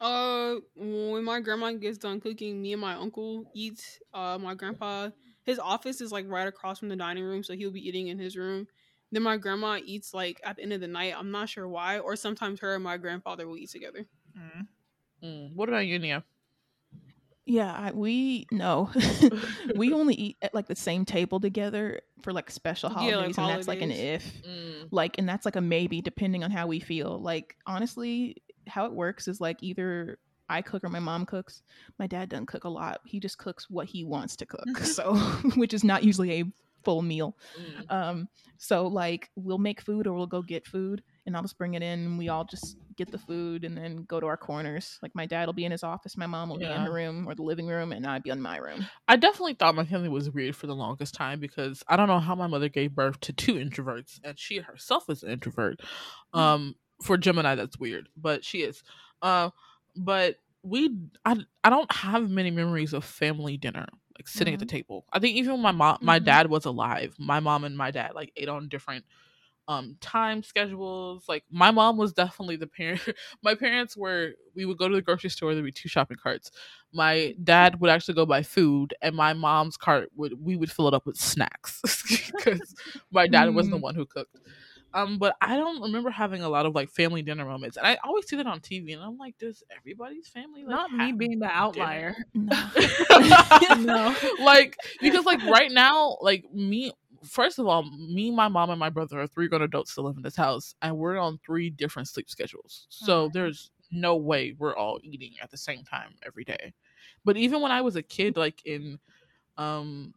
Uh, 0.00 0.56
when 0.76 1.24
my 1.24 1.40
grandma 1.40 1.72
gets 1.72 1.98
done 1.98 2.20
cooking, 2.20 2.62
me 2.62 2.72
and 2.72 2.80
my 2.80 2.94
uncle 2.94 3.44
eat. 3.54 3.82
Uh, 4.14 4.38
my 4.40 4.54
grandpa, 4.54 5.10
his 5.48 5.58
office 5.58 6.02
is 6.02 6.12
like 6.12 6.26
right 6.28 6.46
across 6.46 6.78
from 6.78 6.90
the 6.90 6.96
dining 6.96 7.24
room, 7.24 7.42
so 7.42 7.54
he'll 7.54 7.70
be 7.70 7.88
eating 7.88 8.08
in 8.08 8.18
his 8.18 8.36
room. 8.36 8.66
Then 9.10 9.22
my 9.22 9.38
grandma 9.38 9.78
eats 9.82 10.12
like 10.12 10.38
at 10.44 10.56
the 10.56 10.62
end 10.62 10.74
of 10.74 10.82
the 10.82 10.86
night. 10.86 11.14
I'm 11.16 11.30
not 11.30 11.48
sure 11.48 11.66
why, 11.66 12.00
or 12.00 12.16
sometimes 12.16 12.60
her 12.60 12.74
and 12.74 12.84
my 12.84 12.98
grandfather 12.98 13.48
will 13.48 13.56
eat 13.56 13.70
together. 13.70 14.04
Mm. 14.38 14.66
Mm. 15.24 15.54
What 15.54 15.70
about 15.70 15.86
you, 15.86 15.98
Nia? 15.98 16.22
Yeah, 17.46 17.72
I, 17.72 17.92
we 17.92 18.46
no, 18.52 18.90
we 19.74 19.90
only 19.94 20.14
eat 20.16 20.36
at 20.42 20.54
like 20.54 20.66
the 20.66 20.76
same 20.76 21.06
table 21.06 21.40
together 21.40 22.02
for 22.22 22.34
like 22.34 22.50
special 22.50 22.90
Yeah, 22.90 22.96
holidays, 22.96 23.38
like 23.38 23.48
and 23.48 23.56
that's 23.56 23.68
like 23.68 23.80
an 23.80 23.90
if. 23.90 24.42
Mm. 24.42 24.88
Like, 24.90 25.16
and 25.16 25.26
that's 25.26 25.46
like 25.46 25.56
a 25.56 25.62
maybe 25.62 26.02
depending 26.02 26.44
on 26.44 26.50
how 26.50 26.66
we 26.66 26.78
feel. 26.78 27.18
Like, 27.18 27.56
honestly, 27.66 28.42
how 28.66 28.84
it 28.84 28.92
works 28.92 29.28
is 29.28 29.40
like 29.40 29.62
either 29.62 30.18
I 30.48 30.62
cook 30.62 30.84
or 30.84 30.88
my 30.88 31.00
mom 31.00 31.26
cooks. 31.26 31.62
My 31.98 32.06
dad 32.06 32.28
doesn't 32.30 32.46
cook 32.46 32.64
a 32.64 32.68
lot. 32.68 33.00
He 33.04 33.20
just 33.20 33.38
cooks 33.38 33.68
what 33.68 33.86
he 33.86 34.04
wants 34.04 34.36
to 34.36 34.46
cook. 34.46 34.78
So, 34.78 35.14
which 35.56 35.74
is 35.74 35.84
not 35.84 36.04
usually 36.04 36.40
a 36.40 36.44
full 36.84 37.02
meal. 37.02 37.36
Mm. 37.60 37.92
Um, 37.92 38.28
so 38.56 38.86
like 38.86 39.30
we'll 39.36 39.58
make 39.58 39.80
food 39.80 40.06
or 40.06 40.14
we'll 40.14 40.26
go 40.26 40.42
get 40.42 40.66
food, 40.66 41.02
and 41.26 41.36
I'll 41.36 41.42
just 41.42 41.58
bring 41.58 41.74
it 41.74 41.82
in. 41.82 41.98
and 42.00 42.18
We 42.18 42.28
all 42.28 42.44
just 42.44 42.76
get 42.96 43.10
the 43.12 43.18
food 43.18 43.64
and 43.64 43.76
then 43.76 44.04
go 44.08 44.18
to 44.20 44.26
our 44.26 44.36
corners. 44.36 44.98
Like 45.02 45.14
my 45.14 45.26
dad 45.26 45.46
will 45.46 45.52
be 45.52 45.64
in 45.64 45.70
his 45.72 45.82
office, 45.84 46.16
my 46.16 46.26
mom 46.26 46.48
will 46.48 46.58
be 46.58 46.64
in 46.64 46.70
Yeah. 46.70 46.84
her 46.86 46.92
room 46.92 47.28
or 47.28 47.34
the 47.34 47.42
living 47.42 47.66
room, 47.66 47.92
and 47.92 48.06
I'd 48.06 48.22
be 48.22 48.30
in 48.30 48.40
my 48.40 48.56
room. 48.56 48.86
I 49.06 49.16
definitely 49.16 49.54
thought 49.54 49.74
my 49.74 49.84
family 49.84 50.08
was 50.08 50.30
weird 50.30 50.56
for 50.56 50.66
the 50.66 50.74
longest 50.74 51.14
time 51.14 51.40
because 51.40 51.82
I 51.88 51.96
don't 51.96 52.08
know 52.08 52.20
how 52.20 52.34
my 52.34 52.46
mother 52.46 52.68
gave 52.68 52.94
birth 52.94 53.20
to 53.20 53.32
two 53.32 53.54
introverts 53.54 54.18
and 54.24 54.38
she 54.38 54.58
herself 54.58 55.10
is 55.10 55.22
an 55.22 55.30
introvert. 55.30 55.80
Um, 56.32 56.74
for 57.02 57.16
Gemini, 57.16 57.54
that's 57.54 57.78
weird, 57.78 58.08
but 58.16 58.44
she 58.44 58.62
is. 58.62 58.82
Uh, 59.22 59.50
but 59.98 60.36
we, 60.62 60.96
I, 61.24 61.36
I 61.64 61.70
don't 61.70 61.90
have 61.92 62.30
many 62.30 62.50
memories 62.50 62.92
of 62.94 63.04
family 63.04 63.56
dinner, 63.56 63.86
like 64.18 64.28
sitting 64.28 64.54
at 64.54 64.60
the 64.60 64.66
table. 64.66 65.06
I 65.12 65.18
think 65.20 65.36
even 65.36 65.52
when 65.54 65.62
my 65.62 65.72
mom, 65.72 65.98
my 66.02 66.18
Mhm. 66.20 66.24
dad 66.24 66.50
was 66.50 66.64
alive, 66.66 67.14
my 67.18 67.40
mom 67.40 67.64
and 67.64 67.76
my 67.76 67.90
dad 67.90 68.12
like 68.14 68.32
ate 68.36 68.48
on 68.48 68.68
different 68.68 69.04
um 69.68 69.96
time 70.00 70.42
schedules 70.42 71.24
like 71.28 71.44
my 71.50 71.70
mom 71.70 71.98
was 71.98 72.14
definitely 72.14 72.56
the 72.56 72.66
parent 72.66 73.00
my 73.42 73.54
parents 73.54 73.96
were 73.96 74.32
we 74.54 74.64
would 74.64 74.78
go 74.78 74.88
to 74.88 74.94
the 74.94 75.02
grocery 75.02 75.28
store 75.30 75.52
there'd 75.54 75.64
be 75.64 75.70
two 75.72 75.88
shopping 75.90 76.16
carts 76.22 76.50
my 76.92 77.34
dad 77.44 77.78
would 77.80 77.90
actually 77.90 78.14
go 78.14 78.24
buy 78.24 78.42
food 78.42 78.94
and 79.02 79.14
my 79.14 79.34
mom's 79.34 79.76
cart 79.76 80.10
would 80.16 80.32
we 80.42 80.56
would 80.56 80.70
fill 80.72 80.88
it 80.88 80.94
up 80.94 81.06
with 81.06 81.16
snacks 81.18 81.82
because 82.36 82.74
my 83.10 83.26
dad 83.26 83.54
wasn't 83.54 83.72
the 83.72 83.78
Mm. 83.78 83.82
one 83.82 83.94
who 83.94 84.06
cooked 84.06 84.40
um 84.94 85.18
but 85.18 85.34
i 85.40 85.56
don't 85.56 85.82
remember 85.82 86.10
having 86.10 86.42
a 86.42 86.48
lot 86.48 86.66
of 86.66 86.74
like 86.74 86.90
family 86.90 87.22
dinner 87.22 87.44
moments 87.44 87.76
and 87.76 87.86
i 87.86 87.98
always 88.04 88.26
see 88.28 88.36
that 88.36 88.46
on 88.46 88.60
tv 88.60 88.94
and 88.94 89.02
i'm 89.02 89.18
like 89.18 89.36
does 89.38 89.62
everybody's 89.76 90.28
family 90.28 90.62
like 90.64 90.70
Not 90.70 90.92
me 90.92 91.12
being 91.12 91.38
the 91.38 91.46
outlier. 91.46 92.14
No. 92.34 92.70
No. 93.78 94.14
like 94.40 94.76
because 95.00 95.24
like 95.24 95.42
right 95.44 95.70
now 95.70 96.16
like 96.20 96.44
me 96.52 96.92
first 97.24 97.58
of 97.58 97.66
all 97.66 97.82
me 97.82 98.30
my 98.30 98.48
mom 98.48 98.70
and 98.70 98.78
my 98.78 98.90
brother 98.90 99.20
are 99.20 99.26
three 99.26 99.48
grown 99.48 99.62
adults 99.62 99.94
that 99.94 100.02
live 100.02 100.16
in 100.16 100.22
this 100.22 100.36
house 100.36 100.74
and 100.82 100.96
we're 100.96 101.18
on 101.18 101.38
three 101.44 101.68
different 101.70 102.08
sleep 102.08 102.28
schedules 102.30 102.86
so 102.88 103.28
there's 103.32 103.70
no 103.90 104.16
way 104.16 104.54
we're 104.58 104.76
all 104.76 104.98
eating 105.02 105.32
at 105.42 105.50
the 105.50 105.56
same 105.56 105.82
time 105.82 106.14
every 106.24 106.44
day 106.44 106.72
but 107.24 107.36
even 107.36 107.60
when 107.60 107.72
i 107.72 107.80
was 107.80 107.96
a 107.96 108.02
kid 108.02 108.36
like 108.36 108.60
in 108.64 108.98
um 109.56 110.12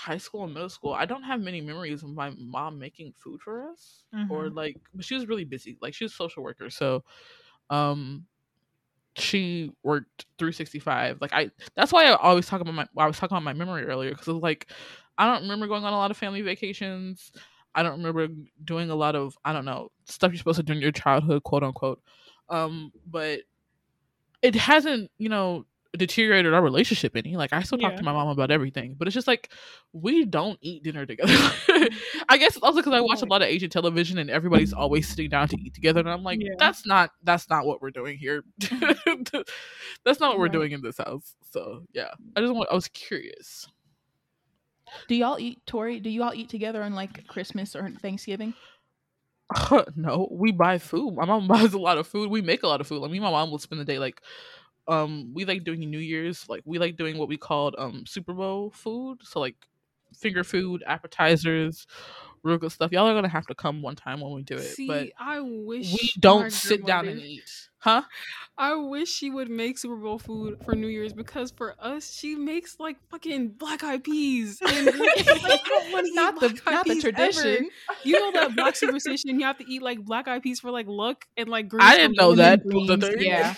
high 0.00 0.18
school 0.18 0.44
and 0.44 0.54
middle 0.54 0.68
school 0.68 0.92
i 0.94 1.04
don't 1.04 1.22
have 1.24 1.40
many 1.40 1.60
memories 1.60 2.02
of 2.02 2.10
my 2.10 2.32
mom 2.38 2.78
making 2.78 3.12
food 3.16 3.40
for 3.42 3.70
us 3.70 4.04
or 4.28 4.48
Mhm. 4.48 4.56
like 4.56 4.78
but 4.94 5.04
she 5.04 5.14
was 5.14 5.28
really 5.28 5.44
busy 5.44 5.76
like 5.82 5.94
she 5.94 6.04
was 6.04 6.12
a 6.12 6.16
social 6.16 6.42
worker 6.42 6.70
so 6.70 7.04
um 7.70 8.26
she 9.16 9.72
worked 9.82 10.26
365 10.38 11.20
like 11.20 11.32
i 11.32 11.50
that's 11.76 11.92
why 11.92 12.06
i 12.06 12.14
always 12.16 12.46
talk 12.46 12.60
about 12.60 12.74
my 12.74 12.86
i 12.96 13.06
was 13.06 13.18
talking 13.18 13.36
about 13.36 13.42
my 13.44 13.52
memory 13.52 13.84
earlier 13.84 14.10
because 14.10 14.28
it's 14.28 14.42
like 14.42 14.70
i 15.18 15.26
don't 15.26 15.42
remember 15.42 15.66
going 15.66 15.84
on 15.84 15.92
a 15.92 15.96
lot 15.96 16.10
of 16.10 16.16
family 16.16 16.42
vacations 16.42 17.32
i 17.74 17.82
don't 17.82 17.98
remember 18.02 18.28
doing 18.64 18.88
a 18.90 18.94
lot 18.94 19.16
of 19.16 19.36
i 19.44 19.52
don't 19.52 19.64
know 19.64 19.90
stuff 20.04 20.30
you're 20.32 20.38
supposed 20.38 20.58
to 20.58 20.62
do 20.62 20.72
in 20.72 20.80
your 20.80 20.92
childhood 20.92 21.42
quote 21.42 21.64
unquote 21.64 22.02
um 22.48 22.92
but 23.06 23.40
it 24.42 24.54
hasn't 24.54 25.10
you 25.18 25.28
know 25.28 25.64
deteriorated 25.96 26.54
our 26.54 26.62
relationship 26.62 27.16
any 27.16 27.36
like 27.36 27.52
i 27.52 27.62
still 27.62 27.76
talk 27.78 27.92
Yeah. 27.92 27.96
to 27.98 28.02
my 28.04 28.12
mom 28.12 28.28
about 28.28 28.50
everything 28.52 28.94
but 28.96 29.08
it's 29.08 29.14
just 29.14 29.26
like 29.26 29.52
we 29.92 30.24
don't 30.24 30.58
eat 30.62 30.84
dinner 30.84 31.04
together 31.04 31.32
mm-hmm. 31.32 31.94
i 32.28 32.36
guess 32.36 32.54
it's 32.56 32.62
also 32.62 32.76
because 32.78 32.92
i 32.92 33.00
watch 33.00 33.22
a 33.22 33.26
lot 33.26 33.42
of 33.42 33.48
asian 33.48 33.70
television 33.70 34.18
and 34.18 34.30
everybody's 34.30 34.72
always 34.72 35.08
sitting 35.08 35.28
down 35.28 35.48
to 35.48 35.56
eat 35.60 35.74
together 35.74 35.98
and 36.00 36.08
i'm 36.08 36.22
like 36.22 36.38
Yeah. 36.40 36.52
that's 36.58 36.86
not 36.86 37.10
that's 37.24 37.50
not 37.50 37.66
what 37.66 37.82
we're 37.82 37.90
doing 37.90 38.18
here 38.18 38.44
that's 40.04 40.20
not 40.20 40.30
what 40.30 40.38
we're 40.38 40.44
Right. 40.44 40.52
doing 40.52 40.72
in 40.72 40.80
this 40.82 40.98
house 40.98 41.34
so 41.50 41.82
yeah 41.92 42.10
i 42.36 42.40
just 42.40 42.54
want 42.54 42.68
i 42.70 42.74
was 42.74 42.88
curious 42.88 43.66
Do 45.08 45.14
y'all 45.14 45.38
eat 45.38 45.64
Tori? 45.66 46.00
Do 46.00 46.10
you 46.10 46.22
all 46.24 46.34
eat 46.34 46.48
together 46.48 46.82
on 46.82 46.94
like 46.94 47.24
Christmas 47.28 47.76
or 47.76 47.88
Thanksgiving? 48.02 48.54
no, 49.96 50.28
we 50.30 50.50
buy 50.52 50.78
food. 50.78 51.14
My 51.14 51.24
mom 51.24 51.46
buys 51.48 51.74
a 51.74 51.78
lot 51.78 51.98
of 51.98 52.06
food. 52.06 52.30
We 52.30 52.42
make 52.42 52.62
a 52.62 52.66
lot 52.68 52.80
of 52.80 52.86
food. 52.86 53.00
Like 53.00 53.10
me 53.10 53.18
and 53.18 53.24
my 53.24 53.30
mom 53.30 53.50
will 53.50 53.58
spend 53.58 53.80
the 53.80 53.84
day 53.84 53.98
like 54.00 54.20
um 54.88 55.32
we 55.34 55.44
like 55.44 55.64
doing 55.64 55.80
New 55.80 55.98
Year's, 55.98 56.48
like 56.48 56.62
we 56.64 56.78
like 56.78 56.96
doing 56.96 57.18
what 57.18 57.28
we 57.28 57.36
called 57.36 57.74
um 57.78 58.04
Super 58.06 58.32
Bowl 58.34 58.70
food. 58.70 59.20
So 59.24 59.40
like 59.40 59.56
finger 60.14 60.44
food, 60.44 60.82
appetizers, 60.86 61.86
real 62.42 62.58
good 62.58 62.72
stuff. 62.72 62.92
Y'all 62.92 63.06
are 63.06 63.14
gonna 63.14 63.28
have 63.28 63.46
to 63.46 63.54
come 63.54 63.82
one 63.82 63.96
time 63.96 64.20
when 64.20 64.32
we 64.32 64.42
do 64.42 64.54
it. 64.56 64.62
See, 64.62 64.86
but 64.86 65.08
I 65.18 65.40
wish 65.40 65.92
we 65.92 66.10
don't 66.18 66.52
sit 66.52 66.84
down 66.86 67.08
and 67.08 67.20
eat. 67.20 67.50
Huh? 67.82 68.02
I 68.58 68.74
wish 68.74 69.08
she 69.10 69.30
would 69.30 69.48
make 69.48 69.78
Super 69.78 69.96
Bowl 69.96 70.18
food 70.18 70.58
for 70.64 70.74
New 70.74 70.88
Year's 70.88 71.14
because 71.14 71.50
for 71.50 71.74
us, 71.80 72.12
she 72.14 72.34
makes 72.34 72.78
like 72.78 72.96
fucking 73.10 73.48
black 73.52 73.82
eyed 73.82 74.04
peas. 74.04 74.58
And 74.60 74.86
like, 74.98 75.24
don't 75.64 75.92
want 75.92 76.06
Not 76.12 76.34
eat 76.34 76.40
the 76.40 76.48
black 76.62 76.74
not 76.74 76.84
the 76.86 76.92
peas 76.94 77.04
ever. 77.06 77.12
tradition. 77.16 77.70
You 78.04 78.20
know 78.20 78.32
that 78.32 78.54
black 78.54 78.76
superstition? 78.76 79.40
You 79.40 79.46
have 79.46 79.56
to 79.58 79.64
eat 79.70 79.80
like 79.80 80.04
black 80.04 80.28
eyed 80.28 80.42
peas 80.42 80.60
for 80.60 80.70
like 80.70 80.86
luck 80.88 81.24
and 81.38 81.48
like 81.48 81.68
green. 81.68 81.80
I 81.80 81.96
didn't 81.96 82.16
know 82.18 82.34
that. 82.34 82.62
Greens, 82.66 82.90
was 82.90 83.02
a 83.02 83.12
thing. 83.12 83.22
yeah. 83.22 83.54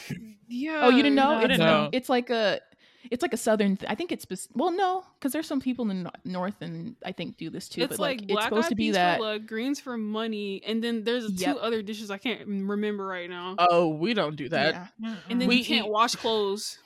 Yeah. 0.48 0.80
Oh, 0.84 0.90
you 0.90 1.02
didn't 1.02 1.16
know? 1.16 1.30
I 1.32 1.38
It's, 1.40 1.48
didn't 1.48 1.58
know. 1.66 1.88
it's 1.92 2.08
like 2.08 2.30
a 2.30 2.60
it's 3.12 3.22
like 3.22 3.32
a 3.32 3.36
southern. 3.36 3.76
Th- 3.76 3.90
I 3.90 3.94
think 3.94 4.10
it's 4.10 4.22
spec- 4.22 4.50
well, 4.54 4.70
no, 4.72 5.04
because 5.18 5.32
there's 5.32 5.46
some 5.46 5.60
people 5.60 5.88
in 5.90 6.02
the 6.04 6.10
north 6.24 6.60
and 6.60 6.96
I 7.04 7.12
think 7.12 7.36
do 7.36 7.50
this 7.50 7.68
too. 7.68 7.82
It's 7.82 7.90
but 7.90 7.98
like, 8.00 8.18
like, 8.20 8.28
black 8.28 8.38
it's 8.38 8.44
supposed 8.46 8.66
eyed 8.66 8.68
to 8.70 8.74
be 8.74 8.84
peas 8.88 8.94
that. 8.94 9.18
for 9.18 9.22
luck, 9.24 9.46
greens 9.46 9.78
for 9.80 9.96
money, 9.96 10.62
and 10.66 10.82
then 10.82 11.04
there's 11.04 11.30
Yep. 11.30 11.54
two 11.54 11.60
other 11.60 11.82
dishes 11.82 12.10
I 12.10 12.18
can't 12.18 12.46
remember 12.48 13.06
right 13.06 13.28
now. 13.30 13.54
Oh, 13.58 13.88
we 13.88 14.14
don't 14.14 14.34
do 14.36 14.48
that. 14.48 14.92
yeah. 14.98 15.14
and 15.30 15.40
then 15.40 15.48
we 15.48 15.56
you 15.56 15.64
can't 15.64 15.86
eat- 15.86 15.92
wash 15.92 16.16
clothes. 16.16 16.78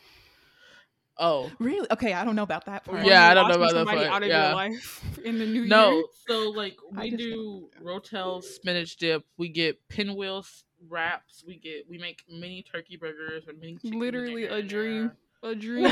Oh. 1.18 1.51
Really? 1.59 1.87
Okay, 1.91 2.12
I 2.12 2.24
don't 2.27 2.37
know 2.37 2.43
about 2.43 2.66
that 2.66 2.85
part. 2.85 3.03
Or 3.03 3.07
Yeah, 3.07 3.31
I 3.31 3.35
don't 3.35 3.49
know 3.49 3.55
about 3.55 3.72
that 3.72 3.87
somebody 3.87 3.99
part, 4.01 4.11
out 4.12 4.22
of 4.22 4.29
yeah. 4.29 4.47
your 4.49 4.55
life 4.55 5.18
in 5.24 5.39
the 5.39 5.47
new 5.47 5.64
No, 5.66 5.91
year. 5.93 6.05
so 6.29 6.51
like 6.51 6.77
I 6.95 7.05
we 7.05 7.11
do 7.16 7.70
rotel 7.83 8.43
spinach 8.43 8.97
dip. 8.97 9.24
We 9.39 9.49
get 9.49 9.79
pinwheel 9.89 10.45
wraps. 10.91 11.43
We 11.47 11.57
get 11.57 11.89
we 11.89 11.97
make 11.97 12.22
mini 12.29 12.62
turkey 12.70 12.99
burgers 12.99 13.45
and 13.49 13.59
mini. 13.59 13.79
Literally 13.83 14.45
a 14.45 14.57
in 14.57 14.66
dream. 14.66 15.12
There. 15.43 15.51
A 15.53 15.55
dream. 15.55 15.84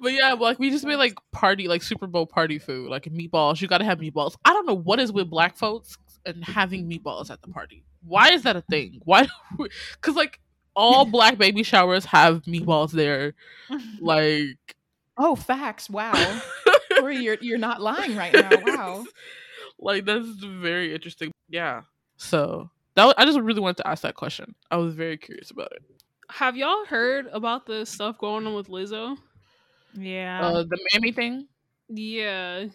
but 0.00 0.12
yeah, 0.12 0.32
like 0.34 0.58
we 0.58 0.70
just 0.70 0.84
made 0.84 0.96
like 0.96 1.14
party, 1.32 1.68
like 1.68 1.82
Super 1.82 2.06
Bowl 2.06 2.26
party 2.26 2.58
food, 2.58 2.88
like 2.90 3.04
meatballs. 3.04 3.60
You 3.60 3.68
gotta 3.68 3.84
have 3.84 3.98
meatballs. 3.98 4.36
I 4.44 4.52
don't 4.52 4.66
know 4.66 4.76
what 4.76 5.00
is 5.00 5.12
with 5.12 5.28
black 5.30 5.56
folks 5.56 5.96
and 6.24 6.44
having 6.44 6.88
meatballs 6.88 7.30
at 7.30 7.42
the 7.42 7.48
party. 7.48 7.84
Why 8.04 8.30
is 8.30 8.42
that 8.42 8.56
a 8.56 8.62
thing? 8.62 9.00
Why? 9.04 9.26
Because 9.92 10.14
like 10.14 10.40
all 10.74 11.04
black 11.10 11.38
baby 11.38 11.62
showers 11.62 12.04
have 12.06 12.42
meatballs 12.44 12.92
there. 12.92 13.34
Like 14.00 14.76
oh, 15.18 15.34
facts. 15.36 15.90
Wow. 15.90 16.40
Tori, 16.96 17.18
you're 17.18 17.38
you're 17.40 17.58
not 17.58 17.80
lying 17.80 18.16
right 18.16 18.32
now. 18.32 18.50
Wow. 18.64 19.04
like 19.78 20.04
that's 20.04 20.28
very 20.28 20.94
interesting. 20.94 21.32
Yeah. 21.48 21.82
So 22.16 22.70
that 22.94 23.04
wa- 23.04 23.14
I 23.16 23.24
just 23.24 23.38
really 23.38 23.60
wanted 23.60 23.78
to 23.78 23.86
ask 23.88 24.02
that 24.02 24.14
question. 24.14 24.54
I 24.70 24.76
was 24.76 24.94
very 24.94 25.16
curious 25.16 25.50
about 25.50 25.72
it. 25.72 25.82
Have 26.30 26.56
y'all 26.56 26.84
heard 26.84 27.26
about 27.32 27.66
the 27.66 27.84
stuff 27.86 28.18
going 28.18 28.46
on 28.46 28.54
with 28.54 28.68
Lizzo? 28.68 29.16
Yeah. 29.94 30.46
Uh, 30.46 30.62
the 30.64 30.78
mammy 30.92 31.12
thing. 31.12 31.46
Yeah. 31.88 32.66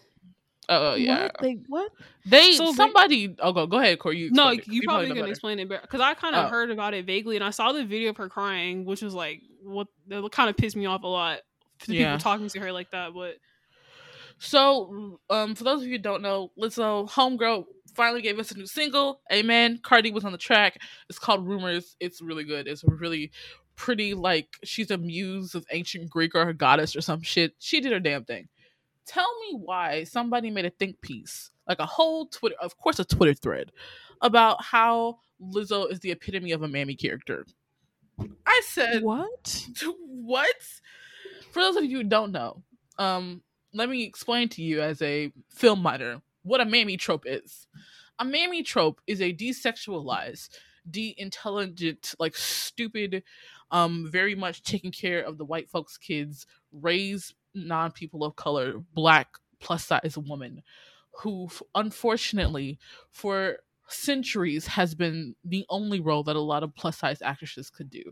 Oh 0.68 0.94
yeah. 0.94 1.24
What? 1.24 1.36
They 1.40 1.58
what? 1.68 1.92
They 2.26 2.52
So 2.52 2.66
they- 2.66 2.72
somebody. 2.72 3.36
Oh, 3.38 3.52
go 3.52 3.66
go 3.66 3.78
ahead, 3.78 3.98
Corey. 3.98 4.18
You 4.18 4.30
No, 4.32 4.48
explain 4.48 4.74
you 4.74 4.82
probably 4.82 5.08
know 5.10 5.14
can 5.16 5.26
explain 5.26 5.58
it 5.58 5.68
better 5.68 5.82
because 5.82 6.00
I 6.00 6.14
kind 6.14 6.34
of 6.34 6.46
Oh. 6.46 6.48
heard 6.48 6.70
about 6.70 6.94
it 6.94 7.04
vaguely, 7.06 7.36
and 7.36 7.44
I 7.44 7.50
saw 7.50 7.72
the 7.72 7.84
video 7.84 8.10
of 8.10 8.16
her 8.16 8.28
crying, 8.28 8.84
which 8.84 9.02
was 9.02 9.14
like 9.14 9.42
what 9.62 9.86
that 10.08 10.28
kind 10.32 10.50
of 10.50 10.56
pissed 10.56 10.74
me 10.76 10.86
off 10.86 11.02
a 11.02 11.06
lot. 11.06 11.40
To 11.80 11.92
Yeah. 11.94 12.12
people 12.14 12.22
talking 12.22 12.48
to 12.48 12.60
her 12.60 12.72
like 12.72 12.90
that, 12.92 13.12
but 13.14 13.36
So, 14.38 15.20
um, 15.30 15.54
for 15.54 15.64
those 15.64 15.82
of 15.82 15.86
you 15.86 15.92
who 15.94 15.98
don't 15.98 16.22
know, 16.22 16.50
Lizzo, 16.58 17.08
Homegirl, 17.08 17.66
finally 17.94 18.22
gave 18.22 18.38
us 18.38 18.50
a 18.50 18.56
new 18.56 18.66
single. 18.66 19.20
Amen. 19.32 19.80
Cardi 19.82 20.10
was 20.10 20.24
on 20.24 20.32
the 20.32 20.38
track. 20.38 20.80
It's 21.08 21.18
called 21.18 21.46
Rumors. 21.46 21.96
It's 22.00 22.20
really 22.20 22.44
good. 22.44 22.66
It's 22.66 22.84
really 22.84 23.30
pretty. 23.76 24.14
Like 24.14 24.48
she's 24.64 24.90
a 24.90 24.98
muse 24.98 25.54
of 25.54 25.66
ancient 25.70 26.10
Greek 26.10 26.34
or 26.34 26.48
a 26.48 26.54
goddess 26.54 26.96
or 26.96 27.00
some 27.00 27.22
shit. 27.22 27.54
She 27.58 27.80
did 27.80 27.92
her 27.92 28.00
damn 28.00 28.24
thing. 28.24 28.48
Tell 29.06 29.28
me 29.40 29.58
why 29.58 30.04
somebody 30.04 30.50
made 30.50 30.64
a 30.64 30.70
think 30.70 31.00
piece, 31.00 31.50
like 31.68 31.78
a 31.78 31.86
whole 31.86 32.26
Twitter, 32.26 32.56
of 32.60 32.76
course, 32.78 32.98
a 32.98 33.04
Twitter 33.04 33.34
thread, 33.34 33.70
about 34.22 34.62
how 34.62 35.18
Lizzo 35.42 35.90
is 35.90 36.00
the 36.00 36.10
epitome 36.10 36.52
of 36.52 36.62
a 36.62 36.68
mammy 36.68 36.94
character. 36.94 37.44
I 38.46 38.62
said, 38.66 39.02
What? 39.02 39.66
what? 40.06 40.56
For 41.50 41.60
those 41.60 41.76
of 41.76 41.84
you 41.84 41.98
who 41.98 42.04
don't 42.04 42.32
know, 42.32 42.62
um, 42.98 43.42
let 43.74 43.88
me 43.88 44.04
explain 44.04 44.48
to 44.50 44.62
you 44.62 44.80
as 44.80 45.02
a 45.02 45.32
film 45.50 45.82
minor 45.82 46.22
what 46.44 46.60
a 46.60 46.64
mammy 46.64 46.96
trope 46.96 47.24
is. 47.26 47.66
A 48.18 48.24
mammy 48.24 48.62
trope 48.62 49.00
is 49.06 49.20
a 49.20 49.34
desexualized, 49.34 50.50
de-intelligent, 50.88 52.14
like 52.20 52.36
stupid, 52.36 53.24
um, 53.70 54.08
very 54.10 54.34
much 54.34 54.62
taking 54.62 54.92
care 54.92 55.22
of 55.22 55.38
the 55.38 55.44
white 55.44 55.68
folks' 55.68 55.98
kids, 55.98 56.46
raised 56.70 57.34
non-people 57.54 58.22
of 58.24 58.36
color, 58.36 58.74
black 58.94 59.28
plus 59.58 59.86
size 59.86 60.16
woman, 60.16 60.62
who 61.22 61.48
unfortunately, 61.74 62.78
for 63.10 63.58
centuries 63.88 64.66
has 64.66 64.94
been 64.94 65.34
the 65.44 65.64
only 65.68 66.00
role 66.00 66.22
that 66.24 66.36
a 66.36 66.40
lot 66.40 66.62
of 66.62 66.74
plus 66.74 66.98
size 66.98 67.20
actresses 67.22 67.70
could 67.70 67.90
do. 67.90 68.02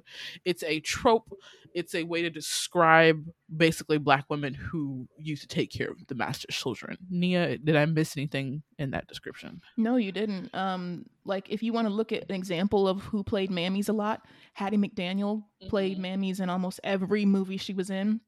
It's 0.44 0.62
a 0.62 0.80
trope, 0.80 1.32
it's 1.74 1.94
a 1.94 2.02
way 2.02 2.22
to 2.22 2.30
describe 2.30 3.24
basically 3.56 3.98
black 3.98 4.24
women 4.28 4.54
who 4.54 5.06
used 5.16 5.42
to 5.42 5.48
take 5.48 5.70
care 5.70 5.88
of 5.90 6.06
the 6.06 6.14
master's 6.14 6.54
children. 6.54 6.96
Nia, 7.10 7.58
did 7.58 7.76
I 7.76 7.86
miss 7.86 8.16
anything 8.16 8.62
in 8.78 8.90
that 8.92 9.06
description? 9.06 9.60
No, 9.76 9.96
you 9.96 10.12
didn't. 10.12 10.54
Um, 10.54 11.06
like 11.24 11.48
if 11.50 11.62
you 11.62 11.72
want 11.72 11.88
to 11.88 11.92
look 11.94 12.12
at 12.12 12.28
an 12.28 12.34
example 12.34 12.86
of 12.88 13.00
who 13.02 13.22
played 13.24 13.50
mammies 13.50 13.88
a 13.88 13.92
lot, 13.92 14.26
Hattie 14.54 14.76
McDaniel 14.78 15.44
played 15.68 15.98
Mhm. 15.98 16.18
mammies 16.18 16.40
in 16.40 16.50
almost 16.50 16.80
every 16.84 17.24
movie 17.24 17.56
she 17.56 17.74
was 17.74 17.90
in, 17.90 18.20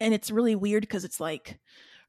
and 0.00 0.14
it's 0.14 0.30
really 0.30 0.54
weird 0.56 0.82
because 0.82 1.04
it's 1.04 1.20
like 1.20 1.60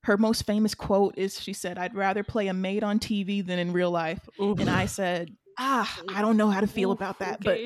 her 0.03 0.17
most 0.17 0.45
famous 0.45 0.73
quote 0.73 1.15
is 1.17 1.39
she 1.39 1.53
said, 1.53 1.77
"I'd 1.77 1.95
rather 1.95 2.23
play 2.23 2.47
a 2.47 2.53
maid 2.53 2.83
on 2.83 2.99
TV 2.99 3.45
than 3.45 3.59
in 3.59 3.71
real 3.73 3.91
life," 3.91 4.27
and 4.39 4.69
I 4.69 4.85
said, 4.85 5.35
"Ah, 5.59 6.01
I 6.09 6.21
don't 6.21 6.37
know 6.37 6.49
how 6.49 6.61
to 6.61 6.67
feel 6.67 6.91
about 6.91 7.19
that, 7.19 7.43
but 7.43 7.59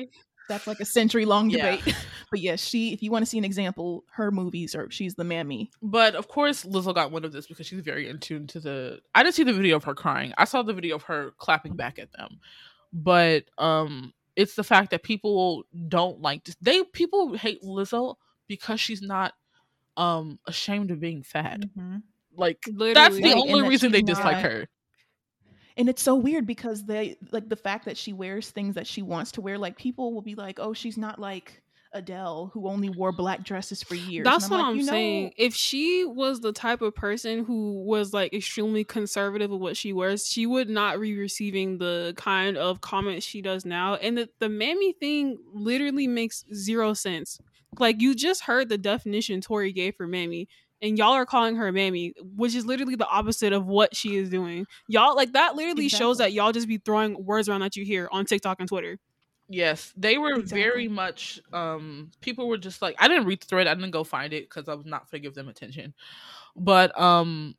that's 0.48 0.66
like 0.66 0.80
a 0.80 0.84
century 0.84 1.24
long 1.24 1.50
Yeah. 1.50 1.76
debate." 1.76 1.94
but 2.30 2.40
yes, 2.40 2.60
she. 2.62 2.92
If 2.92 3.02
you 3.02 3.10
want 3.10 3.22
to 3.22 3.26
see 3.26 3.38
an 3.38 3.44
example, 3.44 4.04
her 4.12 4.30
movies 4.30 4.74
are 4.74 4.90
she's 4.90 5.14
the 5.14 5.24
mammy. 5.24 5.70
But 5.80 6.14
of 6.14 6.28
course, 6.28 6.64
Lizzo 6.64 6.94
got 6.94 7.10
one 7.10 7.24
of 7.24 7.32
this 7.32 7.46
because 7.46 7.66
she's 7.66 7.80
very 7.80 8.08
in 8.08 8.18
tune 8.18 8.46
to 8.48 8.60
the. 8.60 9.00
I 9.14 9.22
didn't 9.22 9.34
see 9.34 9.44
the 9.44 9.52
video 9.54 9.76
of 9.76 9.84
her 9.84 9.94
crying. 9.94 10.34
I 10.36 10.44
saw 10.44 10.62
the 10.62 10.74
video 10.74 10.96
of 10.96 11.04
her 11.04 11.32
clapping 11.38 11.74
back 11.74 11.98
at 11.98 12.12
them. 12.12 12.40
But 12.92 13.44
um, 13.58 14.12
it's 14.36 14.54
the 14.54 14.64
fact 14.64 14.90
that 14.90 15.02
people 15.02 15.64
don't 15.88 16.20
like 16.20 16.44
this. 16.44 16.56
They 16.60 16.82
people 16.84 17.34
hate 17.34 17.62
Lizzo 17.62 18.16
because 18.46 18.78
she's 18.80 19.00
not 19.02 19.32
um 19.96 20.38
ashamed 20.46 20.90
of 20.90 21.00
being 21.00 21.22
fat. 21.22 21.60
Mhm. 21.60 22.02
Like 22.36 22.58
that's 22.66 22.76
Literally. 22.76 23.20
the 23.20 23.28
Right, 23.28 23.32
and 23.32 23.50
only 23.50 23.62
that 23.62 23.68
reason 23.68 23.92
they 23.92 23.98
she's 23.98 24.06
dislike 24.06 24.38
her. 24.38 24.68
And 25.76 25.88
it's 25.90 26.02
so 26.02 26.14
weird 26.14 26.46
because 26.46 26.84
they 26.84 27.16
like 27.32 27.48
the 27.48 27.56
fact 27.56 27.84
that 27.84 27.96
she 27.96 28.12
wears 28.12 28.50
things 28.50 28.76
that 28.76 28.86
she 28.86 29.02
wants 29.02 29.32
to 29.32 29.40
wear. 29.42 29.58
Like 29.58 29.76
people 29.76 30.14
will 30.14 30.22
be 30.22 30.34
like, 30.34 30.58
"Oh, 30.58 30.72
she's 30.72 30.96
not 30.96 31.18
like 31.18 31.62
Adele 31.92 32.50
who 32.54 32.66
only 32.66 32.88
wore 32.88 33.12
black 33.12 33.44
dresses 33.44 33.82
for 33.82 33.94
years." 33.94 34.24
That's 34.24 34.48
what 34.48 34.60
like, 34.60 34.66
I'm 34.66 34.76
"You 34.76 34.84
know, 34.84 34.92
saying. 34.92 35.32
If 35.36 35.54
she 35.54 36.06
was 36.06 36.40
the 36.40 36.52
type 36.52 36.80
of 36.80 36.94
person 36.94 37.44
who 37.44 37.84
was 37.84 38.14
like 38.14 38.32
extremely 38.32 38.84
conservative 38.84 39.52
of 39.52 39.60
what 39.60 39.76
she 39.76 39.92
wears, 39.92 40.26
she 40.26 40.46
would 40.46 40.70
not 40.70 40.98
be 40.98 41.14
receiving 41.18 41.76
the 41.76 42.14
kind 42.16 42.56
of 42.56 42.80
comments 42.80 43.26
she 43.26 43.42
does 43.42 43.66
now. 43.66 43.96
And 43.96 44.16
the, 44.16 44.30
the 44.38 44.48
mammy 44.48 44.94
thing 44.94 45.36
literally 45.52 46.06
makes 46.06 46.44
zero 46.54 46.94
sense. 46.94 47.38
Like 47.78 48.00
you 48.00 48.14
just 48.14 48.42
heard 48.44 48.70
the 48.70 48.78
definition 48.78 49.42
Tori 49.42 49.72
gave 49.72 49.96
for 49.96 50.06
mammy. 50.06 50.48
And 50.86 50.96
y'all 50.96 51.12
are 51.12 51.26
calling 51.26 51.56
her 51.56 51.72
mammy, 51.72 52.14
which 52.36 52.54
is 52.54 52.64
literally 52.64 52.94
the 52.94 53.08
opposite 53.08 53.52
of 53.52 53.66
what 53.66 53.96
she 53.96 54.16
is 54.16 54.30
doing. 54.30 54.66
Y'all 54.86 55.16
like 55.16 55.32
that 55.32 55.56
literally 55.56 55.88
shows 55.88 56.18
that 56.18 56.32
y'all 56.32 56.52
just 56.52 56.68
be 56.68 56.78
throwing 56.78 57.24
words 57.24 57.48
around 57.48 57.60
that 57.60 57.74
you 57.74 57.84
hear 57.84 58.08
on 58.12 58.24
TikTok 58.24 58.60
and 58.60 58.68
Twitter. 58.68 58.98
Yes, 59.48 59.92
they 59.96 60.16
were 60.16 60.40
very 60.40 60.86
much. 60.88 61.40
Um, 61.52 62.10
people 62.20 62.48
were 62.48 62.56
just 62.56 62.82
like, 62.82 62.96
I 62.98 63.08
didn't 63.08 63.26
read 63.26 63.40
the 63.40 63.46
thread. 63.46 63.66
I 63.66 63.74
didn't 63.74 63.90
go 63.90 64.04
find 64.04 64.32
it 64.32 64.48
because 64.48 64.68
I 64.68 64.74
was 64.74 64.86
not 64.86 65.10
going 65.10 65.22
to 65.22 65.26
give 65.26 65.34
them 65.34 65.48
attention. 65.48 65.94
But 66.54 66.98
um, 67.00 67.54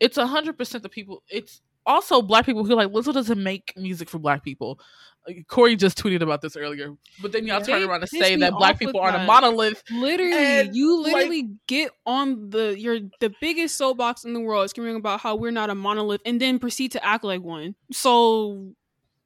it's 0.00 0.16
a 0.16 0.26
hundred 0.26 0.56
percent 0.56 0.82
the 0.82 0.88
people. 0.88 1.22
It's 1.28 1.60
also 1.86 2.20
black 2.20 2.44
people 2.44 2.64
who 2.64 2.72
are 2.72 2.76
like 2.76 2.88
Lizzo 2.88 3.14
doesn't 3.14 3.42
make 3.42 3.72
music 3.76 4.08
for 4.08 4.18
black 4.18 4.42
people. 4.42 4.78
Corey 5.48 5.76
just 5.76 5.98
tweeted 5.98 6.22
about 6.22 6.40
this 6.40 6.56
earlier, 6.56 6.94
but 7.20 7.32
then 7.32 7.46
y'all 7.46 7.60
turn 7.60 7.82
around 7.82 8.02
and 8.02 8.08
say 8.08 8.36
that 8.36 8.52
black 8.52 8.78
people 8.78 9.00
aren't 9.00 9.16
a 9.16 9.24
monolith. 9.24 9.82
Literally, 9.90 10.70
you 10.72 11.02
like- 11.02 11.14
literally 11.14 11.50
get 11.66 11.90
on 12.04 12.50
the 12.50 12.78
your 12.78 13.00
the 13.20 13.34
biggest 13.40 13.76
soapbox 13.76 14.24
in 14.24 14.32
the 14.34 14.40
world, 14.40 14.70
screaming 14.70 14.96
about 14.96 15.20
how 15.20 15.36
we're 15.36 15.50
not 15.50 15.70
a 15.70 15.74
monolith, 15.74 16.20
and 16.24 16.40
then 16.40 16.58
proceed 16.58 16.92
to 16.92 17.04
act 17.04 17.24
like 17.24 17.42
one. 17.42 17.74
So, 17.92 18.72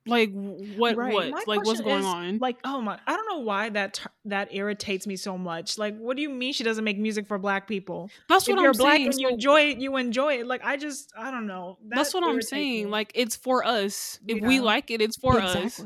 like, 0.07 0.33
what 0.33 0.97
Right. 0.97 1.13
what 1.13 1.31
My 1.31 1.45
like 1.47 1.65
what's 1.65 1.81
going 1.83 2.01
is, 2.01 2.05
on? 2.07 2.39
like 2.39 2.59
Oh 2.65 2.81
my! 2.81 2.99
I 3.07 3.15
don't 3.17 3.29
know 3.29 3.41
why 3.45 3.69
that 3.71 3.95
t- 3.95 4.05
that 4.25 4.49
irritates 4.55 5.07
me 5.07 5.17
so 5.17 5.37
much. 5.37 5.77
Like, 5.79 5.97
what 5.99 6.17
do 6.17 6.23
you 6.23 6.31
mean 6.31 6.53
she 6.53 6.65
doesn't 6.65 6.85
make 6.85 6.99
music 6.99 7.27
for 7.27 7.39
black 7.39 7.69
people? 7.69 8.11
that's 8.29 8.49
if 8.49 8.55
what 8.57 8.63
you're 8.63 8.71
I'm 8.73 8.77
black 8.79 8.97
saying. 8.97 9.07
and 9.09 9.21
you 9.21 9.29
so- 9.29 9.35
enjoy 9.35 9.61
it, 9.71 9.79
you 9.79 9.97
enjoy 9.97 10.39
it. 10.41 10.47
Like, 10.47 10.65
I 10.65 10.77
just, 10.79 11.13
I 11.19 11.31
don't 11.31 11.47
know. 11.47 11.79
that's 11.89 12.15
what 12.15 12.25
I'm 12.25 12.41
saying. 12.43 12.85
me. 12.87 12.91
Like, 12.91 13.13
it's 13.15 13.37
for 13.37 13.65
us. 13.65 14.19
If 14.27 14.43
we 14.43 14.57
Yeah. 14.57 14.63
like 14.63 14.91
it, 14.91 15.01
it's 15.03 15.17
for 15.17 15.39
us. 15.39 15.81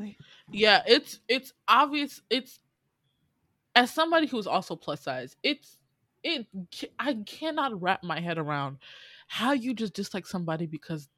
Yeah, 0.51 0.81
it's 0.87 1.19
it's 1.27 1.53
obvious. 1.67 2.21
It's 2.29 2.59
as 3.75 3.91
somebody 3.93 4.27
who's 4.27 4.47
also 4.47 4.75
plus 4.75 5.01
size. 5.01 5.35
It's 5.43 5.77
it. 6.23 6.47
I 6.97 7.15
cannot 7.25 7.81
wrap 7.81 8.03
my 8.03 8.19
head 8.19 8.37
around 8.37 8.77
how 9.27 9.51
you 9.53 9.73
just 9.73 9.93
dislike 9.93 10.25
somebody 10.25 10.65
because 10.67 11.09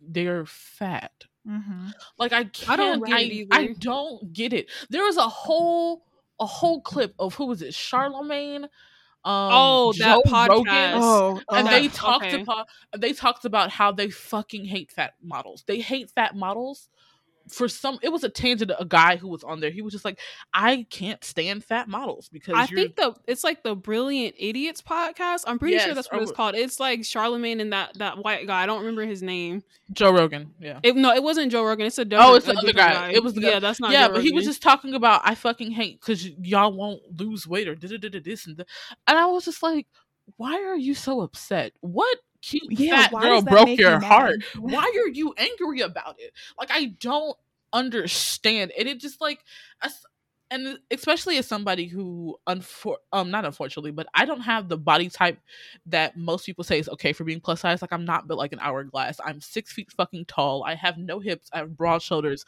they're 0.00 0.44
fat. 0.46 1.12
Mhm. 1.46 1.92
Like 2.18 2.32
I 2.32 2.44
can't. 2.44 2.70
I 2.70 2.76
don't 2.76 3.04
get 3.04 3.16
I, 3.16 3.20
it 3.20 3.48
I 3.50 3.66
don't 3.78 4.32
get 4.32 4.52
it. 4.52 4.68
There 4.90 5.04
was 5.04 5.16
a 5.16 5.28
whole 5.28 6.04
a 6.38 6.46
whole 6.46 6.80
clip 6.80 7.14
of 7.18 7.34
who 7.34 7.46
was 7.46 7.62
it? 7.62 7.72
Charlamagne. 7.72 8.64
Um, 9.22 9.50
Oh, 9.52 9.92
that 9.98 10.24
Joe 10.24 10.46
Rogan, 10.48 10.64
podcast. 10.64 11.00
Oh, 11.02 11.40
and 11.50 11.68
oh. 11.68 11.70
they 11.70 11.88
talked 11.88 12.26
okay. 12.26 12.40
about 12.40 12.68
they 12.96 13.12
talked 13.12 13.44
about 13.44 13.70
how 13.70 13.92
they 13.92 14.10
fucking 14.10 14.64
hate 14.64 14.90
fat 14.90 15.14
models. 15.22 15.64
They 15.66 15.80
hate 15.80 16.10
fat 16.10 16.34
models. 16.34 16.88
For 17.48 17.68
some, 17.68 17.98
it 18.02 18.10
was 18.10 18.22
a 18.24 18.28
tangent. 18.28 18.70
A 18.78 18.84
guy 18.84 19.16
who 19.16 19.28
was 19.28 19.42
on 19.42 19.60
there, 19.60 19.70
he 19.70 19.82
was 19.82 19.92
just 19.92 20.04
like, 20.04 20.20
"I 20.54 20.86
can't 20.90 21.22
stand 21.24 21.64
fat 21.64 21.88
models 21.88 22.28
because 22.28 22.54
I 22.56 22.66
think 22.66 22.96
the 22.96 23.14
it's 23.26 23.42
like 23.42 23.62
the 23.62 23.74
Brilliant 23.74 24.36
Idiots 24.38 24.82
podcast. 24.82 25.44
I'm 25.46 25.58
pretty 25.58 25.78
sure 25.78 25.94
that's 25.94 26.10
what 26.12 26.22
it's 26.22 26.32
called. 26.32 26.54
It's 26.54 26.78
like 26.78 27.00
Charlamagne 27.00 27.60
and 27.60 27.72
that 27.72 27.98
that 27.98 28.18
white 28.18 28.46
guy. 28.46 28.62
I 28.62 28.66
don't 28.66 28.80
remember 28.80 29.04
his 29.04 29.22
name. 29.22 29.62
Joe 29.92 30.12
Rogan." 30.12 30.54
Yeah, 30.60 30.80
It, 30.82 30.96
no, 30.96 31.12
it 31.12 31.22
wasn't 31.22 31.50
Joe 31.50 31.64
Rogan. 31.64 31.86
It's 31.86 31.98
a 31.98 32.06
Oh, 32.12 32.34
it's 32.34 32.46
the 32.46 32.52
other 32.52 32.68
different 32.68 32.76
guy. 32.76 33.10
It 33.12 33.22
was 33.22 33.34
the 33.34 33.40
guy- 33.40 33.50
yeah, 33.50 33.58
that's 33.58 33.80
not 33.80 33.90
yeah, 33.90 34.08
Joe 34.08 34.14
but 34.14 34.22
he 34.22 34.32
was 34.32 34.44
just 34.44 34.62
talking 34.62 34.94
about 34.94 35.22
I 35.24 35.34
fucking 35.34 35.72
hate 35.72 36.00
because 36.00 36.26
y'all 36.26 36.72
won't 36.72 37.00
lose 37.18 37.46
weight 37.46 37.68
or 37.68 37.74
this 37.74 38.46
and 38.46 38.56
that. 38.58 38.66
And 39.06 39.18
I 39.18 39.26
was 39.26 39.44
just 39.44 39.62
like, 39.62 39.86
why 40.36 40.54
are 40.62 40.76
you 40.76 40.94
so 40.94 41.20
upset? 41.22 41.72
What 41.80 42.18
cute 42.42 42.64
Yeah, 42.70 43.08
fat 43.08 43.12
girl 43.20 43.42
broke 43.42 43.76
your 43.78 43.98
heart? 44.00 44.42
Why 44.58 44.82
are 45.04 45.08
you 45.08 45.34
angry 45.36 45.80
about 45.80 46.16
it? 46.18 46.32
Like 46.58 46.70
I 46.72 46.94
don't 47.00 47.36
understand. 47.72 48.72
And 48.78 48.88
it 48.88 49.00
just 49.00 49.20
like 49.20 49.40
as- 49.82 50.04
and 50.52 50.80
especially 50.90 51.36
as 51.36 51.46
somebody 51.46 51.86
who 51.86 52.36
unfor- 52.48 52.96
um 53.12 53.30
not 53.30 53.44
unfortunately, 53.44 53.92
but 53.92 54.08
I 54.14 54.24
don't 54.24 54.40
have 54.40 54.68
the 54.68 54.76
body 54.76 55.08
type 55.08 55.38
that 55.86 56.16
most 56.16 56.44
people 56.44 56.64
say 56.64 56.80
is 56.80 56.88
okay 56.88 57.12
for 57.12 57.22
being 57.22 57.40
plus 57.40 57.60
size. 57.60 57.80
Like 57.82 57.92
I'm 57.92 58.04
not 58.04 58.26
built 58.26 58.38
like 58.38 58.52
an 58.52 58.58
hourglass. 58.60 59.20
I'm 59.24 59.40
six 59.40 59.72
feet 59.72 59.92
fucking 59.92 60.24
tall. 60.24 60.64
I 60.64 60.74
have 60.74 60.98
no 60.98 61.20
hips. 61.20 61.48
I 61.52 61.58
have 61.58 61.76
broad 61.76 62.02
shoulders. 62.02 62.44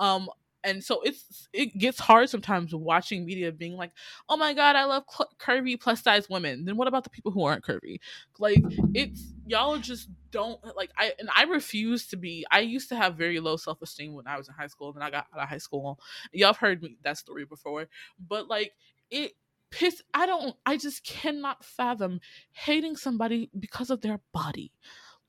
Um 0.00 0.28
and 0.66 0.84
so 0.84 1.00
it's 1.02 1.48
it 1.52 1.78
gets 1.78 1.98
hard 2.00 2.28
sometimes 2.28 2.74
watching 2.74 3.24
media 3.24 3.52
being 3.52 3.76
like, 3.76 3.92
"Oh 4.28 4.36
my 4.36 4.52
god, 4.52 4.76
I 4.76 4.84
love 4.84 5.04
cl- 5.10 5.30
curvy 5.38 5.80
plus 5.80 6.02
size 6.02 6.28
women." 6.28 6.64
Then 6.66 6.76
what 6.76 6.88
about 6.88 7.04
the 7.04 7.10
people 7.10 7.32
who 7.32 7.44
aren't 7.44 7.64
curvy? 7.64 8.00
Like 8.38 8.62
it's 8.94 9.32
y'all 9.46 9.78
just 9.78 10.08
don't 10.32 10.60
like 10.76 10.90
I 10.98 11.12
and 11.18 11.30
I 11.34 11.44
refuse 11.44 12.08
to 12.08 12.16
be. 12.16 12.44
I 12.50 12.60
used 12.60 12.88
to 12.90 12.96
have 12.96 13.14
very 13.16 13.40
low 13.40 13.56
self 13.56 13.80
esteem 13.80 14.14
when 14.14 14.26
I 14.26 14.36
was 14.36 14.48
in 14.48 14.54
high 14.54 14.66
school. 14.66 14.92
Then 14.92 15.02
I 15.02 15.10
got 15.10 15.26
out 15.34 15.40
of 15.42 15.48
high 15.48 15.58
school. 15.58 15.98
Y'all 16.32 16.48
have 16.48 16.58
heard 16.58 16.82
me 16.82 16.98
that 17.02 17.18
story 17.18 17.44
before, 17.44 17.86
but 18.28 18.48
like 18.48 18.72
it 19.10 19.32
piss. 19.70 20.02
I 20.14 20.26
don't. 20.26 20.56
I 20.66 20.76
just 20.76 21.04
cannot 21.04 21.64
fathom 21.64 22.20
hating 22.52 22.96
somebody 22.96 23.50
because 23.58 23.90
of 23.90 24.00
their 24.00 24.20
body. 24.32 24.72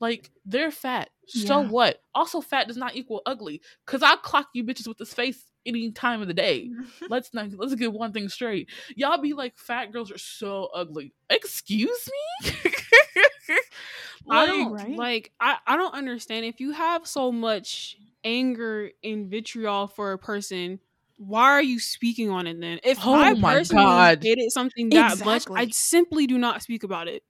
Like 0.00 0.30
they're 0.44 0.70
fat. 0.70 1.10
So 1.26 1.60
Yeah. 1.60 1.68
what? 1.68 2.02
Also, 2.14 2.40
fat 2.40 2.68
does 2.68 2.76
not 2.76 2.96
equal 2.96 3.22
ugly. 3.26 3.60
Cause 3.86 4.02
I'll 4.02 4.16
clock 4.16 4.48
you 4.54 4.64
bitches 4.64 4.88
with 4.88 4.98
this 4.98 5.12
face 5.12 5.44
any 5.66 5.90
time 5.92 6.22
of 6.22 6.28
the 6.28 6.34
day. 6.34 6.70
Let's 7.08 7.34
not 7.34 7.50
let's 7.56 7.74
get 7.74 7.92
one 7.92 8.12
thing 8.12 8.28
straight. 8.28 8.70
Y'all 8.96 9.20
be 9.20 9.34
like 9.34 9.56
fat 9.56 9.92
girls 9.92 10.10
are 10.10 10.18
so 10.18 10.68
ugly. 10.74 11.12
Excuse 11.30 12.08
me? 12.44 12.52
I 14.30 14.46
like, 14.46 14.46
don't 14.46 14.72
right? 14.72 14.96
like 14.96 15.32
I, 15.40 15.56
I 15.66 15.76
don't 15.76 15.94
understand 15.94 16.44
if 16.46 16.60
you 16.60 16.72
have 16.72 17.06
so 17.06 17.32
much 17.32 17.96
anger 18.24 18.90
and 19.02 19.30
vitriol 19.30 19.86
for 19.86 20.12
a 20.12 20.18
person 20.18 20.80
why 21.16 21.44
are 21.44 21.62
you 21.62 21.78
speaking 21.80 22.30
on 22.30 22.46
it 22.46 22.60
then 22.60 22.78
if 22.84 22.98
Oh 23.04 23.14
i 23.14 23.34
my 23.34 23.54
personally 23.54 23.84
God. 23.86 24.22
hated 24.22 24.50
something 24.52 24.90
that 24.90 25.24
much 25.24 25.44
i 25.56 25.68
simply 25.68 26.26
do 26.26 26.36
not 26.36 26.62
speak 26.62 26.82
about 26.82 27.08
it 27.08 27.22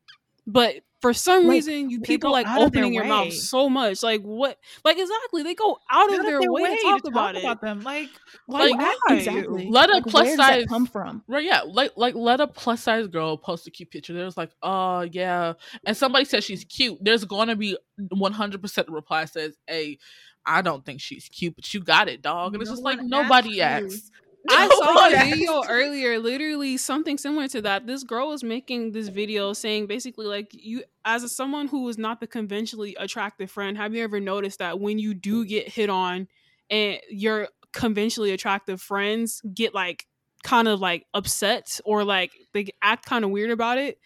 but 0.49 0.77
for 1.01 1.13
some 1.15 1.45
Like, 1.47 1.53
reason 1.53 1.91
you 1.91 2.01
people 2.01 2.33
like 2.33 2.45
out 2.45 2.61
of 2.61 2.73
their 2.73 2.83
opening 2.83 2.93
your 2.93 3.05
mouth 3.05 3.33
so 3.33 3.69
much 3.69 4.03
like 4.03 4.21
what 4.23 4.59
like 4.85 4.99
exactly 4.99 5.45
they 5.45 5.55
go 5.55 5.79
out 5.89 6.13
of 6.13 6.19
Out 6.19 6.27
their, 6.27 6.41
way, 6.51 6.75
to 6.75 6.83
talk, 6.83 7.05
about, 7.07 7.37
it 7.37 7.61
them. 7.61 7.83
Like, 7.83 8.09
Like, 8.49 8.75
why? 8.77 8.97
exactly. 9.11 9.69
Let 9.71 9.91
a 9.91 9.95
like, 9.99 10.05
plus 10.07 10.35
size- 10.35 10.65
come 10.69 10.87
from? 10.87 11.23
Right, 11.29 11.45
yeah, 11.45 11.61
like 11.65 11.93
like 11.97 12.17
let 12.17 12.41
a 12.41 12.49
plus 12.49 12.83
size 12.83 13.07
girl 13.07 13.37
post 13.37 13.69
a 13.69 13.71
cute 13.71 13.93
picture. 13.93 14.13
There's 14.13 14.37
like, 14.37 14.51
oh 14.61 15.03
yeah, 15.03 15.53
and 15.87 15.97
somebody 15.97 16.25
says 16.25 16.43
she's 16.43 16.65
cute. 16.65 16.99
There's 17.01 17.25
going 17.25 17.47
to 17.47 17.55
be 17.55 17.77
100 18.09 18.61
percent 18.61 18.89
reply 18.89 19.27
says, 19.27 19.55
"Hey, 19.69 19.99
I 20.45 20.63
don't 20.63 20.85
think 20.85 21.01
she's 21.01 21.29
cute, 21.29 21.55
but 21.55 21.73
you 21.73 21.79
got 21.81 22.09
it, 22.09 22.23
dog." 22.23 22.55
And 22.55 22.61
it's 22.63 22.73
just 22.73 22.83
like 22.83 23.01
nobody 23.01 23.61
asked 23.61 23.83
you. 23.85 23.87
asks. 23.93 24.11
I 24.51 24.69
saw 24.69 25.07
a 25.07 25.31
video 25.31 25.63
earlier, 25.69 26.19
literally 26.19 26.77
something 26.77 27.19
similar 27.19 27.49
to 27.49 27.63
that. 27.63 27.87
This 27.87 28.05
girl 28.05 28.29
was 28.29 28.43
making 28.43 28.93
this 28.93 29.09
video 29.09 29.53
saying 29.53 29.87
basically 29.87 30.27
like 30.27 30.49
you 30.53 30.85
as 31.05 31.23
a, 31.23 31.29
someone 31.29 31.69
who 31.69 31.89
is 31.89 31.99
not 31.99 32.21
the 32.21 32.27
conventionally 32.27 32.97
attractive 32.99 33.51
friend, 33.51 33.77
have 33.77 33.95
you 33.95 34.03
ever 34.05 34.21
noticed 34.21 34.61
that 34.61 34.81
when 34.81 34.99
you 34.99 35.13
do 35.15 35.45
get 35.45 35.69
hit 35.69 35.91
on, 35.91 36.29
and 36.71 37.01
your 37.11 37.49
conventionally 37.73 38.33
attractive 38.33 38.81
friends 38.81 39.43
get 39.55 39.75
like 39.75 40.07
kind 40.43 40.69
of 40.69 40.81
like 40.81 41.07
upset 41.15 41.81
or 41.85 42.05
like 42.05 42.33
they 42.53 42.69
act 42.83 43.07
kind 43.07 43.25
of 43.25 43.31
weird 43.31 43.51
about 43.51 43.79
it. 43.79 43.99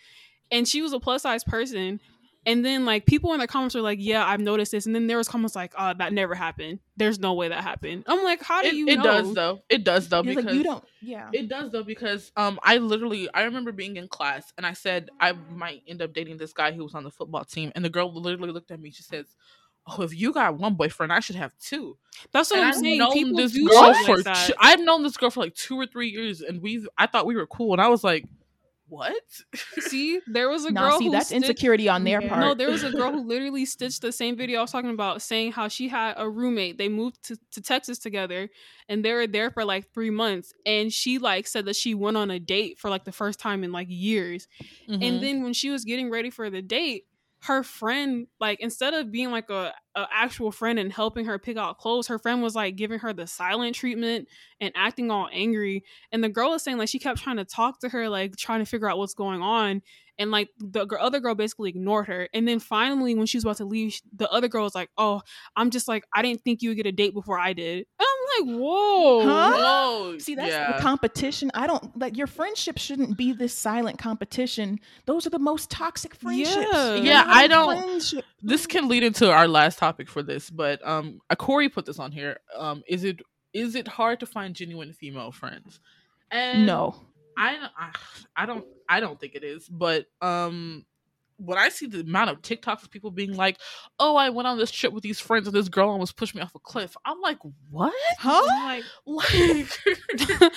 And 0.51 0.67
she 0.67 0.83
was 0.83 0.93
a 0.93 1.01
plus 1.01 1.23
size 1.23 1.45
person. 1.45 2.01
And 2.45 2.65
then 2.65 2.85
like 2.85 3.07
people 3.07 3.33
in 3.35 3.41
the 3.41 3.47
comments 3.47 3.77
are 3.77 3.81
like, 3.83 3.99
"Yeah, 4.01 4.27
I've 4.27 4.41
noticed 4.41 4.73
this." 4.73 4.87
And 4.87 4.95
then 4.95 5.07
there 5.07 5.17
was 5.17 5.29
comments 5.29 5.55
like, 5.55 5.73
"Oh, 5.79 5.93
that 5.97 6.13
never 6.13 6.35
happened. 6.35 6.81
There's 6.97 7.21
no 7.21 7.35
way 7.35 7.49
that 7.49 7.63
happened." 7.63 8.03
I'm 8.09 8.25
like, 8.25 8.43
"How 8.43 8.63
do 8.63 8.69
It, 8.69 8.75
you 8.75 8.89
it 8.89 8.97
know?" 8.97 9.03
does 9.05 9.35
though. 9.35 9.61
It 9.69 9.85
does 9.85 10.09
though 10.09 10.21
It's 10.21 10.29
because 10.29 10.45
like 10.47 10.55
you 10.55 10.65
don't. 10.65 10.85
Yeah. 11.01 11.31
It 11.33 11.49
does 11.49 11.71
though 11.71 11.85
because 11.85 12.33
um 12.37 12.59
I 12.65 12.79
literally 12.79 13.29
I 13.33 13.43
remember 13.45 13.71
being 13.71 13.97
in 13.97 14.09
class 14.09 14.53
and 14.57 14.67
I 14.67 14.73
said 14.73 15.09
I 15.21 15.33
might 15.33 15.83
end 15.87 16.03
up 16.03 16.13
dating 16.15 16.39
this 16.39 16.53
guy 16.53 16.73
who 16.73 16.83
was 16.83 16.95
on 16.95 17.05
the 17.05 17.11
football 17.13 17.45
team 17.45 17.71
and 17.77 17.85
the 17.85 17.91
girl 17.91 18.13
literally 18.13 18.53
looked 18.53 18.73
at 18.73 18.81
me 18.81 18.91
she 18.91 19.03
says 19.05 19.27
oh 19.87 20.03
if 20.03 20.17
you 20.19 20.33
got 20.33 20.57
one 20.59 20.75
boyfriend 20.75 21.13
I 21.13 21.21
should 21.21 21.37
have 21.37 21.57
two 21.59 21.97
That's 22.33 22.51
what 22.51 22.59
and 22.59 22.67
I'm 22.69 22.75
I've 22.75 22.81
saying. 22.81 22.99
known 22.99 23.13
People 23.13 23.37
this 23.37 23.53
do 23.53 23.69
girl 23.69 23.95
for 24.05 24.17
like 24.17 24.25
that. 24.25 24.47
two, 24.49 24.55
I've 24.59 24.81
known 24.81 25.03
this 25.05 25.17
girl 25.17 25.31
for 25.31 25.41
like 25.41 25.55
two 25.55 25.77
or 25.77 25.87
three 25.87 26.09
years 26.09 26.41
and 26.41 26.61
we've 26.63 26.89
I 26.99 27.07
thought 27.07 27.27
we 27.27 27.37
were 27.37 27.47
cool 27.47 27.73
and 27.73 27.81
I 27.83 27.89
was 27.89 28.03
like 28.05 28.25
what 28.93 29.23
See, 29.81 30.21
there 30.27 30.49
was 30.51 30.65
a 30.67 30.71
Nah, 30.71 30.89
girl 30.91 30.99
see, 30.99 31.07
who 31.07 31.13
that's 31.13 31.27
stitched- 31.29 31.45
insecurity 31.45 31.89
on 31.89 32.05
their 32.05 32.21
Yeah. 32.21 32.29
part. 32.29 32.41
No, 32.41 32.55
there 32.55 32.71
was 32.71 32.83
a 32.85 32.91
girl 32.91 33.11
who 33.11 33.23
literally 33.27 33.65
stitched 33.65 34.03
the 34.03 34.13
same 34.13 34.37
video 34.37 34.59
I 34.59 34.63
was 34.63 34.71
talking 34.73 34.91
about, 34.91 35.23
saying 35.23 35.53
how 35.53 35.69
she 35.69 35.89
had 35.89 36.15
a 36.19 36.29
roommate. 36.29 36.77
They 36.77 36.89
moved 36.89 37.23
to, 37.25 37.37
to 37.53 37.63
Texas 37.63 37.99
together, 37.99 38.51
and 38.89 39.05
they 39.05 39.13
were 39.15 39.27
there 39.27 39.51
for 39.51 39.65
like 39.65 39.93
three 39.95 40.11
months. 40.11 40.53
And 40.67 40.93
she 40.93 41.19
like 41.19 41.47
said 41.47 41.65
that 41.65 41.77
she 41.77 41.95
went 41.95 42.17
on 42.19 42.31
a 42.31 42.39
date 42.39 42.79
for 42.79 42.91
like 42.91 43.05
the 43.05 43.13
first 43.13 43.41
time 43.41 43.65
in 43.65 43.73
like 43.73 43.87
years. 43.91 44.47
Mhm. 44.89 45.03
And 45.03 45.23
then 45.23 45.43
when 45.43 45.55
she 45.55 45.71
was 45.71 45.85
getting 45.85 46.11
ready 46.11 46.29
for 46.31 46.51
the 46.51 46.61
date, 46.63 47.05
her 47.43 47.65
friend 47.65 48.29
like 48.39 48.61
instead 48.61 48.95
of 48.95 49.11
being 49.11 49.33
like 49.33 49.51
a, 49.51 49.73
a 49.97 50.07
actual 50.13 50.53
friend 50.53 50.79
and 50.79 50.93
helping 50.93 51.25
her 51.25 51.41
pick 51.41 51.57
out 51.57 51.77
clothes, 51.77 52.07
her 52.07 52.19
friend 52.19 52.41
was 52.41 52.55
like 52.55 52.77
giving 52.77 53.01
her 53.01 53.13
the 53.13 53.27
silent 53.27 53.75
treatment 53.75 54.29
and 54.61 54.73
acting 54.77 55.11
all 55.11 55.29
angry. 55.33 55.83
And 56.13 56.23
the 56.23 56.29
girl 56.29 56.51
was 56.51 56.63
saying 56.63 56.79
like 56.79 56.89
she 56.89 57.01
kept 57.01 57.21
trying 57.21 57.39
to 57.39 57.45
talk 57.45 57.81
to 57.81 57.89
her, 57.89 58.09
like 58.09 58.37
trying 58.37 58.61
to 58.61 58.65
figure 58.65 58.89
out 58.89 58.97
what's 58.97 59.15
going 59.15 59.43
on. 59.43 59.83
And 60.19 60.31
like 60.31 60.51
the 60.59 60.87
other 61.01 61.19
girl 61.19 61.35
basically 61.35 61.71
ignored 61.71 62.07
her. 62.07 62.29
And 62.33 62.47
then 62.47 62.61
finally, 62.61 63.17
when 63.17 63.27
she 63.27 63.39
was 63.39 63.45
about 63.45 63.57
to 63.57 63.65
leave, 63.65 64.01
the 64.15 64.31
other 64.31 64.47
girl 64.47 64.63
was 64.63 64.75
like, 64.75 64.91
"Oh, 64.97 65.23
I'm 65.57 65.71
just 65.71 65.89
like 65.89 66.05
I 66.15 66.23
didn't 66.23 66.43
think 66.43 66.63
you 66.63 66.71
would 66.71 66.77
get 66.77 66.87
a 66.87 66.93
date 66.93 67.15
before 67.15 67.41
I 67.41 67.55
did." 67.55 67.79
And 67.79 68.07
I'm 68.07 68.22
like, 68.41 68.57
"Whoa, 68.59 69.25
Huh? 69.25 69.53
Whoa, 69.57 70.19
See, 70.19 70.35
that's 70.35 70.49
yeah. 70.51 70.73
the 70.77 70.83
competition. 70.83 71.51
I 71.55 71.67
don't 71.67 71.99
like 71.99 72.17
your 72.17 72.27
friendship 72.27 72.79
shouldn't 72.79 73.17
be 73.17 73.33
this 73.33 73.53
silent 73.55 73.99
competition. 73.99 74.79
Those 75.07 75.27
are 75.27 75.31
the 75.31 75.39
most 75.39 75.71
toxic 75.71 76.15
friendships. 76.15 76.67
Yeah. 76.73 76.95
You're 76.95 77.05
Yeah, 77.05 77.23
not 77.23 77.37
I 77.37 77.45
a 77.45 77.49
don't- 77.49 77.79
friendship. 77.83 78.25
this 78.43 78.67
can 78.67 78.89
lead 78.89 79.03
into 79.03 79.31
our 79.31 79.49
last 79.49 79.79
topic 79.79 80.09
for 80.09 80.23
this, 80.23 80.51
but 80.51 80.87
um, 80.87 81.21
uh, 81.31 81.35
Corey 81.37 81.69
put 81.69 81.87
this 81.87 81.99
on 81.99 82.13
here. 82.13 82.39
Um, 82.57 82.83
is 82.89 83.05
it 83.05 83.21
is 83.53 83.75
it 83.75 83.87
hard 83.87 84.21
to 84.21 84.27
find 84.27 84.55
genuine 84.55 84.93
female 84.93 85.31
friends? 85.31 85.79
And 86.31 86.65
No. 86.67 86.95
I 87.37 87.53
don't- 87.57 87.73
I 87.79 87.91
I 88.37 88.47
don't 88.47 88.65
I 88.89 89.01
don't 89.01 89.19
think 89.21 89.35
it 89.35 89.45
is, 89.45 89.69
but 89.69 90.07
um, 90.21 90.85
when 91.39 91.59
I 91.59 91.69
see 91.69 91.87
the 91.87 92.01
amount 92.01 92.31
of 92.31 92.43
TikToks 92.43 92.83
of 92.83 92.91
people 92.91 93.11
being 93.11 93.35
like, 93.35 93.59
"Oh, 93.99 94.17
I 94.17 94.31
went 94.31 94.49
on 94.49 94.59
this 94.59 94.71
trip 94.71 94.93
with 94.93 95.03
these 95.03 95.21
friends 95.21 95.47
and 95.47 95.55
this 95.57 95.69
girl 95.69 95.89
almost 95.91 96.17
pushed 96.17 96.35
me 96.35 96.41
off 96.43 96.55
a 96.55 96.59
cliff," 96.59 96.97
I'm 97.05 97.21
like, 97.21 97.39
"What? 97.71 97.95
Huh? 98.19 98.43
Like, 98.57 98.85
like." 99.07 99.69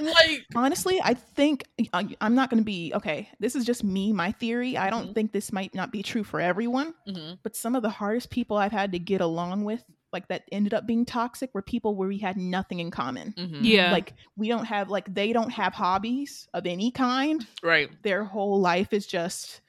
like 0.00 0.46
Honestly, 0.54 1.00
I 1.02 1.14
think 1.14 1.64
I- 1.92 2.16
I'm 2.20 2.34
not 2.34 2.50
going 2.50 2.60
to 2.60 2.64
be 2.64 2.92
okay. 2.94 3.28
This 3.38 3.54
is 3.56 3.64
just 3.64 3.84
me, 3.84 4.12
my 4.12 4.32
theory. 4.32 4.76
I 4.76 4.90
don't 4.90 5.10
Mhm. 5.10 5.14
think 5.14 5.32
this 5.32 5.52
might 5.52 5.74
not 5.74 5.92
be 5.92 6.02
true 6.02 6.24
for 6.24 6.40
everyone, 6.40 6.94
mhm, 7.08 7.38
but 7.42 7.56
some 7.56 7.74
of 7.76 7.82
the 7.82 7.90
hardest 7.90 8.30
people 8.30 8.56
I've 8.56 8.72
had 8.72 8.92
to 8.92 8.98
get 8.98 9.20
along 9.20 9.64
with, 9.64 9.84
like 10.12 10.28
that 10.28 10.42
ended 10.50 10.74
up 10.74 10.86
being 10.86 11.04
toxic, 11.04 11.50
were 11.54 11.62
people 11.62 11.94
where 11.94 12.08
we 12.08 12.18
had 12.18 12.36
nothing 12.36 12.80
in 12.80 12.90
common. 12.90 13.32
mhm. 13.36 13.60
yeah, 13.62 13.92
Like 13.92 14.14
we 14.36 14.48
don't 14.48 14.64
have 14.64 14.90
like 14.90 15.12
they 15.14 15.32
don't 15.32 15.50
have 15.50 15.72
hobbies 15.74 16.48
of 16.54 16.66
any 16.66 16.90
kind. 16.90 17.46
right, 17.62 17.90
Their 18.02 18.24
whole 18.24 18.60
life 18.60 18.92
is 18.92 19.06
just 19.06 19.60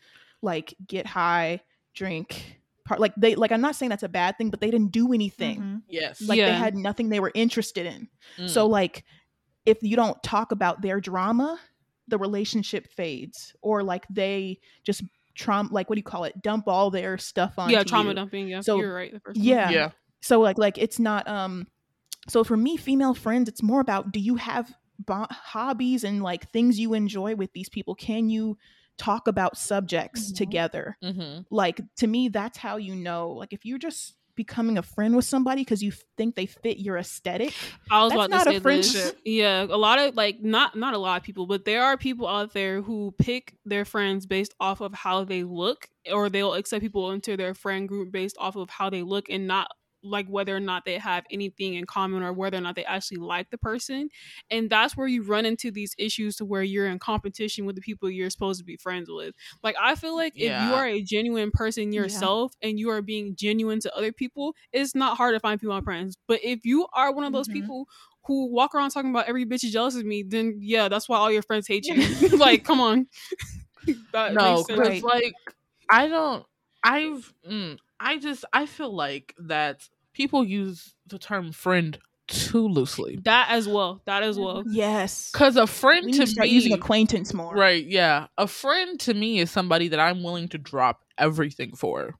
like 0.41 0.73
get 0.87 1.05
high, 1.05 1.61
drink, 1.93 2.59
part 2.85 2.99
like 2.99 3.13
they 3.15 3.35
like 3.35 3.51
I'm 3.51 3.61
not 3.61 3.75
saying 3.75 3.89
that's 3.89 4.03
a 4.03 4.09
bad 4.09 4.37
thing, 4.37 4.49
but 4.49 4.59
they 4.61 4.71
didn't 4.71 4.91
do 4.91 5.13
anything. 5.13 5.59
Mhm. 5.61 5.81
yes, 5.87 6.21
Like 6.21 6.37
they 6.39 6.51
had 6.53 6.75
nothing 6.75 7.09
they 7.09 7.19
were 7.19 7.31
interested 7.35 7.85
in. 7.85 8.07
Mm. 8.37 8.49
So 8.49 8.65
like 8.67 9.03
if 9.65 9.77
you 9.83 9.95
don't 9.95 10.21
talk 10.23 10.51
about 10.51 10.81
their 10.81 10.99
drama, 10.99 11.59
the 12.07 12.17
relationship 12.17 12.87
fades 12.87 13.53
or 13.61 13.83
like 13.83 14.05
they 14.09 14.59
just 14.83 15.03
trauma 15.35 15.69
like 15.71 15.89
what 15.89 15.95
do 15.95 15.99
you 15.99 16.03
call 16.03 16.23
it? 16.23 16.41
Dump 16.41 16.67
all 16.67 16.89
their 16.89 17.17
stuff 17.19 17.53
on 17.59 17.69
you. 17.69 17.75
yeah, 17.77 17.83
trauma 17.83 18.09
you. 18.09 18.15
dumping. 18.15 18.47
Yeah, 18.47 18.61
So, 18.61 18.79
you're 18.79 18.93
right. 18.93 19.13
The 19.13 19.19
first. 19.19 19.39
Yeah. 19.39 19.69
yeah, 19.69 19.91
So 20.21 20.39
like 20.39 20.57
like 20.57 20.77
it's 20.77 20.99
not 20.99 21.27
um 21.27 21.67
so 22.27 22.43
for 22.43 22.55
me 22.57 22.77
female 22.77 23.13
friends 23.13 23.49
it's 23.49 23.63
more 23.63 23.81
about 23.81 24.11
do 24.11 24.19
you 24.19 24.35
have 24.35 24.71
bo- 24.99 25.25
hobbies 25.29 26.03
and 26.03 26.21
like 26.21 26.51
things 26.51 26.79
you 26.79 26.93
enjoy 26.93 27.35
with 27.35 27.51
these 27.53 27.69
people? 27.69 27.95
Can 27.95 28.29
you 28.29 28.57
talk 28.97 29.27
about 29.27 29.57
subjects 29.57 30.31
Mhm. 30.31 30.37
together? 30.37 30.97
mm-hmm. 31.03 31.41
Like 31.49 31.81
to 31.97 32.07
me 32.07 32.29
that's 32.29 32.57
how 32.57 32.77
you 32.77 32.95
know 32.95 33.31
like 33.31 33.53
if 33.53 33.65
you're 33.65 33.79
just 33.79 34.15
becoming 34.33 34.77
a 34.77 34.81
friend 34.81 35.13
with 35.15 35.25
somebody 35.25 35.61
because 35.61 35.83
you 35.83 35.91
think 36.17 36.35
they 36.35 36.45
fit 36.45 36.77
your 36.77 36.97
aesthetic 36.97 37.53
I 37.91 38.01
was 38.03 38.13
That's 38.13 38.27
about 38.27 38.29
not 38.29 38.43
to 38.45 38.49
a 38.51 38.53
say 38.53 38.59
friendship. 38.59 39.17
Yeah, 39.25 39.63
a 39.63 39.75
lot 39.77 39.99
of 39.99 40.15
like 40.15 40.39
not 40.41 40.75
not 40.77 40.93
a 40.93 40.97
lot 40.97 41.17
of 41.17 41.23
people, 41.23 41.47
but 41.47 41.65
there 41.65 41.83
are 41.83 41.97
people 41.97 42.27
out 42.27 42.53
there 42.53 42.81
who 42.81 43.13
pick 43.17 43.55
their 43.65 43.83
friends 43.83 44.25
based 44.25 44.53
off 44.59 44.79
of 44.79 44.93
how 44.93 45.25
they 45.25 45.43
look, 45.43 45.89
or 46.11 46.29
they'll 46.29 46.53
accept 46.53 46.81
people 46.81 47.11
into 47.11 47.35
their 47.35 47.53
friend 47.53 47.89
group 47.89 48.11
based 48.13 48.37
off 48.39 48.55
of 48.55 48.69
how 48.69 48.89
they 48.89 49.01
look, 49.03 49.29
and 49.29 49.47
not 49.47 49.67
like 50.03 50.27
whether 50.27 50.55
or 50.55 50.59
not 50.59 50.85
they 50.85 50.97
have 50.97 51.25
anything 51.31 51.75
in 51.75 51.85
common 51.85 52.23
or 52.23 52.33
whether 52.33 52.57
or 52.57 52.61
not 52.61 52.75
they 52.75 52.85
actually 52.85 53.17
like 53.17 53.49
the 53.49 53.57
person. 53.57 54.09
And 54.49 54.69
that's 54.69 54.95
where 54.97 55.07
you 55.07 55.23
run 55.23 55.45
into 55.45 55.71
these 55.71 55.93
issues 55.97 56.35
to 56.37 56.45
where 56.45 56.63
you're 56.63 56.87
in 56.87 56.99
competition 56.99 57.65
with 57.65 57.75
the 57.75 57.81
people 57.81 58.09
you're 58.09 58.29
supposed 58.29 58.59
to 58.59 58.65
be 58.65 58.77
friends 58.77 59.09
with. 59.09 59.35
Like 59.63 59.75
I 59.79 59.95
feel 59.95 60.15
like 60.15 60.33
if 60.35 60.57
you 60.57 60.73
are 60.73 60.85
a 60.87 61.01
genuine 61.01 61.51
person 61.51 61.91
Yeah. 61.91 61.95
yourself 62.03 62.53
and 62.61 62.79
you 62.79 62.89
are 62.89 63.01
being 63.01 63.35
genuine 63.35 63.79
to 63.81 63.95
other 63.95 64.11
people, 64.11 64.55
it's 64.71 64.95
not 64.95 65.17
hard 65.17 65.33
to 65.35 65.39
find 65.39 65.59
people 65.59 65.75
on 65.75 65.83
friends. 65.83 66.17
But 66.27 66.39
if 66.43 66.65
you 66.65 66.87
are 66.93 67.11
one 67.13 67.25
of 67.25 67.33
those 67.33 67.47
Mhm. 67.47 67.53
people 67.53 67.87
who 68.25 68.51
walk 68.51 68.75
around 68.75 68.91
talking 68.91 69.09
about 69.09 69.27
every 69.27 69.45
bitch 69.45 69.63
is 69.63 69.71
jealous 69.71 69.95
of 69.95 70.05
me, 70.05 70.23
then 70.23 70.57
yeah, 70.59 70.89
that's 70.89 71.09
why 71.09 71.17
all 71.17 71.31
your 71.31 71.41
friends 71.41 71.67
hate 71.67 71.87
you. 71.87 71.95
like, 72.37 72.63
come 72.63 72.79
on. 72.79 73.07
that 74.13 74.33
no, 74.33 74.43
makes 74.55 74.67
sense. 74.67 74.79
because 74.79 75.03
Right. 75.03 75.03
like 75.03 75.33
I 75.89 76.07
don't. 76.07 76.45
I've. 76.83 77.33
Mm, 77.49 77.77
I 78.01 78.17
just. 78.17 78.43
I 78.51 78.65
feel 78.65 78.93
like 78.93 79.33
that 79.39 79.87
people 80.13 80.43
use 80.43 80.93
the 81.07 81.19
term 81.19 81.51
friend 81.51 81.97
too 82.27 82.67
loosely. 82.67 83.19
That 83.23 83.47
as 83.49 83.67
well. 83.67 84.01
That 84.05 84.23
as 84.23 84.37
well. 84.39 84.63
yes 84.65 85.29
Because 85.31 85.55
a 85.57 85.67
friend 85.67 86.05
we 86.05 86.11
to 86.13 86.19
need 86.19 86.25
to 86.25 86.31
start 86.31 86.47
me, 86.47 86.53
using 86.53 86.73
acquaintance 86.73 87.33
more 87.33 87.53
right? 87.55 87.85
Yeah, 87.85 88.27
a 88.37 88.47
friend 88.47 88.99
to 89.01 89.13
me 89.13 89.39
is 89.39 89.51
somebody 89.51 89.89
that 89.89 89.99
I'm 89.99 90.23
willing 90.23 90.47
to 90.49 90.57
drop 90.57 91.03
everything 91.17 91.75
for. 91.75 92.15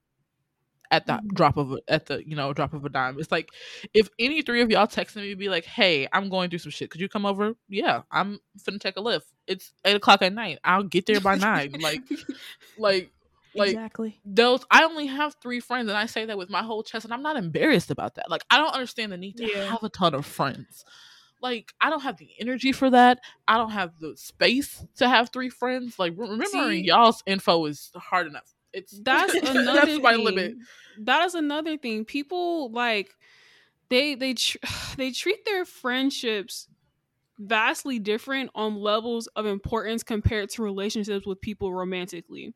At 0.89 1.07
the 1.07 1.13
Mhm. 1.13 1.33
drop 1.33 1.55
of 1.55 1.71
a, 1.71 1.77
at 1.87 2.07
the 2.07 2.21
you 2.27 2.35
know 2.35 2.51
drop 2.51 2.73
of 2.73 2.83
a 2.83 2.89
dime, 2.89 3.17
it's 3.17 3.31
like 3.31 3.49
if 3.93 4.09
any 4.19 4.41
three 4.41 4.59
of 4.61 4.69
y'all 4.69 4.87
texting 4.87 5.21
me, 5.21 5.33
be 5.35 5.47
like, 5.47 5.63
"Hey, 5.63 6.05
I'm 6.11 6.27
going 6.27 6.49
through 6.49 6.59
some 6.59 6.71
shit. 6.73 6.89
Could 6.91 6.99
you 6.99 7.07
come 7.07 7.25
over?" 7.25 7.53
Yeah, 7.69 8.01
I'm 8.11 8.39
finna 8.59 8.77
take 8.81 8.97
a 8.97 8.99
Lyft. 8.99 9.21
It's 9.47 9.71
eight 9.85 9.95
o'clock 9.95 10.21
at 10.21 10.33
night. 10.33 10.59
I'll 10.65 10.83
get 10.83 11.05
there 11.05 11.21
by 11.21 11.35
nine. 11.35 11.71
like, 11.79 12.01
like, 12.77 13.09
like 13.55 13.69
exactly. 13.69 14.19
those 14.25 14.63
i 14.71 14.83
only 14.83 15.07
have 15.07 15.35
three 15.41 15.59
friends 15.59 15.89
and 15.89 15.97
i 15.97 16.05
say 16.05 16.25
that 16.25 16.37
with 16.37 16.49
my 16.49 16.63
whole 16.63 16.83
chest 16.83 17.05
and 17.05 17.13
i'm 17.13 17.21
not 17.21 17.35
embarrassed 17.35 17.91
about 17.91 18.15
that. 18.15 18.29
Like 18.29 18.43
i 18.49 18.57
don't 18.57 18.73
understand 18.73 19.11
the 19.11 19.17
need 19.17 19.37
to 19.37 19.49
Yeah. 19.51 19.65
have 19.69 19.83
a 19.83 19.89
ton 19.89 20.13
of 20.13 20.25
friends. 20.25 20.85
Like 21.41 21.73
i 21.81 21.89
don't 21.89 22.01
have 22.01 22.17
the 22.17 22.29
energy 22.39 22.71
for 22.71 22.89
that. 22.91 23.19
I 23.47 23.57
don't 23.57 23.71
have 23.71 23.91
the 23.99 24.15
space 24.15 24.85
to 24.97 25.09
have 25.09 25.29
three 25.31 25.49
friends. 25.49 25.97
Like 25.99 26.13
re- 26.15 26.29
remembering 26.29 26.81
See- 26.81 26.85
y'all's 26.85 27.23
info 27.25 27.65
is 27.65 27.91
hard 27.95 28.27
enough. 28.27 28.53
It's 28.73 28.97
That's 29.03 29.33
another 29.33 29.85
that's 29.85 30.01
my 30.01 30.13
thing. 30.15 30.23
limit 30.25 30.53
That 30.99 31.25
is 31.25 31.35
another 31.35 31.77
thing. 31.77 32.05
People 32.05 32.71
like 32.71 33.09
they 33.89 34.15
they 34.15 34.33
tr- 34.35 34.57
they 34.97 35.11
treat 35.11 35.43
their 35.45 35.65
friendships 35.65 36.67
vastly 37.41 37.99
different 37.99 38.49
on 38.55 38.75
levels 38.75 39.27
of 39.35 39.45
importance 39.45 40.03
compared 40.03 40.49
to 40.51 40.63
relationships 40.63 41.25
with 41.25 41.41
people 41.41 41.73
romantically. 41.73 42.53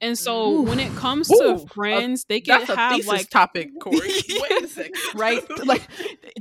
And 0.00 0.18
so 0.18 0.60
when 0.62 0.78
it 0.78 0.94
comes 0.96 1.28
to 1.28 1.34
Ooh, 1.34 1.66
friends, 1.74 2.24
they 2.28 2.40
can 2.40 2.60
that's 2.60 2.70
a 2.70 2.76
have 2.76 3.06
like 3.06 3.30
topic 3.30 3.70
corey. 3.80 3.98
Wait 3.98 4.64
a 4.64 4.68
second 4.68 4.94
right 5.14 5.42
like 5.64 5.82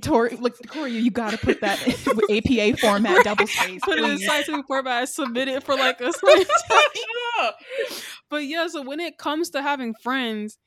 tori 0.02 0.36
like 0.38 0.56
corey 0.68 0.92
you 0.92 1.12
gotta 1.12 1.38
put 1.38 1.62
that 1.62 1.80
in 2.30 2.38
APA 2.38 2.78
format 2.78 3.24
double 3.24 3.48
space 3.48 3.82
put 3.84 3.98
it 3.98 4.04
in 4.04 4.18
scientific 4.20 4.66
format, 4.68 5.08
submit 5.10 5.48
it 5.48 5.64
for 5.64 5.76
like 5.76 6.02
a 6.02 6.12
Yeah. 7.40 7.52
But 8.30 8.46
yeah, 8.46 8.68
so 8.68 8.82
when 8.82 9.00
it 9.00 9.18
comes 9.18 9.52
to 9.52 9.62
having 9.62 9.94
friends, 9.94 10.58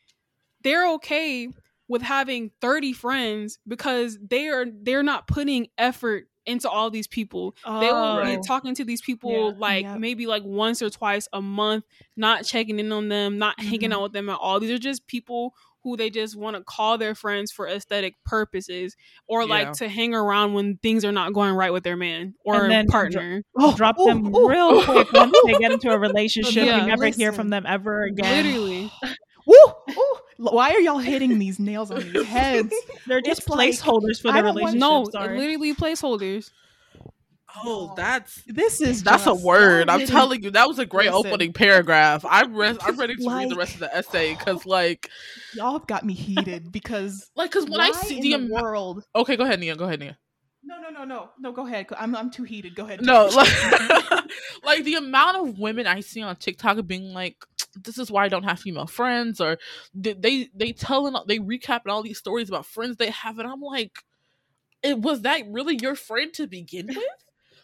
they're 0.62 0.88
okay 0.94 1.48
with 1.88 2.02
having 2.02 2.50
30 2.60 2.92
friends 2.92 3.58
because 3.66 4.18
they 4.20 4.48
are 4.48 4.66
they're 4.82 5.02
not 5.02 5.26
putting 5.26 5.68
effort 5.78 6.28
into 6.46 6.68
all 6.68 6.90
these 6.90 7.06
people. 7.06 7.54
They 7.64 7.70
will 7.92 8.22
be 8.24 8.36
Oh. 8.36 8.42
talking 8.46 8.74
to 8.76 8.84
these 8.84 9.00
people 9.02 9.50
Yeah. 9.52 9.58
like 9.58 9.82
Yep. 9.84 9.98
maybe 9.98 10.26
like 10.26 10.42
once 10.44 10.80
or 10.82 10.90
twice 10.90 11.28
a 11.32 11.42
month, 11.42 11.84
not 12.16 12.44
checking 12.44 12.78
in 12.78 12.92
on 12.92 13.08
them, 13.08 13.38
not 13.38 13.58
hanging 13.60 13.90
Mhm. 13.90 13.94
out 13.94 14.02
with 14.04 14.12
them 14.12 14.28
at 14.28 14.38
all. 14.40 14.60
These 14.60 14.70
are 14.70 14.78
just 14.78 15.06
people 15.06 15.54
who 15.82 15.96
they 15.96 16.10
just 16.10 16.36
want 16.36 16.56
to 16.56 16.64
call 16.64 16.98
their 16.98 17.14
friends 17.14 17.52
for 17.52 17.68
aesthetic 17.68 18.14
purposes 18.24 18.96
or 19.28 19.46
like 19.46 19.70
to 19.72 19.88
hang 19.88 20.14
around 20.14 20.52
when 20.52 20.76
things 20.78 21.04
are 21.04 21.12
not 21.12 21.32
going 21.32 21.54
right 21.54 21.72
with 21.72 21.84
their 21.84 21.96
man 21.96 22.34
or 22.44 22.62
And 22.64 22.72
then 22.72 22.86
dro- 22.86 22.92
partner. 22.92 23.42
Drop 23.76 23.96
ooh, 24.00 24.06
them 24.06 24.34
ooh, 24.34 24.48
real 24.48 24.70
ooh, 24.78 24.84
quick 24.84 25.12
once 25.12 25.32
they 25.46 25.52
get 25.54 25.70
into 25.70 25.90
a 25.92 25.96
relationship. 25.98 26.66
Yeah. 26.66 26.80
You 26.80 26.86
never 26.88 27.06
hear 27.06 27.32
from 27.32 27.50
them 27.50 27.64
ever 27.66 28.02
again. 28.02 28.44
Literally. 28.46 28.90
Woo, 29.46 29.54
woo. 29.88 30.04
Why 30.38 30.70
are 30.72 30.80
y'all 30.80 30.98
hitting 30.98 31.38
these 31.38 31.58
nails 31.58 31.90
on 31.90 32.00
these 32.12 32.26
heads? 32.26 32.74
They're 33.06 33.20
just 33.22 33.40
It's 33.42 33.48
like, 33.48 33.70
placeholders 33.70 34.20
for 34.20 34.32
the 34.32 34.42
don't 34.42 34.44
want- 34.44 34.56
relationship. 34.56 34.80
No, 34.80 35.04
sorry. 35.10 35.38
literally 35.38 35.74
placeholders. 35.74 36.50
Oh, 37.64 37.94
that's 37.96 38.42
This 38.46 38.82
is 38.82 39.02
that's 39.02 39.24
a 39.26 39.34
word. 39.34 39.88
I'm 39.88 40.06
telling 40.06 40.42
you, 40.42 40.50
that 40.50 40.68
was 40.68 40.78
a 40.78 40.84
great 40.84 41.10
Listen. 41.10 41.30
opening 41.30 41.52
paragraph. 41.54 42.22
I'm 42.28 42.54
re- 42.54 42.76
I'm 42.82 42.96
ready 42.98 43.14
to 43.16 43.30
read 43.30 43.48
the 43.50 43.56
rest 43.56 43.74
of 43.74 43.80
the 43.80 43.96
essay 43.96 44.34
because, 44.34 44.66
like, 44.66 45.08
Y'all 45.54 45.72
have 45.72 45.86
got 45.86 46.04
me 46.04 46.12
heated 46.12 46.70
because 46.70 47.30
like 47.34 47.50
because 47.50 47.64
when 47.64 47.78
why 47.78 47.86
I 47.88 47.92
see 47.92 48.20
the, 48.20 48.36
the 48.46 48.52
world. 48.52 49.04
okay, 49.14 49.36
go 49.36 49.44
ahead, 49.44 49.58
Nia. 49.58 49.74
Go 49.74 49.86
ahead, 49.86 50.00
Nia. 50.00 50.18
No, 50.66 50.80
no, 50.80 50.90
no, 50.90 51.04
no, 51.04 51.30
no. 51.38 51.52
Go 51.52 51.64
ahead. 51.64 51.86
I'm 51.96 52.16
I'm 52.16 52.28
too 52.28 52.42
heated. 52.42 52.74
Go 52.74 52.84
ahead. 52.84 53.00
No, 53.00 53.26
like, 53.26 53.48
like 54.64 54.84
the 54.84 54.94
amount 54.94 55.36
of 55.36 55.58
women 55.60 55.86
I 55.86 56.00
see 56.00 56.22
on 56.22 56.34
TikTok 56.34 56.84
being 56.88 57.12
like, 57.12 57.36
"This 57.80 57.98
is 57.98 58.10
why 58.10 58.24
I 58.24 58.28
don't 58.28 58.42
have 58.42 58.58
female 58.58 58.88
friends," 58.88 59.40
or 59.40 59.58
they 59.94 60.14
they, 60.14 60.48
they 60.54 60.72
telling 60.72 61.14
they 61.28 61.38
recapping 61.38 61.88
all 61.88 62.02
these 62.02 62.18
stories 62.18 62.48
about 62.48 62.66
friends 62.66 62.96
they 62.96 63.10
have, 63.10 63.38
and 63.38 63.48
I'm 63.48 63.60
like, 63.60 64.02
"It 64.82 64.98
was 64.98 65.22
that 65.22 65.42
really 65.48 65.76
your 65.80 65.94
friend 65.94 66.32
to 66.34 66.48
begin 66.48 66.88
with? 66.88 66.98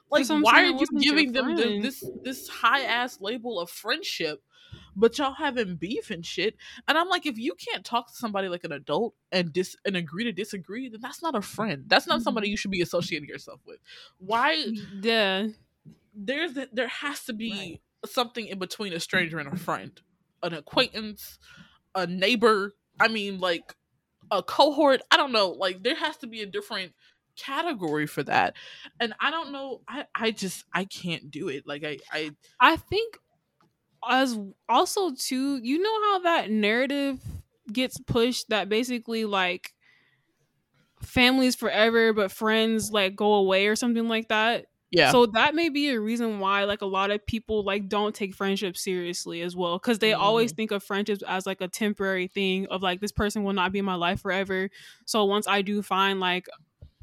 Like, 0.08 0.20
That's 0.20 0.30
what 0.30 0.36
I'm 0.36 0.42
why 0.42 0.52
saying, 0.62 0.74
are 0.74 0.78
you 0.78 1.00
giving 1.00 1.32
them 1.32 1.56
the, 1.56 1.80
this 1.82 2.08
this 2.22 2.48
high 2.48 2.82
ass 2.82 3.20
label 3.20 3.58
of 3.58 3.68
friendship?" 3.68 4.42
But 4.94 5.18
y'all 5.18 5.34
having 5.34 5.76
beef 5.76 6.10
and 6.10 6.24
shit, 6.24 6.56
and 6.86 6.98
I'm 6.98 7.08
like, 7.08 7.26
if 7.26 7.38
you 7.38 7.54
can't 7.54 7.84
talk 7.84 8.08
to 8.08 8.14
somebody 8.14 8.48
like 8.48 8.64
an 8.64 8.72
adult 8.72 9.14
and 9.30 9.52
dis 9.52 9.76
and 9.84 9.96
agree 9.96 10.24
to 10.24 10.32
disagree, 10.32 10.88
then 10.88 11.00
that's 11.00 11.22
not 11.22 11.34
a 11.34 11.42
friend. 11.42 11.84
That's 11.86 12.06
not 12.06 12.22
somebody 12.22 12.46
mm-hmm. 12.46 12.52
you 12.52 12.56
should 12.56 12.70
be 12.70 12.82
associating 12.82 13.28
yourself 13.28 13.60
with. 13.66 13.78
Why? 14.18 14.64
Yeah. 15.00 15.48
there's 16.14 16.58
there 16.72 16.88
has 16.88 17.24
to 17.24 17.32
be 17.32 17.80
something 18.04 18.46
in 18.46 18.58
between 18.58 18.92
a 18.92 19.00
stranger 19.00 19.38
and 19.38 19.52
a 19.52 19.56
friend, 19.56 20.00
an 20.42 20.54
acquaintance, 20.54 21.38
a 21.94 22.06
neighbor. 22.06 22.74
I 23.00 23.08
mean, 23.08 23.40
like 23.40 23.74
a 24.30 24.42
cohort. 24.42 25.02
I 25.10 25.16
don't 25.16 25.32
know. 25.32 25.50
Like 25.50 25.82
there 25.82 25.96
has 25.96 26.16
to 26.18 26.26
be 26.26 26.42
a 26.42 26.46
different 26.46 26.92
category 27.36 28.06
for 28.06 28.22
that, 28.24 28.54
and 29.00 29.14
I 29.20 29.30
don't 29.30 29.52
know. 29.52 29.80
I 29.88 30.06
I 30.14 30.30
just 30.30 30.64
I 30.72 30.84
can't 30.84 31.30
do 31.30 31.48
it. 31.48 31.66
Like 31.66 31.84
I 31.84 31.98
I 32.12 32.30
I 32.60 32.76
think 32.76 33.18
as 34.08 34.38
also 34.68 35.12
too, 35.14 35.58
you 35.62 35.78
know 35.78 36.02
how 36.04 36.18
that 36.20 36.50
narrative 36.50 37.20
gets 37.72 37.98
pushed 37.98 38.48
that 38.48 38.68
basically 38.68 39.24
like 39.24 39.72
families 41.00 41.54
forever 41.54 42.12
but 42.12 42.30
friends 42.30 42.90
like 42.90 43.16
go 43.16 43.34
away 43.34 43.66
or 43.66 43.76
something 43.76 44.08
like 44.08 44.28
that. 44.28 44.66
yeah. 44.90 45.10
So 45.10 45.26
that 45.26 45.54
may 45.54 45.68
be 45.68 45.90
a 45.90 46.00
reason 46.00 46.38
why 46.40 46.64
like 46.64 46.82
a 46.82 46.86
lot 46.86 47.10
of 47.10 47.24
people 47.26 47.64
like 47.64 47.88
don't 47.88 48.14
take 48.14 48.34
friendships 48.34 48.82
seriously 48.82 49.42
as 49.42 49.56
well 49.56 49.78
cuz 49.78 49.98
they 49.98 50.12
always 50.12 50.52
mm. 50.52 50.56
think 50.56 50.70
of 50.70 50.82
friendships 50.82 51.22
as 51.26 51.46
like 51.46 51.60
a 51.60 51.68
temporary 51.68 52.28
thing 52.28 52.66
of 52.66 52.82
like 52.82 53.00
this 53.00 53.12
person 53.12 53.44
will 53.44 53.52
not 53.52 53.72
be 53.72 53.78
in 53.78 53.84
my 53.84 53.94
life 53.94 54.20
forever. 54.20 54.70
So 55.06 55.24
once 55.24 55.46
I 55.46 55.62
do 55.62 55.82
find 55.82 56.20
like 56.20 56.46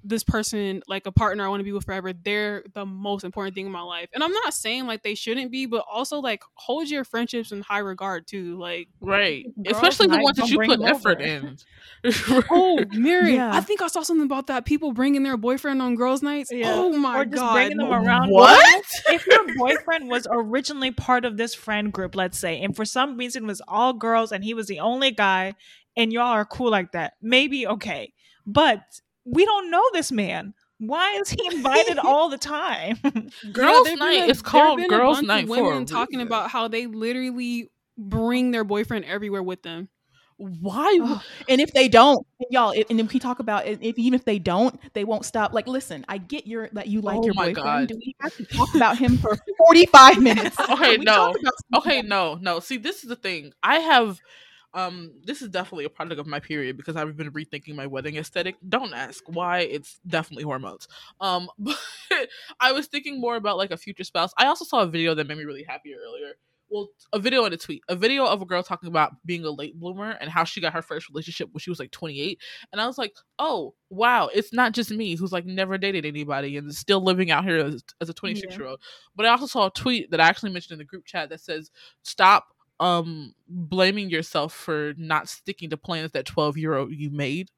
this 0.03 0.23
person 0.23 0.81
like 0.87 1.05
a 1.05 1.11
partner 1.11 1.45
I 1.45 1.49
want 1.49 1.59
to 1.59 1.63
be 1.63 1.71
with 1.71 1.85
forever, 1.85 2.13
they're 2.13 2.63
the 2.73 2.85
most 2.85 3.23
important 3.23 3.55
thing 3.55 3.65
in 3.65 3.71
my 3.71 3.81
life. 3.81 4.09
And 4.13 4.23
I'm 4.23 4.31
not 4.31 4.53
saying 4.53 4.87
like 4.87 5.03
they 5.03 5.15
shouldn't 5.15 5.51
be, 5.51 5.65
but 5.65 5.85
also 5.91 6.19
like 6.19 6.41
hold 6.55 6.89
your 6.89 7.03
friendships 7.03 7.51
in 7.51 7.61
high 7.61 7.79
regard 7.79 8.27
too. 8.27 8.57
Like 8.57 8.87
right. 9.01 9.45
Girls' 9.63 9.75
Especially 9.75 10.07
the 10.07 10.21
ones 10.21 10.37
that 10.37 10.49
you 10.49 10.59
put 10.59 10.81
effort 10.81 11.21
over. 11.21 11.21
in. 11.21 11.57
Oh, 12.49 12.83
Mary, 12.91 13.35
Yeah. 13.35 13.51
I 13.53 13.59
think 13.61 13.81
I 13.81 13.87
saw 13.87 14.03
something 14.03 14.25
about 14.25 14.47
that. 14.47 14.65
People 14.65 14.93
bringing 14.93 15.23
their 15.23 15.37
boyfriend 15.37 15.81
on 15.81 15.95
girls' 15.95 16.21
nights. 16.21 16.49
Yeah. 16.51 16.71
Oh 16.73 16.91
my 16.97 17.19
or 17.19 17.25
just 17.25 17.35
god. 17.37 17.53
bringing 17.53 17.77
them 17.77 17.91
around. 17.91 18.29
What? 18.29 18.85
if 19.09 19.27
your 19.27 19.45
boyfriend 19.57 20.09
was 20.09 20.27
originally 20.31 20.91
part 20.91 21.25
of 21.25 21.37
this 21.37 21.53
friend 21.53 21.91
group, 21.91 22.15
let's 22.15 22.39
say, 22.39 22.61
and 22.61 22.75
for 22.75 22.85
some 22.85 23.17
reason 23.17 23.45
was 23.45 23.61
all 23.67 23.93
girls 23.93 24.31
and 24.31 24.43
he 24.43 24.53
was 24.53 24.67
the 24.67 24.79
only 24.79 25.11
guy, 25.11 25.55
and 25.97 26.13
y'all 26.13 26.27
are 26.27 26.45
cool 26.45 26.71
like 26.71 26.93
that, 26.93 27.13
maybe 27.21 27.67
okay. 27.67 28.13
But 28.45 28.81
we 29.31 29.45
don't 29.45 29.69
know 29.71 29.83
this 29.93 30.11
man. 30.11 30.53
Why 30.79 31.11
is 31.15 31.29
he 31.29 31.45
invited 31.55 31.97
all 32.03 32.29
the 32.29 32.37
time? 32.37 32.97
Girls' 33.51 33.83
there've 33.85 33.99
night. 33.99 34.23
a- 34.23 34.29
it's 34.29 34.41
called 34.41 34.77
been 34.77 34.85
a 34.85 34.89
Girls' 34.89 35.17
bunch 35.17 35.27
Night 35.27 35.47
for 35.47 35.63
Women 35.63 35.83
a 35.83 35.85
talking 35.85 36.21
about 36.21 36.49
how 36.51 36.67
they 36.67 36.85
literally 36.87 37.69
bring 37.97 38.51
their 38.51 38.63
boyfriend 38.63 39.03
everywhere 39.05 39.43
with 39.43 39.61
them. 39.61 39.89
why. 40.37 40.97
Ugh. 41.03 41.21
and 41.49 41.59
if 41.59 41.73
they 41.73 41.89
don't, 41.89 42.25
y'all, 42.49 42.71
if, 42.71 42.89
and 42.89 42.97
if 43.01 43.11
we 43.11 43.19
talk 43.19 43.39
about 43.39 43.67
it, 43.67 43.79
if 43.81 43.99
even 43.99 44.13
if 44.13 44.23
they 44.23 44.39
don't, 44.39 44.79
they 44.93 45.03
won't 45.03 45.25
stop. 45.25 45.51
Like, 45.51 45.67
listen, 45.67 46.05
I 46.07 46.17
get 46.17 46.47
your 46.47 46.69
that 46.71 46.87
you 46.87 47.01
like 47.01 47.17
Oh 47.17 47.25
your 47.25 47.33
boyfriend. 47.33 47.55
God. 47.57 47.87
Do 47.89 47.95
we 47.97 48.15
have 48.21 48.33
to 48.37 48.45
talk 48.45 48.73
about 48.73 48.97
him 48.97 49.17
for 49.17 49.37
forty 49.57 49.85
five 49.87 50.17
minutes? 50.21 50.57
Okay, 50.57 50.95
no. 50.95 51.13
talk 51.33 51.39
about 51.41 51.53
something 51.73 51.91
okay 51.91 52.01
no 52.07 52.35
no 52.41 52.59
see 52.61 52.77
this 52.77 53.03
is 53.03 53.09
the 53.09 53.15
thing 53.15 53.53
i 53.61 53.79
have 53.79 54.19
um 54.73 55.11
this 55.23 55.41
is 55.41 55.49
definitely 55.49 55.85
a 55.85 55.89
product 55.89 56.19
of 56.19 56.27
my 56.27 56.39
period 56.39 56.77
because 56.77 56.95
i've 56.95 57.17
been 57.17 57.31
rethinking 57.31 57.75
my 57.75 57.87
wedding 57.87 58.17
aesthetic. 58.17 58.55
Don't 58.67 58.93
ask 58.93 59.23
why 59.27 59.59
it's 59.59 59.99
definitely 60.07 60.43
hormones. 60.43 60.87
Um 61.19 61.49
but 61.57 61.77
i 62.59 62.71
was 62.71 62.87
thinking 62.87 63.19
more 63.19 63.35
about 63.35 63.57
like 63.57 63.71
a 63.71 63.77
future 63.77 64.03
spouse. 64.03 64.31
I 64.37 64.45
also 64.45 64.65
saw 64.65 64.81
a 64.81 64.87
video 64.87 65.15
that 65.15 65.27
made 65.27 65.37
me 65.37 65.43
really 65.43 65.63
happy 65.63 65.93
earlier. 65.93 66.33
Well 66.69 66.89
a 67.13 67.17
video 67.17 67.45
and 67.45 67.53
a 67.53 67.57
tweet. 67.57 67.81
A 67.89 67.95
video 67.95 68.25
of 68.25 68.43
a 68.43 68.45
girl 68.45 68.61
talking 68.61 68.89
about 68.89 69.13
being 69.25 69.43
a 69.43 69.49
late 69.49 69.79
bloomer 69.79 70.11
and 70.11 70.29
how 70.29 70.43
she 70.43 70.61
got 70.61 70.73
her 70.73 70.83
first 70.83 71.09
relationship 71.09 71.49
when 71.51 71.59
she 71.59 71.71
was 71.71 71.79
like 71.79 71.89
28 71.89 72.39
and 72.71 72.79
i 72.79 72.85
was 72.85 72.99
like 72.99 73.13
oh 73.39 73.73
wow 73.89 74.29
it's 74.31 74.53
not 74.53 74.73
just 74.73 74.91
me 74.91 75.15
who's 75.15 75.31
like 75.31 75.47
never 75.47 75.79
dated 75.79 76.05
anybody 76.05 76.57
and 76.57 76.69
is 76.69 76.77
still 76.77 77.03
living 77.03 77.31
out 77.31 77.43
here 77.43 77.57
as, 77.57 77.83
as 78.01 78.09
a 78.09 78.13
26 78.13 78.55
year 78.55 78.67
old. 78.67 78.79
But 79.15 79.25
I 79.25 79.29
also 79.29 79.47
saw 79.47 79.65
a 79.65 79.71
tweet 79.71 80.11
that 80.11 80.21
I 80.21 80.27
actually 80.27 80.51
mentioned 80.51 80.73
in 80.73 80.77
the 80.77 80.85
group 80.85 81.05
chat 81.05 81.29
that 81.29 81.41
says, 81.41 81.71
"Stop 82.03 82.49
um 82.79 83.33
blaming 83.47 84.09
yourself 84.09 84.53
for 84.53 84.93
not 84.97 85.27
sticking 85.29 85.69
to 85.71 85.77
plans 85.77 86.11
that 86.11 86.25
12 86.25 86.57
year 86.57 86.75
old 86.75 86.91
you 86.93 87.09
made." 87.09 87.51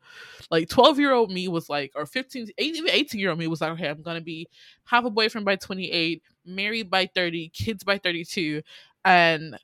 Like 0.51 0.69
12 0.69 0.99
year 0.99 1.13
old 1.13 1.31
me 1.31 1.47
was 1.47 1.69
like, 1.69 1.91
or 1.95 2.05
15, 2.05 2.49
eight- 2.57 2.75
even 2.77 2.89
18 2.91 3.19
year 3.19 3.29
old 3.31 3.39
me 3.39 3.47
was 3.47 3.61
like, 3.61 3.71
"Okay, 3.73 3.89
I'm 3.89 4.01
gonna 4.01 4.21
be 4.21 4.47
have 4.85 5.05
a 5.05 5.09
boyfriend 5.11 5.45
by 5.45 5.55
28, 5.57 6.23
married 6.45 6.89
by 6.89 7.07
30, 7.07 7.49
kids 7.49 7.83
by 7.83 7.97
32," 7.97 8.61
and 9.05 9.57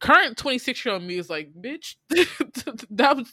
current 0.00 0.36
26 0.36 0.84
year 0.84 0.94
old 0.94 1.02
me 1.04 1.18
is 1.18 1.30
like, 1.30 1.52
"Bitch, 1.54 1.96
that 2.90 3.16
was." 3.16 3.32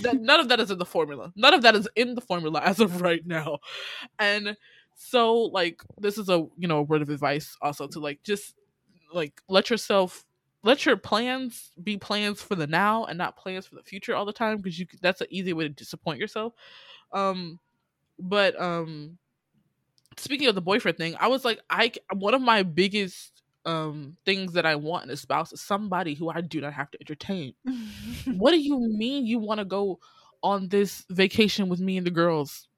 that 0.00 0.20
none 0.20 0.40
of 0.40 0.48
that 0.48 0.60
is 0.60 0.70
in 0.70 0.78
the 0.78 0.84
formula. 0.84 1.32
None 1.36 1.54
of 1.54 1.62
that 1.62 1.74
is 1.74 1.88
in 1.96 2.14
the 2.14 2.20
formula 2.20 2.60
as 2.60 2.80
of 2.80 3.00
right 3.00 3.26
now. 3.26 3.58
And 4.18 4.56
so 4.94 5.42
like 5.44 5.82
this 5.98 6.18
is 6.18 6.28
a 6.28 6.46
you 6.58 6.68
know 6.68 6.78
a 6.78 6.82
word 6.82 7.02
of 7.02 7.10
advice 7.10 7.56
also 7.62 7.86
to 7.88 8.00
like 8.00 8.22
just 8.22 8.54
like 9.12 9.42
let 9.48 9.70
yourself 9.70 10.24
let 10.62 10.84
your 10.84 10.96
plans 10.96 11.70
be 11.82 11.96
plans 11.96 12.42
for 12.42 12.54
the 12.54 12.66
now 12.66 13.04
and 13.04 13.16
not 13.18 13.36
plans 13.36 13.66
for 13.66 13.76
the 13.76 13.82
future 13.82 14.14
all 14.14 14.24
the 14.24 14.32
time 14.32 14.58
because 14.58 14.78
you 14.78 14.86
that's 15.00 15.20
an 15.20 15.26
easy 15.30 15.52
way 15.52 15.64
to 15.64 15.70
disappoint 15.70 16.20
yourself. 16.20 16.52
Um 17.12 17.58
but 18.18 18.60
um 18.60 19.18
speaking 20.16 20.48
of 20.48 20.54
the 20.54 20.60
boyfriend 20.60 20.98
thing 20.98 21.16
i 21.18 21.28
was 21.28 21.44
like 21.44 21.60
i 21.70 21.90
one 22.14 22.34
of 22.34 22.42
my 22.42 22.62
biggest 22.62 23.42
um 23.64 24.16
things 24.24 24.52
that 24.52 24.66
i 24.66 24.74
want 24.74 25.04
in 25.04 25.10
a 25.10 25.16
spouse 25.16 25.52
is 25.52 25.60
somebody 25.60 26.14
who 26.14 26.28
i 26.28 26.40
do 26.40 26.60
not 26.60 26.72
have 26.72 26.90
to 26.90 26.98
entertain. 27.00 27.54
What 28.36 28.52
do 28.52 28.58
you 28.58 28.78
mean 28.78 29.26
you 29.26 29.38
want 29.38 29.58
to 29.58 29.64
go 29.64 29.98
on 30.42 30.68
this 30.68 31.04
vacation 31.10 31.68
with 31.68 31.80
me 31.80 31.96
and 31.98 32.06
the 32.06 32.10
girls 32.10 32.68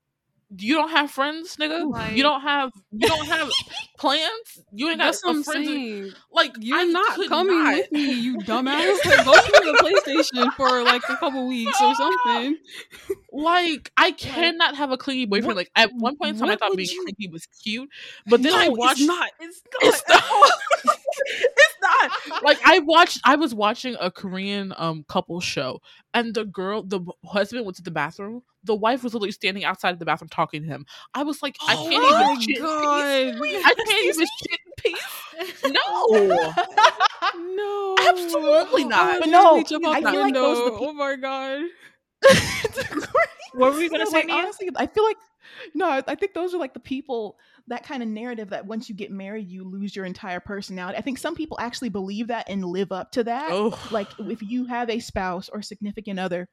you 0.58 0.74
don't 0.74 0.90
have 0.90 1.10
friends 1.10 1.56
nigga 1.56 1.90
Like- 1.90 2.16
you 2.16 2.22
don't 2.22 2.40
have 2.42 2.70
you 2.92 3.08
don't 3.08 3.26
have 3.26 3.48
plans 3.98 4.30
you 4.72 4.88
ain't 4.88 4.98
got 4.98 5.04
That's 5.06 5.24
what 5.24 5.34
a 5.34 5.36
I'm 5.38 5.42
friends 5.44 5.66
saying. 5.68 6.12
like 6.32 6.54
You're 6.60 6.78
I 6.78 6.84
not 6.84 7.28
coming 7.28 7.58
not. 7.58 7.74
with 7.76 7.92
me, 7.92 8.12
you 8.12 8.36
dumbass. 8.38 8.98
Like, 9.04 9.24
go 9.24 9.32
to 9.34 9.72
the 9.72 10.02
PlayStation 10.04 10.52
for 10.54 10.82
like 10.82 11.02
a 11.08 11.16
couple 11.16 11.46
weeks 11.48 11.80
or 11.80 11.94
something. 12.02 12.56
like 13.32 13.90
I 13.96 14.10
cannot 14.12 14.76
have 14.76 14.90
a 14.92 14.96
clingy 14.96 15.26
boyfriend. 15.26 15.46
what- 15.48 15.56
like 15.56 15.70
at 15.76 15.90
one 15.94 16.16
point 16.16 16.34
in 16.34 16.40
time, 16.40 16.50
I 16.50 16.56
thought 16.56 16.76
being 16.76 16.88
you- 16.90 17.02
clingy 17.04 17.28
was 17.32 17.46
cute, 17.62 17.88
but 18.26 18.42
then 18.42 18.52
I 18.54 18.66
No, 18.66 18.72
watched. 18.72 19.00
It's 19.00 19.06
not. 19.08 19.30
It's 19.40 19.62
It's 19.80 20.02
not. 20.08 20.50
it's 21.24 21.71
not. 21.82 22.12
Like 22.42 22.58
I 22.64 22.78
watched. 22.80 23.20
I 23.24 23.36
was 23.36 23.54
watching 23.54 23.96
a 24.00 24.10
Korean 24.10 24.72
um 24.76 25.04
couple 25.08 25.40
show, 25.40 25.80
and 26.14 26.34
the 26.34 26.44
girl, 26.44 26.82
the 26.82 27.00
husband 27.24 27.64
went 27.64 27.76
to 27.76 27.82
the 27.82 27.90
bathroom. 27.90 28.42
The 28.64 28.74
wife 28.74 29.02
was 29.04 29.12
literally 29.14 29.32
standing 29.32 29.64
outside 29.64 29.90
of 29.90 29.98
the 29.98 30.04
bathroom 30.04 30.28
talking 30.28 30.62
to 30.62 30.68
him. 30.68 30.86
I 31.14 31.24
was 31.24 31.42
like, 31.42 31.56
I 31.68 31.76
Oh 31.76 31.84
can't 31.88 32.02
my 32.02 32.04
even 32.04 32.28
shit 32.40 32.58
in 32.58 32.68
peace. 32.80 33.16
God. 33.34 33.64
I 33.64 33.74
can't 33.74 34.04
even 34.14 34.26
shit 34.26 34.60
in 34.66 34.72
peace. 34.78 35.52
No. 35.64 36.54
No, 37.34 37.96
Absolutely 38.08 38.84
not. 38.84 39.00
I 39.00 39.18
But 39.20 39.28
no, 39.28 39.40
literally 39.42 39.64
jump 39.64 39.86
out 39.86 39.96
I 39.96 40.00
the 40.00 40.10
feel 40.10 40.20
like 40.20 40.34
those 40.34 40.58
are 40.60 40.64
the 40.64 40.70
window. 40.70 40.78
Oh 40.88 40.92
my 40.92 41.16
god. 41.16 41.62
what 43.54 43.72
were 43.72 43.78
we 43.78 43.88
gonna 43.88 44.04
No, 44.04 44.10
say? 44.10 44.22
like, 44.22 44.30
honestly, 44.30 44.70
I 44.76 44.86
feel 44.86 45.04
like 45.04 45.16
no, 45.74 45.88
I 45.88 46.02
I 46.06 46.14
think 46.14 46.34
those 46.34 46.54
are 46.54 46.58
like 46.58 46.74
the 46.74 46.80
people 46.80 47.38
that 47.68 47.84
kind 47.84 48.02
of 48.02 48.08
narrative 48.08 48.50
that 48.50 48.66
once 48.66 48.88
you 48.88 48.94
get 48.94 49.10
married, 49.10 49.48
you 49.48 49.64
lose 49.64 49.94
your 49.94 50.04
entire 50.04 50.40
personality. 50.40 50.98
I 50.98 51.00
think 51.00 51.18
some 51.18 51.34
people 51.34 51.58
actually 51.60 51.88
believe 51.90 52.28
that 52.28 52.48
and 52.48 52.64
live 52.64 52.92
up 52.92 53.12
to 53.12 53.24
that. 53.24 53.48
Oh. 53.50 53.78
Like 53.90 54.08
if 54.18 54.42
you 54.42 54.66
have 54.66 54.90
a 54.90 54.98
spouse 55.00 55.48
or 55.48 55.62
significant 55.62 56.18
other 56.18 56.48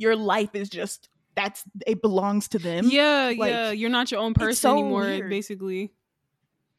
your 0.00 0.16
life 0.16 0.54
is 0.54 0.70
just 0.70 1.10
that's 1.36 1.62
it 1.86 2.02
belongs 2.02 2.48
to 2.48 2.58
them. 2.58 2.86
Yeah, 2.88 3.32
Like, 3.36 3.50
yeah. 3.50 3.70
You're 3.70 3.90
not 3.90 4.10
your 4.10 4.20
own 4.20 4.34
person 4.34 4.54
so 4.54 4.72
anymore, 4.72 5.02
weird. 5.02 5.30
basically. 5.30 5.92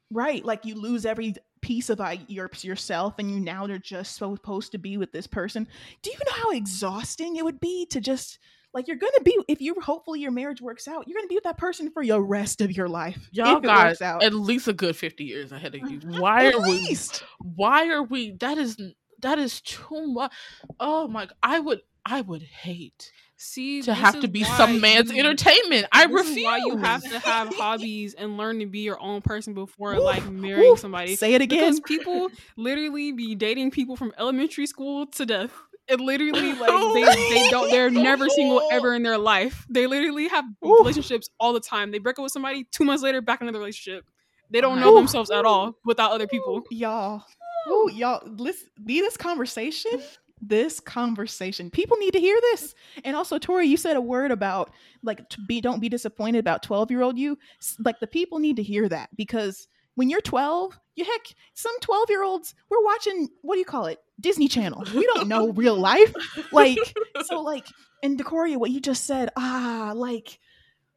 Right. 0.10 0.44
Like 0.44 0.66
you 0.66 0.76
lose 0.76 1.06
every 1.06 1.36
piece 1.62 1.90
of 1.90 2.02
I, 2.02 2.20
your 2.28 2.50
yourself 2.62 3.16
and 3.20 3.32
you 3.32 3.40
now 3.40 3.66
are 3.66 3.78
just 3.78 4.16
supposed 4.16 4.72
to 4.72 4.78
be 4.80 4.98
with 4.98 5.12
this 5.12 5.28
person. 5.28 5.68
Do 6.02 6.10
you 6.10 6.18
know 6.18 6.44
how 6.44 6.52
exhausting 6.52 7.36
it 7.36 7.46
would 7.46 7.60
be 7.60 7.86
to 7.92 8.02
just 8.02 8.40
like 8.74 8.88
you're 8.88 8.98
gonna 8.98 9.22
be 9.24 9.38
if 9.48 9.62
you 9.62 9.76
hopefully 9.82 10.20
your 10.20 10.32
marriage 10.32 10.62
works 10.62 10.88
out, 10.88 11.08
you're 11.08 11.18
gonna 11.18 11.28
be 11.28 11.36
with 11.36 11.44
that 11.44 11.58
person 11.58 11.92
for 11.92 12.02
your 12.02 12.22
rest 12.22 12.62
of 12.62 12.72
your 12.72 12.88
life. 12.88 13.30
Y'all 13.32 13.58
if 13.58 13.64
got 13.64 14.02
at 14.02 14.34
least 14.34 14.68
a 14.68 14.74
good 14.74 14.96
fifty 14.96 15.26
years 15.26 15.52
ahead 15.52 15.76
of 15.76 15.90
you. 15.90 16.00
Why 16.20 16.48
At 16.48 16.56
are 16.56 16.62
we? 16.62 16.98
Why 17.40 17.90
are 17.90 18.04
we? 18.04 18.32
That 18.40 18.58
is 18.58 18.78
that 19.22 19.40
is 19.40 19.62
too 19.62 20.08
much. 20.08 20.32
Oh 20.80 21.08
my! 21.08 21.28
I 21.44 21.60
would 21.60 21.82
I 22.06 22.22
would 22.22 22.44
hate 22.44 23.12
See, 23.38 23.82
to 23.84 23.94
have 23.96 24.20
to 24.22 24.28
be 24.28 24.44
some 24.44 24.82
man's 24.82 25.12
you- 25.12 25.20
entertainment. 25.20 25.88
I 25.92 26.06
this 26.06 26.22
is 26.22 26.28
refuse. 26.30 26.46
why 26.46 26.58
you 26.58 26.78
have 26.78 27.02
to 27.04 27.20
have 27.20 27.54
hobbies 27.58 28.14
and 28.14 28.38
learn 28.38 28.60
to 28.60 28.68
be 28.68 28.80
your 28.80 29.02
own 29.02 29.22
person 29.22 29.56
before 29.56 30.00
like 30.00 30.30
marrying 30.30 30.74
oof. 30.74 30.80
somebody. 30.80 31.16
Say 31.16 31.34
it 31.34 31.42
again. 31.42 31.60
Because 31.60 31.80
people 31.80 32.30
literally 32.56 33.12
be 33.14 33.34
dating 33.34 33.72
people 33.72 33.96
from 33.96 34.14
elementary 34.18 34.68
school 34.68 35.08
to 35.08 35.26
death. 35.26 35.52
It 35.92 36.00
literally 36.00 36.54
like 36.60 36.94
they, 36.94 37.04
they 37.04 37.50
don't 37.50 37.70
they're 37.70 37.90
never 37.90 38.30
single 38.30 38.62
ever 38.72 38.94
in 38.94 39.04
their 39.04 39.18
life. 39.18 39.66
They 39.70 39.88
literally 39.88 40.30
have 40.30 40.46
Oof. 40.66 40.80
relationships 40.80 41.30
all 41.40 41.54
the 41.54 41.60
time. 41.60 41.92
They 41.92 42.00
break 42.00 42.18
up 42.18 42.24
with 42.24 42.32
somebody, 42.32 42.66
two 42.72 42.86
months 42.86 43.04
later, 43.04 43.22
back 43.22 43.42
in 43.42 43.48
the 43.48 43.54
relationship. 43.54 44.06
They 44.50 44.62
don't 44.62 44.80
know 44.80 44.92
Oof. 44.92 44.96
themselves 44.96 45.32
at 45.32 45.46
all 45.46 45.76
without 45.86 46.12
other 46.12 46.28
people. 46.28 46.64
y'all. 46.72 47.24
Ooh, 47.70 47.90
y'all, 47.94 48.22
listen, 48.26 48.70
be 48.84 49.02
this 49.02 49.18
conversation. 49.18 50.02
This 50.42 50.80
conversation. 50.80 51.70
People 51.70 51.98
need 51.98 52.14
to 52.14 52.20
hear 52.20 52.38
this. 52.42 52.74
And 53.06 53.16
also, 53.16 53.38
Tori, 53.38 53.68
you 53.68 53.78
said 53.78 53.96
a 53.96 54.02
word 54.02 54.32
about 54.32 54.72
like 55.04 55.30
to 55.30 55.38
be 55.48 55.62
don't 55.62 55.80
be 55.80 55.90
disappointed 55.90 56.40
about 56.40 56.64
12 56.64 56.90
year 56.90 57.04
old 57.04 57.20
you. 57.20 57.38
Like 57.86 58.00
the 58.00 58.08
people 58.08 58.40
need 58.40 58.56
to 58.56 58.64
hear 58.64 58.90
that 58.90 59.10
because 59.16 59.68
when 59.96 60.10
you're 60.10 60.22
12, 60.22 60.80
you 60.96 61.06
heck, 61.06 61.22
some 61.54 61.80
12 61.82 62.10
year 62.10 62.24
olds, 62.24 62.54
we're 62.70 62.84
watching 62.84 63.30
what 63.42 63.56
do 63.56 63.60
you 63.60 63.66
call 63.66 63.86
it? 63.86 64.00
Disney 64.20 64.48
Channel. 64.48 64.86
We 64.94 65.06
don't 65.14 65.28
know 65.28 65.52
real 65.54 65.76
life. 65.78 66.14
Like, 66.52 66.78
so 67.26 67.42
like, 67.42 67.66
and 68.04 68.18
Decoria, 68.18 68.58
what 68.60 68.72
you 68.72 68.80
just 68.80 69.06
said, 69.06 69.30
ah, 69.38 69.94
like 69.96 70.40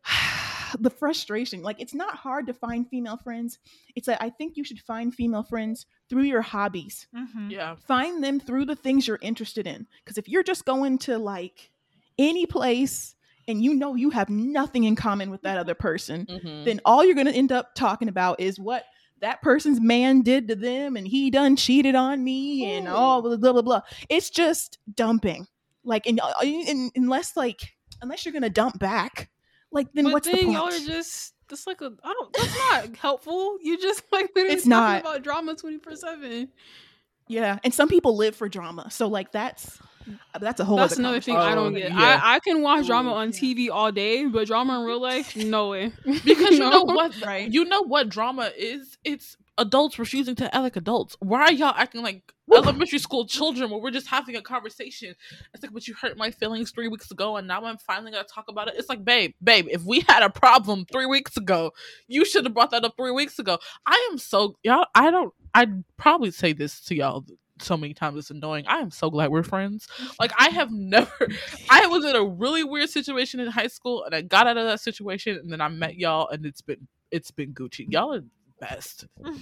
the 0.79 0.91
frustration. 0.91 1.63
Like, 1.63 1.81
it's 1.81 1.95
not 1.95 2.17
hard 2.17 2.47
to 2.49 2.55
find 2.55 2.89
female 2.89 3.17
friends. 3.17 3.59
It's 3.95 4.07
that 4.07 4.21
I 4.23 4.31
think 4.31 4.57
you 4.57 4.65
should 4.65 4.81
find 4.81 5.15
female 5.15 5.43
friends 5.43 5.87
through 6.11 6.25
your 6.25 6.43
hobbies. 6.43 7.07
Mhm. 7.17 7.51
yeah. 7.51 7.77
Find 7.77 8.23
them 8.23 8.41
through 8.41 8.67
the 8.67 8.77
things 8.77 9.07
you're 9.07 9.19
interested 9.23 9.67
in. 9.67 9.87
Because 10.05 10.19
if 10.19 10.29
you're 10.29 10.43
just 10.43 10.65
going 10.65 10.99
to 10.99 11.19
like 11.19 11.71
any 12.19 12.47
place 12.47 13.15
and 13.47 13.63
you 13.63 13.75
know 13.75 13.95
you 13.95 14.11
have 14.11 14.29
nothing 14.31 14.85
in 14.85 14.97
common 14.97 15.31
with 15.31 15.43
that 15.43 15.59
other 15.59 15.75
person, 15.75 16.27
Mhm. 16.27 16.65
then 16.65 16.81
all 16.85 17.05
you're 17.05 17.15
going 17.15 17.27
to 17.27 17.33
end 17.33 17.53
up 17.53 17.75
talking 17.75 18.09
about 18.09 18.41
is 18.41 18.59
what 18.59 18.85
that 19.25 19.41
person's 19.41 19.81
man 19.81 20.21
did 20.21 20.49
to 20.49 20.55
them 20.55 20.97
and 20.97 21.09
he 21.09 21.31
done 21.31 21.57
cheated 21.57 21.95
on 21.95 22.23
me 22.23 22.71
and 22.75 22.87
all 22.87 23.23
blah 23.23 23.37
blah 23.37 23.53
blah 23.53 23.63
blah. 23.63 23.81
It's 24.11 24.29
just 24.29 24.79
dumping. 24.95 25.47
Like, 25.83 26.07
and, 26.07 26.21
uh, 26.21 26.33
and 26.43 26.93
unless 26.95 27.35
like 27.37 27.75
unless 28.03 28.25
you're 28.25 28.33
going 28.33 28.43
to 28.43 28.51
dump 28.51 28.79
back, 28.79 29.31
like 29.73 29.89
then 29.95 30.05
but 30.05 30.13
what's 30.13 30.27
then 30.27 30.37
the 30.37 30.43
point? 30.45 30.53
y'all 30.55 30.67
are 30.69 30.87
just 30.87 31.33
that's 31.49 31.67
like 31.67 31.81
a 31.81 31.93
I 32.05 32.13
don't 32.13 32.33
that's 32.35 32.59
not 32.71 32.97
helpful. 33.01 33.57
You 33.63 33.79
just 33.81 34.03
like 34.13 34.31
literally 34.37 34.55
It's 34.57 34.65
talking 34.65 34.71
not. 34.71 35.01
about 35.01 35.23
drama 35.23 35.55
twenty 35.55 35.79
four 35.79 35.97
seven. 35.97 36.49
yeah, 37.29 37.59
and 37.65 37.73
some 37.73 37.89
people 37.89 38.17
live 38.17 38.37
for 38.37 38.49
drama, 38.49 38.91
so 38.91 39.07
like 39.09 39.33
that's 39.33 39.79
that's 40.41 40.61
a 40.61 40.65
whole. 40.65 40.77
That's 40.77 40.99
another 40.99 41.21
thing 41.21 41.35
conversation. 41.35 41.59
I 41.59 41.63
don't 41.63 41.75
Oh, 41.75 41.79
get. 41.79 41.93
yeah. 41.93 42.21
I, 42.23 42.35
I 42.37 42.41
can 42.41 42.63
watch 42.63 42.87
drama 42.87 43.13
oh, 43.13 43.17
on 43.17 43.33
yeah. 43.33 43.39
TV 43.39 43.69
all 43.71 43.93
day, 43.93 44.27
but 44.27 44.47
drama 44.47 44.81
in 44.81 44.87
real 44.87 45.01
life, 45.01 45.35
no 45.37 45.71
way. 45.71 45.93
Because 46.05 46.51
you 46.53 46.59
know 46.71 46.83
what? 46.85 47.21
Right. 47.25 47.51
You 47.53 47.65
know 47.65 47.83
what 47.83 48.09
drama 48.09 48.51
is? 48.57 48.99
It's 49.05 49.37
adults 49.57 49.99
refusing 49.99 50.35
to 50.35 50.45
act 50.47 50.63
like 50.63 50.77
adults. 50.77 51.17
Why 51.21 51.43
are 51.43 51.53
y'all 51.53 51.75
acting 51.77 52.03
like 52.03 52.23
Woo. 52.49 52.59
elementary 52.59 52.99
school 52.99 53.25
children 53.27 53.71
when 53.71 53.81
we're 53.81 53.93
just 53.93 54.09
having 54.09 54.35
a 54.37 54.43
conversation? 54.43 55.15
It's 55.55 55.63
like, 55.63 55.73
but 55.73 55.87
you 55.87 55.95
hurt 55.95 56.17
my 56.19 56.31
feelings 56.31 56.71
three 56.73 56.89
weeks 56.89 57.11
ago, 57.11 57.37
and 57.37 57.47
now 57.47 57.65
I'm 57.65 57.79
finally 57.79 58.11
gonna 58.13 58.25
talk 58.25 58.47
about 58.49 58.69
it. 58.69 58.75
It's 58.77 58.89
like, 58.89 59.05
babe, 59.05 59.33
babe, 59.43 59.67
if 59.71 59.85
we 59.85 60.01
had 60.09 60.23
a 60.23 60.31
problem 60.31 60.87
three 60.93 61.07
weeks 61.07 61.37
ago, 61.37 61.73
you 62.09 62.25
should 62.25 62.45
have 62.45 62.55
brought 62.55 62.73
that 62.73 62.85
up 62.85 62.95
three 62.97 63.13
weeks 63.13 63.39
ago. 63.39 63.59
I 63.87 64.09
am 64.11 64.19
so 64.19 64.57
y'all. 64.63 64.87
I 64.95 65.11
don't. 65.11 65.33
I'd 65.55 65.85
probably 65.97 66.33
say 66.33 66.53
this 66.53 66.81
to 66.87 66.97
y'all 66.97 67.25
so 67.61 67.77
many 67.77 67.95
times. 67.95 68.19
It's 68.19 68.31
annoying. 68.31 68.65
I 68.67 68.79
am 68.79 68.91
so 68.91 69.11
glad 69.11 69.31
we're 69.31 69.43
friends. 69.43 69.87
Like 70.21 70.33
I 70.39 70.49
have 70.51 70.71
never. 70.71 71.11
I 71.71 71.87
was 71.87 72.05
in 72.05 72.15
a 72.17 72.25
really 72.25 72.65
weird 72.65 72.91
situation 72.91 73.41
in 73.41 73.49
high 73.49 73.67
school, 73.69 74.05
and 74.05 74.15
I 74.15 74.23
got 74.23 74.47
out 74.47 74.57
of 74.57 74.65
that 74.67 74.81
situation, 74.81 75.37
and 75.37 75.53
then 75.53 75.61
I 75.61 75.69
met 75.69 75.97
y'all, 75.97 76.29
and 76.29 76.45
it's 76.47 76.61
been 76.63 76.87
it's 77.11 77.31
been 77.31 77.53
Gucci. 77.55 77.87
Y'all 77.91 78.15
are 78.15 78.23
best. 78.61 79.07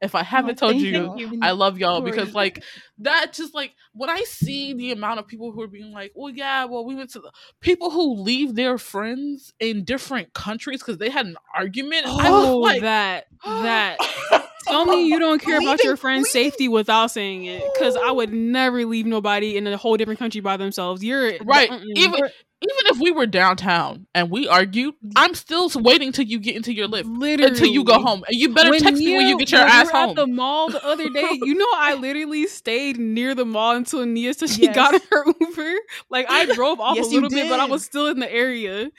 If 0.00 0.16
I 0.16 0.24
haven't 0.24 0.60
Oh, 0.60 0.66
told 0.72 0.82
you, 0.82 1.14
you. 1.16 1.38
I 1.42 1.52
love 1.52 1.78
y'all 1.78 2.00
because 2.00 2.34
like 2.34 2.64
that 2.98 3.32
just 3.32 3.54
like 3.54 3.72
when 3.92 4.10
I 4.10 4.22
see 4.24 4.74
the 4.74 4.90
amount 4.90 5.20
of 5.20 5.28
people 5.28 5.52
who 5.52 5.62
are 5.62 5.68
being 5.68 5.92
like, 5.92 6.10
well, 6.16 6.28
yeah, 6.34 6.64
well, 6.64 6.84
we 6.84 6.96
went 6.96 7.10
to 7.10 7.20
the 7.20 7.30
people 7.60 7.90
who 7.92 8.14
leave 8.14 8.56
their 8.56 8.78
friends 8.78 9.52
in 9.60 9.84
different 9.84 10.34
countries 10.34 10.80
because 10.80 10.98
they 10.98 11.08
had 11.08 11.26
an 11.26 11.36
argument. 11.56 12.06
I 12.06 12.30
was 12.30 12.46
Oh, 12.48 12.56
like, 12.58 12.80
that 12.82 13.26
that. 13.44 13.98
Tell 14.84 14.84
me 14.86 15.06
you 15.06 15.18
don't 15.18 15.40
care 15.40 15.58
about 15.58 15.82
your 15.84 15.96
friend's 15.96 16.32
leaving- 16.34 16.50
safety 16.50 16.68
without 16.68 17.10
saying 17.10 17.44
it, 17.44 17.62
because 17.74 17.96
I 17.96 18.10
would 18.10 18.32
never 18.32 18.84
leave 18.84 19.06
nobody 19.06 19.56
in 19.56 19.66
a 19.66 19.76
whole 19.76 19.96
different 19.96 20.18
country 20.18 20.40
by 20.40 20.56
themselves. 20.56 21.04
You're 21.04 21.38
right. 21.44 21.70
Even 21.94 22.20
even 22.62 22.94
if 22.94 23.00
we 23.00 23.10
were 23.10 23.26
downtown 23.26 24.06
and 24.14 24.30
we 24.30 24.48
argued, 24.48 24.94
mm-hmm. 24.94 25.10
I'm 25.16 25.34
still 25.34 25.70
waiting 25.74 26.12
till 26.12 26.24
you 26.24 26.38
get 26.38 26.56
into 26.56 26.72
your 26.72 26.88
Lyft 26.88 27.04
literally 27.18 27.50
until 27.52 27.66
you 27.68 27.84
go 27.84 28.00
home, 28.00 28.24
and 28.28 28.36
you 28.36 28.54
better 28.54 28.72
text 28.78 28.94
me 29.02 29.16
when 29.16 29.26
you 29.28 29.38
get 29.38 29.50
your 29.52 29.60
when 29.62 29.68
we 29.68 29.72
ass 29.72 29.92
were 29.92 29.98
At 29.98 30.16
the 30.16 30.26
mall 30.26 30.68
the 30.70 30.84
other 30.84 31.08
day, 31.10 31.28
you 31.42 31.54
know, 31.54 31.66
I 31.74 31.94
literally 31.94 32.46
stayed 32.46 32.98
near 32.98 33.34
the 33.34 33.44
mall 33.44 33.76
until 33.76 34.04
Nia 34.06 34.34
said 34.34 34.50
she 34.50 34.62
Yes. 34.62 34.74
got 34.74 35.00
her 35.10 35.24
Uber. 35.40 35.74
Like 36.10 36.26
I 36.30 36.46
drove 36.54 36.80
off 36.80 36.96
Yes, 36.96 37.06
a 37.06 37.14
little 37.14 37.28
bit, 37.30 37.48
but 37.48 37.60
I 37.60 37.66
was 37.66 37.84
still 37.84 38.06
in 38.08 38.20
the 38.20 38.32
area. 38.32 38.90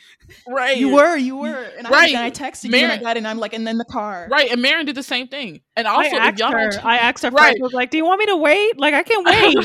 right. 0.47 0.77
You 0.77 0.89
were, 0.89 1.15
you 1.17 1.37
were, 1.37 1.63
and 1.77 1.89
Right. 1.89 2.15
I, 2.15 2.17
and 2.25 2.25
I 2.25 2.31
texted 2.31 2.65
you 2.65 2.75
and 2.75 2.85
I 2.85 2.87
Mary- 2.87 2.99
got 3.03 3.15
it, 3.17 3.19
and 3.19 3.27
I'm 3.27 3.37
like, 3.37 3.53
and 3.53 3.65
then 3.65 3.77
the 3.77 3.85
car, 3.85 4.27
Right, 4.31 4.51
and 4.51 4.61
Marin 4.61 4.85
did 4.85 4.95
the 4.95 5.03
same 5.03 5.27
thing. 5.27 5.61
And 5.75 5.87
also, 5.87 6.07
if 6.07 6.13
asked 6.21 6.39
y'all 6.39 6.51
her. 6.51 6.69
don't, 6.71 6.85
I 6.85 6.97
asked 6.97 7.23
her 7.23 7.29
Right. 7.31 7.49
first. 7.51 7.61
I 7.61 7.63
was 7.63 7.73
like, 7.73 7.89
"Do 7.91 7.97
you 7.97 8.05
want 8.05 8.19
me 8.19 8.25
to 8.27 8.37
wait? 8.37 8.79
Like, 8.79 8.93
I 8.93 9.03
can 9.03 9.23
wait." 9.25 9.55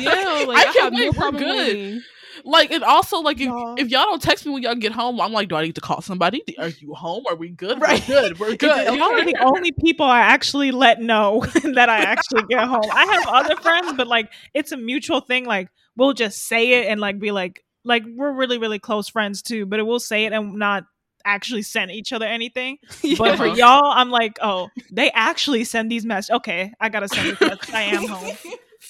Yeah, 0.00 0.44
like 0.46 0.58
I 0.58 0.64
I, 0.68 0.72
can't 0.72 0.76
have 0.76 0.92
wait, 0.94 1.00
no 1.04 1.06
we're 1.06 1.12
problem 1.12 1.42
good. 1.42 1.56
waiting. 1.58 2.02
Like, 2.46 2.70
and 2.70 2.84
also, 2.84 3.20
like, 3.20 3.38
if, 3.40 3.46
Y'all. 3.46 3.74
if 3.76 3.90
y'all 3.90 4.04
don't 4.04 4.22
text 4.22 4.46
me 4.46 4.52
when 4.52 4.62
y'all 4.62 4.76
get 4.76 4.92
home, 4.92 5.20
I'm 5.20 5.32
like, 5.32 5.48
do 5.48 5.56
I 5.56 5.62
need 5.62 5.74
to 5.74 5.80
call 5.80 6.00
somebody? 6.00 6.42
Are 6.58 6.68
you 6.68 6.94
home? 6.94 7.24
Are 7.28 7.34
we 7.34 7.50
good? 7.50 7.80
Right. 7.80 8.00
We're 8.08 8.20
good. 8.20 8.38
We're 8.38 8.56
good. 8.56 8.94
Y'all 8.96 9.12
are 9.12 9.24
the 9.24 9.36
only 9.42 9.72
people 9.72 10.06
I 10.06 10.20
actually 10.20 10.70
let 10.70 11.00
know 11.00 11.44
that 11.74 11.88
I 11.88 11.98
actually 11.98 12.44
get 12.48 12.66
home. 12.66 12.88
I 12.92 13.04
have 13.06 13.28
other 13.28 13.56
friends, 13.56 13.94
but 13.96 14.06
like 14.06 14.32
it's 14.54 14.70
a 14.72 14.76
mutual 14.76 15.20
thing. 15.20 15.44
Like 15.44 15.68
we'll 15.96 16.12
just 16.12 16.46
say 16.46 16.74
it 16.84 16.86
and 16.88 17.00
like 17.00 17.18
be 17.18 17.32
like, 17.32 17.64
like 17.84 18.04
we're 18.06 18.32
really 18.32 18.58
really 18.58 18.78
close 18.78 19.08
friends 19.08 19.42
too, 19.42 19.66
but 19.66 19.84
we'll 19.84 20.00
say 20.00 20.24
it 20.24 20.32
and 20.32 20.54
not 20.54 20.84
actually 21.24 21.62
send 21.62 21.90
each 21.90 22.12
other 22.12 22.26
anything. 22.26 22.78
But 23.18 23.36
for 23.36 23.46
y'all, 23.46 23.92
I'm 23.92 24.10
like, 24.10 24.38
oh, 24.40 24.68
they 24.92 25.10
actually 25.10 25.64
send 25.64 25.90
these 25.90 26.06
messages. 26.06 26.36
Okay, 26.36 26.72
I 26.80 26.88
gotta 26.88 27.08
send 27.08 27.30
this 27.30 27.40
message. 27.40 27.74
I 27.74 27.82
am 27.82 28.06
home. 28.06 28.36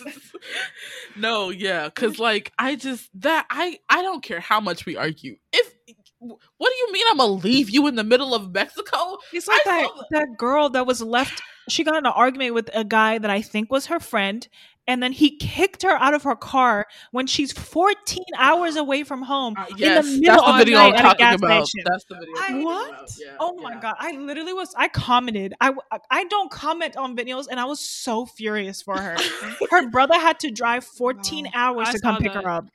no, 1.16 1.51
yeah, 1.51 1.86
because 1.86 2.18
like 2.18 2.52
I 2.59 2.77
just 2.77 3.09
that 3.20 3.47
I 3.51 3.78
I 3.89 4.02
don't 4.02 4.23
care 4.23 4.40
how 4.40 4.60
much 4.60 4.86
we 4.86 4.97
argue. 4.97 5.36
If 5.52 5.73
what 6.18 6.40
do 6.70 6.77
you 6.77 6.93
mean 6.93 7.05
I'm 7.10 7.18
gonna 7.18 7.32
leave 7.32 7.70
you 7.70 7.86
in 7.86 7.94
the 7.94 8.05
middle 8.05 8.35
of 8.35 8.52
Mexico? 8.52 9.18
It's 9.32 9.47
like 9.47 9.60
I 9.66 9.82
that, 9.82 9.89
saw 9.89 10.02
that 10.10 10.28
girl 10.39 10.70
that 10.70 10.86
was 10.86 11.02
left. 11.02 11.43
She 11.68 11.85
got 11.85 11.97
in 11.97 12.06
an 12.06 12.12
argument 12.14 12.55
with 12.55 12.70
a 12.74 12.85
guy 12.85 13.18
that 13.18 13.31
I 13.31 13.43
think 13.43 13.70
was 13.70 13.86
her 13.86 14.01
friend, 14.01 14.47
and 14.87 15.03
then 15.03 15.13
he 15.13 15.37
kicked 15.37 15.83
her 15.83 15.93
out 15.93 16.15
of 16.15 16.23
her 16.23 16.37
car 16.37 16.87
when 17.11 17.27
she's 17.27 17.53
14 17.53 18.23
hours 18.39 18.77
away 18.77 19.03
from 19.05 19.23
home. 19.23 19.55
Uh, 19.59 19.67
in 19.71 19.77
the 19.95 20.03
middle 20.03 20.37
that's 20.37 20.43
the 20.43 20.51
of 20.53 20.59
video 20.59 20.79
the 20.79 20.85
I'm 20.85 20.93
night 20.93 21.05
at 21.05 21.15
a 21.15 21.19
gas 21.19 21.35
about. 21.37 21.67
station. 21.67 21.85
That's 21.91 22.05
the 22.05 22.15
video. 22.17 22.35
I'm 22.39 22.57
I- 22.57 22.63
What? 22.65 23.11
Yeah, 23.19 23.37
Oh 23.41 23.57
my 23.57 23.73
yeah. 23.73 23.81
god! 23.81 23.95
I 23.99 24.13
literally 24.13 24.53
was. 24.53 24.75
I 24.77 24.89
commented. 24.89 25.55
I 25.61 25.73
I 26.11 26.25
don't 26.25 26.51
comment 26.51 26.97
on 26.97 27.17
videos, 27.17 27.47
and 27.51 27.59
I 27.61 27.65
was 27.65 27.81
so 27.81 28.27
furious 28.27 28.83
for 28.83 28.99
her. 28.99 29.17
her 29.71 29.89
brother 29.91 30.15
had 30.15 30.39
to 30.41 30.51
drive 30.51 30.85
14 30.85 31.45
Wow. 31.47 31.51
hours 31.55 31.89
I 31.89 31.93
to 31.93 31.99
come 32.01 32.17
pick 32.19 32.33
that. 32.33 32.43
her 32.45 32.49
up. 32.51 32.67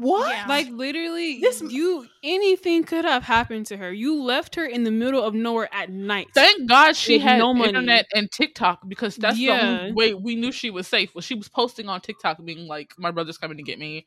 What? 0.00 0.30
Yeah. 0.34 0.46
Like 0.48 0.68
literally, 0.70 1.40
This- 1.40 1.60
you 1.60 2.06
anything 2.22 2.84
could 2.84 3.04
have 3.04 3.22
happened 3.22 3.66
to 3.66 3.76
her. 3.76 3.92
You 3.92 4.22
left 4.22 4.54
her 4.54 4.64
in 4.64 4.84
the 4.84 4.90
middle 4.90 5.22
of 5.22 5.34
nowhere 5.34 5.68
at 5.72 5.90
night. 5.90 6.28
Thank 6.34 6.68
God 6.68 6.96
she 6.96 7.18
had 7.18 7.38
no 7.38 7.52
money. 7.52 7.68
internet 7.68 8.06
and 8.14 8.30
TikTok 8.30 8.88
because 8.88 9.16
that's 9.16 9.36
the 9.36 9.50
only 9.50 9.92
way 9.92 10.14
we 10.14 10.36
knew 10.36 10.52
she 10.52 10.70
was 10.70 10.88
safe. 10.88 11.14
Was 11.14 11.24
she 11.26 11.34
was 11.34 11.48
posting 11.48 11.88
on 11.88 12.00
TikTok 12.00 12.42
being 12.44 12.66
like, 12.66 12.94
"My 12.98 13.10
brother's 13.10 13.36
coming 13.38 13.58
to 13.58 13.62
get 13.62 13.78
me. 13.78 14.06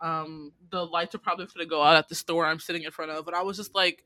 Um, 0.00 0.52
the 0.70 0.84
lights 0.84 1.14
are 1.14 1.18
probably 1.18 1.44
going 1.46 1.66
to 1.66 1.70
go 1.70 1.82
out 1.82 1.96
at 1.96 2.08
the 2.08 2.14
store 2.14 2.46
I'm 2.46 2.58
sitting 2.58 2.82
in 2.82 2.90
front 2.90 3.10
of," 3.10 3.26
and 3.26 3.36
I 3.36 3.42
was 3.42 3.56
just 3.58 3.74
like, 3.74 4.02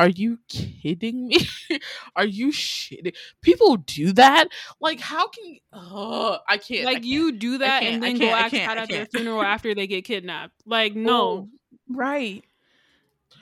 Are 0.00 0.08
you 0.08 0.38
kidding 0.48 1.28
me? 1.28 1.46
Are 2.16 2.24
you 2.24 2.52
shitting? 2.52 3.14
People 3.42 3.76
do 3.76 4.14
that. 4.14 4.48
Like, 4.80 4.98
how 4.98 5.28
can? 5.28 5.58
Uh, 5.74 6.38
I 6.48 6.56
can't. 6.56 6.82
I 6.82 6.84
Like 6.84 6.94
can't. 6.94 7.04
you 7.04 7.32
do 7.32 7.58
that 7.58 7.82
and 7.82 8.02
then 8.02 8.16
go 8.16 8.34
act 8.34 8.54
out 8.54 8.78
I 8.78 8.82
at 8.82 8.88
their 8.88 9.04
funeral 9.04 9.42
after 9.42 9.74
they 9.74 9.86
get 9.86 10.06
kidnapped. 10.06 10.54
Like 10.64 10.94
no, 10.96 11.50
Right. 11.86 12.42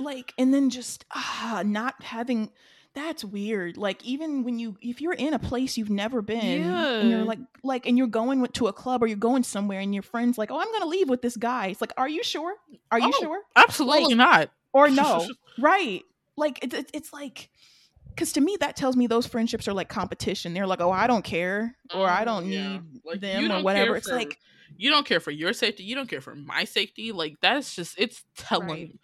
Like, 0.00 0.32
and 0.36 0.52
then 0.52 0.70
just 0.70 1.04
ah, 1.14 1.62
not 1.64 2.02
having. 2.02 2.50
That's 2.94 3.24
weird. 3.24 3.76
Like, 3.76 4.04
even 4.04 4.42
when 4.42 4.58
you, 4.58 4.76
if 4.80 5.00
you're 5.00 5.12
in 5.12 5.32
a 5.34 5.38
place 5.38 5.76
you've 5.76 5.90
never 5.90 6.22
been, 6.22 6.40
and 6.40 7.08
you're 7.08 7.18
Yeah. 7.20 7.24
like, 7.24 7.38
like, 7.62 7.86
and 7.86 7.96
you're 7.96 8.08
going 8.08 8.44
to 8.44 8.66
a 8.66 8.72
club 8.72 9.04
or 9.04 9.06
you're 9.06 9.16
going 9.16 9.44
somewhere, 9.44 9.78
and 9.78 9.94
your 9.94 10.02
friends 10.02 10.38
like, 10.38 10.50
oh, 10.50 10.58
I'm 10.58 10.72
gonna 10.72 10.86
leave 10.86 11.08
with 11.08 11.22
this 11.22 11.36
guy. 11.36 11.68
It's 11.68 11.80
like, 11.80 11.92
are 11.96 12.08
you 12.08 12.24
sure? 12.24 12.54
Are 12.90 12.98
you 12.98 13.12
Oh, 13.14 13.20
sure? 13.20 13.40
Absolutely 13.54 14.16
not. 14.16 14.50
Or 14.72 14.88
no? 14.90 15.28
right. 15.60 16.02
Like, 16.38 16.58
it's 16.64 16.74
it's, 16.74 16.90
it's 16.94 17.12
like. 17.12 17.50
Because 18.08 18.32
to 18.32 18.40
me, 18.40 18.56
that 18.58 18.74
tells 18.74 18.96
me 18.96 19.06
those 19.06 19.26
friendships 19.26 19.68
are 19.68 19.72
like 19.72 19.88
competition. 19.88 20.52
They're 20.52 20.66
like, 20.66 20.80
oh, 20.80 20.90
I 20.90 21.06
don't 21.06 21.22
care, 21.24 21.76
or 21.94 22.08
I 22.08 22.22
Oh, 22.22 22.24
don't 22.24 22.46
yeah. 22.46 22.72
need 22.72 22.82
Like, 23.04 23.20
them, 23.20 23.44
or 23.44 23.48
don't 23.48 23.62
whatever. 23.64 23.86
care 23.90 23.96
It's 23.96 24.08
for- 24.08 24.16
like, 24.16 24.38
you 24.76 24.90
don't 24.90 25.06
care 25.06 25.20
for 25.20 25.30
your 25.30 25.52
safety. 25.52 25.84
You 25.84 25.94
don't 25.94 26.08
care 26.10 26.20
for 26.20 26.34
my 26.34 26.64
safety. 26.64 27.12
Like 27.12 27.36
that's 27.40 27.76
just 27.76 27.94
it's 27.96 28.24
telling. 28.36 28.68
Right. 28.68 28.98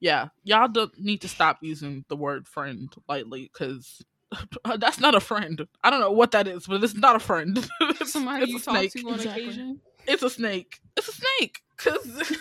Yeah, 0.00 0.28
y'all 0.44 0.68
don't 0.68 0.98
need 0.98 1.20
to 1.22 1.28
stop 1.28 1.58
using 1.60 2.04
the 2.08 2.16
word 2.16 2.48
friend 2.48 2.88
lightly 3.08 3.50
because 3.52 4.02
that's 4.78 4.98
not 4.98 5.14
a 5.14 5.20
friend. 5.20 5.66
I 5.82 5.90
don't 5.90 6.00
know 6.00 6.10
what 6.12 6.30
that 6.32 6.48
is, 6.48 6.66
but 6.66 6.82
it's 6.82 6.94
not 6.94 7.16
a 7.16 7.20
friend. 7.20 7.58
It's- 7.82 8.12
somebody 8.12 8.44
it's 8.44 8.52
you 8.52 8.58
talk 8.60 8.76
snake. 8.76 8.92
to 8.92 9.08
on 9.08 9.14
Exactly. 9.14 9.44
occasion. 9.44 9.80
It's 10.06 10.22
a 10.22 10.30
snake. 10.30 10.80
It's 10.96 11.08
a 11.08 11.12
snake. 11.12 11.60
Cause 11.76 12.32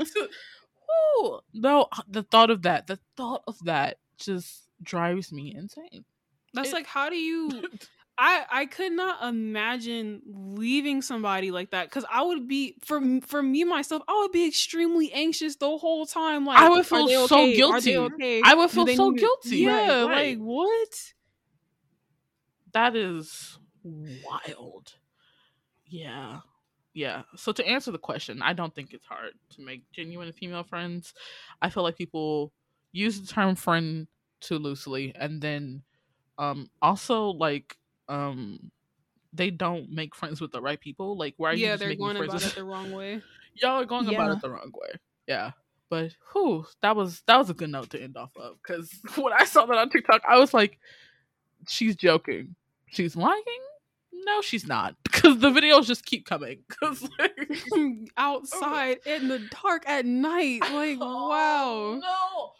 Ooh, 0.90 1.40
no, 1.52 1.88
the 2.08 2.22
thought 2.22 2.50
of 2.50 2.62
that, 2.62 2.86
the 2.86 2.98
thought 3.16 3.42
of 3.46 3.58
that 3.64 3.98
just 4.18 4.68
drives 4.82 5.32
me 5.32 5.54
insane. 5.54 6.04
That's 6.54 6.70
It- 6.70 6.74
like 6.74 6.86
how 6.86 7.10
do 7.10 7.16
you 7.16 7.68
I 8.20 8.44
I 8.50 8.66
could 8.66 8.92
not 8.92 9.22
imagine 9.28 10.22
leaving 10.26 11.02
somebody 11.02 11.50
like 11.52 11.70
that 11.70 11.88
because 11.88 12.04
I 12.10 12.22
would 12.22 12.48
be 12.48 12.74
for 12.84 13.00
for 13.20 13.42
me 13.42 13.62
myself 13.64 14.02
I 14.08 14.18
would 14.22 14.32
be 14.32 14.46
extremely 14.48 15.12
anxious 15.12 15.54
the 15.56 15.78
whole 15.78 16.04
time. 16.04 16.44
Like 16.44 16.58
I 16.58 16.68
would 16.68 16.84
feel 16.86 17.06
so 17.28 17.42
okay? 17.42 17.54
Guilty. 17.56 17.96
okay? 17.96 18.42
I 18.44 18.54
would 18.54 18.70
feel 18.70 18.88
so 18.88 19.12
guilty. 19.12 19.58
Yeah, 19.58 19.70
Right, 19.70 20.04
right. 20.04 20.28
like 20.30 20.38
what? 20.38 21.12
That 22.72 22.96
is 22.96 23.58
wild. 23.82 24.94
Yeah. 25.86 26.40
Yeah. 26.94 27.22
So 27.36 27.52
to 27.52 27.66
answer 27.66 27.90
the 27.92 27.98
question, 27.98 28.42
I 28.42 28.52
don't 28.52 28.74
think 28.74 28.92
it's 28.92 29.04
hard 29.06 29.32
to 29.50 29.60
make 29.62 29.90
genuine 29.92 30.32
female 30.32 30.64
friends. 30.64 31.14
I 31.62 31.70
feel 31.70 31.82
like 31.82 31.96
people 31.96 32.52
use 32.92 33.20
the 33.20 33.26
term 33.26 33.54
friend 33.54 34.08
too 34.40 34.58
loosely 34.58 35.12
and 35.16 35.42
then 35.42 35.82
um 36.38 36.70
also 36.80 37.26
like 37.30 37.76
um 38.08 38.70
they 39.32 39.50
don't 39.50 39.90
make 39.90 40.14
friends 40.14 40.40
with 40.40 40.52
the 40.52 40.60
right 40.60 40.80
people. 40.80 41.16
Like 41.16 41.34
why 41.36 41.50
are 41.50 41.54
you 41.54 41.66
yeah, 41.66 41.72
just 41.72 41.80
they're 41.80 41.94
going 41.94 42.16
about 42.16 42.34
with 42.34 42.46
it 42.46 42.54
the 42.54 42.64
wrong 42.64 42.90
way. 42.92 43.22
y'all 43.54 43.80
are 43.80 43.84
going 43.84 44.08
about 44.08 44.28
Yeah. 44.28 44.32
it 44.32 44.40
the 44.40 44.50
wrong 44.50 44.72
way. 44.74 44.90
Yeah. 45.26 45.50
But 45.90 46.12
who 46.32 46.66
that 46.82 46.96
was 46.96 47.22
that 47.26 47.36
was 47.36 47.50
a 47.50 47.54
good 47.54 47.70
note 47.70 47.90
to 47.90 48.02
end 48.02 48.16
off 48.16 48.36
of 48.36 48.56
because 48.62 48.90
when 49.16 49.32
I 49.32 49.44
saw 49.44 49.66
that 49.66 49.78
on 49.78 49.90
TikTok, 49.90 50.22
I 50.28 50.38
was 50.38 50.52
like, 50.54 50.78
she's 51.68 51.96
joking. 51.96 52.54
She's 52.88 53.16
lying? 53.16 53.42
No, 54.24 54.40
she's 54.42 54.66
not. 54.66 54.94
Because 55.04 55.40
the 55.40 55.50
videos 55.50 55.86
just 55.86 56.06
keep 56.06 56.26
coming. 56.26 56.60
Because 56.68 57.08
Outside 58.16 58.98
in 59.04 59.28
the 59.28 59.40
dark 59.62 59.82
at 59.86 60.06
night. 60.06 60.62
Like 60.72 61.00
wow. 61.00 61.98
no, 62.00 62.52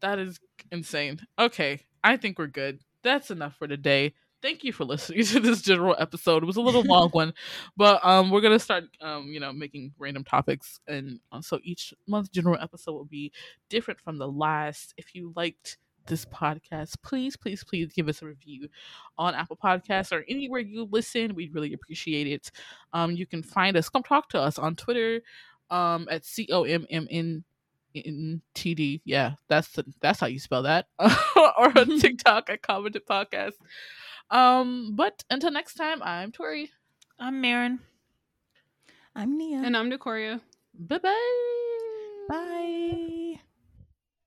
that 0.00 0.18
is 0.18 0.38
insane. 0.70 1.18
Okay, 1.38 1.80
I 2.04 2.16
think 2.16 2.38
we're 2.38 2.46
good. 2.46 2.80
That's 3.02 3.30
enough 3.30 3.56
for 3.56 3.66
today. 3.66 4.14
Thank 4.40 4.62
you 4.62 4.72
for 4.72 4.84
listening 4.84 5.24
to 5.24 5.40
this 5.40 5.60
general 5.62 5.96
episode. 5.98 6.44
It 6.44 6.46
was 6.46 6.56
a 6.56 6.60
little 6.60 6.84
long 6.84 7.10
one, 7.10 7.34
but 7.76 8.04
um, 8.04 8.30
we're 8.30 8.40
gonna 8.40 8.60
start 8.60 8.84
um, 9.00 9.24
you 9.26 9.40
know, 9.40 9.52
making 9.52 9.92
random 9.98 10.22
topics, 10.22 10.78
and 10.86 11.18
uh, 11.32 11.40
so 11.40 11.58
each 11.64 11.92
month 12.06 12.30
general 12.30 12.56
episode 12.60 12.92
will 12.92 13.04
be 13.04 13.32
different 13.68 14.00
from 14.00 14.18
the 14.18 14.28
last. 14.28 14.94
If 14.96 15.14
you 15.14 15.32
liked 15.34 15.78
this 16.08 16.24
podcast, 16.24 16.94
please, 17.02 17.36
please, 17.36 17.62
please 17.62 17.92
give 17.92 18.08
us 18.08 18.22
a 18.22 18.26
review 18.26 18.68
on 19.16 19.34
Apple 19.34 19.56
Podcasts 19.62 20.12
or 20.12 20.24
anywhere 20.28 20.60
you 20.60 20.88
listen. 20.90 21.34
We'd 21.34 21.54
really 21.54 21.72
appreciate 21.72 22.26
it. 22.26 22.50
Um, 22.92 23.12
you 23.12 23.26
can 23.26 23.42
find 23.42 23.76
us, 23.76 23.88
come 23.88 24.02
talk 24.02 24.28
to 24.30 24.40
us 24.40 24.58
on 24.58 24.74
Twitter, 24.74 25.20
um, 25.70 26.08
at 26.10 26.24
C 26.24 26.48
O 26.50 26.64
M 26.64 26.86
M 26.90 27.06
N 27.10 27.44
in 27.94 28.42
TD. 28.54 29.00
Yeah, 29.04 29.34
that's 29.48 29.68
the 29.72 29.84
that's 30.00 30.20
how 30.20 30.26
you 30.26 30.38
spell 30.38 30.62
that. 30.62 30.86
or 30.98 31.78
on 31.78 32.00
TikTok 32.00 32.50
at 32.50 32.62
Commented 32.62 33.06
Podcast. 33.06 33.54
Um, 34.30 34.92
but 34.94 35.24
until 35.30 35.50
next 35.50 35.74
time, 35.74 36.02
I'm 36.02 36.32
Tori. 36.32 36.70
I'm 37.18 37.40
Marin. 37.40 37.80
I'm 39.14 39.36
Nia. 39.36 39.62
And 39.64 39.76
I'm 39.76 39.90
Decoria. 39.90 40.40
Bye 40.74 40.98
bye. 40.98 42.28
Bye. 42.28 43.40